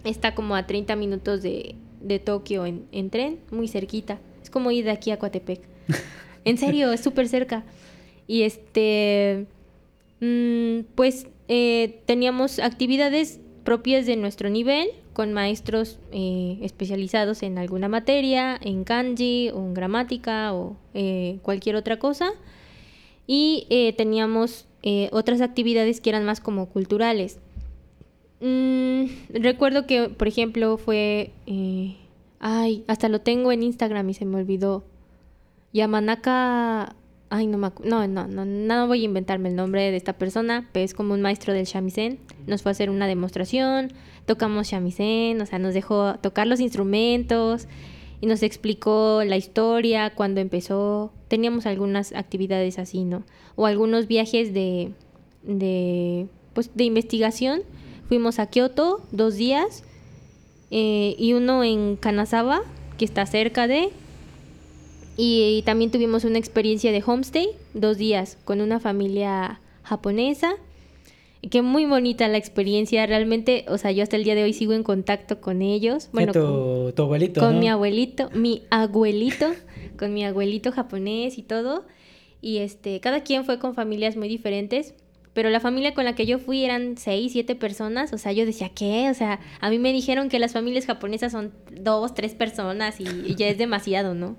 Está 0.05 0.35
como 0.35 0.57
a 0.57 0.67
30 0.67 0.97
minutos 0.97 1.43
de, 1.43 1.77
de 2.01 2.19
Tokio 2.19 2.67
en, 2.67 2.87
en, 2.93 3.11
tren, 3.11 3.39
muy 3.51 3.69
cerquita. 3.69 4.19
Es 4.43 4.51
como 4.51 4.71
ir 4.71 4.85
de 4.85 4.91
aquí 4.91 5.11
a 5.11 5.19
Coatepec. 5.19 5.61
en 6.45 6.59
serio, 6.59 6.93
es 6.93 7.01
súper 7.01 7.29
cerca. 7.29 7.65
Y 8.27 8.43
este, 8.43 9.47
mm, 10.21 10.93
pues 10.95 11.27
eh, 11.49 12.01
teníamos 12.07 12.59
actividades 12.59 13.41
propias 13.65 14.07
de 14.07 14.17
nuestro 14.17 14.51
nivel 14.51 14.89
con 15.13 15.33
maestros 15.33 15.99
eh, 16.13 16.59
especializados 16.63 17.43
en 17.43 17.59
alguna 17.59 17.89
materia, 17.89 18.59
en 18.61 18.85
kanji 18.85 19.51
o 19.51 19.59
en 19.59 19.75
gramática 19.75 20.55
o 20.55 20.77
eh, 20.95 21.39
cualquier 21.43 21.77
otra 21.77 21.99
cosa. 21.99 22.31
Y 23.27 23.67
teníamos 23.97 24.67
otras 25.13 25.41
actividades 25.41 26.01
que 26.01 26.11
eran 26.11 26.25
más 26.25 26.41
como 26.41 26.67
culturales. 26.69 27.39
Mm, 28.43 29.07
recuerdo 29.41 29.87
que, 29.87 30.11
por 30.11 30.29
ejemplo, 30.29 30.77
fue... 30.77 31.31
ay, 32.41 32.85
hasta 32.89 33.09
lo 33.09 33.21
tengo 33.21 33.53
en 33.53 33.63
Instagram 33.63 34.11
y 34.11 34.15
se 34.15 34.25
me 34.25 34.37
olvidó. 34.37 34.85
Yamanaka 35.73 36.95
Ay, 37.35 37.47
no, 37.47 37.57
me 37.57 37.73
no, 37.83 38.07
no, 38.07 38.29
no, 38.29 38.45
no 38.45 38.87
voy 38.89 39.01
a 39.01 39.05
inventarme 39.07 39.49
el 39.49 39.57
nombre 39.57 39.91
de 39.91 39.97
esta 39.97 40.13
persona, 40.13 40.69
pero 40.71 40.85
es 40.85 40.93
como 40.93 41.15
un 41.15 41.23
maestro 41.23 41.55
del 41.55 41.65
shamisen. 41.65 42.19
Nos 42.47 42.61
fue 42.61 42.69
a 42.69 42.73
hacer 42.73 42.91
una 42.91 43.07
demostración, 43.07 43.91
tocamos 44.27 44.67
shamisen, 44.67 45.41
o 45.41 45.47
sea, 45.47 45.59
nos 45.59 45.73
dejó 45.73 46.17
tocar 46.19 46.47
los 46.47 46.61
instrumentos 46.61 47.69
y 48.21 48.27
nos 48.27 48.43
explicó 48.43 49.23
la 49.25 49.39
historia, 49.39 50.13
cuando 50.15 50.43
empezó. 50.43 51.11
Teníamos 51.29 51.65
algunas 51.65 52.13
actividades 52.13 52.79
así, 52.79 53.05
¿no? 53.05 53.23
O 53.57 53.65
algunos 53.65 54.09
viajes 54.09 54.53
de, 54.53 54.93
de, 55.43 56.27
pues, 56.53 56.71
de 56.75 56.85
investigación. 56.85 57.63
Fuimos 58.13 58.39
a 58.39 58.47
Kioto 58.49 59.01
dos 59.11 59.37
días 59.37 59.85
eh, 60.71 61.17
y 61.19 61.33
uno 61.33 61.65
en 61.65 61.97
Kanazawa, 61.97 62.61
que 62.99 63.07
está 63.07 63.25
cerca 63.25 63.67
de, 63.67 63.89
y, 65.17 65.63
también 65.65 65.91
tuvimos 65.91 66.25
una 66.25 66.37
experiencia 66.37 66.93
de 66.93 67.03
homestay, 67.07 67.49
dos 67.73 67.97
días, 67.97 68.37
con 68.45 68.61
una 68.61 68.81
familia 68.81 69.63
japonesa. 69.83 70.57
Que 71.51 71.63
muy 71.63 71.87
bonita 71.87 72.29
la 72.29 72.37
experiencia, 72.37 73.07
realmente, 73.07 73.65
o 73.69 73.79
sea, 73.79 73.93
yo 73.93 74.03
hasta 74.03 74.17
el 74.17 74.25
día 74.25 74.35
de 74.35 74.43
hoy 74.43 74.53
sigo 74.53 74.75
en 74.75 74.83
contacto 74.83 75.41
con 75.41 75.63
ellos. 75.63 76.11
Bueno, 76.13 76.35
tu, 76.35 76.93
tu 76.95 77.05
abuelito. 77.05 77.41
Con 77.41 77.61
mi 77.61 77.71
abuelito, 77.71 78.29
mi 78.35 78.61
abuelito, 78.69 79.47
con 79.99 80.13
mi 80.13 80.23
abuelito 80.27 80.71
japonés 80.71 81.39
y 81.39 81.43
todo. 81.43 81.87
Y 82.43 82.59
este, 82.59 83.01
cada 83.01 83.23
quien 83.23 83.47
fue 83.47 83.59
con 83.59 83.75
familias 83.75 84.17
muy 84.17 84.29
diferentes, 84.29 84.93
pero 85.35 85.51
la 85.51 85.61
familia 85.61 85.95
con 85.95 86.05
la 86.05 86.15
que 86.15 86.27
yo 86.27 86.39
fui 86.39 86.65
eran 86.65 86.97
seis, 86.97 87.33
siete 87.33 87.55
personas, 87.55 88.13
o 88.13 88.19
sea, 88.19 88.33
yo 88.33 88.45
decía, 88.45 88.69
¿qué? 88.69 89.09
O 89.11 89.15
sea, 89.15 89.41
a 89.61 89.71
mí 89.71 89.79
me 89.79 89.93
dijeron 89.93 90.29
que 90.29 90.39
las 90.39 90.53
familias 90.53 90.87
japonesas 90.87 91.33
son 91.33 91.53
dos, 91.71 92.15
tres 92.15 92.35
personas 92.35 93.01
y 93.01 93.35
ya 93.37 93.49
es 93.49 93.59
demasiado, 93.59 94.15
¿no? 94.15 94.37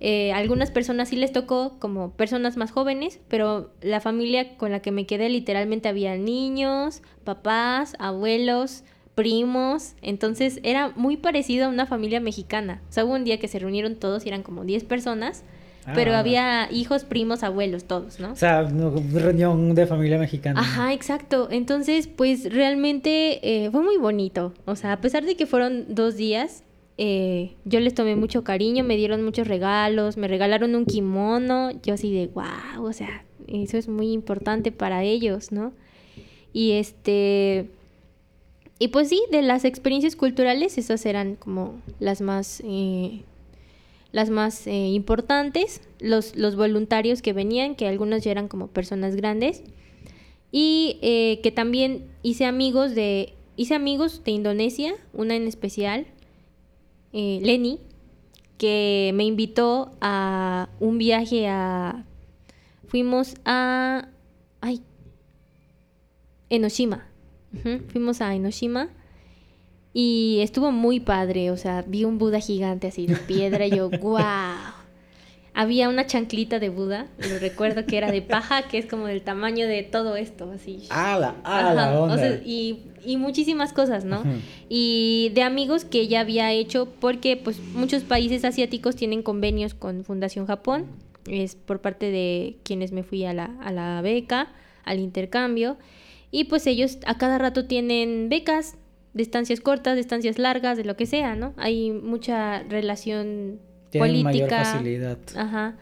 Eh, 0.00 0.32
algunas 0.32 0.70
personas 0.70 1.08
sí 1.08 1.16
les 1.16 1.32
tocó 1.32 1.76
como 1.80 2.12
personas 2.12 2.56
más 2.56 2.70
jóvenes, 2.70 3.18
pero 3.28 3.72
la 3.80 4.00
familia 4.00 4.56
con 4.56 4.70
la 4.70 4.80
que 4.80 4.92
me 4.92 5.06
quedé 5.06 5.28
literalmente 5.28 5.88
había 5.88 6.16
niños, 6.16 7.02
papás, 7.24 7.96
abuelos, 7.98 8.84
primos, 9.16 9.94
entonces 10.00 10.60
era 10.62 10.92
muy 10.94 11.16
parecido 11.16 11.66
a 11.66 11.68
una 11.68 11.86
familia 11.86 12.20
mexicana. 12.20 12.80
O 12.88 12.92
sea, 12.92 13.04
hubo 13.04 13.14
un 13.14 13.24
día 13.24 13.40
que 13.40 13.48
se 13.48 13.58
reunieron 13.58 13.96
todos 13.96 14.24
y 14.24 14.28
eran 14.28 14.44
como 14.44 14.64
10 14.64 14.84
personas, 14.84 15.42
pero 15.94 16.14
ah. 16.14 16.18
había 16.20 16.68
hijos, 16.70 17.04
primos, 17.04 17.42
abuelos, 17.42 17.84
todos, 17.84 18.20
¿no? 18.20 18.32
O 18.32 18.36
sea, 18.36 18.62
una 18.62 19.20
reunión 19.20 19.74
de 19.74 19.86
familia 19.86 20.18
mexicana. 20.18 20.60
Ajá, 20.60 20.92
exacto. 20.92 21.48
Entonces, 21.50 22.06
pues 22.06 22.52
realmente 22.52 23.40
eh, 23.42 23.70
fue 23.70 23.82
muy 23.82 23.96
bonito. 23.96 24.54
O 24.64 24.76
sea, 24.76 24.92
a 24.92 25.00
pesar 25.00 25.24
de 25.24 25.36
que 25.36 25.46
fueron 25.46 25.94
dos 25.94 26.16
días, 26.16 26.64
eh, 26.96 27.54
yo 27.64 27.80
les 27.80 27.94
tomé 27.94 28.16
mucho 28.16 28.42
cariño, 28.44 28.84
me 28.84 28.96
dieron 28.96 29.24
muchos 29.24 29.46
regalos, 29.46 30.16
me 30.16 30.26
regalaron 30.28 30.74
un 30.74 30.84
kimono, 30.84 31.70
yo 31.82 31.94
así 31.94 32.12
de, 32.12 32.26
wow, 32.26 32.84
o 32.84 32.92
sea, 32.92 33.24
eso 33.46 33.78
es 33.78 33.88
muy 33.88 34.12
importante 34.12 34.72
para 34.72 35.04
ellos, 35.04 35.52
¿no? 35.52 35.72
Y 36.52 36.72
este, 36.72 37.70
y 38.78 38.88
pues 38.88 39.08
sí, 39.08 39.22
de 39.30 39.42
las 39.42 39.64
experiencias 39.64 40.16
culturales, 40.16 40.78
esas 40.78 41.04
eran 41.04 41.34
como 41.34 41.80
las 41.98 42.20
más, 42.20 42.62
eh, 42.64 43.22
las 44.12 44.30
más 44.30 44.66
eh, 44.66 44.88
importantes, 44.88 45.82
los, 46.00 46.36
los 46.36 46.56
voluntarios 46.56 47.22
que 47.22 47.32
venían, 47.32 47.74
que 47.74 47.86
algunos 47.86 48.22
ya 48.24 48.30
eran 48.30 48.48
como 48.48 48.68
personas 48.68 49.16
grandes, 49.16 49.62
y 50.50 50.96
que 51.42 51.52
también 51.54 52.08
hice 52.22 52.46
amigos 52.46 52.94
de, 52.94 53.34
hice 53.58 53.74
amigos 53.74 54.22
de 54.24 54.30
Indonesia, 54.30 54.94
una 55.12 55.34
en 55.34 55.48
especial, 55.48 56.06
eh, 57.12 57.40
Lenny, 57.42 57.80
que 58.56 59.10
me 59.14 59.24
invitó 59.24 59.90
a 60.00 60.68
un 60.78 60.96
viaje 60.96 61.48
a... 61.48 62.06
Fuimos 62.86 63.34
a... 63.44 64.08
Ay. 64.60 64.82
Enoshima. 66.48 67.08
Fuimos 67.88 68.20
a 68.20 68.34
Enoshima. 68.34 68.90
Y 69.92 70.40
estuvo 70.42 70.70
muy 70.70 71.00
padre, 71.00 71.50
o 71.50 71.56
sea, 71.56 71.84
vi 71.86 72.04
un 72.04 72.18
Buda 72.18 72.40
gigante 72.40 72.88
así 72.88 73.06
de 73.06 73.16
piedra 73.16 73.66
y 73.66 73.70
yo, 73.70 73.90
wow. 74.00 74.18
Había 75.54 75.88
una 75.88 76.06
chanclita 76.06 76.60
de 76.60 76.68
Buda, 76.68 77.08
lo 77.18 77.38
recuerdo 77.40 77.84
que 77.84 77.98
era 77.98 78.12
de 78.12 78.22
paja, 78.22 78.68
que 78.68 78.78
es 78.78 78.86
como 78.86 79.06
del 79.06 79.22
tamaño 79.22 79.66
de 79.66 79.82
todo 79.82 80.14
esto, 80.14 80.52
así. 80.52 80.84
¡Hala! 80.88 81.34
¡Hala! 81.42 82.40
y, 82.44 82.84
y, 83.04 83.16
muchísimas 83.16 83.72
cosas, 83.72 84.04
¿no? 84.04 84.22
Y 84.68 85.32
de 85.34 85.42
amigos 85.42 85.84
que 85.84 86.06
ya 86.06 86.20
había 86.20 86.52
hecho, 86.52 86.86
porque 87.00 87.36
pues 87.36 87.58
muchos 87.58 88.04
países 88.04 88.44
asiáticos 88.44 88.94
tienen 88.94 89.24
convenios 89.24 89.74
con 89.74 90.04
Fundación 90.04 90.46
Japón, 90.46 90.86
es 91.26 91.56
por 91.56 91.80
parte 91.80 92.12
de 92.12 92.58
quienes 92.62 92.92
me 92.92 93.02
fui 93.02 93.24
a 93.24 93.32
la, 93.32 93.56
a 93.60 93.72
la 93.72 94.00
beca, 94.00 94.52
al 94.84 95.00
intercambio, 95.00 95.76
y 96.30 96.44
pues 96.44 96.68
ellos 96.68 96.98
a 97.04 97.18
cada 97.18 97.36
rato 97.38 97.64
tienen 97.64 98.28
becas, 98.28 98.76
distancias 99.18 99.60
cortas, 99.60 99.96
distancias 99.96 100.38
largas, 100.38 100.78
de 100.78 100.84
lo 100.84 100.96
que 100.96 101.04
sea, 101.04 101.36
¿no? 101.36 101.52
Hay 101.58 101.90
mucha 101.90 102.62
relación 102.62 103.58
tienen 103.90 104.22
mayor 104.22 104.48
facilidad. 104.48 105.18
Ajá. 105.36 105.76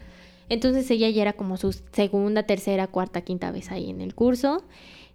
Entonces 0.48 0.90
ella 0.90 1.08
ya 1.10 1.22
era 1.22 1.32
como 1.34 1.56
su 1.56 1.72
segunda, 1.92 2.44
tercera, 2.44 2.86
cuarta, 2.86 3.20
quinta 3.20 3.50
vez 3.52 3.70
ahí 3.70 3.90
en 3.90 4.00
el 4.00 4.14
curso 4.14 4.64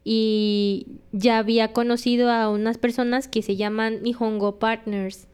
y 0.04 1.00
ya 1.12 1.38
había 1.38 1.74
conocido 1.74 2.32
a 2.32 2.50
unas 2.50 2.78
personas 2.78 3.28
que 3.28 3.42
se 3.42 3.56
llaman 3.56 4.04
Nihongo 4.04 4.60
Partners, 4.60 5.28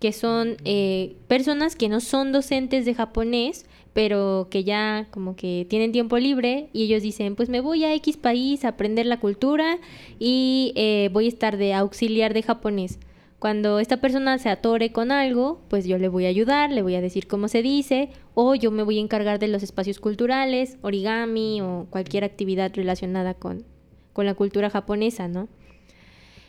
que 0.00 0.12
son 0.12 0.56
eh, 0.64 1.16
personas 1.28 1.76
que 1.76 1.88
no 1.88 2.00
son 2.00 2.32
docentes 2.32 2.84
de 2.84 2.94
japonés, 2.94 3.66
pero 3.92 4.48
que 4.50 4.64
ya 4.64 5.06
como 5.10 5.36
que 5.36 5.66
tienen 5.68 5.92
tiempo 5.92 6.18
libre 6.18 6.68
y 6.72 6.84
ellos 6.84 7.02
dicen, 7.02 7.36
pues 7.36 7.48
me 7.48 7.60
voy 7.60 7.84
a 7.84 7.94
X 7.94 8.16
país 8.16 8.64
a 8.64 8.68
aprender 8.68 9.06
la 9.06 9.20
cultura 9.20 9.78
y 10.18 10.72
eh, 10.76 11.10
voy 11.12 11.26
a 11.26 11.28
estar 11.28 11.56
de 11.56 11.74
auxiliar 11.74 12.32
de 12.32 12.42
japonés. 12.42 12.98
Cuando 13.38 13.80
esta 13.80 13.96
persona 13.96 14.38
se 14.38 14.48
atore 14.48 14.92
con 14.92 15.10
algo, 15.10 15.60
pues 15.68 15.84
yo 15.84 15.98
le 15.98 16.08
voy 16.08 16.26
a 16.26 16.28
ayudar, 16.28 16.70
le 16.70 16.80
voy 16.80 16.94
a 16.94 17.00
decir 17.00 17.26
cómo 17.26 17.48
se 17.48 17.60
dice, 17.60 18.10
o 18.34 18.54
yo 18.54 18.70
me 18.70 18.84
voy 18.84 18.98
a 18.98 19.00
encargar 19.00 19.40
de 19.40 19.48
los 19.48 19.64
espacios 19.64 19.98
culturales, 19.98 20.78
origami 20.80 21.60
o 21.60 21.86
cualquier 21.90 22.22
actividad 22.22 22.72
relacionada 22.72 23.34
con, 23.34 23.64
con 24.12 24.26
la 24.26 24.34
cultura 24.34 24.70
japonesa, 24.70 25.26
¿no? 25.26 25.48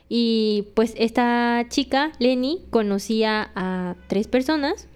Y 0.07 0.67
pues 0.75 0.93
esta 0.97 1.65
chica, 1.69 2.11
Lenny, 2.19 2.61
conocía 2.69 3.51
a 3.55 3.95
tres 4.07 4.27
personas 4.27 4.87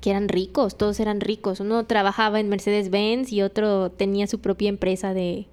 que 0.00 0.10
eran 0.10 0.28
ricos, 0.28 0.76
todos 0.76 1.00
eran 1.00 1.20
ricos. 1.20 1.60
Uno 1.60 1.84
trabajaba 1.84 2.40
en 2.40 2.48
Mercedes-Benz 2.48 3.32
y 3.32 3.42
otro 3.42 3.90
tenía 3.90 4.26
su 4.26 4.40
propia 4.40 4.68
empresa 4.68 5.14
de, 5.14 5.46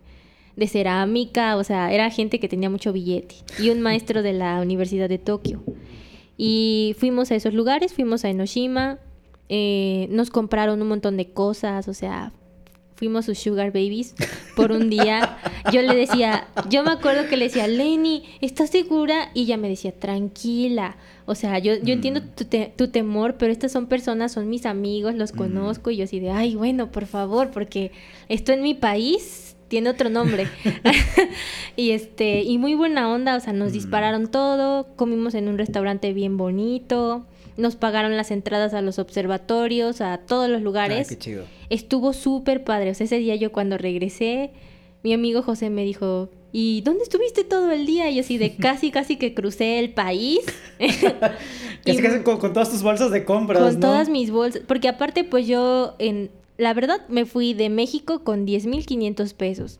de 0.55 0.67
cerámica, 0.67 1.55
o 1.57 1.63
sea, 1.63 1.91
era 1.91 2.09
gente 2.09 2.39
que 2.39 2.47
tenía 2.47 2.69
mucho 2.69 2.93
billete. 2.93 3.35
Y 3.59 3.69
un 3.69 3.81
maestro 3.81 4.21
de 4.21 4.33
la 4.33 4.61
Universidad 4.61 5.09
de 5.09 5.17
Tokio. 5.17 5.63
Y 6.37 6.95
fuimos 6.99 7.31
a 7.31 7.35
esos 7.35 7.53
lugares, 7.53 7.93
fuimos 7.93 8.23
a 8.23 8.29
Enoshima, 8.29 8.99
eh, 9.49 10.07
nos 10.11 10.29
compraron 10.29 10.81
un 10.81 10.87
montón 10.87 11.17
de 11.17 11.31
cosas, 11.31 11.87
o 11.87 11.93
sea, 11.93 12.31
fuimos 12.99 13.25
sus 13.25 13.39
sugar 13.39 13.71
babies 13.71 14.13
por 14.57 14.73
un 14.73 14.89
día. 14.89 15.37
Yo 15.71 15.81
le 15.81 15.95
decía, 15.95 16.49
yo 16.69 16.83
me 16.83 16.91
acuerdo 16.91 17.29
que 17.29 17.37
le 17.37 17.45
decía, 17.45 17.65
Lenny, 17.65 18.25
¿estás 18.41 18.71
segura? 18.71 19.31
Y 19.33 19.43
ella 19.43 19.55
me 19.55 19.69
decía, 19.69 19.93
tranquila. 19.93 20.97
O 21.25 21.33
sea, 21.33 21.59
yo, 21.59 21.75
yo 21.81 21.93
entiendo 21.93 22.21
tu, 22.21 22.43
tu, 22.75 22.89
temor, 22.89 23.37
pero 23.37 23.53
estas 23.53 23.71
son 23.71 23.87
personas, 23.87 24.33
son 24.33 24.49
mis 24.49 24.65
amigos, 24.65 25.15
los 25.15 25.31
conozco. 25.31 25.91
Y 25.91 25.97
yo 25.97 26.03
así 26.03 26.19
de, 26.19 26.31
ay, 26.31 26.55
bueno, 26.55 26.91
por 26.91 27.05
favor, 27.05 27.51
porque 27.51 27.93
esto 28.27 28.51
en 28.51 28.63
mi 28.63 28.73
país 28.73 29.55
tiene 29.69 29.91
otro 29.91 30.09
nombre. 30.09 30.49
y 31.77 31.91
este, 31.91 32.43
y 32.43 32.57
muy 32.57 32.75
buena 32.75 33.09
onda, 33.09 33.37
o 33.37 33.39
sea, 33.39 33.53
nos 33.53 33.71
dispararon 33.71 34.27
todo, 34.27 34.87
comimos 34.97 35.35
en 35.35 35.47
un 35.47 35.57
restaurante 35.57 36.11
bien 36.11 36.35
bonito 36.35 37.25
nos 37.59 37.75
pagaron 37.75 38.17
las 38.17 38.31
entradas 38.31 38.73
a 38.73 38.81
los 38.81 38.99
observatorios, 38.99 40.01
a 40.01 40.17
todos 40.17 40.49
los 40.49 40.61
lugares. 40.61 41.09
qué 41.09 41.17
chido. 41.17 41.45
Estuvo 41.69 42.13
súper 42.13 42.63
padre. 42.63 42.91
O 42.91 42.95
sea, 42.95 43.05
ese 43.05 43.17
día 43.17 43.35
yo 43.35 43.51
cuando 43.51 43.77
regresé, 43.77 44.51
mi 45.03 45.13
amigo 45.13 45.43
José 45.43 45.69
me 45.69 45.83
dijo, 45.83 46.29
¿y 46.51 46.81
dónde 46.81 47.03
estuviste 47.03 47.43
todo 47.43 47.71
el 47.71 47.85
día? 47.85 48.09
Y 48.09 48.19
así 48.19 48.37
de 48.37 48.55
casi, 48.59 48.91
casi 48.91 49.17
que 49.17 49.33
crucé 49.33 49.79
el 49.79 49.93
país. 49.93 50.39
casi, 50.79 52.01
casi 52.01 52.23
con, 52.23 52.39
todas 52.53 52.71
tus 52.71 52.81
bolsas 52.81 53.11
de 53.11 53.25
compras. 53.25 53.61
Con 53.61 53.79
todas 53.79 54.09
mis 54.09 54.31
bolsas. 54.31 54.63
Porque 54.67 54.87
aparte, 54.87 55.23
pues 55.23 55.45
yo, 55.45 55.95
en 55.99 56.31
la 56.57 56.73
verdad, 56.73 57.07
me 57.09 57.25
fui 57.25 57.53
de 57.53 57.69
México 57.69 58.23
con 58.23 58.47
10.500 58.47 59.33
pesos. 59.33 59.79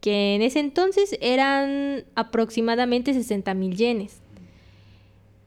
Que 0.00 0.34
en 0.34 0.40
ese 0.40 0.60
entonces 0.60 1.18
eran 1.20 2.04
aproximadamente 2.14 3.12
60 3.12 3.52
mil 3.52 3.76
yenes 3.76 4.19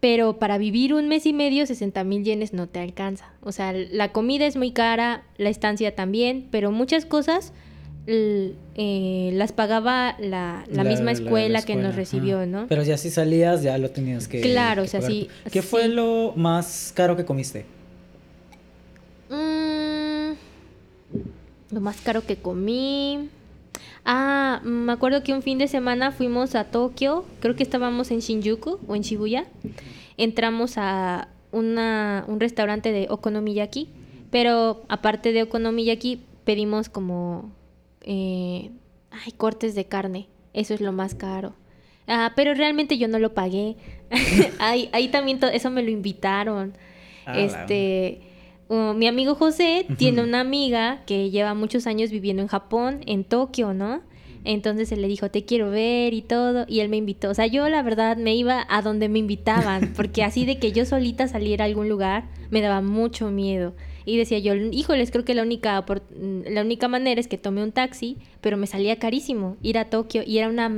pero 0.04 0.38
para 0.38 0.58
vivir 0.58 0.94
un 0.94 1.08
mes 1.08 1.26
y 1.26 1.32
medio 1.32 1.66
60 1.66 2.04
mil 2.04 2.26
yenes 2.26 2.52
no 2.52 2.68
te 2.68 2.82
alcanza. 2.82 3.32
O 3.40 3.54
sea, 3.54 3.72
la 3.72 4.12
comida 4.12 4.46
es 4.46 4.58
muy 4.58 4.72
cara, 4.72 5.24
la 5.38 5.48
estancia 5.48 5.96
también, 5.96 6.50
pero 6.52 6.74
muchas 6.74 7.06
cosas 7.06 7.54
eh, 8.06 9.30
las 9.32 9.54
pagaba 9.54 10.18
la, 10.20 10.66
misma 10.84 11.14
escuela, 11.14 11.62
que 11.62 11.78
nos 11.78 11.96
recibió, 11.96 12.46
¿no? 12.46 12.68
Pero 12.68 12.84
ya 12.84 12.98
si 12.98 13.12
salías 13.12 13.64
ya 13.64 13.78
lo 13.78 13.92
tenías 13.92 14.28
que... 14.28 14.42
Claro, 14.42 14.84
o 14.84 14.88
sea, 14.88 15.02
sí. 15.02 15.30
¿Qué 15.50 15.62
fue 15.62 15.88
lo 15.88 16.34
más 16.36 16.92
caro 16.94 17.16
que 17.16 17.24
comiste? 17.24 17.66
Mm, 19.30 20.34
lo 21.72 21.80
más 21.80 22.02
caro 22.02 22.26
que 22.26 22.36
comí... 22.36 23.30
Ah, 24.06 24.60
me 24.64 24.92
acuerdo 24.92 25.24
que 25.24 25.34
un 25.34 25.42
fin 25.42 25.58
de 25.58 25.68
semana 25.68 26.12
fuimos 26.12 26.56
a 26.56 26.66
Tokio, 26.66 27.26
creo 27.40 27.56
que 27.56 27.64
estábamos 27.64 28.12
en 28.12 28.20
Shinjuku 28.20 28.80
o 28.88 28.96
en 28.96 29.02
Shibuya. 29.02 29.46
Entramos 30.18 30.74
a 30.78 31.30
una, 31.52 32.26
un 32.28 32.40
restaurante 32.40 32.92
de 32.92 33.08
okonomiyaki, 33.10 33.90
pero 34.30 34.84
aparte 34.90 35.32
de 35.32 35.44
okonomiyaki 35.44 36.22
pedimos 36.44 36.90
como 36.90 37.52
eh, 38.02 38.72
ay, 39.12 39.32
cortes 39.38 39.76
de 39.76 39.86
carne. 39.86 40.28
Eso 40.54 40.74
es 40.74 40.82
lo 40.82 40.92
más 40.92 41.16
caro. 41.16 41.54
Ah, 42.08 42.34
pero 42.36 42.54
realmente 42.54 42.98
yo 42.98 43.08
no 43.08 43.20
lo 43.20 43.34
pagué. 43.34 43.78
ahí, 44.60 44.90
ahí 44.92 45.08
también 45.08 45.40
eso 45.54 45.70
me 45.70 45.82
lo 45.82 45.90
invitaron. 45.90 46.74
Ah, 47.26 47.40
este, 47.40 48.22
mi 48.96 49.08
amigo 49.08 49.36
José 49.36 49.86
tiene 49.98 50.24
una 50.24 50.40
amiga 50.40 51.02
que 51.06 51.30
lleva 51.30 51.54
muchos 51.54 51.88
años 51.88 52.12
viviendo 52.12 52.42
en 52.42 52.48
Japón, 52.48 53.02
en 53.06 53.24
Tokio, 53.24 53.74
¿no? 53.74 54.02
Entonces 54.46 54.92
él 54.92 55.02
le 55.02 55.08
dijo, 55.08 55.30
te 55.30 55.46
quiero 55.46 55.70
ver 55.70 56.14
y 56.14 56.22
todo, 56.22 56.66
y 56.68 56.82
él 56.82 56.90
me 56.90 56.98
invitó. 56.98 57.30
O 57.30 57.34
sea, 57.34 57.48
yo 57.48 57.70
la 57.70 57.82
verdad 57.82 58.18
me 58.18 58.36
iba 58.36 58.66
a 58.70 58.82
donde 58.82 59.10
me 59.10 59.20
invitaban, 59.20 59.94
porque 59.96 60.24
así 60.24 60.46
de 60.46 60.60
que 60.60 60.72
yo 60.72 60.86
solita 60.86 61.28
saliera 61.28 61.66
a 61.66 61.68
algún 61.68 61.90
lugar 61.90 62.26
me 62.50 62.62
daba 62.62 62.82
mucho 62.82 63.32
miedo. 63.32 63.74
Y 64.06 64.18
decía 64.18 64.38
yo, 64.40 64.54
híjoles, 64.54 65.12
creo 65.12 65.24
que 65.24 65.34
la 65.34 65.44
única, 65.44 65.86
la 66.20 66.62
única 66.62 66.90
manera 66.90 67.22
es 67.22 67.30
que 67.30 67.38
tome 67.38 67.64
un 67.64 67.72
taxi, 67.72 68.18
pero 68.42 68.58
me 68.58 68.68
salía 68.68 69.00
carísimo 69.00 69.56
ir 69.62 69.78
a 69.78 69.86
Tokio 69.86 70.24
y 70.26 70.40
era 70.40 70.50
una 70.50 70.70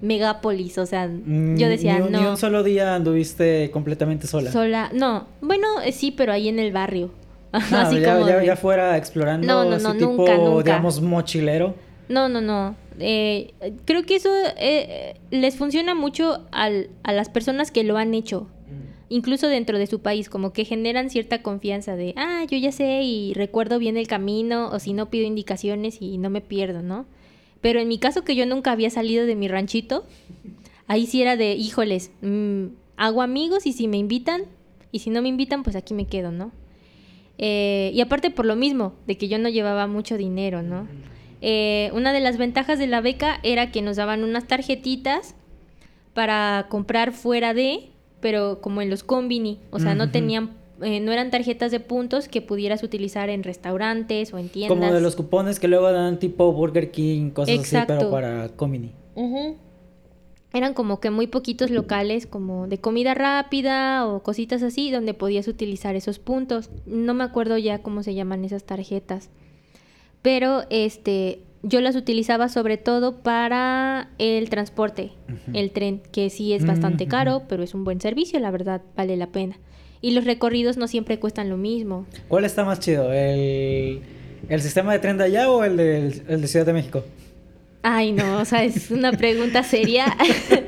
megápolis, 0.00 0.78
o 0.78 0.86
sea, 0.86 1.08
mm, 1.08 1.56
yo 1.56 1.68
decía, 1.68 1.98
no. 1.98 2.20
Ni 2.20 2.24
un 2.24 2.36
solo 2.36 2.62
día 2.62 2.94
anduviste 2.94 3.70
completamente 3.72 4.28
sola. 4.28 4.52
Sola, 4.52 4.90
no, 4.94 5.26
bueno, 5.40 5.66
eh, 5.84 5.90
sí, 5.90 6.12
pero 6.12 6.32
ahí 6.32 6.48
en 6.48 6.60
el 6.60 6.72
barrio. 6.72 7.10
Así 7.52 8.00
ya, 8.00 8.16
como 8.16 8.28
ya, 8.28 8.56
fuera 8.56 8.96
explorando 8.96 9.46
no, 9.46 9.64
no, 9.64 9.78
no, 9.78 9.92
tipo, 9.94 10.26
nunca, 10.26 10.62
digamos, 10.64 11.00
mochilero. 11.00 11.74
No, 12.08 12.28
no, 12.28 12.40
no. 12.40 12.74
Eh, 12.98 13.52
creo 13.84 14.02
que 14.04 14.16
eso 14.16 14.30
eh, 14.56 15.14
les 15.30 15.56
funciona 15.56 15.94
mucho 15.94 16.44
al, 16.50 16.90
a 17.02 17.12
las 17.12 17.28
personas 17.28 17.70
que 17.70 17.84
lo 17.84 17.96
han 17.96 18.14
hecho, 18.14 18.42
mm. 18.42 19.08
incluso 19.08 19.46
dentro 19.46 19.78
de 19.78 19.86
su 19.86 20.00
país, 20.00 20.28
como 20.28 20.52
que 20.52 20.64
generan 20.64 21.10
cierta 21.10 21.42
confianza 21.42 21.96
de, 21.96 22.14
ah, 22.16 22.44
yo 22.50 22.58
ya 22.58 22.72
sé 22.72 23.02
y 23.02 23.34
recuerdo 23.34 23.78
bien 23.78 23.96
el 23.96 24.08
camino, 24.08 24.68
o 24.70 24.78
si 24.78 24.92
no 24.92 25.10
pido 25.10 25.26
indicaciones 25.26 25.98
y 26.00 26.18
no 26.18 26.30
me 26.30 26.40
pierdo, 26.40 26.82
¿no? 26.82 27.06
Pero 27.60 27.80
en 27.80 27.88
mi 27.88 27.98
caso 27.98 28.24
que 28.24 28.36
yo 28.36 28.46
nunca 28.46 28.72
había 28.72 28.90
salido 28.90 29.26
de 29.26 29.36
mi 29.36 29.48
ranchito, 29.48 30.04
ahí 30.86 31.06
sí 31.06 31.22
era 31.22 31.36
de, 31.36 31.54
híjoles, 31.54 32.10
mm, 32.22 32.66
hago 32.96 33.22
amigos 33.22 33.66
y 33.66 33.72
si 33.72 33.88
me 33.88 33.96
invitan, 33.96 34.42
y 34.90 35.00
si 35.00 35.10
no 35.10 35.22
me 35.22 35.28
invitan, 35.28 35.62
pues 35.62 35.76
aquí 35.76 35.94
me 35.94 36.06
quedo, 36.06 36.32
¿no? 36.32 36.52
Eh, 37.38 37.92
y 37.94 38.00
aparte 38.00 38.30
por 38.30 38.44
lo 38.46 38.56
mismo, 38.56 38.94
de 39.06 39.16
que 39.16 39.28
yo 39.28 39.38
no 39.38 39.48
llevaba 39.48 39.86
mucho 39.86 40.16
dinero, 40.16 40.62
¿no? 40.62 40.88
Eh, 41.40 41.90
una 41.94 42.12
de 42.12 42.20
las 42.20 42.36
ventajas 42.36 42.78
de 42.80 42.88
la 42.88 43.00
beca 43.00 43.38
era 43.44 43.70
que 43.70 43.80
nos 43.80 43.96
daban 43.96 44.24
unas 44.24 44.46
tarjetitas 44.48 45.36
para 46.14 46.66
comprar 46.68 47.12
fuera 47.12 47.54
de, 47.54 47.90
pero 48.20 48.60
como 48.60 48.82
en 48.82 48.90
los 48.90 49.04
combini, 49.04 49.60
o 49.70 49.78
sea, 49.78 49.94
no 49.94 50.10
tenían 50.10 50.58
eh, 50.80 51.00
no 51.00 51.10
eran 51.10 51.30
tarjetas 51.30 51.72
de 51.72 51.80
puntos 51.80 52.28
que 52.28 52.40
pudieras 52.40 52.84
utilizar 52.84 53.30
en 53.30 53.42
restaurantes 53.42 54.32
o 54.32 54.38
en 54.38 54.48
tiendas. 54.48 54.78
Como 54.78 54.92
de 54.92 55.00
los 55.00 55.16
cupones 55.16 55.58
que 55.58 55.66
luego 55.66 55.90
dan 55.90 56.18
tipo 56.20 56.52
Burger 56.52 56.92
King, 56.92 57.30
cosas 57.30 57.58
así, 57.58 57.76
pero 57.86 58.10
para 58.10 58.48
combini 58.50 58.92
eran 60.52 60.74
como 60.74 61.00
que 61.00 61.10
muy 61.10 61.26
poquitos 61.26 61.70
locales 61.70 62.26
como 62.26 62.68
de 62.68 62.78
comida 62.78 63.14
rápida 63.14 64.06
o 64.06 64.22
cositas 64.22 64.62
así 64.62 64.90
donde 64.90 65.14
podías 65.14 65.46
utilizar 65.46 65.94
esos 65.94 66.18
puntos. 66.18 66.70
No 66.86 67.14
me 67.14 67.24
acuerdo 67.24 67.58
ya 67.58 67.80
cómo 67.80 68.02
se 68.02 68.14
llaman 68.14 68.44
esas 68.44 68.64
tarjetas. 68.64 69.28
Pero 70.22 70.64
este 70.70 71.40
yo 71.62 71.80
las 71.80 71.96
utilizaba 71.96 72.48
sobre 72.48 72.76
todo 72.76 73.16
para 73.16 74.10
el 74.18 74.48
transporte, 74.48 75.10
el 75.52 75.72
tren, 75.72 76.02
que 76.12 76.30
sí 76.30 76.52
es 76.52 76.64
bastante 76.64 77.08
caro, 77.08 77.42
pero 77.48 77.64
es 77.64 77.74
un 77.74 77.82
buen 77.82 78.00
servicio, 78.00 78.38
la 78.38 78.52
verdad, 78.52 78.80
vale 78.96 79.16
la 79.16 79.26
pena. 79.26 79.58
Y 80.00 80.12
los 80.12 80.24
recorridos 80.24 80.76
no 80.76 80.86
siempre 80.86 81.18
cuestan 81.18 81.48
lo 81.48 81.56
mismo. 81.56 82.06
¿Cuál 82.28 82.44
está 82.44 82.64
más 82.64 82.78
chido? 82.78 83.12
¿El, 83.12 84.02
el 84.48 84.62
sistema 84.62 84.92
de 84.92 85.00
tren 85.00 85.18
de 85.18 85.24
allá 85.24 85.50
o 85.50 85.64
el 85.64 85.76
de, 85.76 86.22
el 86.28 86.40
de 86.40 86.46
Ciudad 86.46 86.64
de 86.64 86.72
México? 86.72 87.02
Ay, 87.82 88.12
no, 88.12 88.38
o 88.38 88.44
sea, 88.44 88.64
es 88.64 88.90
una 88.90 89.12
pregunta 89.12 89.62
seria. 89.62 90.16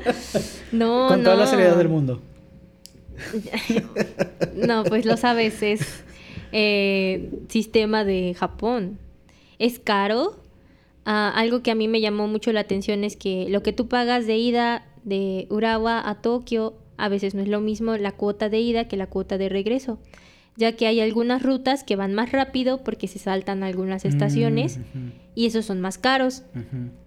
no, 0.71 1.07
Con 1.09 1.23
toda 1.23 1.35
la 1.35 1.47
seriedad 1.47 1.77
del 1.77 1.89
mundo. 1.89 2.21
no, 4.55 4.83
pues 4.85 5.05
lo 5.05 5.17
sabes, 5.17 5.61
es 5.61 6.03
eh, 6.51 7.29
sistema 7.49 8.03
de 8.03 8.35
Japón. 8.37 8.97
Es 9.59 9.79
caro. 9.79 10.37
Ah, 11.05 11.31
algo 11.35 11.61
que 11.61 11.71
a 11.71 11.75
mí 11.75 11.87
me 11.87 12.01
llamó 12.01 12.27
mucho 12.27 12.51
la 12.53 12.61
atención 12.61 13.03
es 13.03 13.15
que 13.15 13.47
lo 13.49 13.63
que 13.63 13.73
tú 13.73 13.87
pagas 13.87 14.27
de 14.27 14.37
ida 14.37 14.85
de 15.03 15.47
Urawa 15.49 16.07
a 16.07 16.21
Tokio 16.21 16.75
a 16.97 17.09
veces 17.09 17.33
no 17.33 17.41
es 17.41 17.47
lo 17.47 17.59
mismo 17.59 17.97
la 17.97 18.11
cuota 18.11 18.49
de 18.49 18.59
ida 18.59 18.87
que 18.87 18.97
la 18.97 19.07
cuota 19.07 19.37
de 19.37 19.49
regreso. 19.49 19.97
Ya 20.57 20.73
que 20.73 20.85
hay 20.85 20.99
algunas 20.99 21.43
rutas 21.43 21.83
que 21.83 21.95
van 21.95 22.13
más 22.13 22.31
rápido 22.31 22.83
porque 22.83 23.07
se 23.07 23.19
saltan 23.19 23.63
algunas 23.63 24.05
estaciones 24.05 24.79
Mm, 24.93 25.09
y 25.33 25.45
esos 25.45 25.65
son 25.65 25.79
más 25.79 25.97
caros. 25.97 26.43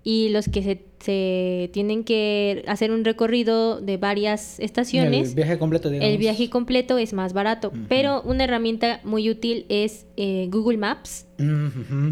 Y 0.03 0.31
los 0.31 0.49
que 0.49 0.63
se, 0.63 0.83
se 1.01 1.71
tienen 1.75 2.05
que 2.05 2.65
hacer 2.67 2.91
un 2.91 3.05
recorrido 3.05 3.83
de 3.83 3.99
varias 3.99 4.59
estaciones, 4.61 5.31
El 5.31 5.35
viaje 5.35 5.59
completo, 5.59 5.91
digamos. 5.91 6.11
el 6.11 6.19
viaje 6.19 6.49
completo 6.49 6.97
es 6.97 7.13
más 7.13 7.35
barato. 7.35 7.71
Pero 7.89 8.23
una 8.23 8.45
herramienta 8.45 9.01
muy 9.05 9.29
útil 9.29 9.67
es 9.69 10.07
eh, 10.17 10.49
Google 10.51 10.79
Maps. 10.79 11.27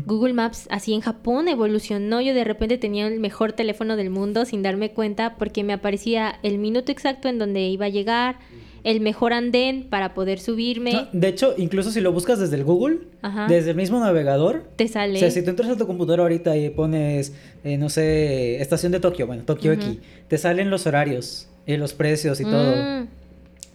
Google 0.06 0.34
Maps 0.34 0.68
así 0.70 0.92
en 0.92 1.00
Japón 1.00 1.48
evolucionó. 1.48 2.20
Yo 2.20 2.34
de 2.34 2.44
repente 2.44 2.76
tenía 2.76 3.06
el 3.06 3.18
mejor 3.18 3.52
teléfono 3.52 3.96
del 3.96 4.10
mundo 4.10 4.44
sin 4.44 4.62
darme 4.62 4.90
cuenta 4.90 5.36
porque 5.38 5.64
me 5.64 5.72
aparecía 5.72 6.38
el 6.42 6.58
minuto 6.58 6.92
exacto 6.92 7.28
en 7.28 7.38
donde 7.38 7.68
iba 7.68 7.86
a 7.86 7.90
llegar, 7.90 8.38
el 8.84 9.00
mejor 9.00 9.32
andén 9.32 9.84
para 9.88 10.12
poder 10.14 10.38
subirme. 10.40 10.92
No, 10.92 11.08
de 11.12 11.28
hecho, 11.28 11.54
incluso 11.56 11.90
si 11.92 12.00
lo 12.00 12.12
buscas 12.12 12.38
desde 12.40 12.56
el 12.56 12.64
Google, 12.64 12.98
Ajá. 13.22 13.46
desde 13.48 13.70
el 13.70 13.76
mismo 13.76 14.00
navegador, 14.00 14.64
Te 14.76 14.88
sale. 14.88 15.14
o 15.16 15.18
sea, 15.18 15.30
si 15.30 15.42
tú 15.42 15.50
entras 15.50 15.68
a 15.68 15.76
tu 15.76 15.86
computadora 15.86 16.22
ahorita 16.24 16.56
y 16.56 16.68
pones, 16.70 17.32
eh, 17.64 17.78
no 17.78 17.88
sé, 17.88 18.60
estación 18.60 18.90
de 18.92 19.00
Tokio, 19.00 19.26
bueno, 19.26 19.44
Tokio 19.44 19.72
aquí, 19.72 20.00
te 20.28 20.36
salen 20.38 20.70
los 20.70 20.86
horarios 20.86 21.48
y 21.66 21.76
los 21.76 21.92
precios 21.94 22.40
y 22.40 22.44
todo. 22.44 22.74
Mm, 22.76 23.06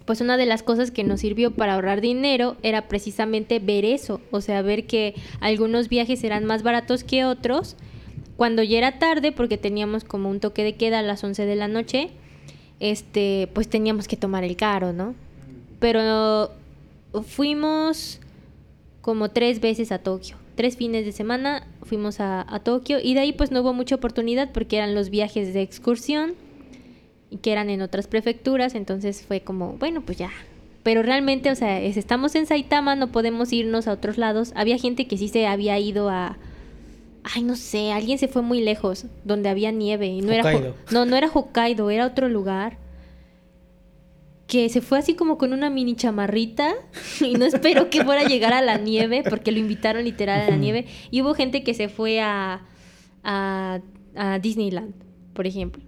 Pues 0.06 0.22
una 0.22 0.38
de 0.38 0.46
las 0.46 0.64
cosas 0.64 0.90
que 0.92 1.04
nos 1.04 1.20
sirvió 1.20 1.52
para 1.52 1.74
ahorrar 1.76 2.00
dinero 2.00 2.56
era 2.64 2.88
precisamente 2.88 3.60
ver 3.60 3.84
eso, 3.84 4.22
o 4.32 4.40
sea, 4.40 4.62
ver 4.62 4.86
que 4.88 5.16
algunos 5.42 5.90
viajes 5.90 6.24
eran 6.24 6.46
más 6.46 6.64
baratos 6.64 7.04
que 7.04 7.26
otros. 7.26 7.76
Cuando 8.38 8.62
ya 8.64 8.78
era 8.78 9.00
tarde, 9.00 9.32
porque 9.32 9.58
teníamos 9.58 10.04
como 10.06 10.30
un 10.30 10.40
toque 10.40 10.64
de 10.64 10.76
queda 10.76 11.00
a 11.00 11.02
las 11.02 11.24
11 11.24 11.46
de 11.46 11.56
la 11.56 11.68
noche, 11.68 12.10
este, 12.80 13.50
pues 13.54 13.68
teníamos 13.68 14.08
que 14.08 14.18
tomar 14.18 14.44
el 14.44 14.56
caro, 14.56 14.94
¿no? 14.94 15.16
Pero 15.80 16.52
fuimos 17.26 18.20
como 19.02 19.30
tres 19.30 19.60
veces 19.62 19.92
a 19.92 20.00
Tokio. 20.00 20.36
Tres 20.56 20.76
fines 20.76 21.06
de 21.06 21.12
semana 21.12 21.68
fuimos 21.84 22.20
a, 22.20 22.46
a 22.54 22.60
Tokio 22.60 22.98
y 23.02 23.14
de 23.14 23.22
ahí 23.22 23.34
pues 23.34 23.52
no 23.52 23.62
hubo 23.62 23.74
mucha 23.74 23.96
oportunidad 23.96 24.52
porque 24.52 24.78
eran 24.78 24.96
los 24.96 25.10
viajes 25.10 25.54
de 25.54 25.62
excursión 25.62 26.34
y 27.30 27.38
que 27.38 27.52
eran 27.52 27.70
en 27.70 27.82
otras 27.82 28.08
prefecturas, 28.08 28.74
entonces 28.76 29.24
fue 29.26 29.42
como, 29.42 29.74
bueno, 29.74 30.02
pues 30.02 30.18
ya. 30.18 30.32
Pero 30.84 31.04
realmente, 31.04 31.52
o 31.52 31.56
sea, 31.56 31.82
es- 31.82 31.98
estamos 31.98 32.34
en 32.36 32.46
Saitama, 32.46 32.96
no 32.96 33.12
podemos 33.12 33.52
irnos 33.54 33.88
a 33.88 33.92
otros 33.94 34.18
lados. 34.18 34.54
Había 34.56 34.78
gente 34.78 35.08
que 35.08 35.18
sí 35.18 35.28
se 35.28 35.46
había 35.46 35.78
ido 35.80 36.10
a... 36.10 36.38
Ay, 37.36 37.44
no 37.44 37.56
sé, 37.56 37.92
alguien 37.92 38.18
se 38.18 38.28
fue 38.28 38.42
muy 38.42 38.62
lejos, 38.62 39.06
donde 39.24 39.50
había 39.50 39.72
nieve. 39.72 40.08
Y 40.08 40.22
no 40.22 40.32
Era, 40.32 40.44
Ho- 40.44 40.48
Hokkaido. 40.48 40.76
no, 40.92 41.06
no 41.06 41.16
era 41.16 41.28
Hokkaido, 41.28 41.90
era 41.90 42.06
otro 42.06 42.30
lugar. 42.30 42.78
Que 44.48 44.70
se 44.70 44.80
fue 44.80 44.98
así 44.98 45.14
como 45.14 45.38
con 45.38 45.52
una 45.52 45.70
mini 45.70 45.96
chamarrita 45.96 46.74
y 47.20 47.34
no 47.34 47.46
esperó 47.46 47.90
que 47.90 48.06
fuera 48.06 48.22
a 48.22 48.28
llegar 48.28 48.54
a 48.54 48.62
la 48.62 48.78
nieve 48.78 49.24
porque 49.30 49.52
lo 49.52 49.60
invitaron 49.60 50.06
literal 50.06 50.40
a 50.42 50.50
la 50.50 50.56
nieve. 50.56 50.86
Y 51.12 51.22
hubo 51.22 51.34
gente 51.34 51.64
que 51.64 51.74
se 51.74 51.90
fue 51.90 52.22
a, 52.22 52.62
a, 53.24 53.80
a 54.16 54.40
Disneyland, 54.40 54.94
por 55.34 55.48
ejemplo. 55.48 55.84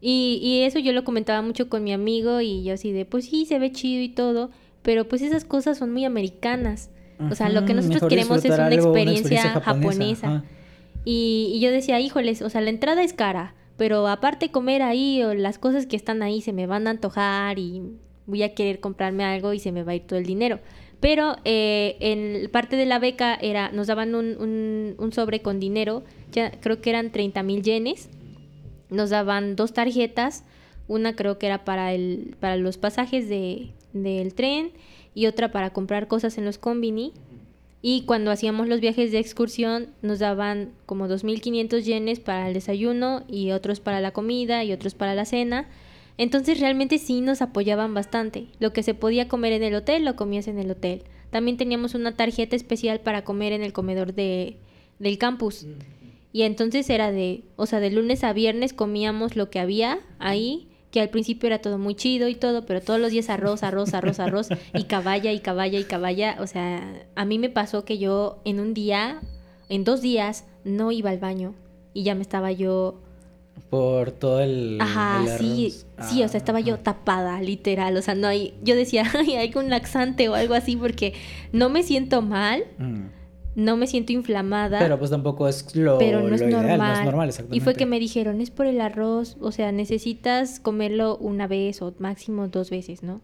Y, 0.00 0.40
y 0.42 0.62
eso 0.62 0.80
yo 0.80 0.92
lo 0.92 1.04
comentaba 1.04 1.42
mucho 1.42 1.68
con 1.68 1.84
mi 1.84 1.92
amigo 1.92 2.40
y 2.40 2.64
yo 2.64 2.74
así 2.74 2.90
de, 2.90 3.04
pues 3.04 3.26
sí, 3.26 3.46
se 3.46 3.60
ve 3.60 3.70
chido 3.70 4.02
y 4.02 4.08
todo, 4.08 4.50
pero 4.82 5.06
pues 5.06 5.22
esas 5.22 5.44
cosas 5.44 5.78
son 5.78 5.92
muy 5.92 6.04
americanas. 6.04 6.90
O 7.30 7.36
sea, 7.36 7.50
lo 7.50 7.64
que 7.64 7.72
nosotros 7.72 8.02
mejor 8.02 8.08
queremos 8.08 8.44
es 8.44 8.50
una 8.50 8.66
algo, 8.66 8.86
experiencia, 8.88 9.60
japonesa. 9.60 10.26
ajá. 10.26 10.44
Y, 11.04 11.50
y 11.54 11.60
yo 11.60 11.70
decía, 11.70 11.98
híjoles, 12.00 12.42
o 12.42 12.50
sea, 12.50 12.60
la 12.60 12.70
entrada 12.70 13.02
es 13.02 13.12
cara, 13.12 13.54
pero 13.76 14.06
aparte 14.06 14.50
comer 14.50 14.82
ahí 14.82 15.22
o 15.22 15.34
las 15.34 15.58
cosas 15.58 15.86
que 15.86 15.96
están 15.96 16.22
ahí 16.22 16.40
se 16.40 16.52
me 16.52 16.66
van 16.66 16.86
a 16.86 16.90
antojar 16.90 17.58
y 17.58 17.82
voy 18.26 18.42
a 18.44 18.54
querer 18.54 18.78
comprarme 18.80 19.24
algo 19.24 19.52
y 19.52 19.58
se 19.58 19.72
me 19.72 19.82
va 19.82 19.92
a 19.92 19.94
ir 19.96 20.02
todo 20.02 20.18
el 20.18 20.26
dinero. 20.26 20.60
Pero 21.00 21.36
eh, 21.44 21.96
en 21.98 22.48
parte 22.50 22.76
de 22.76 22.86
la 22.86 23.00
beca 23.00 23.34
era, 23.34 23.72
nos 23.72 23.88
daban 23.88 24.14
un, 24.14 24.36
un- 24.40 24.94
un 24.98 25.12
sobre 25.12 25.42
con 25.42 25.58
dinero, 25.58 26.04
ya 26.30 26.52
creo 26.60 26.80
que 26.80 26.90
eran 26.90 27.10
30 27.10 27.42
mil 27.42 27.62
yenes, 27.62 28.08
nos 28.88 29.10
daban 29.10 29.56
dos 29.56 29.72
tarjetas, 29.72 30.44
una 30.86 31.16
creo 31.16 31.38
que 31.38 31.46
era 31.46 31.64
para, 31.64 31.92
el, 31.92 32.36
para 32.38 32.56
los 32.56 32.76
pasajes 32.78 33.28
de, 33.28 33.70
del 33.92 34.34
tren 34.34 34.70
y 35.14 35.26
otra 35.26 35.50
para 35.50 35.70
comprar 35.72 36.06
cosas 36.06 36.38
en 36.38 36.44
los 36.44 36.58
combini. 36.58 37.12
Y 37.82 38.02
cuando 38.02 38.30
hacíamos 38.30 38.68
los 38.68 38.80
viajes 38.80 39.10
de 39.10 39.18
excursión 39.18 39.88
nos 40.02 40.20
daban 40.20 40.70
como 40.86 41.08
2.500 41.08 41.82
yenes 41.82 42.20
para 42.20 42.46
el 42.46 42.54
desayuno 42.54 43.24
y 43.28 43.50
otros 43.50 43.80
para 43.80 44.00
la 44.00 44.12
comida 44.12 44.62
y 44.62 44.72
otros 44.72 44.94
para 44.94 45.16
la 45.16 45.24
cena. 45.24 45.68
Entonces 46.16 46.60
realmente 46.60 46.98
sí 46.98 47.20
nos 47.20 47.42
apoyaban 47.42 47.92
bastante. 47.92 48.46
Lo 48.60 48.72
que 48.72 48.84
se 48.84 48.94
podía 48.94 49.26
comer 49.26 49.52
en 49.52 49.64
el 49.64 49.74
hotel 49.74 50.04
lo 50.04 50.14
comías 50.14 50.46
en 50.46 50.60
el 50.60 50.70
hotel. 50.70 51.02
También 51.30 51.56
teníamos 51.56 51.94
una 51.94 52.14
tarjeta 52.14 52.54
especial 52.54 53.00
para 53.00 53.24
comer 53.24 53.52
en 53.52 53.62
el 53.62 53.72
comedor 53.72 54.14
de, 54.14 54.58
del 55.00 55.18
campus. 55.18 55.66
Y 56.32 56.42
entonces 56.42 56.88
era 56.88 57.10
de, 57.10 57.42
o 57.56 57.66
sea, 57.66 57.80
de 57.80 57.90
lunes 57.90 58.22
a 58.22 58.32
viernes 58.32 58.72
comíamos 58.72 59.34
lo 59.34 59.50
que 59.50 59.58
había 59.58 59.98
ahí, 60.18 60.68
que 60.92 61.00
al 61.00 61.08
principio 61.08 61.48
era 61.48 61.58
todo 61.60 61.78
muy 61.78 61.94
chido 61.96 62.28
y 62.28 62.34
todo, 62.36 62.64
pero 62.66 62.80
todos 62.80 63.00
los 63.00 63.10
días 63.10 63.30
arroz, 63.30 63.62
arroz, 63.64 63.94
arroz, 63.94 64.20
arroz, 64.20 64.48
y 64.74 64.84
caballa, 64.94 65.32
y 65.32 65.40
caballa, 65.40 65.80
y 65.80 65.84
caballa. 65.84 66.36
O 66.38 66.46
sea, 66.46 67.02
a 67.16 67.24
mí 67.24 67.38
me 67.40 67.48
pasó 67.48 67.84
que 67.84 67.98
yo 67.98 68.40
en 68.44 68.60
un 68.60 68.74
día, 68.74 69.20
en 69.68 69.82
dos 69.84 70.02
días, 70.02 70.44
no 70.64 70.92
iba 70.92 71.10
al 71.10 71.18
baño. 71.18 71.54
Y 71.94 72.04
ya 72.04 72.14
me 72.14 72.22
estaba 72.22 72.52
yo 72.52 73.00
Por 73.70 74.12
todo 74.12 74.40
el. 74.40 74.78
Ajá, 74.80 75.22
el 75.24 75.38
sí, 75.38 75.74
sí, 76.02 76.22
o 76.22 76.28
sea, 76.28 76.38
estaba 76.38 76.60
yo 76.60 76.74
Ajá. 76.74 76.82
tapada, 76.84 77.40
literal, 77.40 77.96
o 77.96 78.02
sea, 78.02 78.14
no 78.14 78.28
hay, 78.28 78.54
yo 78.62 78.76
decía, 78.76 79.04
ay, 79.18 79.36
hay 79.36 79.52
un 79.56 79.70
laxante 79.70 80.28
o 80.28 80.34
algo 80.34 80.54
así 80.54 80.76
porque 80.76 81.14
no 81.52 81.68
me 81.70 81.82
siento 81.82 82.20
mal, 82.22 82.64
Mm. 82.78 83.06
No 83.54 83.76
me 83.76 83.86
siento 83.86 84.12
inflamada, 84.12 84.78
Pero 84.78 84.98
pues 84.98 85.10
tampoco 85.10 85.46
es 85.46 85.74
lo, 85.76 85.98
pero 85.98 86.20
no 86.20 86.34
es 86.34 86.40
lo 86.40 86.48
ideal, 86.48 86.66
normal. 86.66 86.92
no 86.92 86.98
es 86.98 87.04
normal, 87.04 87.26
y 87.26 87.30
exactamente. 87.30 87.64
fue 87.64 87.74
que 87.74 87.86
me 87.86 87.98
dijeron, 88.00 88.40
es 88.40 88.50
por 88.50 88.66
el 88.66 88.80
arroz, 88.80 89.36
o 89.40 89.52
sea, 89.52 89.72
necesitas 89.72 90.60
comerlo 90.60 91.16
una 91.18 91.46
vez 91.46 91.82
o 91.82 91.94
máximo 91.98 92.48
dos 92.48 92.70
veces, 92.70 93.02
¿no? 93.02 93.20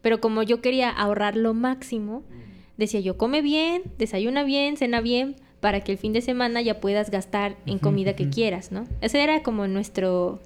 Pero 0.00 0.20
como 0.20 0.42
yo 0.42 0.60
quería 0.60 0.90
ahorrar 0.90 1.36
lo 1.36 1.54
máximo, 1.54 2.22
decía 2.76 3.00
yo, 3.00 3.16
come 3.16 3.42
bien, 3.42 3.82
desayuna 3.98 4.44
bien, 4.44 4.76
cena 4.76 5.00
bien, 5.00 5.36
para 5.60 5.80
que 5.80 5.92
el 5.92 5.98
fin 5.98 6.12
de 6.12 6.20
semana 6.20 6.60
ya 6.60 6.80
puedas 6.80 7.10
gastar 7.10 7.56
en 7.66 7.78
comida 7.78 8.14
que 8.14 8.28
quieras, 8.28 8.72
¿no? 8.72 8.84
Ese 9.00 9.22
era 9.22 9.42
como 9.44 9.68
nuestro, 9.68 10.40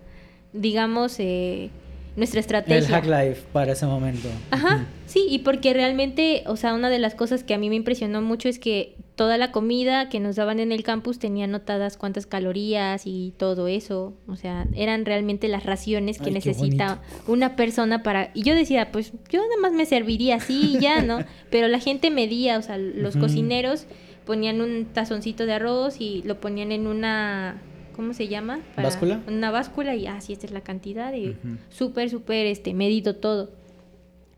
digamos, 0.53 1.19
eh, 1.21 1.71
nuestra 2.17 2.41
El 2.41 2.43
estrategia. 2.43 2.89
hack 2.89 3.05
life 3.07 3.43
para 3.53 3.73
ese 3.73 3.87
momento. 3.87 4.29
Ajá, 4.51 4.87
sí, 5.07 5.27
y 5.29 5.41
porque 5.41 5.73
realmente, 5.75 6.45
o 6.47 6.57
sea, 6.57 6.75
una 6.75 6.91
de 6.91 6.99
las 6.99 7.15
cosas 7.15 7.45
que 7.45 7.55
a 7.55 7.59
mí 7.59 7.69
me 7.69 7.77
impresionó 7.77 8.23
mucho 8.23 8.49
es 8.49 8.59
que 8.59 8.97
toda 9.17 9.39
la 9.39 9.51
comida 9.51 10.11
que 10.11 10.21
nos 10.21 10.37
daban 10.37 10.61
en 10.61 10.73
el 10.73 10.83
campus 10.83 11.19
tenía 11.19 11.47
anotadas 11.47 11.97
cuántas 11.97 12.27
calorías 12.27 13.03
y 13.07 13.33
todo 13.39 13.67
eso. 13.67 14.15
O 14.29 14.37
sea, 14.37 14.67
eran 14.75 15.07
realmente 15.07 15.49
las 15.49 15.65
raciones 15.65 16.19
que 16.19 16.27
Ay, 16.27 16.33
necesita 16.35 17.01
una 17.27 17.57
persona 17.57 18.03
para... 18.03 18.31
Y 18.35 18.43
yo 18.43 18.55
decía, 18.55 18.93
pues 18.93 19.13
yo 19.31 19.41
nada 19.41 19.57
más 19.61 19.73
me 19.73 19.87
serviría 19.87 20.37
así 20.37 20.77
y 20.77 20.81
ya, 20.81 21.01
¿no? 21.03 21.21
Pero 21.51 21.67
la 21.69 21.81
gente 21.81 22.11
medía, 22.11 22.59
o 22.59 22.63
sea, 22.63 22.77
los 22.77 23.17
cocineros 23.17 23.87
ponían 24.27 24.61
un 24.61 24.85
tazoncito 24.93 25.47
de 25.47 25.55
arroz 25.55 25.97
y 26.01 26.23
lo 26.25 26.39
ponían 26.41 26.71
en 26.71 26.87
una... 26.87 27.63
¿Cómo 27.97 28.13
se 28.13 28.29
llama? 28.29 28.61
¿Báscula? 28.77 29.23
Una 29.27 29.51
báscula 29.51 29.95
y 29.95 30.07
así 30.07 30.33
esta 30.35 30.47
es 30.47 30.53
la 30.53 30.61
cantidad 30.61 31.13
y 31.15 31.31
Ujú. 31.31 31.57
súper, 31.71 32.11
súper 32.11 32.47
este, 32.47 32.75
medido 32.75 33.17
todo. 33.17 33.51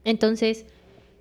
Entonces, 0.05 0.65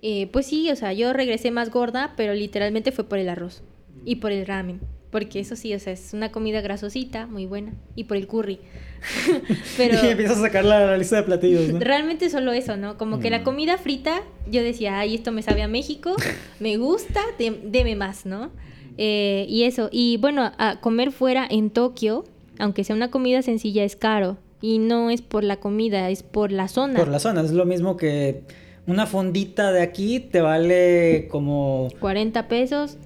eh, 0.02 0.28
pues 0.32 0.46
sí, 0.46 0.70
o 0.70 0.76
sea, 0.76 0.92
yo 0.92 1.12
regresé 1.12 1.50
más 1.50 1.70
gorda, 1.70 2.14
pero 2.16 2.34
literalmente 2.34 2.92
fue 2.92 3.04
por 3.04 3.18
el 3.18 3.28
arroz 3.28 3.62
y 4.04 4.16
por 4.16 4.32
el 4.32 4.46
ramen. 4.46 4.80
Porque 5.10 5.40
eso 5.40 5.56
sí, 5.56 5.74
o 5.74 5.80
sea, 5.80 5.92
es 5.94 6.12
una 6.12 6.30
comida 6.30 6.60
grasosita, 6.60 7.26
muy 7.26 7.46
buena. 7.46 7.72
Y 7.96 8.04
por 8.04 8.16
el 8.18 8.26
curry. 8.26 8.60
pero 9.76 9.94
Y 10.04 10.08
empiezas 10.08 10.38
a 10.38 10.42
sacar 10.42 10.64
la, 10.64 10.84
la 10.86 10.96
lista 10.98 11.16
de 11.16 11.22
platillos, 11.22 11.68
¿no? 11.72 11.80
realmente 11.80 12.28
solo 12.30 12.52
eso, 12.52 12.76
¿no? 12.76 12.98
Como 12.98 13.18
que 13.18 13.30
la 13.30 13.40
Mm. 13.40 13.44
comida 13.44 13.78
frita, 13.78 14.20
yo 14.46 14.62
decía, 14.62 14.98
ay, 14.98 15.14
esto 15.14 15.32
me 15.32 15.42
sabe 15.42 15.62
a 15.62 15.68
México, 15.68 16.14
me 16.60 16.76
gusta, 16.76 17.20
de- 17.38 17.58
deme 17.64 17.96
más, 17.96 18.26
¿no? 18.26 18.50
Eh, 18.98 19.46
y 19.48 19.62
eso, 19.62 19.88
y 19.92 20.16
bueno, 20.18 20.50
a 20.58 20.80
comer 20.80 21.12
fuera 21.12 21.46
en 21.48 21.70
Tokio, 21.70 22.24
aunque 22.58 22.84
sea 22.84 22.96
una 22.96 23.10
comida 23.10 23.40
sencilla, 23.42 23.84
es 23.84 23.96
caro. 23.96 24.36
Y 24.60 24.78
no 24.78 25.08
es 25.10 25.22
por 25.22 25.44
la 25.44 25.56
comida, 25.58 26.10
es 26.10 26.24
por 26.24 26.50
la 26.50 26.66
zona. 26.68 26.98
Por 26.98 27.08
la 27.08 27.20
zona, 27.20 27.42
es 27.42 27.52
lo 27.52 27.64
mismo 27.64 27.96
que 27.96 28.42
una 28.88 29.06
fondita 29.06 29.70
de 29.70 29.82
aquí 29.82 30.18
te 30.18 30.40
vale 30.40 31.28
como 31.30 31.88
40 32.00 32.48
pesos, 32.48 32.96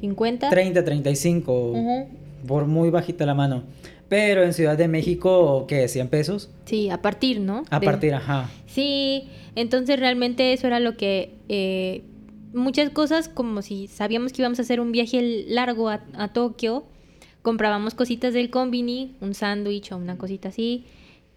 50. 0.00 0.48
30, 0.48 0.82
35, 0.84 1.70
Ujú. 1.72 2.08
por 2.46 2.66
muy 2.66 2.88
bajita 2.90 3.26
la 3.26 3.34
mano. 3.34 3.64
Pero 4.08 4.44
en 4.44 4.52
Ciudad 4.54 4.78
de 4.78 4.86
México, 4.88 5.64
¿qué? 5.66 5.84
¿100 5.88 6.08
pesos? 6.08 6.50
Sí, 6.66 6.88
a 6.88 7.02
partir, 7.02 7.40
¿no? 7.40 7.64
A 7.70 7.80
De- 7.80 7.86
partir, 7.86 8.14
ajá. 8.14 8.50
Sí, 8.66 9.24
entonces 9.56 9.98
realmente 9.98 10.52
eso 10.52 10.66
era 10.66 10.80
lo 10.80 10.96
que... 10.96 11.32
eh, 11.48 12.02
muchas 12.54 12.90
cosas 12.90 13.28
como 13.28 13.62
si 13.62 13.88
sabíamos 13.88 14.32
que 14.32 14.42
íbamos 14.42 14.58
a 14.58 14.62
hacer 14.62 14.80
un 14.80 14.92
viaje 14.92 15.44
largo 15.48 15.88
a, 15.88 16.04
a 16.14 16.32
Tokio, 16.32 16.84
comprábamos 17.42 17.94
cositas 17.94 18.32
del 18.32 18.50
combini, 18.50 19.14
un 19.20 19.34
sándwich 19.34 19.92
o 19.92 19.96
una 19.96 20.16
cosita 20.16 20.48
así, 20.48 20.84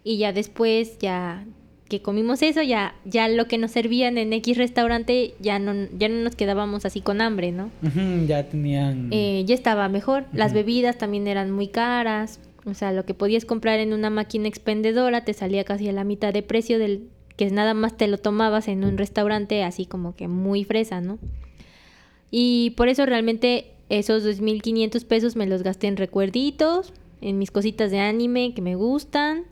y 0.04 0.18
ya 0.18 0.32
después 0.32 0.98
ya 0.98 1.44
que 1.88 2.02
comimos 2.02 2.42
eso, 2.42 2.62
ya, 2.62 2.94
ya 3.04 3.28
lo 3.28 3.48
que 3.48 3.58
nos 3.58 3.72
servían 3.72 4.18
en 4.18 4.32
X 4.34 4.58
restaurante, 4.58 5.34
ya 5.40 5.58
no, 5.58 5.88
ya 5.98 6.08
no 6.08 6.22
nos 6.22 6.36
quedábamos 6.36 6.84
así 6.84 7.00
con 7.00 7.20
hambre, 7.20 7.50
¿no? 7.50 7.70
ya 8.26 8.48
tenían... 8.48 9.08
Eh, 9.10 9.44
ya 9.46 9.54
estaba 9.54 9.88
mejor. 9.88 10.26
Las 10.32 10.52
bebidas 10.52 10.98
también 10.98 11.26
eran 11.26 11.50
muy 11.50 11.68
caras. 11.68 12.40
O 12.66 12.74
sea, 12.74 12.92
lo 12.92 13.06
que 13.06 13.14
podías 13.14 13.46
comprar 13.46 13.80
en 13.80 13.94
una 13.94 14.10
máquina 14.10 14.48
expendedora 14.48 15.24
te 15.24 15.32
salía 15.32 15.64
casi 15.64 15.88
a 15.88 15.92
la 15.92 16.04
mitad 16.04 16.34
de 16.34 16.42
precio 16.42 16.78
del 16.78 17.08
que 17.38 17.48
nada 17.50 17.72
más 17.72 17.96
te 17.96 18.08
lo 18.08 18.18
tomabas 18.18 18.66
en 18.66 18.84
un 18.84 18.98
restaurante 18.98 19.62
así 19.62 19.86
como 19.86 20.16
que 20.16 20.26
muy 20.26 20.64
fresa, 20.64 21.00
¿no? 21.00 21.18
Y 22.32 22.70
por 22.70 22.88
eso 22.88 23.06
realmente 23.06 23.70
esos 23.88 24.24
2.500 24.24 25.04
pesos 25.06 25.36
me 25.36 25.46
los 25.46 25.62
gasté 25.62 25.86
en 25.86 25.96
recuerditos, 25.96 26.92
en 27.20 27.38
mis 27.38 27.52
cositas 27.52 27.92
de 27.92 28.00
anime 28.00 28.52
que 28.54 28.60
me 28.60 28.74
gustan 28.74 29.44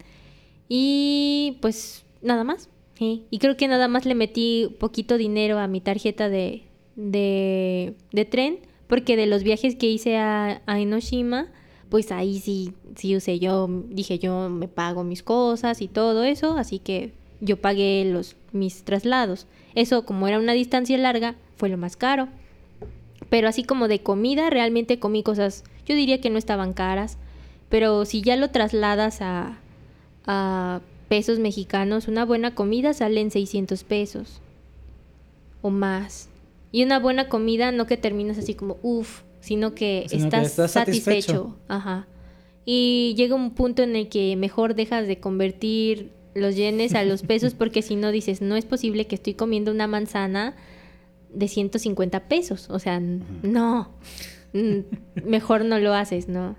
y 0.69 1.59
pues 1.63 2.05
nada 2.23 2.43
más. 2.43 2.69
Y 2.99 3.39
creo 3.39 3.57
que 3.57 3.69
nada 3.69 3.89
más 3.89 4.05
le 4.05 4.15
metí 4.15 4.75
poquito 4.81 5.17
dinero 5.17 5.59
a 5.59 5.69
mi 5.69 5.81
tarjeta 5.81 6.29
de, 6.29 6.63
de, 6.97 7.95
de 8.11 8.25
tren, 8.25 8.59
porque 8.89 9.17
de 9.17 9.27
los 9.27 9.45
viajes 9.45 9.77
que 9.77 9.87
hice 9.87 10.17
a, 10.17 10.63
a, 10.67 10.81
Enoshima, 10.81 11.53
pues 11.91 12.11
ahí 12.11 12.41
sí, 12.41 12.73
sí 12.97 13.15
usé 13.15 13.39
yo, 13.39 13.69
dije 13.91 14.19
yo 14.19 14.49
me 14.49 14.67
pago 14.67 15.05
mis 15.05 15.23
cosas 15.23 15.83
y 15.83 15.89
todo 15.89 16.25
eso, 16.25 16.57
así 16.57 16.79
que 16.79 17.13
yo 17.41 17.57
pagué 17.59 18.05
los, 18.05 18.37
mis 18.53 18.83
traslados. 18.85 19.47
Eso 19.75 20.05
como 20.05 20.29
era 20.29 20.39
una 20.39 20.53
distancia 20.53 20.97
larga, 20.99 21.35
fue 21.57 21.69
lo 21.69 21.77
más 21.77 21.97
caro. 21.97 22.29
Pero 23.29 23.49
así 23.49 23.65
como 23.65 23.89
de 23.89 24.03
comida, 24.03 24.51
realmente 24.51 24.99
comí 24.99 25.23
cosas, 25.23 25.65
yo 25.87 25.95
diría 25.95 26.21
que 26.21 26.31
no 26.31 26.39
estaban 26.39 26.73
caras, 26.73 27.19
pero 27.69 28.05
si 28.05 28.23
ya 28.23 28.37
lo 28.37 28.51
trasladas 28.51 29.21
a, 29.21 29.59
a 30.27 30.81
pesos 31.09 31.39
mexicanos, 31.39 32.09
una 32.09 32.25
buena 32.25 32.55
comida 32.55 32.95
sale 32.95 33.21
en 33.21 33.31
600 33.31 33.85
pesos 33.85 34.41
o 35.63 35.71
más. 35.71 36.29
Y 36.73 36.85
una 36.85 36.99
buena 36.99 37.29
comida 37.29 37.73
no 37.73 37.87
que 37.87 37.97
terminas 37.97 38.39
así 38.39 38.55
como 38.55 38.77
uff, 38.83 39.23
sino 39.41 39.75
que 39.75 40.07
estás, 40.11 40.53
satisfecho. 40.71 41.57
Ajá. 41.69 42.07
Y 42.65 43.15
llega 43.17 43.35
un 43.35 43.53
punto 43.53 43.83
en 43.83 43.95
el 43.95 44.09
que 44.09 44.35
mejor 44.37 44.75
dejas 44.75 45.07
de 45.07 45.19
convertir 45.19 46.11
los 46.37 46.55
yenes 46.55 46.95
a 46.95 47.03
los 47.05 47.23
pesos 47.23 47.55
porque 47.55 47.83
si 47.83 47.97
no 47.97 48.13
dices, 48.13 48.41
no 48.41 48.57
es 48.57 48.65
posible 48.65 49.07
que 49.07 49.17
estoy 49.17 49.35
comiendo 49.35 49.73
una 49.73 49.87
manzana 49.87 50.55
de 51.33 51.49
150 51.49 52.29
pesos. 52.29 52.69
O 52.71 52.79
sea, 52.79 53.01
no. 53.01 53.91
Mejor 55.25 55.65
no 55.65 55.79
lo 55.79 55.95
haces, 55.95 56.29
¿no? 56.29 56.57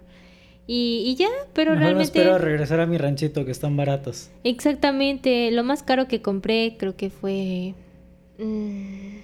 Y, 0.70 1.16
ya, 1.18 1.30
pero 1.54 1.72
Mejor 1.72 1.84
realmente... 1.84 2.20
espero 2.20 2.38
regresar 2.38 2.82
a 2.82 2.86
mi 2.86 2.98
ranchito, 2.98 3.46
que 3.46 3.52
están 3.52 3.78
baratos. 3.78 4.30
Exactamente. 4.44 5.50
Lo 5.52 5.64
más 5.64 5.82
caro 5.82 6.08
que 6.08 6.22
compré 6.22 6.76
creo 6.78 6.98
que 6.98 7.10
fue... 7.10 7.74
Mm, 8.38 9.20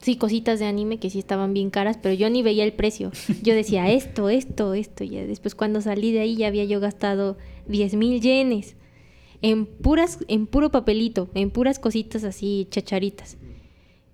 sí, 0.00 0.16
cositas 0.16 0.58
de 0.58 0.64
anime 0.64 0.98
que 0.98 1.10
sí 1.10 1.18
estaban 1.18 1.52
bien 1.52 1.68
caras, 1.68 1.98
pero 2.02 2.14
yo 2.14 2.30
ni 2.30 2.42
veía 2.42 2.64
el 2.64 2.72
precio. 2.72 3.12
Yo 3.42 3.54
decía 3.54 3.90
esto, 3.90 4.30
esto, 4.30 4.72
esto. 4.72 5.04
Y 5.04 5.10
después 5.16 5.54
cuando 5.54 5.82
salí 5.82 6.12
de 6.12 6.20
ahí 6.20 6.36
ya 6.36 6.46
había 6.46 6.64
yo 6.64 6.80
gastado 6.80 7.36
10 7.66 7.96
mil 7.96 8.20
yenes. 8.22 8.74
En 9.42 9.66
puras, 9.66 10.18
en 10.28 10.46
puro 10.46 10.70
papelito, 10.70 11.30
en 11.34 11.50
puras 11.50 11.78
cositas 11.78 12.24
así, 12.24 12.68
chacharitas. 12.70 13.38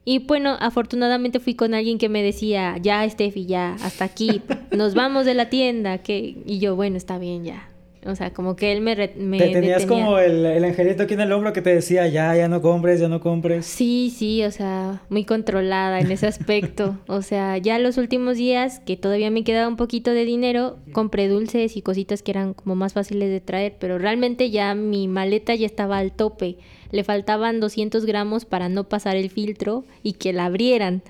Y 0.04 0.20
bueno, 0.20 0.56
afortunadamente 0.60 1.40
fui 1.40 1.54
con 1.54 1.74
alguien 1.74 1.98
que 1.98 2.08
me 2.08 2.22
decía, 2.22 2.76
ya 2.80 3.08
Steffi, 3.10 3.46
ya, 3.46 3.74
hasta 3.82 4.04
aquí, 4.04 4.40
nos 4.70 4.94
vamos 4.94 5.26
de 5.26 5.34
la 5.34 5.50
tienda, 5.50 5.98
que 5.98 6.36
y 6.46 6.60
yo, 6.60 6.76
bueno, 6.76 6.96
está 6.96 7.18
bien, 7.18 7.42
ya. 7.44 7.68
O 8.06 8.14
sea, 8.14 8.32
como 8.32 8.56
que 8.56 8.72
él 8.72 8.80
me... 8.80 8.94
me 9.16 9.38
te 9.38 9.48
tenías 9.48 9.86
como 9.86 10.18
el, 10.18 10.46
el, 10.46 10.64
angelito 10.64 11.02
aquí 11.02 11.14
en 11.14 11.20
el 11.20 11.32
hombro 11.32 11.52
que 11.52 11.62
te 11.62 11.74
decía, 11.74 12.06
ya, 12.06 12.34
ya 12.36 12.48
no 12.48 12.62
compres, 12.62 13.00
ya 13.00 13.08
no 13.08 13.20
compres. 13.20 13.66
Sí, 13.66 14.14
sí, 14.16 14.44
o 14.44 14.50
sea, 14.50 15.02
muy 15.08 15.24
controlada 15.24 16.00
en 16.00 16.10
ese 16.10 16.26
aspecto. 16.26 16.98
o 17.06 17.22
sea, 17.22 17.58
ya 17.58 17.78
los 17.78 17.98
últimos 17.98 18.36
días, 18.36 18.80
que 18.80 18.96
todavía 18.96 19.30
me 19.30 19.44
quedaba 19.44 19.68
un 19.68 19.76
poquito 19.76 20.12
de 20.12 20.24
dinero, 20.24 20.78
compré 20.92 21.28
dulces 21.28 21.76
y 21.76 21.82
cositas 21.82 22.22
que 22.22 22.30
eran 22.30 22.54
como 22.54 22.76
más 22.76 22.92
fáciles 22.92 23.30
de 23.30 23.40
traer, 23.40 23.74
pero 23.78 23.98
realmente 23.98 24.50
ya 24.50 24.74
mi 24.74 25.08
maleta 25.08 25.54
ya 25.54 25.66
estaba 25.66 25.98
al 25.98 26.12
tope. 26.12 26.56
Le 26.90 27.04
faltaban 27.04 27.60
200 27.60 28.06
gramos 28.06 28.44
para 28.44 28.68
no 28.68 28.84
pasar 28.84 29.16
el 29.16 29.30
filtro 29.30 29.84
y 30.02 30.14
que 30.14 30.32
la 30.32 30.46
abrieran 30.46 31.02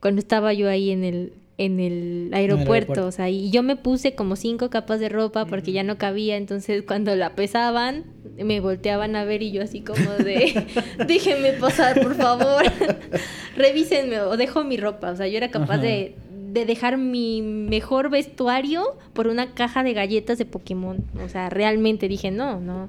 cuando 0.00 0.20
estaba 0.20 0.52
yo 0.52 0.68
ahí 0.68 0.90
en 0.90 1.04
el, 1.04 1.32
en 1.58 1.80
el 1.80 2.30
aeropuerto, 2.32 3.04
o 3.04 3.10
sea, 3.10 3.28
y 3.28 3.50
yo 3.50 3.64
me 3.64 3.74
puse 3.74 4.14
como 4.14 4.36
cinco 4.36 4.70
capas 4.70 5.00
de 5.00 5.08
ropa 5.08 5.44
porque 5.44 5.72
ya 5.72 5.82
no 5.82 5.98
cabía, 5.98 6.36
entonces 6.36 6.84
cuando 6.86 7.16
la 7.16 7.34
pesaban 7.34 8.04
me 8.36 8.60
volteaban 8.60 9.16
a 9.16 9.24
ver 9.24 9.42
y 9.42 9.50
yo 9.50 9.62
así 9.62 9.80
como 9.80 10.08
de 10.12 10.64
déjenme 11.06 11.54
pasar, 11.54 12.00
por 12.00 12.14
favor. 12.14 12.62
Revísenme 13.56 14.20
o 14.20 14.36
dejo 14.36 14.62
mi 14.62 14.76
ropa, 14.76 15.10
o 15.10 15.16
sea, 15.16 15.26
yo 15.26 15.36
era 15.36 15.50
capaz 15.50 15.78
de, 15.78 16.14
de 16.30 16.64
dejar 16.64 16.96
mi 16.96 17.42
mejor 17.42 18.08
vestuario 18.08 18.96
por 19.12 19.26
una 19.26 19.52
caja 19.54 19.82
de 19.82 19.94
galletas 19.94 20.38
de 20.38 20.44
Pokémon, 20.44 21.04
o 21.24 21.28
sea, 21.28 21.50
realmente 21.50 22.06
dije, 22.06 22.30
no, 22.30 22.60
no. 22.60 22.88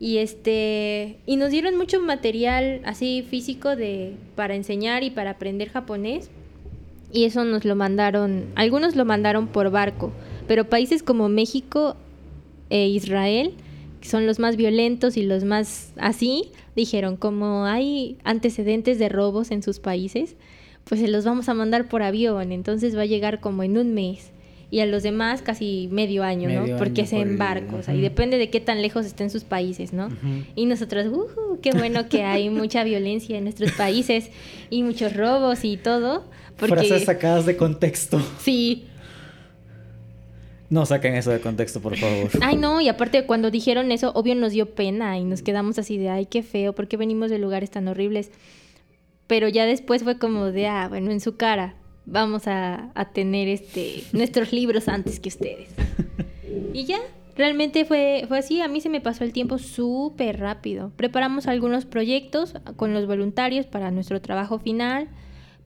Y 0.00 0.18
este 0.18 1.20
y 1.26 1.36
nos 1.36 1.52
dieron 1.52 1.76
mucho 1.76 2.00
material 2.00 2.80
así 2.84 3.22
físico 3.22 3.76
de 3.76 4.16
para 4.34 4.56
enseñar 4.56 5.04
y 5.04 5.10
para 5.10 5.30
aprender 5.30 5.68
japonés 5.68 6.28
y 7.12 7.24
eso 7.24 7.44
nos 7.44 7.64
lo 7.64 7.76
mandaron, 7.76 8.46
algunos 8.54 8.96
lo 8.96 9.04
mandaron 9.04 9.46
por 9.46 9.70
barco, 9.70 10.12
pero 10.48 10.68
países 10.68 11.02
como 11.02 11.28
México 11.28 11.96
e 12.70 12.88
Israel, 12.88 13.52
que 14.00 14.08
son 14.08 14.26
los 14.26 14.38
más 14.38 14.56
violentos 14.56 15.16
y 15.16 15.22
los 15.22 15.44
más 15.44 15.92
así, 15.98 16.50
dijeron, 16.74 17.16
como 17.16 17.66
hay 17.66 18.16
antecedentes 18.24 18.98
de 18.98 19.08
robos 19.08 19.50
en 19.50 19.62
sus 19.62 19.78
países, 19.78 20.36
pues 20.84 21.00
se 21.00 21.08
los 21.08 21.24
vamos 21.24 21.48
a 21.48 21.54
mandar 21.54 21.88
por 21.88 22.02
avión, 22.02 22.50
entonces 22.50 22.96
va 22.96 23.02
a 23.02 23.06
llegar 23.06 23.40
como 23.40 23.62
en 23.62 23.78
un 23.78 23.94
mes. 23.94 24.30
Y 24.70 24.80
a 24.80 24.86
los 24.86 25.02
demás 25.02 25.42
casi 25.42 25.90
medio 25.92 26.24
año, 26.24 26.48
¿no? 26.48 26.78
Porque 26.78 27.02
es 27.02 27.12
en 27.12 27.36
barcos, 27.36 27.90
y 27.90 28.00
depende 28.00 28.38
de 28.38 28.48
qué 28.48 28.58
tan 28.58 28.80
lejos 28.80 29.04
estén 29.04 29.28
sus 29.28 29.44
países, 29.44 29.92
¿no? 29.92 30.08
Y 30.56 30.64
nosotros, 30.64 31.08
uh, 31.08 31.60
qué 31.60 31.72
bueno 31.72 32.08
que 32.08 32.22
hay 32.22 32.48
mucha 32.48 32.82
violencia 32.82 33.36
en 33.36 33.44
nuestros 33.44 33.72
países 33.72 34.30
y 34.70 34.82
muchos 34.82 35.14
robos 35.14 35.66
y 35.66 35.76
todo 35.76 36.24
Frases 36.56 37.04
sacadas 37.04 37.46
de 37.46 37.56
contexto. 37.56 38.20
Sí. 38.40 38.86
No 40.72 40.86
saquen 40.86 41.14
eso 41.14 41.30
de 41.30 41.40
contexto, 41.40 41.80
por 41.80 41.96
favor. 41.98 42.30
Ay, 42.40 42.56
no, 42.56 42.80
y 42.80 42.88
aparte 42.88 43.26
cuando 43.26 43.50
dijeron 43.50 43.92
eso, 43.92 44.10
obvio 44.14 44.34
nos 44.34 44.52
dio 44.52 44.74
pena 44.74 45.18
y 45.18 45.24
nos 45.24 45.42
quedamos 45.42 45.78
así 45.78 45.98
de, 45.98 46.08
ay, 46.08 46.24
qué 46.24 46.42
feo, 46.42 46.72
¿por 46.72 46.88
qué 46.88 46.96
venimos 46.96 47.30
de 47.30 47.38
lugares 47.38 47.70
tan 47.70 47.88
horribles? 47.88 48.30
Pero 49.26 49.48
ya 49.48 49.66
después 49.66 50.02
fue 50.02 50.18
como 50.18 50.46
de, 50.46 50.68
ah, 50.68 50.88
bueno, 50.88 51.10
en 51.10 51.20
su 51.20 51.36
cara, 51.36 51.74
vamos 52.06 52.46
a, 52.46 52.90
a 52.94 53.12
tener 53.12 53.48
este 53.48 54.04
nuestros 54.12 54.52
libros 54.54 54.88
antes 54.88 55.20
que 55.20 55.28
ustedes. 55.28 55.68
y 56.72 56.86
ya, 56.86 57.00
realmente 57.36 57.84
fue, 57.84 58.24
fue 58.28 58.38
así, 58.38 58.62
a 58.62 58.68
mí 58.68 58.80
se 58.80 58.88
me 58.88 59.02
pasó 59.02 59.24
el 59.24 59.34
tiempo 59.34 59.58
súper 59.58 60.40
rápido. 60.40 60.90
Preparamos 60.96 61.48
algunos 61.48 61.84
proyectos 61.84 62.54
con 62.76 62.94
los 62.94 63.06
voluntarios 63.06 63.66
para 63.66 63.90
nuestro 63.90 64.22
trabajo 64.22 64.58
final 64.58 65.08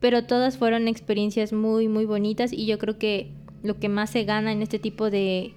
pero 0.06 0.22
todas 0.22 0.56
fueron 0.56 0.86
experiencias 0.86 1.52
muy, 1.52 1.88
muy 1.88 2.04
bonitas 2.04 2.52
y 2.52 2.64
yo 2.66 2.78
creo 2.78 2.96
que 2.96 3.26
lo 3.64 3.80
que 3.80 3.88
más 3.88 4.08
se 4.10 4.22
gana 4.22 4.52
en 4.52 4.62
este 4.62 4.78
tipo 4.78 5.10
de, 5.10 5.52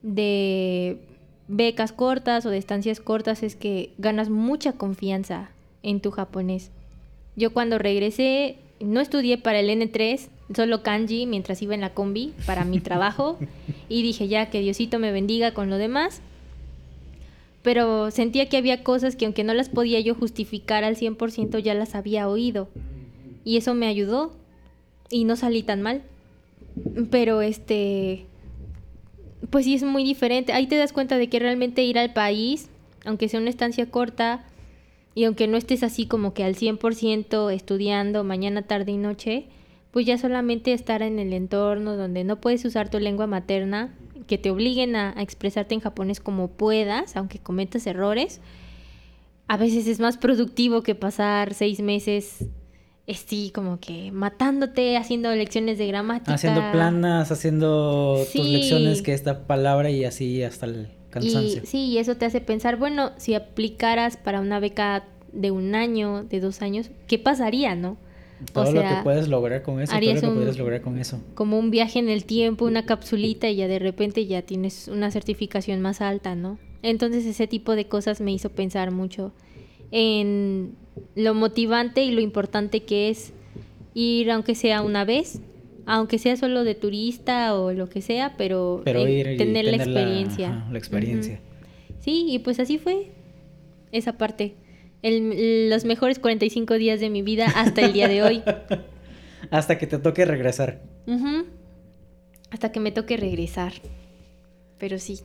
de 0.00 0.96
becas 1.46 1.92
cortas 1.92 2.46
o 2.46 2.48
de 2.48 2.56
estancias 2.56 3.00
cortas 3.00 3.42
es 3.42 3.54
que 3.54 3.90
ganas 3.98 4.30
mucha 4.30 4.72
confianza 4.72 5.50
en 5.82 6.00
tu 6.00 6.10
japonés. 6.10 6.70
Yo 7.36 7.52
cuando 7.52 7.76
regresé 7.76 8.56
no 8.80 9.02
estudié 9.02 9.36
para 9.36 9.60
el 9.60 9.68
N3, 9.68 10.26
solo 10.56 10.82
kanji 10.82 11.26
mientras 11.26 11.60
iba 11.60 11.74
en 11.74 11.82
la 11.82 11.92
combi 11.92 12.32
para 12.46 12.64
mi 12.64 12.80
trabajo 12.80 13.38
y 13.90 14.02
dije 14.02 14.26
ya 14.26 14.48
que 14.48 14.60
Diosito 14.60 14.98
me 14.98 15.12
bendiga 15.12 15.52
con 15.52 15.68
lo 15.68 15.76
demás. 15.76 16.22
Pero 17.60 18.10
sentía 18.10 18.48
que 18.48 18.56
había 18.56 18.82
cosas 18.82 19.16
que 19.16 19.26
aunque 19.26 19.44
no 19.44 19.52
las 19.52 19.68
podía 19.68 20.00
yo 20.00 20.14
justificar 20.14 20.82
al 20.82 20.96
100% 20.96 21.58
ya 21.58 21.74
las 21.74 21.94
había 21.94 22.26
oído. 22.26 22.70
Y 23.46 23.56
eso 23.58 23.74
me 23.74 23.86
ayudó 23.86 24.32
y 25.08 25.22
no 25.22 25.36
salí 25.36 25.62
tan 25.62 25.80
mal. 25.80 26.02
Pero 27.12 27.42
este, 27.42 28.26
pues 29.50 29.64
sí 29.64 29.76
es 29.76 29.84
muy 29.84 30.02
diferente. 30.02 30.52
Ahí 30.52 30.66
te 30.66 30.76
das 30.76 30.92
cuenta 30.92 31.16
de 31.16 31.28
que 31.28 31.38
realmente 31.38 31.84
ir 31.84 31.96
al 31.96 32.12
país, 32.12 32.68
aunque 33.04 33.28
sea 33.28 33.38
una 33.38 33.50
estancia 33.50 33.88
corta, 33.88 34.44
y 35.14 35.24
aunque 35.24 35.46
no 35.46 35.56
estés 35.56 35.84
así 35.84 36.06
como 36.06 36.34
que 36.34 36.42
al 36.42 36.56
100% 36.56 37.54
estudiando 37.54 38.24
mañana, 38.24 38.62
tarde 38.62 38.90
y 38.90 38.96
noche, 38.96 39.46
pues 39.92 40.06
ya 40.06 40.18
solamente 40.18 40.72
estar 40.72 41.00
en 41.02 41.20
el 41.20 41.32
entorno 41.32 41.96
donde 41.96 42.24
no 42.24 42.40
puedes 42.40 42.64
usar 42.64 42.90
tu 42.90 42.98
lengua 42.98 43.28
materna, 43.28 43.94
que 44.26 44.38
te 44.38 44.50
obliguen 44.50 44.96
a, 44.96 45.14
a 45.16 45.22
expresarte 45.22 45.72
en 45.72 45.80
japonés 45.80 46.18
como 46.18 46.48
puedas, 46.48 47.16
aunque 47.16 47.38
cometas 47.38 47.86
errores, 47.86 48.40
a 49.46 49.56
veces 49.56 49.86
es 49.86 50.00
más 50.00 50.18
productivo 50.18 50.82
que 50.82 50.96
pasar 50.96 51.54
seis 51.54 51.80
meses 51.80 52.44
sí, 53.14 53.52
como 53.54 53.78
que 53.78 54.10
matándote, 54.10 54.96
haciendo 54.96 55.32
lecciones 55.34 55.78
de 55.78 55.86
gramática. 55.86 56.34
Haciendo 56.34 56.60
planas, 56.72 57.30
haciendo 57.30 58.24
tus 58.32 58.48
lecciones 58.48 59.02
que 59.02 59.12
esta 59.12 59.46
palabra 59.46 59.90
y 59.90 60.04
así 60.04 60.42
hasta 60.42 60.66
el 60.66 60.88
cansancio. 61.10 61.62
Y, 61.62 61.66
sí, 61.66 61.78
y 61.86 61.98
eso 61.98 62.16
te 62.16 62.24
hace 62.24 62.40
pensar, 62.40 62.76
bueno, 62.76 63.12
si 63.16 63.34
aplicaras 63.34 64.16
para 64.16 64.40
una 64.40 64.58
beca 64.58 65.04
de 65.32 65.50
un 65.50 65.74
año, 65.74 66.24
de 66.24 66.40
dos 66.40 66.62
años, 66.62 66.90
¿qué 67.06 67.18
pasaría, 67.18 67.74
no? 67.74 67.96
Todo 68.52 68.70
lo 68.72 68.82
que 68.82 68.96
puedes 69.02 69.28
lograr 69.28 69.62
con 69.62 69.80
eso, 69.80 69.92
todo 69.92 70.14
lo 70.14 70.20
que 70.20 70.28
puedes 70.28 70.58
lograr 70.58 70.82
con 70.82 70.98
eso. 70.98 71.20
Como 71.34 71.58
un 71.58 71.70
viaje 71.70 71.98
en 71.98 72.10
el 72.10 72.24
tiempo, 72.24 72.66
una 72.66 72.84
capsulita 72.84 73.48
y 73.48 73.56
ya 73.56 73.68
de 73.68 73.78
repente 73.78 74.26
ya 74.26 74.42
tienes 74.42 74.88
una 74.88 75.10
certificación 75.10 75.80
más 75.80 76.02
alta, 76.02 76.34
¿no? 76.34 76.58
Entonces 76.82 77.24
ese 77.24 77.46
tipo 77.46 77.74
de 77.74 77.86
cosas 77.86 78.20
me 78.20 78.32
hizo 78.32 78.50
pensar 78.50 78.90
mucho 78.90 79.32
en 79.90 80.74
lo 81.14 81.34
motivante 81.34 82.02
y 82.02 82.10
lo 82.10 82.20
importante 82.20 82.84
que 82.84 83.10
es 83.10 83.32
ir 83.94 84.30
aunque 84.30 84.54
sea 84.54 84.82
una 84.82 85.04
vez, 85.04 85.40
aunque 85.86 86.18
sea 86.18 86.36
solo 86.36 86.64
de 86.64 86.74
turista 86.74 87.54
o 87.54 87.72
lo 87.72 87.88
que 87.88 88.02
sea, 88.02 88.34
pero, 88.36 88.82
tener, 88.84 89.64
la 89.64 89.76
experiencia. 89.76 90.66
La, 90.70 90.78
experiencia. 90.78 91.40
Sí, 92.00 92.26
y 92.28 92.38
pues 92.40 92.60
así 92.60 92.78
fue 92.78 93.10
esa 93.92 94.18
parte 94.18 94.54
los 95.02 95.84
mejores 95.84 96.18
45 96.18 96.74
días 96.74 97.00
de 97.00 97.10
mi 97.10 97.22
vida 97.22 97.46
hasta 97.54 97.82
el 97.82 97.92
día 97.92 98.08
de 98.08 98.22
hoy. 98.22 98.42
hasta 99.50 99.78
que 99.78 99.86
te 99.86 99.98
toque 99.98 100.24
regresar. 100.24 100.82
Hasta 102.50 102.72
que 102.72 102.80
me 102.80 102.92
toque 102.92 103.16
regresar. 103.16 103.72
Pero 104.78 104.98
sí. 104.98 105.20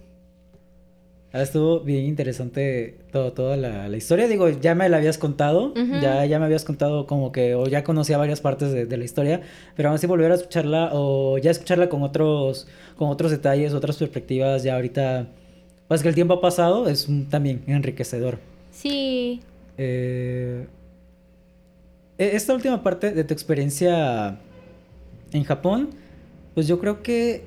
Ah, 1.34 1.42
estuvo 1.42 1.80
bien 1.80 2.06
interesante 2.06 2.98
todo, 3.12 3.32
toda 3.32 3.56
la, 3.56 3.96
historia. 3.96 4.28
Digo, 4.28 4.50
ya 4.50 4.76
me 4.76 4.90
la 4.90 4.98
habías 4.98 5.18
contado, 5.18 5.74
ya, 6.02 6.26
ya 6.26 6.40
me 6.40 6.46
habías 6.46 6.66
contado 6.66 7.08
como 7.08 7.32
que, 7.32 7.56
o 7.56 7.68
ya 7.68 7.86
conocía 7.86 8.18
varias 8.18 8.42
partes 8.42 8.74
de, 8.74 8.98
la 8.98 9.04
historia, 9.06 9.42
pero 9.78 9.88
aún 9.90 9.96
así 9.96 10.08
volver 10.08 10.32
a 10.32 10.36
escucharla 10.36 10.90
o 10.92 11.38
ya 11.38 11.52
escucharla 11.52 11.88
con 11.88 12.04
otros, 12.04 12.68
con 12.98 13.10
otros 13.10 13.32
detalles, 13.32 13.74
otras 13.74 13.96
perspectivas, 13.96 14.64
ya 14.64 14.76
ahorita, 14.76 15.28
pues 15.88 16.02
que 16.02 16.10
el 16.10 16.16
tiempo 16.16 16.34
ha 16.34 16.42
pasado, 16.42 16.90
es 16.90 17.08
también 17.30 17.64
enriquecedor. 17.66 18.38
Sí, 18.72 19.42
eh, 19.78 20.68
e-, 22.18 22.36
esta 22.36 22.54
última 22.54 22.84
parte 22.84 23.14
de 23.14 23.24
tu 23.24 23.34
experiencia 23.34 24.38
en 25.32 25.44
Japón, 25.46 25.92
pues 26.56 26.68
yo 26.68 26.78
creo 26.80 27.02
que 27.02 27.46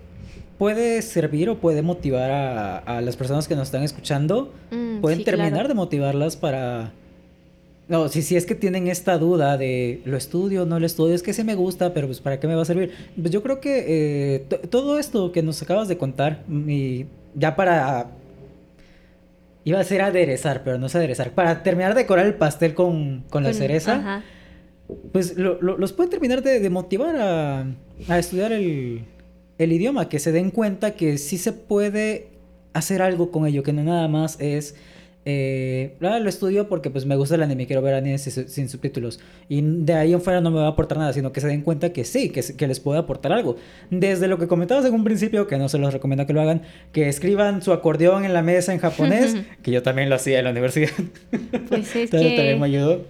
puede 0.59 1.03
servir 1.03 1.49
o 1.51 1.59
puede 1.59 1.83
motivar 1.83 2.31
a, 2.31 3.01
las 3.01 3.17
personas 3.17 3.49
que 3.49 3.57
nos 3.57 3.69
están 3.69 3.83
escuchando. 3.83 4.53
Mm, 4.71 5.01
Pueden 5.01 5.25
terminar 5.25 5.69
de 5.69 5.75
motivarlas 5.75 6.37
para... 6.37 6.93
No, 7.87 8.09
si, 8.09 8.23
si 8.23 8.37
es 8.37 8.47
que 8.47 8.55
tienen 8.55 8.89
esta 8.89 9.19
duda 9.19 9.59
de 9.59 10.01
lo 10.07 10.17
estudio, 10.17 10.65
no 10.65 10.81
lo 10.81 10.87
estudio, 10.87 11.15
es 11.15 11.23
que 11.23 11.35
se 11.35 11.45
me 11.45 11.55
gusta, 11.55 11.93
pero 11.93 12.07
pues 12.07 12.21
para 12.21 12.41
qué 12.41 12.47
me 12.47 12.55
va 12.55 12.63
a 12.63 12.65
servir. 12.65 12.93
Pues 13.21 13.31
yo 13.31 13.43
creo 13.43 13.61
que 13.61 13.85
eh, 13.87 14.59
todo 14.71 14.99
esto 14.99 15.33
que 15.33 15.43
nos 15.43 15.61
acabas 15.61 15.89
de 15.89 15.99
contar, 15.99 16.45
y 16.49 17.05
ya 17.35 17.55
para 17.57 18.09
Iba 19.67 19.81
a 19.81 19.85
ser 19.85 20.03
aderezar, 20.03 20.63
pero 20.63 20.79
no 20.79 20.87
es 20.87 20.95
aderezar. 20.95 21.31
Para 21.31 21.63
terminar 21.63 21.95
de 21.95 22.03
decorar 22.03 22.27
el 22.27 22.35
pastel 22.35 22.75
con, 22.75 23.25
la 23.33 23.55
cereza, 23.55 24.23
pues 25.11 25.37
los 25.39 25.93
pueden 25.95 26.11
terminar 26.11 26.43
de, 26.43 26.69
motivar 26.69 27.17
a, 27.17 28.19
estudiar 28.19 28.53
el, 28.53 29.05
idioma, 29.59 30.09
que 30.09 30.19
se 30.19 30.33
den 30.33 30.51
cuenta 30.51 30.93
que 30.93 31.19
sí 31.19 31.39
se 31.39 31.53
puede 31.53 32.29
hacer 32.73 33.03
algo 33.03 33.31
con 33.31 33.47
ello, 33.47 33.63
que 33.63 33.73
no 33.73 33.83
nada 33.85 34.09
más 34.09 34.41
es 34.41 34.75
eh, 35.27 35.97
lo 36.01 36.29
estudio 36.29 36.69
porque 36.69 36.91
pues 36.91 37.07
me 37.07 37.17
gusta 37.17 37.37
el 37.37 37.43
anime, 37.43 37.67
quiero 37.67 37.81
ver 37.81 37.95
anime 37.95 38.19
sin, 38.19 38.69
subtítulos. 38.69 39.21
Y 39.49 39.63
de 39.63 39.95
ahí 39.95 40.13
en 40.13 40.21
fuera 40.21 40.41
no 40.41 40.51
me 40.51 40.59
va 40.59 40.67
a 40.67 40.71
aportar 40.71 40.99
nada, 40.99 41.13
sino 41.13 41.33
que 41.33 41.41
se 41.41 41.47
den 41.47 41.63
cuenta 41.63 41.93
que 41.93 42.05
sí, 42.05 42.29
que, 42.29 42.43
que 42.43 42.67
les 42.67 42.81
puede 42.81 42.99
aportar 42.99 43.33
algo. 43.33 43.57
Desde 43.91 44.29
lo 44.29 44.39
que 44.39 44.47
comentabas 44.47 44.85
en 44.85 44.95
un 44.95 45.05
principio, 45.05 45.47
que 45.47 45.57
no 45.57 45.69
se 45.69 45.79
los 45.79 45.93
recomiendo 45.93 46.27
que 46.27 46.35
lo 46.35 46.43
hagan, 46.43 46.63
que 46.93 47.09
escriban 47.09 47.63
su 47.63 47.73
acordeón 47.73 48.25
en 48.25 48.35
la 48.35 48.43
mesa 48.43 48.73
en 48.73 48.81
japonés, 48.81 49.37
que 49.63 49.71
yo 49.71 49.83
también 49.83 50.11
lo 50.11 50.17
hacía 50.17 50.39
en 50.39 50.45
la 50.45 50.51
universidad. 50.51 50.91
Pues 51.69 51.97
es 51.97 52.11
que... 52.11 52.19
También 52.19 52.61
me 52.61 52.67
ayudó. 52.67 53.03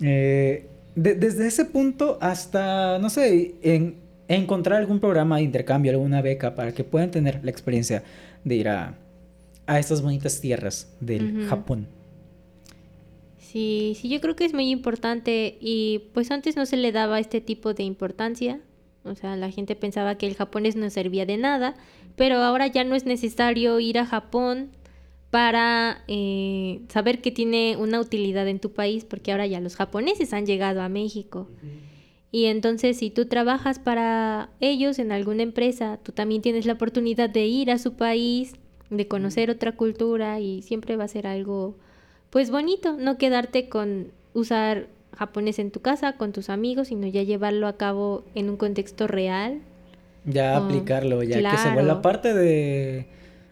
Eh, 0.00 0.66
desde 0.94 1.48
ese 1.48 1.64
punto 1.64 2.18
hasta, 2.20 2.98
no 3.00 3.10
sé, 3.10 3.54
en, 3.62 3.96
encontrar 4.28 4.80
algún 4.80 5.00
programa 5.00 5.36
de 5.36 5.42
intercambio, 5.42 5.92
alguna 5.92 6.22
beca 6.22 6.54
para 6.54 6.72
que 6.72 6.84
puedan 6.84 7.10
tener 7.10 7.44
la 7.44 7.50
experiencia 7.50 8.02
de 8.44 8.54
ir 8.56 8.68
a 8.68 8.94
a 9.66 9.78
estas 9.78 10.02
bonitas 10.02 10.40
tierras 10.40 10.94
del 11.00 11.46
Japón. 11.48 11.86
Sí, 13.38 13.96
sí, 14.00 14.08
yo 14.08 14.20
creo 14.20 14.34
que 14.34 14.44
es 14.44 14.52
muy 14.52 14.70
importante 14.70 15.56
y 15.60 16.10
pues 16.12 16.30
antes 16.30 16.56
no 16.56 16.66
se 16.66 16.76
le 16.76 16.90
daba 16.92 17.20
este 17.20 17.40
tipo 17.40 17.72
de 17.72 17.84
importancia, 17.84 18.60
o 19.04 19.14
sea, 19.14 19.36
la 19.36 19.50
gente 19.50 19.76
pensaba 19.76 20.16
que 20.16 20.26
el 20.26 20.34
japonés 20.34 20.76
no 20.76 20.90
servía 20.90 21.24
de 21.24 21.36
nada, 21.36 21.76
pero 22.16 22.36
ahora 22.38 22.66
ya 22.66 22.84
no 22.84 22.96
es 22.96 23.04
necesario 23.04 23.78
ir 23.78 23.98
a 23.98 24.06
Japón 24.06 24.70
para 25.30 26.02
eh, 26.08 26.80
saber 26.88 27.20
que 27.20 27.30
tiene 27.30 27.76
una 27.76 28.00
utilidad 28.00 28.48
en 28.48 28.60
tu 28.60 28.72
país, 28.72 29.04
porque 29.04 29.30
ahora 29.30 29.46
ya 29.46 29.60
los 29.60 29.76
japoneses 29.76 30.32
han 30.32 30.46
llegado 30.46 30.80
a 30.80 30.88
México. 30.88 31.48
Y 32.34 32.46
entonces 32.46 32.96
si 32.96 33.10
tú 33.10 33.26
trabajas 33.26 33.78
para 33.78 34.48
ellos 34.58 34.98
en 34.98 35.12
alguna 35.12 35.44
empresa, 35.44 36.00
tú 36.02 36.10
también 36.10 36.42
tienes 36.42 36.66
la 36.66 36.72
oportunidad 36.72 37.30
de 37.30 37.46
ir 37.46 37.70
a 37.70 37.78
su 37.78 37.92
país, 37.92 38.54
de 38.90 39.06
conocer 39.06 39.50
otra 39.50 39.70
cultura 39.70 40.40
y 40.40 40.60
siempre 40.62 40.96
va 40.96 41.04
a 41.04 41.08
ser 41.08 41.28
algo 41.28 41.76
pues 42.30 42.50
bonito, 42.50 42.96
no 42.98 43.18
quedarte 43.18 43.68
con 43.68 44.08
usar 44.32 44.88
japonés 45.16 45.60
en 45.60 45.70
tu 45.70 45.78
casa 45.78 46.14
con 46.14 46.32
tus 46.32 46.50
amigos, 46.50 46.88
sino 46.88 47.06
ya 47.06 47.22
llevarlo 47.22 47.68
a 47.68 47.76
cabo 47.76 48.24
en 48.34 48.50
un 48.50 48.56
contexto 48.56 49.06
real. 49.06 49.60
Ya 50.24 50.56
aplicarlo, 50.56 51.22
ya 51.22 51.52
que 51.52 51.56
se 51.56 51.70
vuelva 51.72 52.02
parte 52.02 52.34
de, 52.34 53.06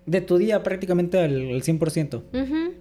de 0.07 0.20
tu 0.20 0.37
día 0.37 0.62
prácticamente 0.62 1.19
al, 1.19 1.35
al 1.35 1.62
100%. 1.62 2.23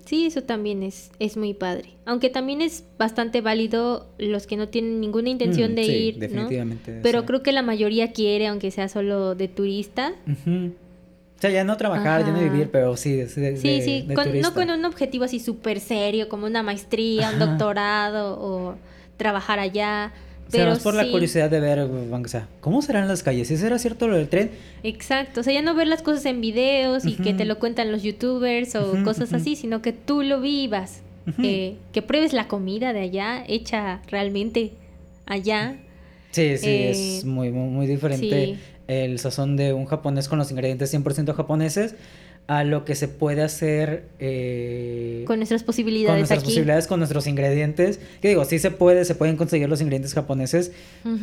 Sí, 0.05 0.25
eso 0.25 0.43
también 0.43 0.83
es, 0.83 1.11
es 1.19 1.37
muy 1.37 1.53
padre. 1.53 1.89
Aunque 2.05 2.29
también 2.29 2.61
es 2.61 2.83
bastante 2.97 3.41
válido 3.41 4.07
los 4.17 4.47
que 4.47 4.57
no 4.57 4.69
tienen 4.69 4.99
ninguna 4.99 5.29
intención 5.29 5.73
mm, 5.73 5.75
de 5.75 5.81
ir, 5.83 6.17
definitivamente, 6.17 6.99
Pero 7.03 7.25
creo 7.25 7.43
que 7.43 7.51
la 7.51 7.61
mayoría 7.61 8.11
quiere, 8.11 8.47
aunque 8.47 8.71
sea 8.71 8.89
solo 8.89 9.35
de 9.35 9.47
turista. 9.47 10.13
O 10.27 11.41
sea, 11.41 11.49
ya 11.49 11.63
no 11.63 11.77
trabajar, 11.77 12.25
ya 12.25 12.31
no 12.31 12.39
vivir, 12.39 12.69
pero 12.71 12.95
sí, 12.97 13.15
de, 13.15 13.27
sí, 13.27 13.81
sí, 13.81 14.07
no 14.07 14.53
con 14.53 14.69
un 14.69 14.85
objetivo 14.85 15.23
así 15.23 15.39
súper 15.39 15.79
serio, 15.79 16.29
como 16.29 16.45
una 16.45 16.61
maestría, 16.63 17.31
un 17.31 17.39
doctorado 17.39 18.39
o 18.39 18.75
trabajar 19.17 19.59
allá. 19.59 20.11
Pero 20.51 20.77
por 20.79 20.93
la 20.93 21.09
curiosidad 21.09 21.49
de 21.49 21.59
ver, 21.59 21.79
o 21.79 22.27
sea, 22.27 22.47
¿cómo 22.59 22.81
serán 22.81 23.07
las 23.07 23.23
calles? 23.23 23.47
¿Si 23.47 23.57
será 23.57 23.79
cierto 23.79 24.07
lo 24.07 24.17
del 24.17 24.27
tren? 24.27 24.51
Exacto, 24.83 25.41
o 25.41 25.43
sea, 25.43 25.53
ya 25.53 25.61
no 25.61 25.73
ver 25.75 25.87
las 25.87 26.01
cosas 26.01 26.25
en 26.25 26.41
videos 26.41 27.05
y 27.05 27.15
que 27.15 27.33
te 27.33 27.45
lo 27.45 27.59
cuentan 27.59 27.91
los 27.91 28.03
youtubers 28.03 28.75
o 28.75 29.03
cosas 29.03 29.33
así, 29.33 29.55
sino 29.55 29.81
que 29.81 29.93
tú 29.93 30.23
lo 30.23 30.41
vivas, 30.41 31.01
eh, 31.41 31.75
que 31.93 32.01
pruebes 32.01 32.33
la 32.33 32.47
comida 32.47 32.93
de 32.93 33.01
allá, 33.01 33.43
hecha 33.47 34.01
realmente 34.07 34.71
allá. 35.25 35.77
Sí, 36.31 36.57
sí, 36.57 36.69
es 36.69 37.23
eh, 37.23 37.25
muy, 37.25 37.51
muy, 37.51 37.69
muy 37.69 37.87
diferente 37.87 38.57
el 38.87 39.19
sazón 39.19 39.55
de 39.55 39.73
un 39.73 39.85
japonés 39.85 40.27
con 40.27 40.37
los 40.37 40.51
ingredientes 40.51 40.93
100% 40.93 41.33
japoneses 41.33 41.95
a 42.47 42.63
lo 42.63 42.83
que 42.83 42.95
se 42.95 43.07
puede 43.07 43.41
hacer 43.43 44.09
eh, 44.19 45.23
con 45.25 45.37
nuestras 45.39 45.63
posibilidades 45.63 46.09
con 46.09 46.17
nuestras 46.19 46.43
posibilidades 46.43 46.87
con 46.87 46.99
nuestros 46.99 47.27
ingredientes. 47.27 47.99
Que 48.21 48.29
digo 48.29 48.43
sí 48.45 48.59
se 48.59 48.71
puede 48.71 49.05
se 49.05 49.15
pueden 49.15 49.37
conseguir 49.37 49.69
los 49.69 49.81
ingredientes 49.81 50.13
japoneses 50.13 50.71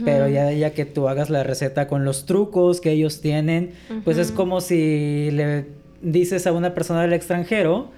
pero 0.05 0.29
ya 0.29 0.51
ya 0.53 0.73
que 0.73 0.85
tú 0.85 1.09
hagas 1.09 1.29
la 1.31 1.43
receta 1.43 1.87
con 1.87 2.05
los 2.05 2.27
trucos 2.27 2.81
que 2.81 2.93
ellos 2.93 3.21
tienen 3.21 3.73
pues 4.05 4.17
es 4.19 4.33
como 4.33 4.61
si 4.61 5.31
le 5.33 5.67
dices 6.01 6.47
a 6.47 6.53
una 6.53 6.75
persona 6.75 7.03
del 7.03 7.13
extranjero 7.13 7.91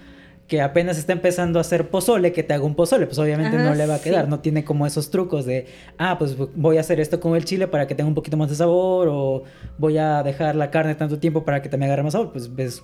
que 0.50 0.60
apenas 0.60 0.98
está 0.98 1.12
empezando 1.12 1.60
a 1.60 1.62
hacer 1.62 1.90
pozole, 1.90 2.32
que 2.32 2.42
te 2.42 2.52
haga 2.52 2.64
un 2.64 2.74
pozole, 2.74 3.06
pues 3.06 3.16
obviamente 3.20 3.56
no 3.56 3.72
le 3.72 3.86
va 3.86 3.94
a 3.94 4.00
quedar, 4.00 4.26
no 4.26 4.40
tiene 4.40 4.64
como 4.64 4.84
esos 4.84 5.08
trucos 5.08 5.46
de, 5.46 5.66
ah, 5.96 6.18
pues 6.18 6.36
voy 6.56 6.76
a 6.76 6.80
hacer 6.80 6.98
esto 6.98 7.20
con 7.20 7.36
el 7.36 7.44
chile 7.44 7.68
para 7.68 7.86
que 7.86 7.94
tenga 7.94 8.08
un 8.08 8.16
poquito 8.16 8.36
más 8.36 8.50
de 8.50 8.56
sabor, 8.56 9.06
o 9.08 9.44
voy 9.78 9.98
a 9.98 10.24
dejar 10.24 10.56
la 10.56 10.72
carne 10.72 10.96
tanto 10.96 11.20
tiempo 11.20 11.44
para 11.44 11.62
que 11.62 11.68
te 11.68 11.76
me 11.76 11.84
agarre 11.84 12.02
más 12.02 12.14
sabor, 12.14 12.32
pues 12.32 12.52
ves, 12.52 12.82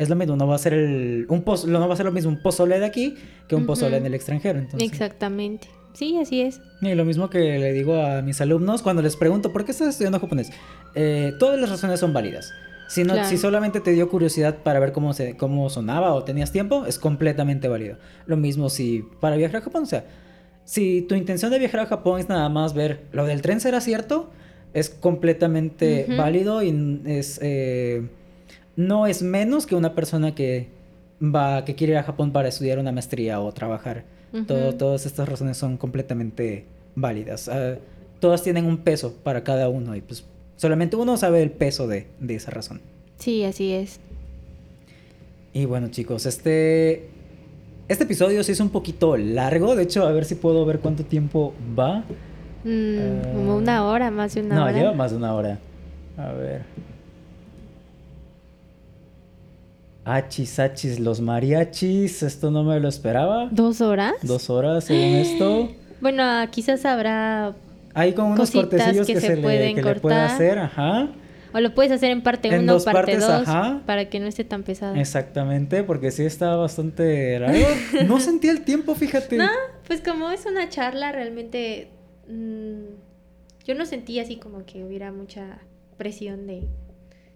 es 0.00 0.08
lo 0.08 0.16
mismo, 0.16 0.34
no 0.34 0.46
va 0.46 0.54
a 0.54 0.58
ser 0.58 0.72
el, 0.72 1.26
un 1.28 1.44
no 1.66 1.86
va 1.86 1.92
a 1.92 1.96
ser 1.96 2.06
lo 2.06 2.12
mismo 2.12 2.30
un 2.30 2.40
pozole 2.40 2.78
de 2.78 2.86
aquí 2.86 3.16
que 3.46 3.54
un 3.54 3.66
pozole 3.66 3.98
en 3.98 4.06
el 4.06 4.14
extranjero, 4.14 4.58
entonces. 4.58 4.90
Exactamente. 4.90 5.68
Sí, 5.92 6.16
así 6.16 6.40
es. 6.40 6.62
Y 6.80 6.94
lo 6.94 7.04
mismo 7.04 7.28
que 7.28 7.58
le 7.58 7.74
digo 7.74 7.96
a 7.96 8.22
mis 8.22 8.40
alumnos 8.40 8.80
cuando 8.80 9.02
les 9.02 9.16
pregunto, 9.16 9.52
¿por 9.52 9.66
qué 9.66 9.72
estás 9.72 9.88
estudiando 9.88 10.18
japonés? 10.18 10.52
Eh, 10.94 11.34
todas 11.38 11.60
las 11.60 11.68
razones 11.68 12.00
son 12.00 12.14
válidas. 12.14 12.50
Si, 12.88 13.04
si 13.26 13.36
solamente 13.36 13.80
te 13.80 13.92
dio 13.92 14.08
curiosidad 14.08 14.62
para 14.62 14.80
ver 14.80 14.92
cómo, 14.92 15.12
se, 15.12 15.36
cómo 15.36 15.68
sonaba 15.68 16.14
o 16.14 16.24
tenías 16.24 16.50
tiempo, 16.50 16.86
es 16.86 16.98
completamente 16.98 17.68
válido. 17.68 17.98
Lo 18.24 18.38
mismo 18.38 18.70
si 18.70 19.04
para 19.20 19.36
viajar 19.36 19.56
a 19.60 19.64
Japón, 19.64 19.82
o 19.82 19.86
sea, 19.86 20.06
si 20.64 21.02
tu 21.02 21.14
intención 21.14 21.50
de 21.50 21.58
viajar 21.58 21.80
a 21.80 21.86
Japón 21.86 22.20
es 22.20 22.28
nada 22.30 22.48
más 22.48 22.72
ver 22.72 23.02
lo 23.12 23.26
del 23.26 23.42
tren 23.42 23.60
será 23.60 23.82
cierto, 23.82 24.30
es 24.72 24.88
completamente 24.88 26.06
válido 26.16 26.62
y 26.62 27.02
es 27.04 27.38
eh, 27.42 28.08
no 28.76 29.06
es 29.06 29.22
menos 29.22 29.66
que 29.66 29.74
una 29.74 29.94
persona 29.94 30.34
que 30.34 30.68
va 31.22 31.64
que 31.64 31.74
quiere 31.74 31.94
ir 31.94 31.98
a 31.98 32.02
Japón 32.02 32.32
para 32.32 32.48
estudiar 32.48 32.78
una 32.78 32.92
maestría 32.92 33.40
o 33.40 33.52
trabajar. 33.52 34.04
Todo, 34.46 34.74
todas 34.76 35.06
estas 35.06 35.28
razones 35.28 35.56
son 35.56 35.76
completamente 35.76 36.64
válidas. 36.94 37.48
Ah, 37.48 37.76
todas 38.20 38.44
tienen 38.44 38.64
un 38.64 38.78
peso 38.78 39.12
para 39.24 39.42
cada 39.42 39.68
uno 39.68 39.96
y 39.96 40.00
pues 40.02 40.24
Solamente 40.60 40.94
uno 40.94 41.16
sabe 41.16 41.42
el 41.42 41.52
peso 41.52 41.88
de, 41.88 42.06
esa 42.28 42.50
razón. 42.50 42.82
Sí, 43.16 43.44
así 43.44 43.72
es. 43.72 43.98
Y 45.54 45.64
bueno, 45.64 45.88
chicos, 45.88 46.26
este. 46.26 47.08
Este 47.88 48.04
episodio 48.04 48.44
sí 48.44 48.52
es 48.52 48.60
un 48.60 48.68
poquito 48.68 49.16
largo. 49.16 49.74
De 49.74 49.84
hecho, 49.84 50.06
a 50.06 50.12
ver 50.12 50.26
si 50.26 50.34
puedo 50.34 50.66
ver 50.66 50.80
cuánto 50.80 51.02
tiempo 51.02 51.54
va. 51.78 52.04
Mm, 52.64 53.22
como 53.34 53.56
una 53.56 53.86
hora, 53.86 54.10
más 54.10 54.34
de 54.34 54.42
una 54.42 54.54
no, 54.54 54.62
hora. 54.64 54.72
No, 54.72 54.78
lleva 54.78 54.92
más 54.92 55.12
de 55.12 55.16
una 55.16 55.32
hora. 55.32 55.58
A 56.18 56.32
ver. 56.32 56.64
Achis, 60.04 60.58
achis, 60.58 60.98
los 60.98 61.20
mariachis. 61.20 62.22
Esto 62.22 62.50
no 62.50 62.64
me 62.64 62.80
lo 62.80 62.88
esperaba. 62.88 63.48
¿Dos 63.50 63.80
horas? 63.80 64.14
Dos 64.22 64.50
horas, 64.50 64.84
según 64.84 65.16
esto. 65.16 65.68
Bueno, 66.00 66.24
quizás 66.50 66.86
habrá. 66.86 67.54
Hay 67.92 68.14
como 68.14 68.32
unos 68.32 68.50
cortecillos 68.50 69.06
que, 69.06 69.20
se, 69.20 69.36
le, 69.36 69.74
que 69.74 69.82
le 69.82 69.94
puede 69.96 70.16
hacer, 70.16 70.58
ajá. 70.58 71.10
O 71.52 71.60
lo 71.60 71.74
puedes 71.74 71.92
hacer 71.92 72.10
en 72.10 72.22
parte 72.22 72.58
1 72.58 72.76
o 72.76 72.84
parte 72.84 73.18
2 73.18 73.48
para 73.84 74.08
que 74.08 74.20
no 74.20 74.26
esté 74.26 74.44
tan 74.44 74.62
pesado. 74.62 74.94
Exactamente, 74.94 75.82
porque 75.82 76.10
sí 76.10 76.24
está 76.24 76.54
bastante 76.56 77.38
largo. 77.38 77.66
no 78.06 78.20
sentí 78.20 78.48
el 78.48 78.62
tiempo, 78.62 78.94
fíjate. 78.94 79.36
No, 79.36 79.50
pues 79.86 80.00
como 80.00 80.30
es 80.30 80.46
una 80.46 80.68
charla, 80.68 81.12
realmente 81.12 81.90
mmm, 82.28 82.84
yo 83.64 83.74
no 83.74 83.84
sentí 83.84 84.20
así 84.20 84.36
como 84.36 84.64
que 84.64 84.84
hubiera 84.84 85.12
mucha 85.12 85.58
presión 85.96 86.46
de 86.46 86.68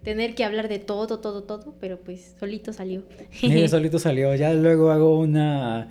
tener 0.04 0.34
que 0.34 0.44
hablar 0.44 0.68
de 0.68 0.78
todo, 0.78 1.18
todo, 1.18 1.42
todo, 1.42 1.74
pero 1.80 1.98
pues 1.98 2.36
solito 2.38 2.72
salió. 2.72 3.02
Sí, 3.30 3.66
solito 3.68 3.98
salió. 3.98 4.34
Ya 4.34 4.52
luego 4.52 4.90
hago 4.90 5.18
una 5.18 5.88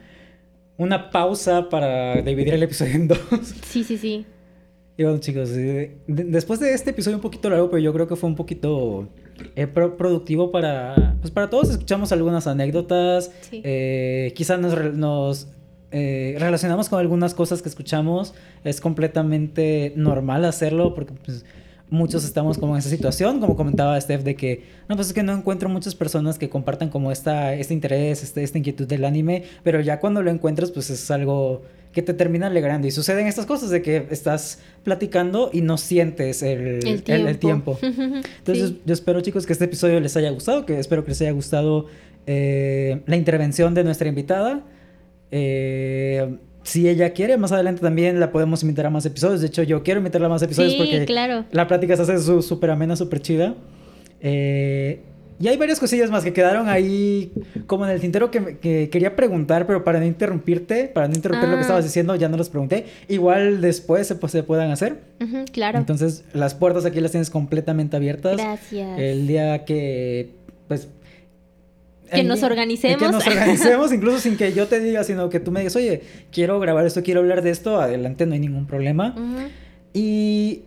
una 0.78 1.10
pausa 1.12 1.70
para 1.70 2.22
dividir 2.22 2.54
el 2.54 2.64
episodio 2.64 2.94
en 2.94 3.08
dos. 3.08 3.20
Sí, 3.64 3.84
sí, 3.84 3.98
sí. 3.98 4.26
Y 4.96 5.04
bueno, 5.04 5.18
chicos, 5.20 5.50
después 6.06 6.60
de 6.60 6.74
este 6.74 6.92
episodio 6.92 7.18
un 7.18 7.22
poquito 7.22 7.50
largo, 7.50 7.70
pero 7.72 7.80
yo 7.80 7.92
creo 7.94 8.08
que 8.08 8.16
fue 8.16 8.30
un 8.30 8.36
poquito 8.36 9.10
eh, 9.56 9.66
productivo 9.66 10.52
para, 10.52 11.16
pues 11.20 11.32
para 11.32 11.50
todos. 11.50 11.72
Escuchamos 11.72 12.12
algunas 12.12 12.46
anécdotas. 12.46 13.32
Eh, 13.52 14.32
quizás 14.36 14.60
nos, 14.60 14.94
nos 14.94 15.48
eh, 15.92 16.36
relacionamos 16.38 16.90
con 16.90 17.00
algunas 17.00 17.34
cosas 17.34 17.64
que 17.64 17.70
escuchamos. 17.70 18.36
Es 18.64 18.82
completamente 18.82 19.94
normal 19.96 20.46
hacerlo 20.46 20.94
porque 20.94 21.14
pues, 21.26 21.44
muchos 21.90 22.26
estamos 22.26 22.58
como 22.58 22.74
en 22.74 22.80
esa 22.80 22.90
situación, 22.90 23.40
como 23.40 23.56
comentaba 23.56 24.00
Steph, 24.00 24.24
de 24.24 24.36
que, 24.36 24.64
no, 24.90 24.96
pues 24.96 25.08
es 25.10 25.14
que 25.14 25.24
no 25.24 25.34
encuentro 25.34 25.70
muchas 25.70 25.96
personas 25.96 26.40
que 26.40 26.50
compartan 26.50 26.90
como 26.90 27.12
esta, 27.12 27.54
este 27.54 27.74
interés, 27.74 28.24
este, 28.24 28.44
esta 28.44 28.58
inquietud 28.58 28.88
del 28.88 29.06
anime, 29.06 29.44
pero 29.64 29.80
ya 29.82 30.00
cuando 30.00 30.22
lo 30.22 30.32
encuentras, 30.32 30.72
pues 30.72 30.90
es 30.90 31.12
algo 31.12 31.62
que 31.94 32.02
te 32.02 32.14
termina 32.14 32.48
alegrando. 32.48 32.88
Y 32.88 32.92
suceden 32.92 33.28
estas 33.28 33.46
cosas 33.46 33.70
de 33.70 33.82
que 33.82 34.08
estás 34.10 34.60
platicando 34.84 35.50
y 35.54 35.62
no 35.62 35.78
sientes 35.78 36.42
el, 36.42 37.04
el 37.06 37.38
tiempo. 37.38 37.78
Entonces, 37.82 38.74
yo 38.84 38.94
espero, 38.94 39.22
chicos, 39.22 39.46
que 39.46 39.54
este 39.54 39.66
episodio 39.66 40.00
les 40.00 40.18
haya 40.18 40.32
gustado, 40.32 40.66
que 40.66 40.80
espero 40.80 41.04
que 41.04 41.12
les 41.12 41.22
haya 41.22 41.32
gustado 41.32 41.86
eh, 42.26 43.02
la 43.06 43.16
intervención 43.16 43.74
de 43.74 43.84
nuestra 43.84 44.10
invitada. 44.10 44.64
Eh, 45.32 46.38
si 46.64 46.88
ella 46.88 47.12
quiere, 47.12 47.38
más 47.38 47.52
adelante 47.52 47.82
también 47.82 48.20
la 48.20 48.32
podemos 48.32 48.64
invitar 48.64 48.86
a 48.86 48.90
más 48.90 49.06
episodios. 49.06 49.42
De 49.42 49.48
hecho, 49.48 49.64
yo 49.64 49.84
quiero 49.84 50.00
invitarla 50.00 50.28
a 50.28 50.30
más 50.30 50.42
episodios 50.42 50.76
porque 50.76 51.06
claro. 51.06 51.46
la 51.52 51.68
plática 51.68 51.96
se 51.96 52.02
hace 52.02 52.42
súper 52.42 52.72
amena, 52.72 52.96
súper 52.96 53.22
chida. 53.22 53.56
Eh, 54.22 55.02
y 55.40 55.48
hay 55.50 55.58
varias 55.58 55.80
cosillas 55.80 56.10
más 56.10 56.24
que 56.24 56.32
quedaron 56.32 56.70
ahí 56.70 57.34
como 57.68 57.86
en 57.86 57.92
el 57.92 58.00
tintero 58.00 58.32
que, 58.32 58.90
quería 58.90 59.16
preguntar, 59.16 59.68
pero 59.68 59.84
para 59.84 60.00
no 60.00 60.06
interrumpirte, 60.06 60.86
para 60.86 61.10
no 61.10 61.16
interrumpir 61.16 61.50
lo 61.50 61.56
que 61.56 61.60
ah. 61.60 61.62
estabas 61.62 61.84
diciendo, 61.84 62.16
ya 62.16 62.30
no 62.30 62.38
los 62.38 62.50
pregunté. 62.50 62.86
Igual 63.10 63.60
después 63.60 64.08
se, 64.08 64.16
pues, 64.16 64.32
se 64.32 64.44
puedan 64.44 64.72
hacer. 64.72 65.02
claro. 65.52 65.80
Entonces, 65.80 66.24
las 66.34 66.56
puertas 66.56 66.86
aquí 66.86 67.02
las 67.02 67.12
tienes 67.12 67.30
completamente 67.30 67.98
abiertas. 67.98 68.38
Gracias. 68.38 69.00
El 69.00 69.28
día 69.28 69.66
que, 69.66 70.32
pues... 70.68 70.88
Que 72.14 72.24
nos 72.24 72.44
organicemos. 72.44 73.00
Que 73.00 73.12
nos 73.12 73.28
organicemos, 73.28 73.94
incluso 73.94 74.20
sin 74.20 74.38
que 74.38 74.54
yo 74.54 74.68
te 74.68 74.80
diga, 74.80 75.04
sino 75.04 75.30
que 75.30 75.40
tú 75.40 75.52
me 75.52 75.62
digas, 75.62 75.76
oye, 75.76 76.02
quiero 76.32 76.60
grabar 76.60 76.86
esto, 76.86 77.04
quiero 77.04 77.22
hablar 77.22 77.42
de 77.42 77.52
esto, 77.52 77.80
adelante, 77.80 78.26
no 78.26 78.34
hay 78.34 78.40
ningún 78.40 78.68
problema. 78.68 79.16
Y 79.94 80.64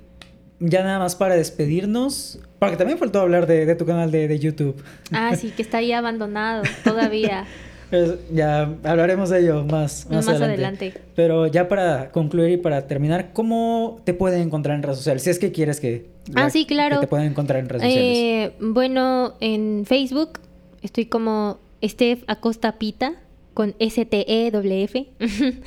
ya 0.61 0.83
nada 0.83 0.99
más 0.99 1.17
para 1.17 1.37
despedirnos, 1.37 2.41
porque 2.59 2.77
también 2.77 2.99
faltó 2.99 3.21
hablar 3.21 3.47
de, 3.47 3.75
tu 3.75 3.85
canal 3.87 4.11
de, 4.11 4.39
YouTube. 4.39 4.83
Ah, 5.13 5.35
sí, 5.37 5.51
que 5.51 5.63
está 5.63 5.79
ahí 5.79 5.93
abandonado 5.93 6.63
todavía. 6.85 7.47
Pues 7.91 8.19
ya 8.33 8.63
hablaremos 8.83 9.31
de 9.31 9.43
ello 9.43 9.65
más, 9.65 10.09
más, 10.11 10.27
adelante. 10.27 10.93
Pero 11.15 11.47
ya 11.47 11.69
para 11.69 12.11
concluir 12.11 12.51
y 12.51 12.57
para 12.57 12.89
terminar, 12.89 13.31
¿cómo 13.33 14.01
te 14.03 14.13
pueden 14.13 14.43
encontrar 14.43 14.75
en 14.75 14.83
redes 14.83 14.99
sociales? 14.99 15.23
Si 15.23 15.31
es 15.31 15.39
que 15.39 15.53
quieres 15.53 15.79
que, 15.79 16.07
ah, 16.35 16.51
sí, 16.51 16.67
claro. 16.67 16.99
te 16.99 17.07
pueden 17.07 17.29
encontrar 17.29 17.61
en 17.61 17.69
redes 17.69 17.85
sociales. 17.85 18.19
Eh, 18.19 18.53
bueno, 18.59 19.35
en 19.39 19.85
Facebook 19.87 20.41
estoy 20.87 21.07
como 21.07 21.59
Steph 21.85 22.25
Acosta 22.27 22.79
Pita 22.79 23.15
con 23.55 23.75
S-T-E-W-F. 23.79 25.09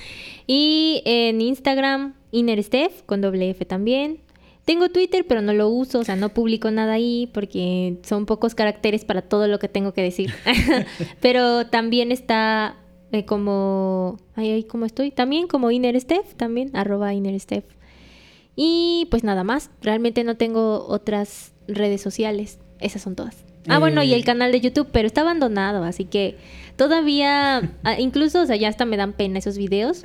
y 0.48 1.02
en 1.06 1.42
Instagram, 1.42 2.16
Inner 2.32 2.62
Steph 2.64 3.04
con 3.06 3.22
W-F 3.22 3.66
también. 3.66 4.20
Tengo 4.66 4.90
Twitter, 4.90 5.26
pero 5.28 5.42
no 5.42 5.54
lo 5.54 5.70
uso, 5.70 6.00
o 6.00 6.04
sea, 6.04 6.16
no 6.16 6.30
publico 6.30 6.70
nada 6.70 6.94
ahí 6.94 7.28
porque 7.34 7.98
son 8.04 8.28
pocos 8.28 8.54
caracteres 8.54 9.06
para 9.06 9.24
todo 9.24 9.48
lo 9.48 9.58
que 9.58 9.68
tengo 9.68 9.94
que 9.94 10.04
decir. 10.04 10.32
pero 11.22 11.66
también 11.68 12.12
está 12.12 12.78
eh, 13.12 13.26
como, 13.26 14.18
ahí, 14.36 14.52
ahí 14.52 14.64
como 14.64 14.86
estoy, 14.86 15.10
también 15.10 15.48
como 15.48 15.72
InnerSteph, 15.72 16.36
también, 16.36 16.70
arroba 16.76 17.14
InnerSteph. 17.16 17.66
Y 18.56 19.08
pues 19.10 19.24
nada 19.24 19.44
más, 19.44 19.72
realmente 19.82 20.24
no 20.24 20.38
tengo 20.38 20.86
otras 20.88 21.54
redes 21.68 22.02
sociales, 22.02 22.60
esas 22.80 23.02
son 23.02 23.16
todas. 23.16 23.49
Ah, 23.68 23.80
bueno, 23.80 24.02
y 24.04 24.14
el 24.14 24.22
eh. 24.22 24.24
canal 24.24 24.52
de 24.52 24.62
YouTube, 24.62 24.88
pero 24.92 25.08
está 25.08 25.22
abandonado, 25.22 25.84
así 25.84 26.06
que 26.06 26.38
todavía, 26.76 27.72
ah, 27.84 28.00
incluso, 28.00 28.42
o 28.42 28.46
sea, 28.46 28.56
ya 28.56 28.70
hasta 28.70 28.86
me 28.86 28.98
dan 28.98 29.14
pena 29.14 29.40
esos 29.40 29.58
videos. 29.58 30.04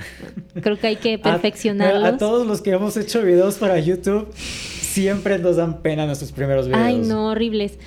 Creo 0.61 0.79
que 0.79 0.89
hay 0.89 0.97
que 0.97 1.19
perfeccionarlos. 1.19 2.05
A, 2.05 2.19
todos 2.19 2.47
los 2.47 2.61
que 2.61 2.71
hemos 2.71 2.97
hecho 2.97 3.23
videos 3.23 3.57
para 3.57 3.79
YouTube, 3.79 4.33
siempre 4.35 5.39
nos 5.39 5.57
dan 5.57 5.83
pena 5.83 6.07
nuestros 6.07 6.33
primeros 6.33 6.67
videos. 6.67 6.83
Ay, 6.83 6.97
no, 6.99 7.29
horribles. 7.29 7.79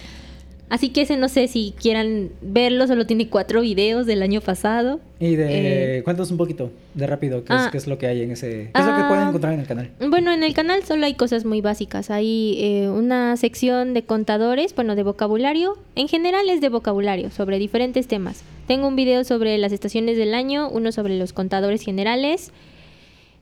Así 0.69 0.89
que 0.89 1.01
ese 1.01 1.15
no 1.15 1.29
sé 1.29 1.47
si 1.47 1.73
quieran 1.79 2.29
verlo, 2.41 2.87
solo 2.87 3.05
tiene 3.05 3.29
cuatro 3.29 3.61
videos 3.61 4.05
del 4.05 4.21
año 4.21 4.41
pasado. 4.41 4.99
Y 5.17 5.35
de... 5.35 5.99
Eh, 5.99 6.03
cuéntanos 6.03 6.29
un 6.29 6.37
poquito, 6.37 6.71
de 6.93 7.07
rápido, 7.07 7.45
¿qué, 7.45 7.53
es, 7.53 7.85
ah. 7.87 7.89
lo 7.89 7.97
que 7.97 8.07
hay 8.07 8.21
en 8.21 8.31
ese... 8.31 8.71
¿Qué 8.73 8.81
es 8.81 8.85
lo 8.85 8.95
que 8.97 9.03
pueden 9.03 9.23
ah. 9.23 9.27
encontrar 9.29 9.53
en 9.53 9.61
el 9.61 9.67
canal? 9.67 9.91
Bueno, 10.09 10.33
en 10.33 10.43
el 10.43 10.53
canal 10.53 10.83
solo 10.83 11.05
hay 11.05 11.13
cosas 11.13 11.45
muy 11.45 11.61
básicas. 11.61 12.09
Hay 12.11 12.57
eh, 12.59 12.89
una 12.89 13.37
sección 13.37 13.93
de 13.93 14.03
contadores, 14.03 14.75
bueno, 14.75 14.95
de 14.95 15.03
vocabulario. 15.03 15.77
En 15.95 16.09
general 16.09 16.49
es 16.49 16.59
de 16.59 16.67
vocabulario, 16.67 17.31
sobre 17.31 17.59
diferentes 17.59 18.07
temas. 18.07 18.43
Tengo 18.67 18.89
un 18.89 18.97
video 18.97 19.23
sobre 19.23 19.57
las 19.57 19.71
estaciones 19.71 20.17
del 20.17 20.33
año, 20.33 20.69
uno 20.69 20.91
sobre 20.91 21.17
los 21.17 21.31
contadores 21.31 21.81
generales, 21.81 22.51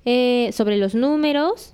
eh, 0.05 0.51
sobre 0.53 0.77
los 0.77 0.93
números, 0.93 1.73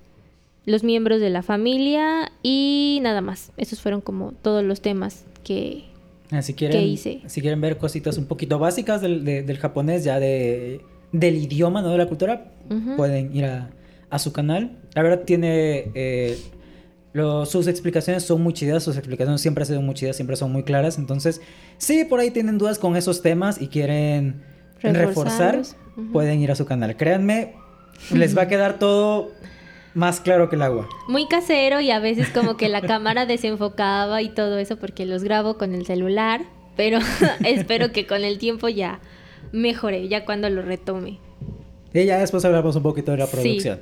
los 0.66 0.86
miembros 0.86 1.20
de 1.20 1.30
la 1.30 1.44
familia 1.44 2.32
y 2.42 3.00
nada 3.02 3.20
más. 3.20 3.52
Esos 3.58 3.82
fueron 3.82 4.00
como 4.00 4.32
todos 4.32 4.64
los 4.64 4.80
temas 4.80 5.26
que, 5.44 5.86
ah, 6.32 6.42
si 6.42 6.54
quieren, 6.54 6.82
hice. 6.82 7.22
Si 7.28 7.42
quieren 7.42 7.62
ver 7.62 7.78
cositas 7.78 8.18
un 8.18 8.26
poquito 8.26 8.60
básicas 8.60 9.02
del, 9.02 9.24
del 9.24 9.58
japonés, 9.58 10.04
ya 10.04 10.20
de, 10.20 10.82
del 11.12 11.38
idioma, 11.38 11.82
no 11.82 11.90
de 11.90 11.98
la 11.98 12.08
cultura, 12.08 12.52
pueden 12.98 13.36
ir 13.36 13.46
a, 13.46 13.70
a, 14.10 14.20
su 14.20 14.32
canal. 14.32 14.78
La 14.94 15.04
verdad 15.04 15.24
tiene... 15.26 15.92
Eh, 15.94 16.38
sus 17.46 17.68
explicaciones 17.68 18.24
son 18.24 18.42
muy 18.42 18.54
chidas, 18.54 18.84
sus 18.84 18.96
explicaciones 18.96 19.42
siempre 19.42 19.64
han 19.64 19.68
sido 19.68 19.82
muy 19.82 19.96
chidas, 19.96 20.16
siempre 20.16 20.38
son 20.38 20.52
muy 20.52 20.64
claras. 20.64 20.98
Entonces, 20.98 21.42
si 21.78 22.06
por 22.06 22.22
ahí 22.22 22.32
tienen 22.32 22.58
dudas 22.58 22.80
con 22.80 22.96
esos 22.96 23.22
temas 23.22 23.62
y 23.62 23.68
quieren 23.68 24.42
reforzar, 24.82 25.62
pueden 26.14 26.40
ir 26.40 26.52
a 26.52 26.56
su 26.56 26.66
canal. 26.66 26.96
Créanme, 26.96 27.56
les 28.14 28.38
va 28.38 28.44
a 28.44 28.48
quedar 28.50 28.80
todo 28.80 29.32
más 29.94 30.20
claro 30.20 30.50
que 30.50 30.56
el 30.56 30.62
agua. 30.62 30.88
Muy 31.08 31.28
casero 31.28 31.82
y 31.82 31.92
a 31.92 32.00
veces 32.00 32.30
como 32.30 32.58
que 32.58 32.70
la 32.70 32.82
cámara 32.82 33.26
desenfocaba 33.26 34.22
y 34.22 34.30
todo 34.30 34.58
eso 34.58 34.78
porque 34.78 35.06
los 35.06 35.24
grabo 35.24 35.58
con 35.58 35.74
el 35.74 35.86
celular, 35.86 36.42
pero 36.76 37.00
espero 37.46 37.92
que 37.92 38.08
con 38.08 38.24
el 38.24 38.38
tiempo 38.38 38.70
ya 38.70 39.00
mejore, 39.52 40.08
ya 40.08 40.26
cuando 40.26 40.50
lo 40.50 40.62
retome. 40.62 41.20
Y 41.94 42.06
ya 42.06 42.20
después 42.20 42.46
hablamos 42.46 42.76
un 42.76 42.84
poquito 42.84 43.12
de 43.12 43.18
la 43.18 43.28
producción. 43.28 43.82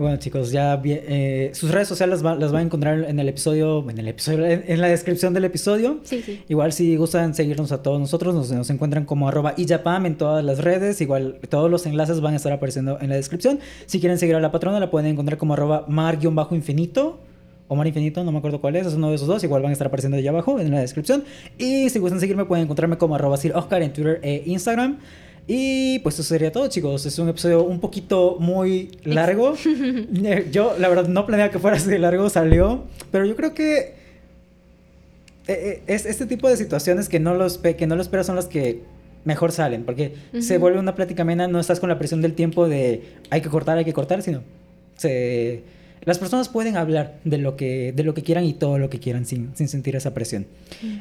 Bueno, 0.00 0.16
chicos, 0.16 0.50
ya 0.50 0.80
eh, 0.82 1.50
sus 1.52 1.70
redes 1.70 1.86
sociales 1.86 2.22
las 2.22 2.54
va 2.54 2.58
a 2.58 2.62
encontrar 2.62 3.04
en 3.04 3.20
el 3.20 3.28
episodio, 3.28 3.84
en 3.90 3.98
el 3.98 4.08
episodio, 4.08 4.46
en, 4.46 4.80
la 4.80 4.88
descripción 4.88 5.34
del 5.34 5.44
episodio. 5.44 6.00
Sí, 6.04 6.22
sí. 6.22 6.42
Igual 6.48 6.72
si 6.72 6.96
gustan 6.96 7.34
seguirnos 7.34 7.70
a 7.70 7.82
todos 7.82 8.00
nosotros, 8.00 8.34
nos, 8.34 8.70
encuentran 8.70 9.04
como 9.04 9.28
arroba 9.28 9.52
iyapam 9.58 10.06
en 10.06 10.16
todas 10.16 10.42
las 10.42 10.60
redes. 10.60 11.02
Igual 11.02 11.38
todos 11.50 11.70
los 11.70 11.84
enlaces 11.84 12.22
van 12.22 12.32
a 12.32 12.36
estar 12.38 12.50
apareciendo 12.50 12.96
en 12.98 13.10
la 13.10 13.16
descripción. 13.16 13.60
Si 13.84 14.00
quieren 14.00 14.16
seguir 14.16 14.36
a 14.36 14.40
la 14.40 14.50
patrona, 14.50 14.80
la 14.80 14.90
pueden 14.90 15.10
encontrar 15.10 15.36
como 15.36 15.52
arroba 15.52 15.84
mar-infinito. 15.86 17.20
O 17.68 17.76
Mar 17.76 17.86
Infinito, 17.86 18.24
no 18.24 18.32
me 18.32 18.38
acuerdo 18.38 18.60
cuál 18.60 18.76
es, 18.76 18.86
es 18.86 18.94
uno 18.94 19.10
de 19.10 19.16
esos 19.16 19.28
dos, 19.28 19.44
igual 19.44 19.62
van 19.62 19.70
a 19.70 19.72
estar 19.74 19.86
apareciendo 19.86 20.16
allá 20.16 20.30
abajo 20.30 20.58
en 20.58 20.72
la 20.72 20.80
descripción. 20.80 21.24
Y 21.56 21.88
si 21.90 21.98
gustan 22.00 22.18
seguirme, 22.18 22.46
pueden 22.46 22.64
encontrarme 22.64 22.96
como 22.96 23.14
arroba 23.14 23.38
Oscar 23.54 23.82
en 23.82 23.92
Twitter 23.92 24.18
e 24.22 24.42
Instagram. 24.46 24.98
Y 25.46 25.98
pues 26.00 26.14
eso 26.14 26.22
sería 26.22 26.52
todo, 26.52 26.68
chicos. 26.68 27.06
Es 27.06 27.18
un 27.18 27.28
episodio 27.28 27.64
un 27.64 27.80
poquito 27.80 28.36
muy 28.38 28.98
largo. 29.04 29.54
Yo, 30.52 30.76
la 30.78 30.88
verdad, 30.88 31.08
no 31.08 31.26
planeaba 31.26 31.50
que 31.50 31.58
fuera 31.58 31.76
así 31.76 31.88
de 31.88 31.98
largo, 31.98 32.30
salió. 32.30 32.84
Pero 33.10 33.26
yo 33.26 33.34
creo 33.34 33.54
que 33.54 33.94
eh, 35.48 35.82
es 35.88 36.06
este 36.06 36.26
tipo 36.26 36.48
de 36.48 36.56
situaciones 36.56 37.08
que 37.08 37.18
no, 37.18 37.34
los, 37.34 37.58
que 37.58 37.86
no 37.86 37.96
lo 37.96 38.02
esperas 38.02 38.26
son 38.26 38.36
las 38.36 38.46
que 38.46 38.82
mejor 39.24 39.52
salen, 39.52 39.84
porque 39.84 40.14
se 40.40 40.58
vuelve 40.58 40.78
una 40.78 40.94
plática 40.94 41.22
amena, 41.22 41.46
no 41.46 41.60
estás 41.60 41.80
con 41.80 41.88
la 41.88 41.98
presión 41.98 42.22
del 42.22 42.34
tiempo 42.34 42.68
de 42.68 43.02
hay 43.28 43.40
que 43.40 43.48
cortar, 43.48 43.76
hay 43.76 43.84
que 43.84 43.92
cortar, 43.92 44.22
sino 44.22 44.42
se 44.96 45.62
las 46.10 46.18
personas 46.18 46.48
pueden 46.48 46.76
hablar 46.76 47.20
de 47.22 47.38
lo 47.38 47.56
que, 47.56 47.92
de 47.94 48.02
lo 48.02 48.14
que 48.14 48.24
quieran 48.24 48.44
y 48.44 48.52
todo 48.52 48.78
lo 48.78 48.90
que 48.90 48.98
quieran 48.98 49.26
sin, 49.26 49.54
sin 49.54 49.68
sentir 49.68 49.94
esa 49.94 50.12
presión. 50.12 50.44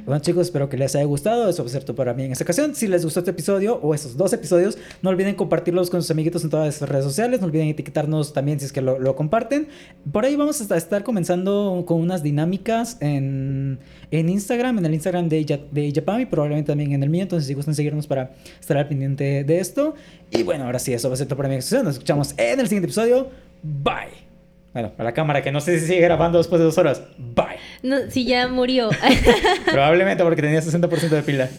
Bueno 0.06 0.22
chicos, 0.22 0.46
espero 0.46 0.70
que 0.70 0.78
les 0.78 0.96
haya 0.96 1.06
gustado. 1.06 1.50
Eso 1.50 1.64
fue 1.64 1.72
cierto 1.72 1.96
para 1.96 2.14
mí 2.14 2.26
en 2.26 2.32
esta 2.32 2.44
ocasión. 2.44 2.76
Si 2.76 2.88
les 2.88 3.04
gustó 3.04 3.22
este 3.22 3.32
episodio 3.32 3.80
o 3.82 3.96
estos 3.96 4.16
dos 4.18 4.34
episodios, 4.34 4.78
no 5.02 5.10
olviden 5.10 5.34
compartirlos 5.34 5.90
con 5.90 6.04
sus 6.04 6.12
amiguitos 6.12 6.44
en 6.44 6.52
todas 6.52 6.80
las 6.80 6.88
redes 6.88 7.06
sociales. 7.06 7.42
No 7.42 7.48
olviden 7.48 7.70
etiquetarnos 7.70 8.34
también 8.34 8.60
si 8.60 8.68
es 8.68 8.72
que 8.72 8.82
lo, 8.82 9.00
lo 9.00 9.16
comparten. 9.16 9.68
Por 10.12 10.26
ahí 10.26 10.36
vamos 10.36 10.62
a 10.70 10.78
estar 10.78 11.04
comenzando 11.04 11.86
con 11.88 12.00
unas 12.00 12.22
dinámicas 12.22 12.98
en, 13.00 13.80
en 14.12 14.30
Instagram, 14.30 14.78
en 14.78 14.86
el 14.86 14.94
Instagram 14.94 15.28
de, 15.28 15.60
de 15.72 15.92
Japami, 15.92 16.28
probablemente 16.28 16.68
también 16.68 16.92
en 16.92 17.02
el 17.02 17.10
mío. 17.10 17.24
Entonces 17.24 17.48
si 17.48 17.56
gustan 17.56 17.74
seguirnos 17.74 18.06
para 18.06 18.36
estar 18.60 18.78
al 18.78 18.88
pendiente 18.88 19.44
de 19.44 19.60
esto. 19.60 19.96
Y 20.30 20.44
bueno, 20.44 20.66
ahora 20.66 20.78
sí, 20.78 20.94
eso 20.94 21.10
va 21.10 21.16
a 21.16 21.18
ser 21.18 21.26
todo 21.26 21.38
para 21.38 21.50
mí 21.50 21.56
en 21.56 21.60
esta 21.60 21.78
ocasión. 21.78 21.86
Nos 21.86 21.96
escuchamos 21.96 22.36
en 22.38 22.60
el 22.60 22.68
siguiente 22.68 22.86
episodio. 22.86 23.28
Bye. 23.64 24.29
Bueno, 24.74 24.94
a 24.98 25.04
la 25.04 25.14
cámara, 25.14 25.42
que 25.42 25.52
no 25.52 25.62
sé 25.62 25.80
si 25.80 25.88
sigue 25.88 26.02
grabando 26.02 26.38
después 26.38 26.60
de 26.60 26.66
dos 26.66 26.78
horas. 26.78 27.02
Bye. 27.18 27.58
No, 27.82 27.98
si 28.10 28.26
ya 28.26 28.48
murió. 28.48 28.90
Probablemente 29.72 30.24
porque 30.24 30.42
tenía 30.42 30.62
60% 30.62 31.10
de 31.10 31.22
pila. 31.24 31.50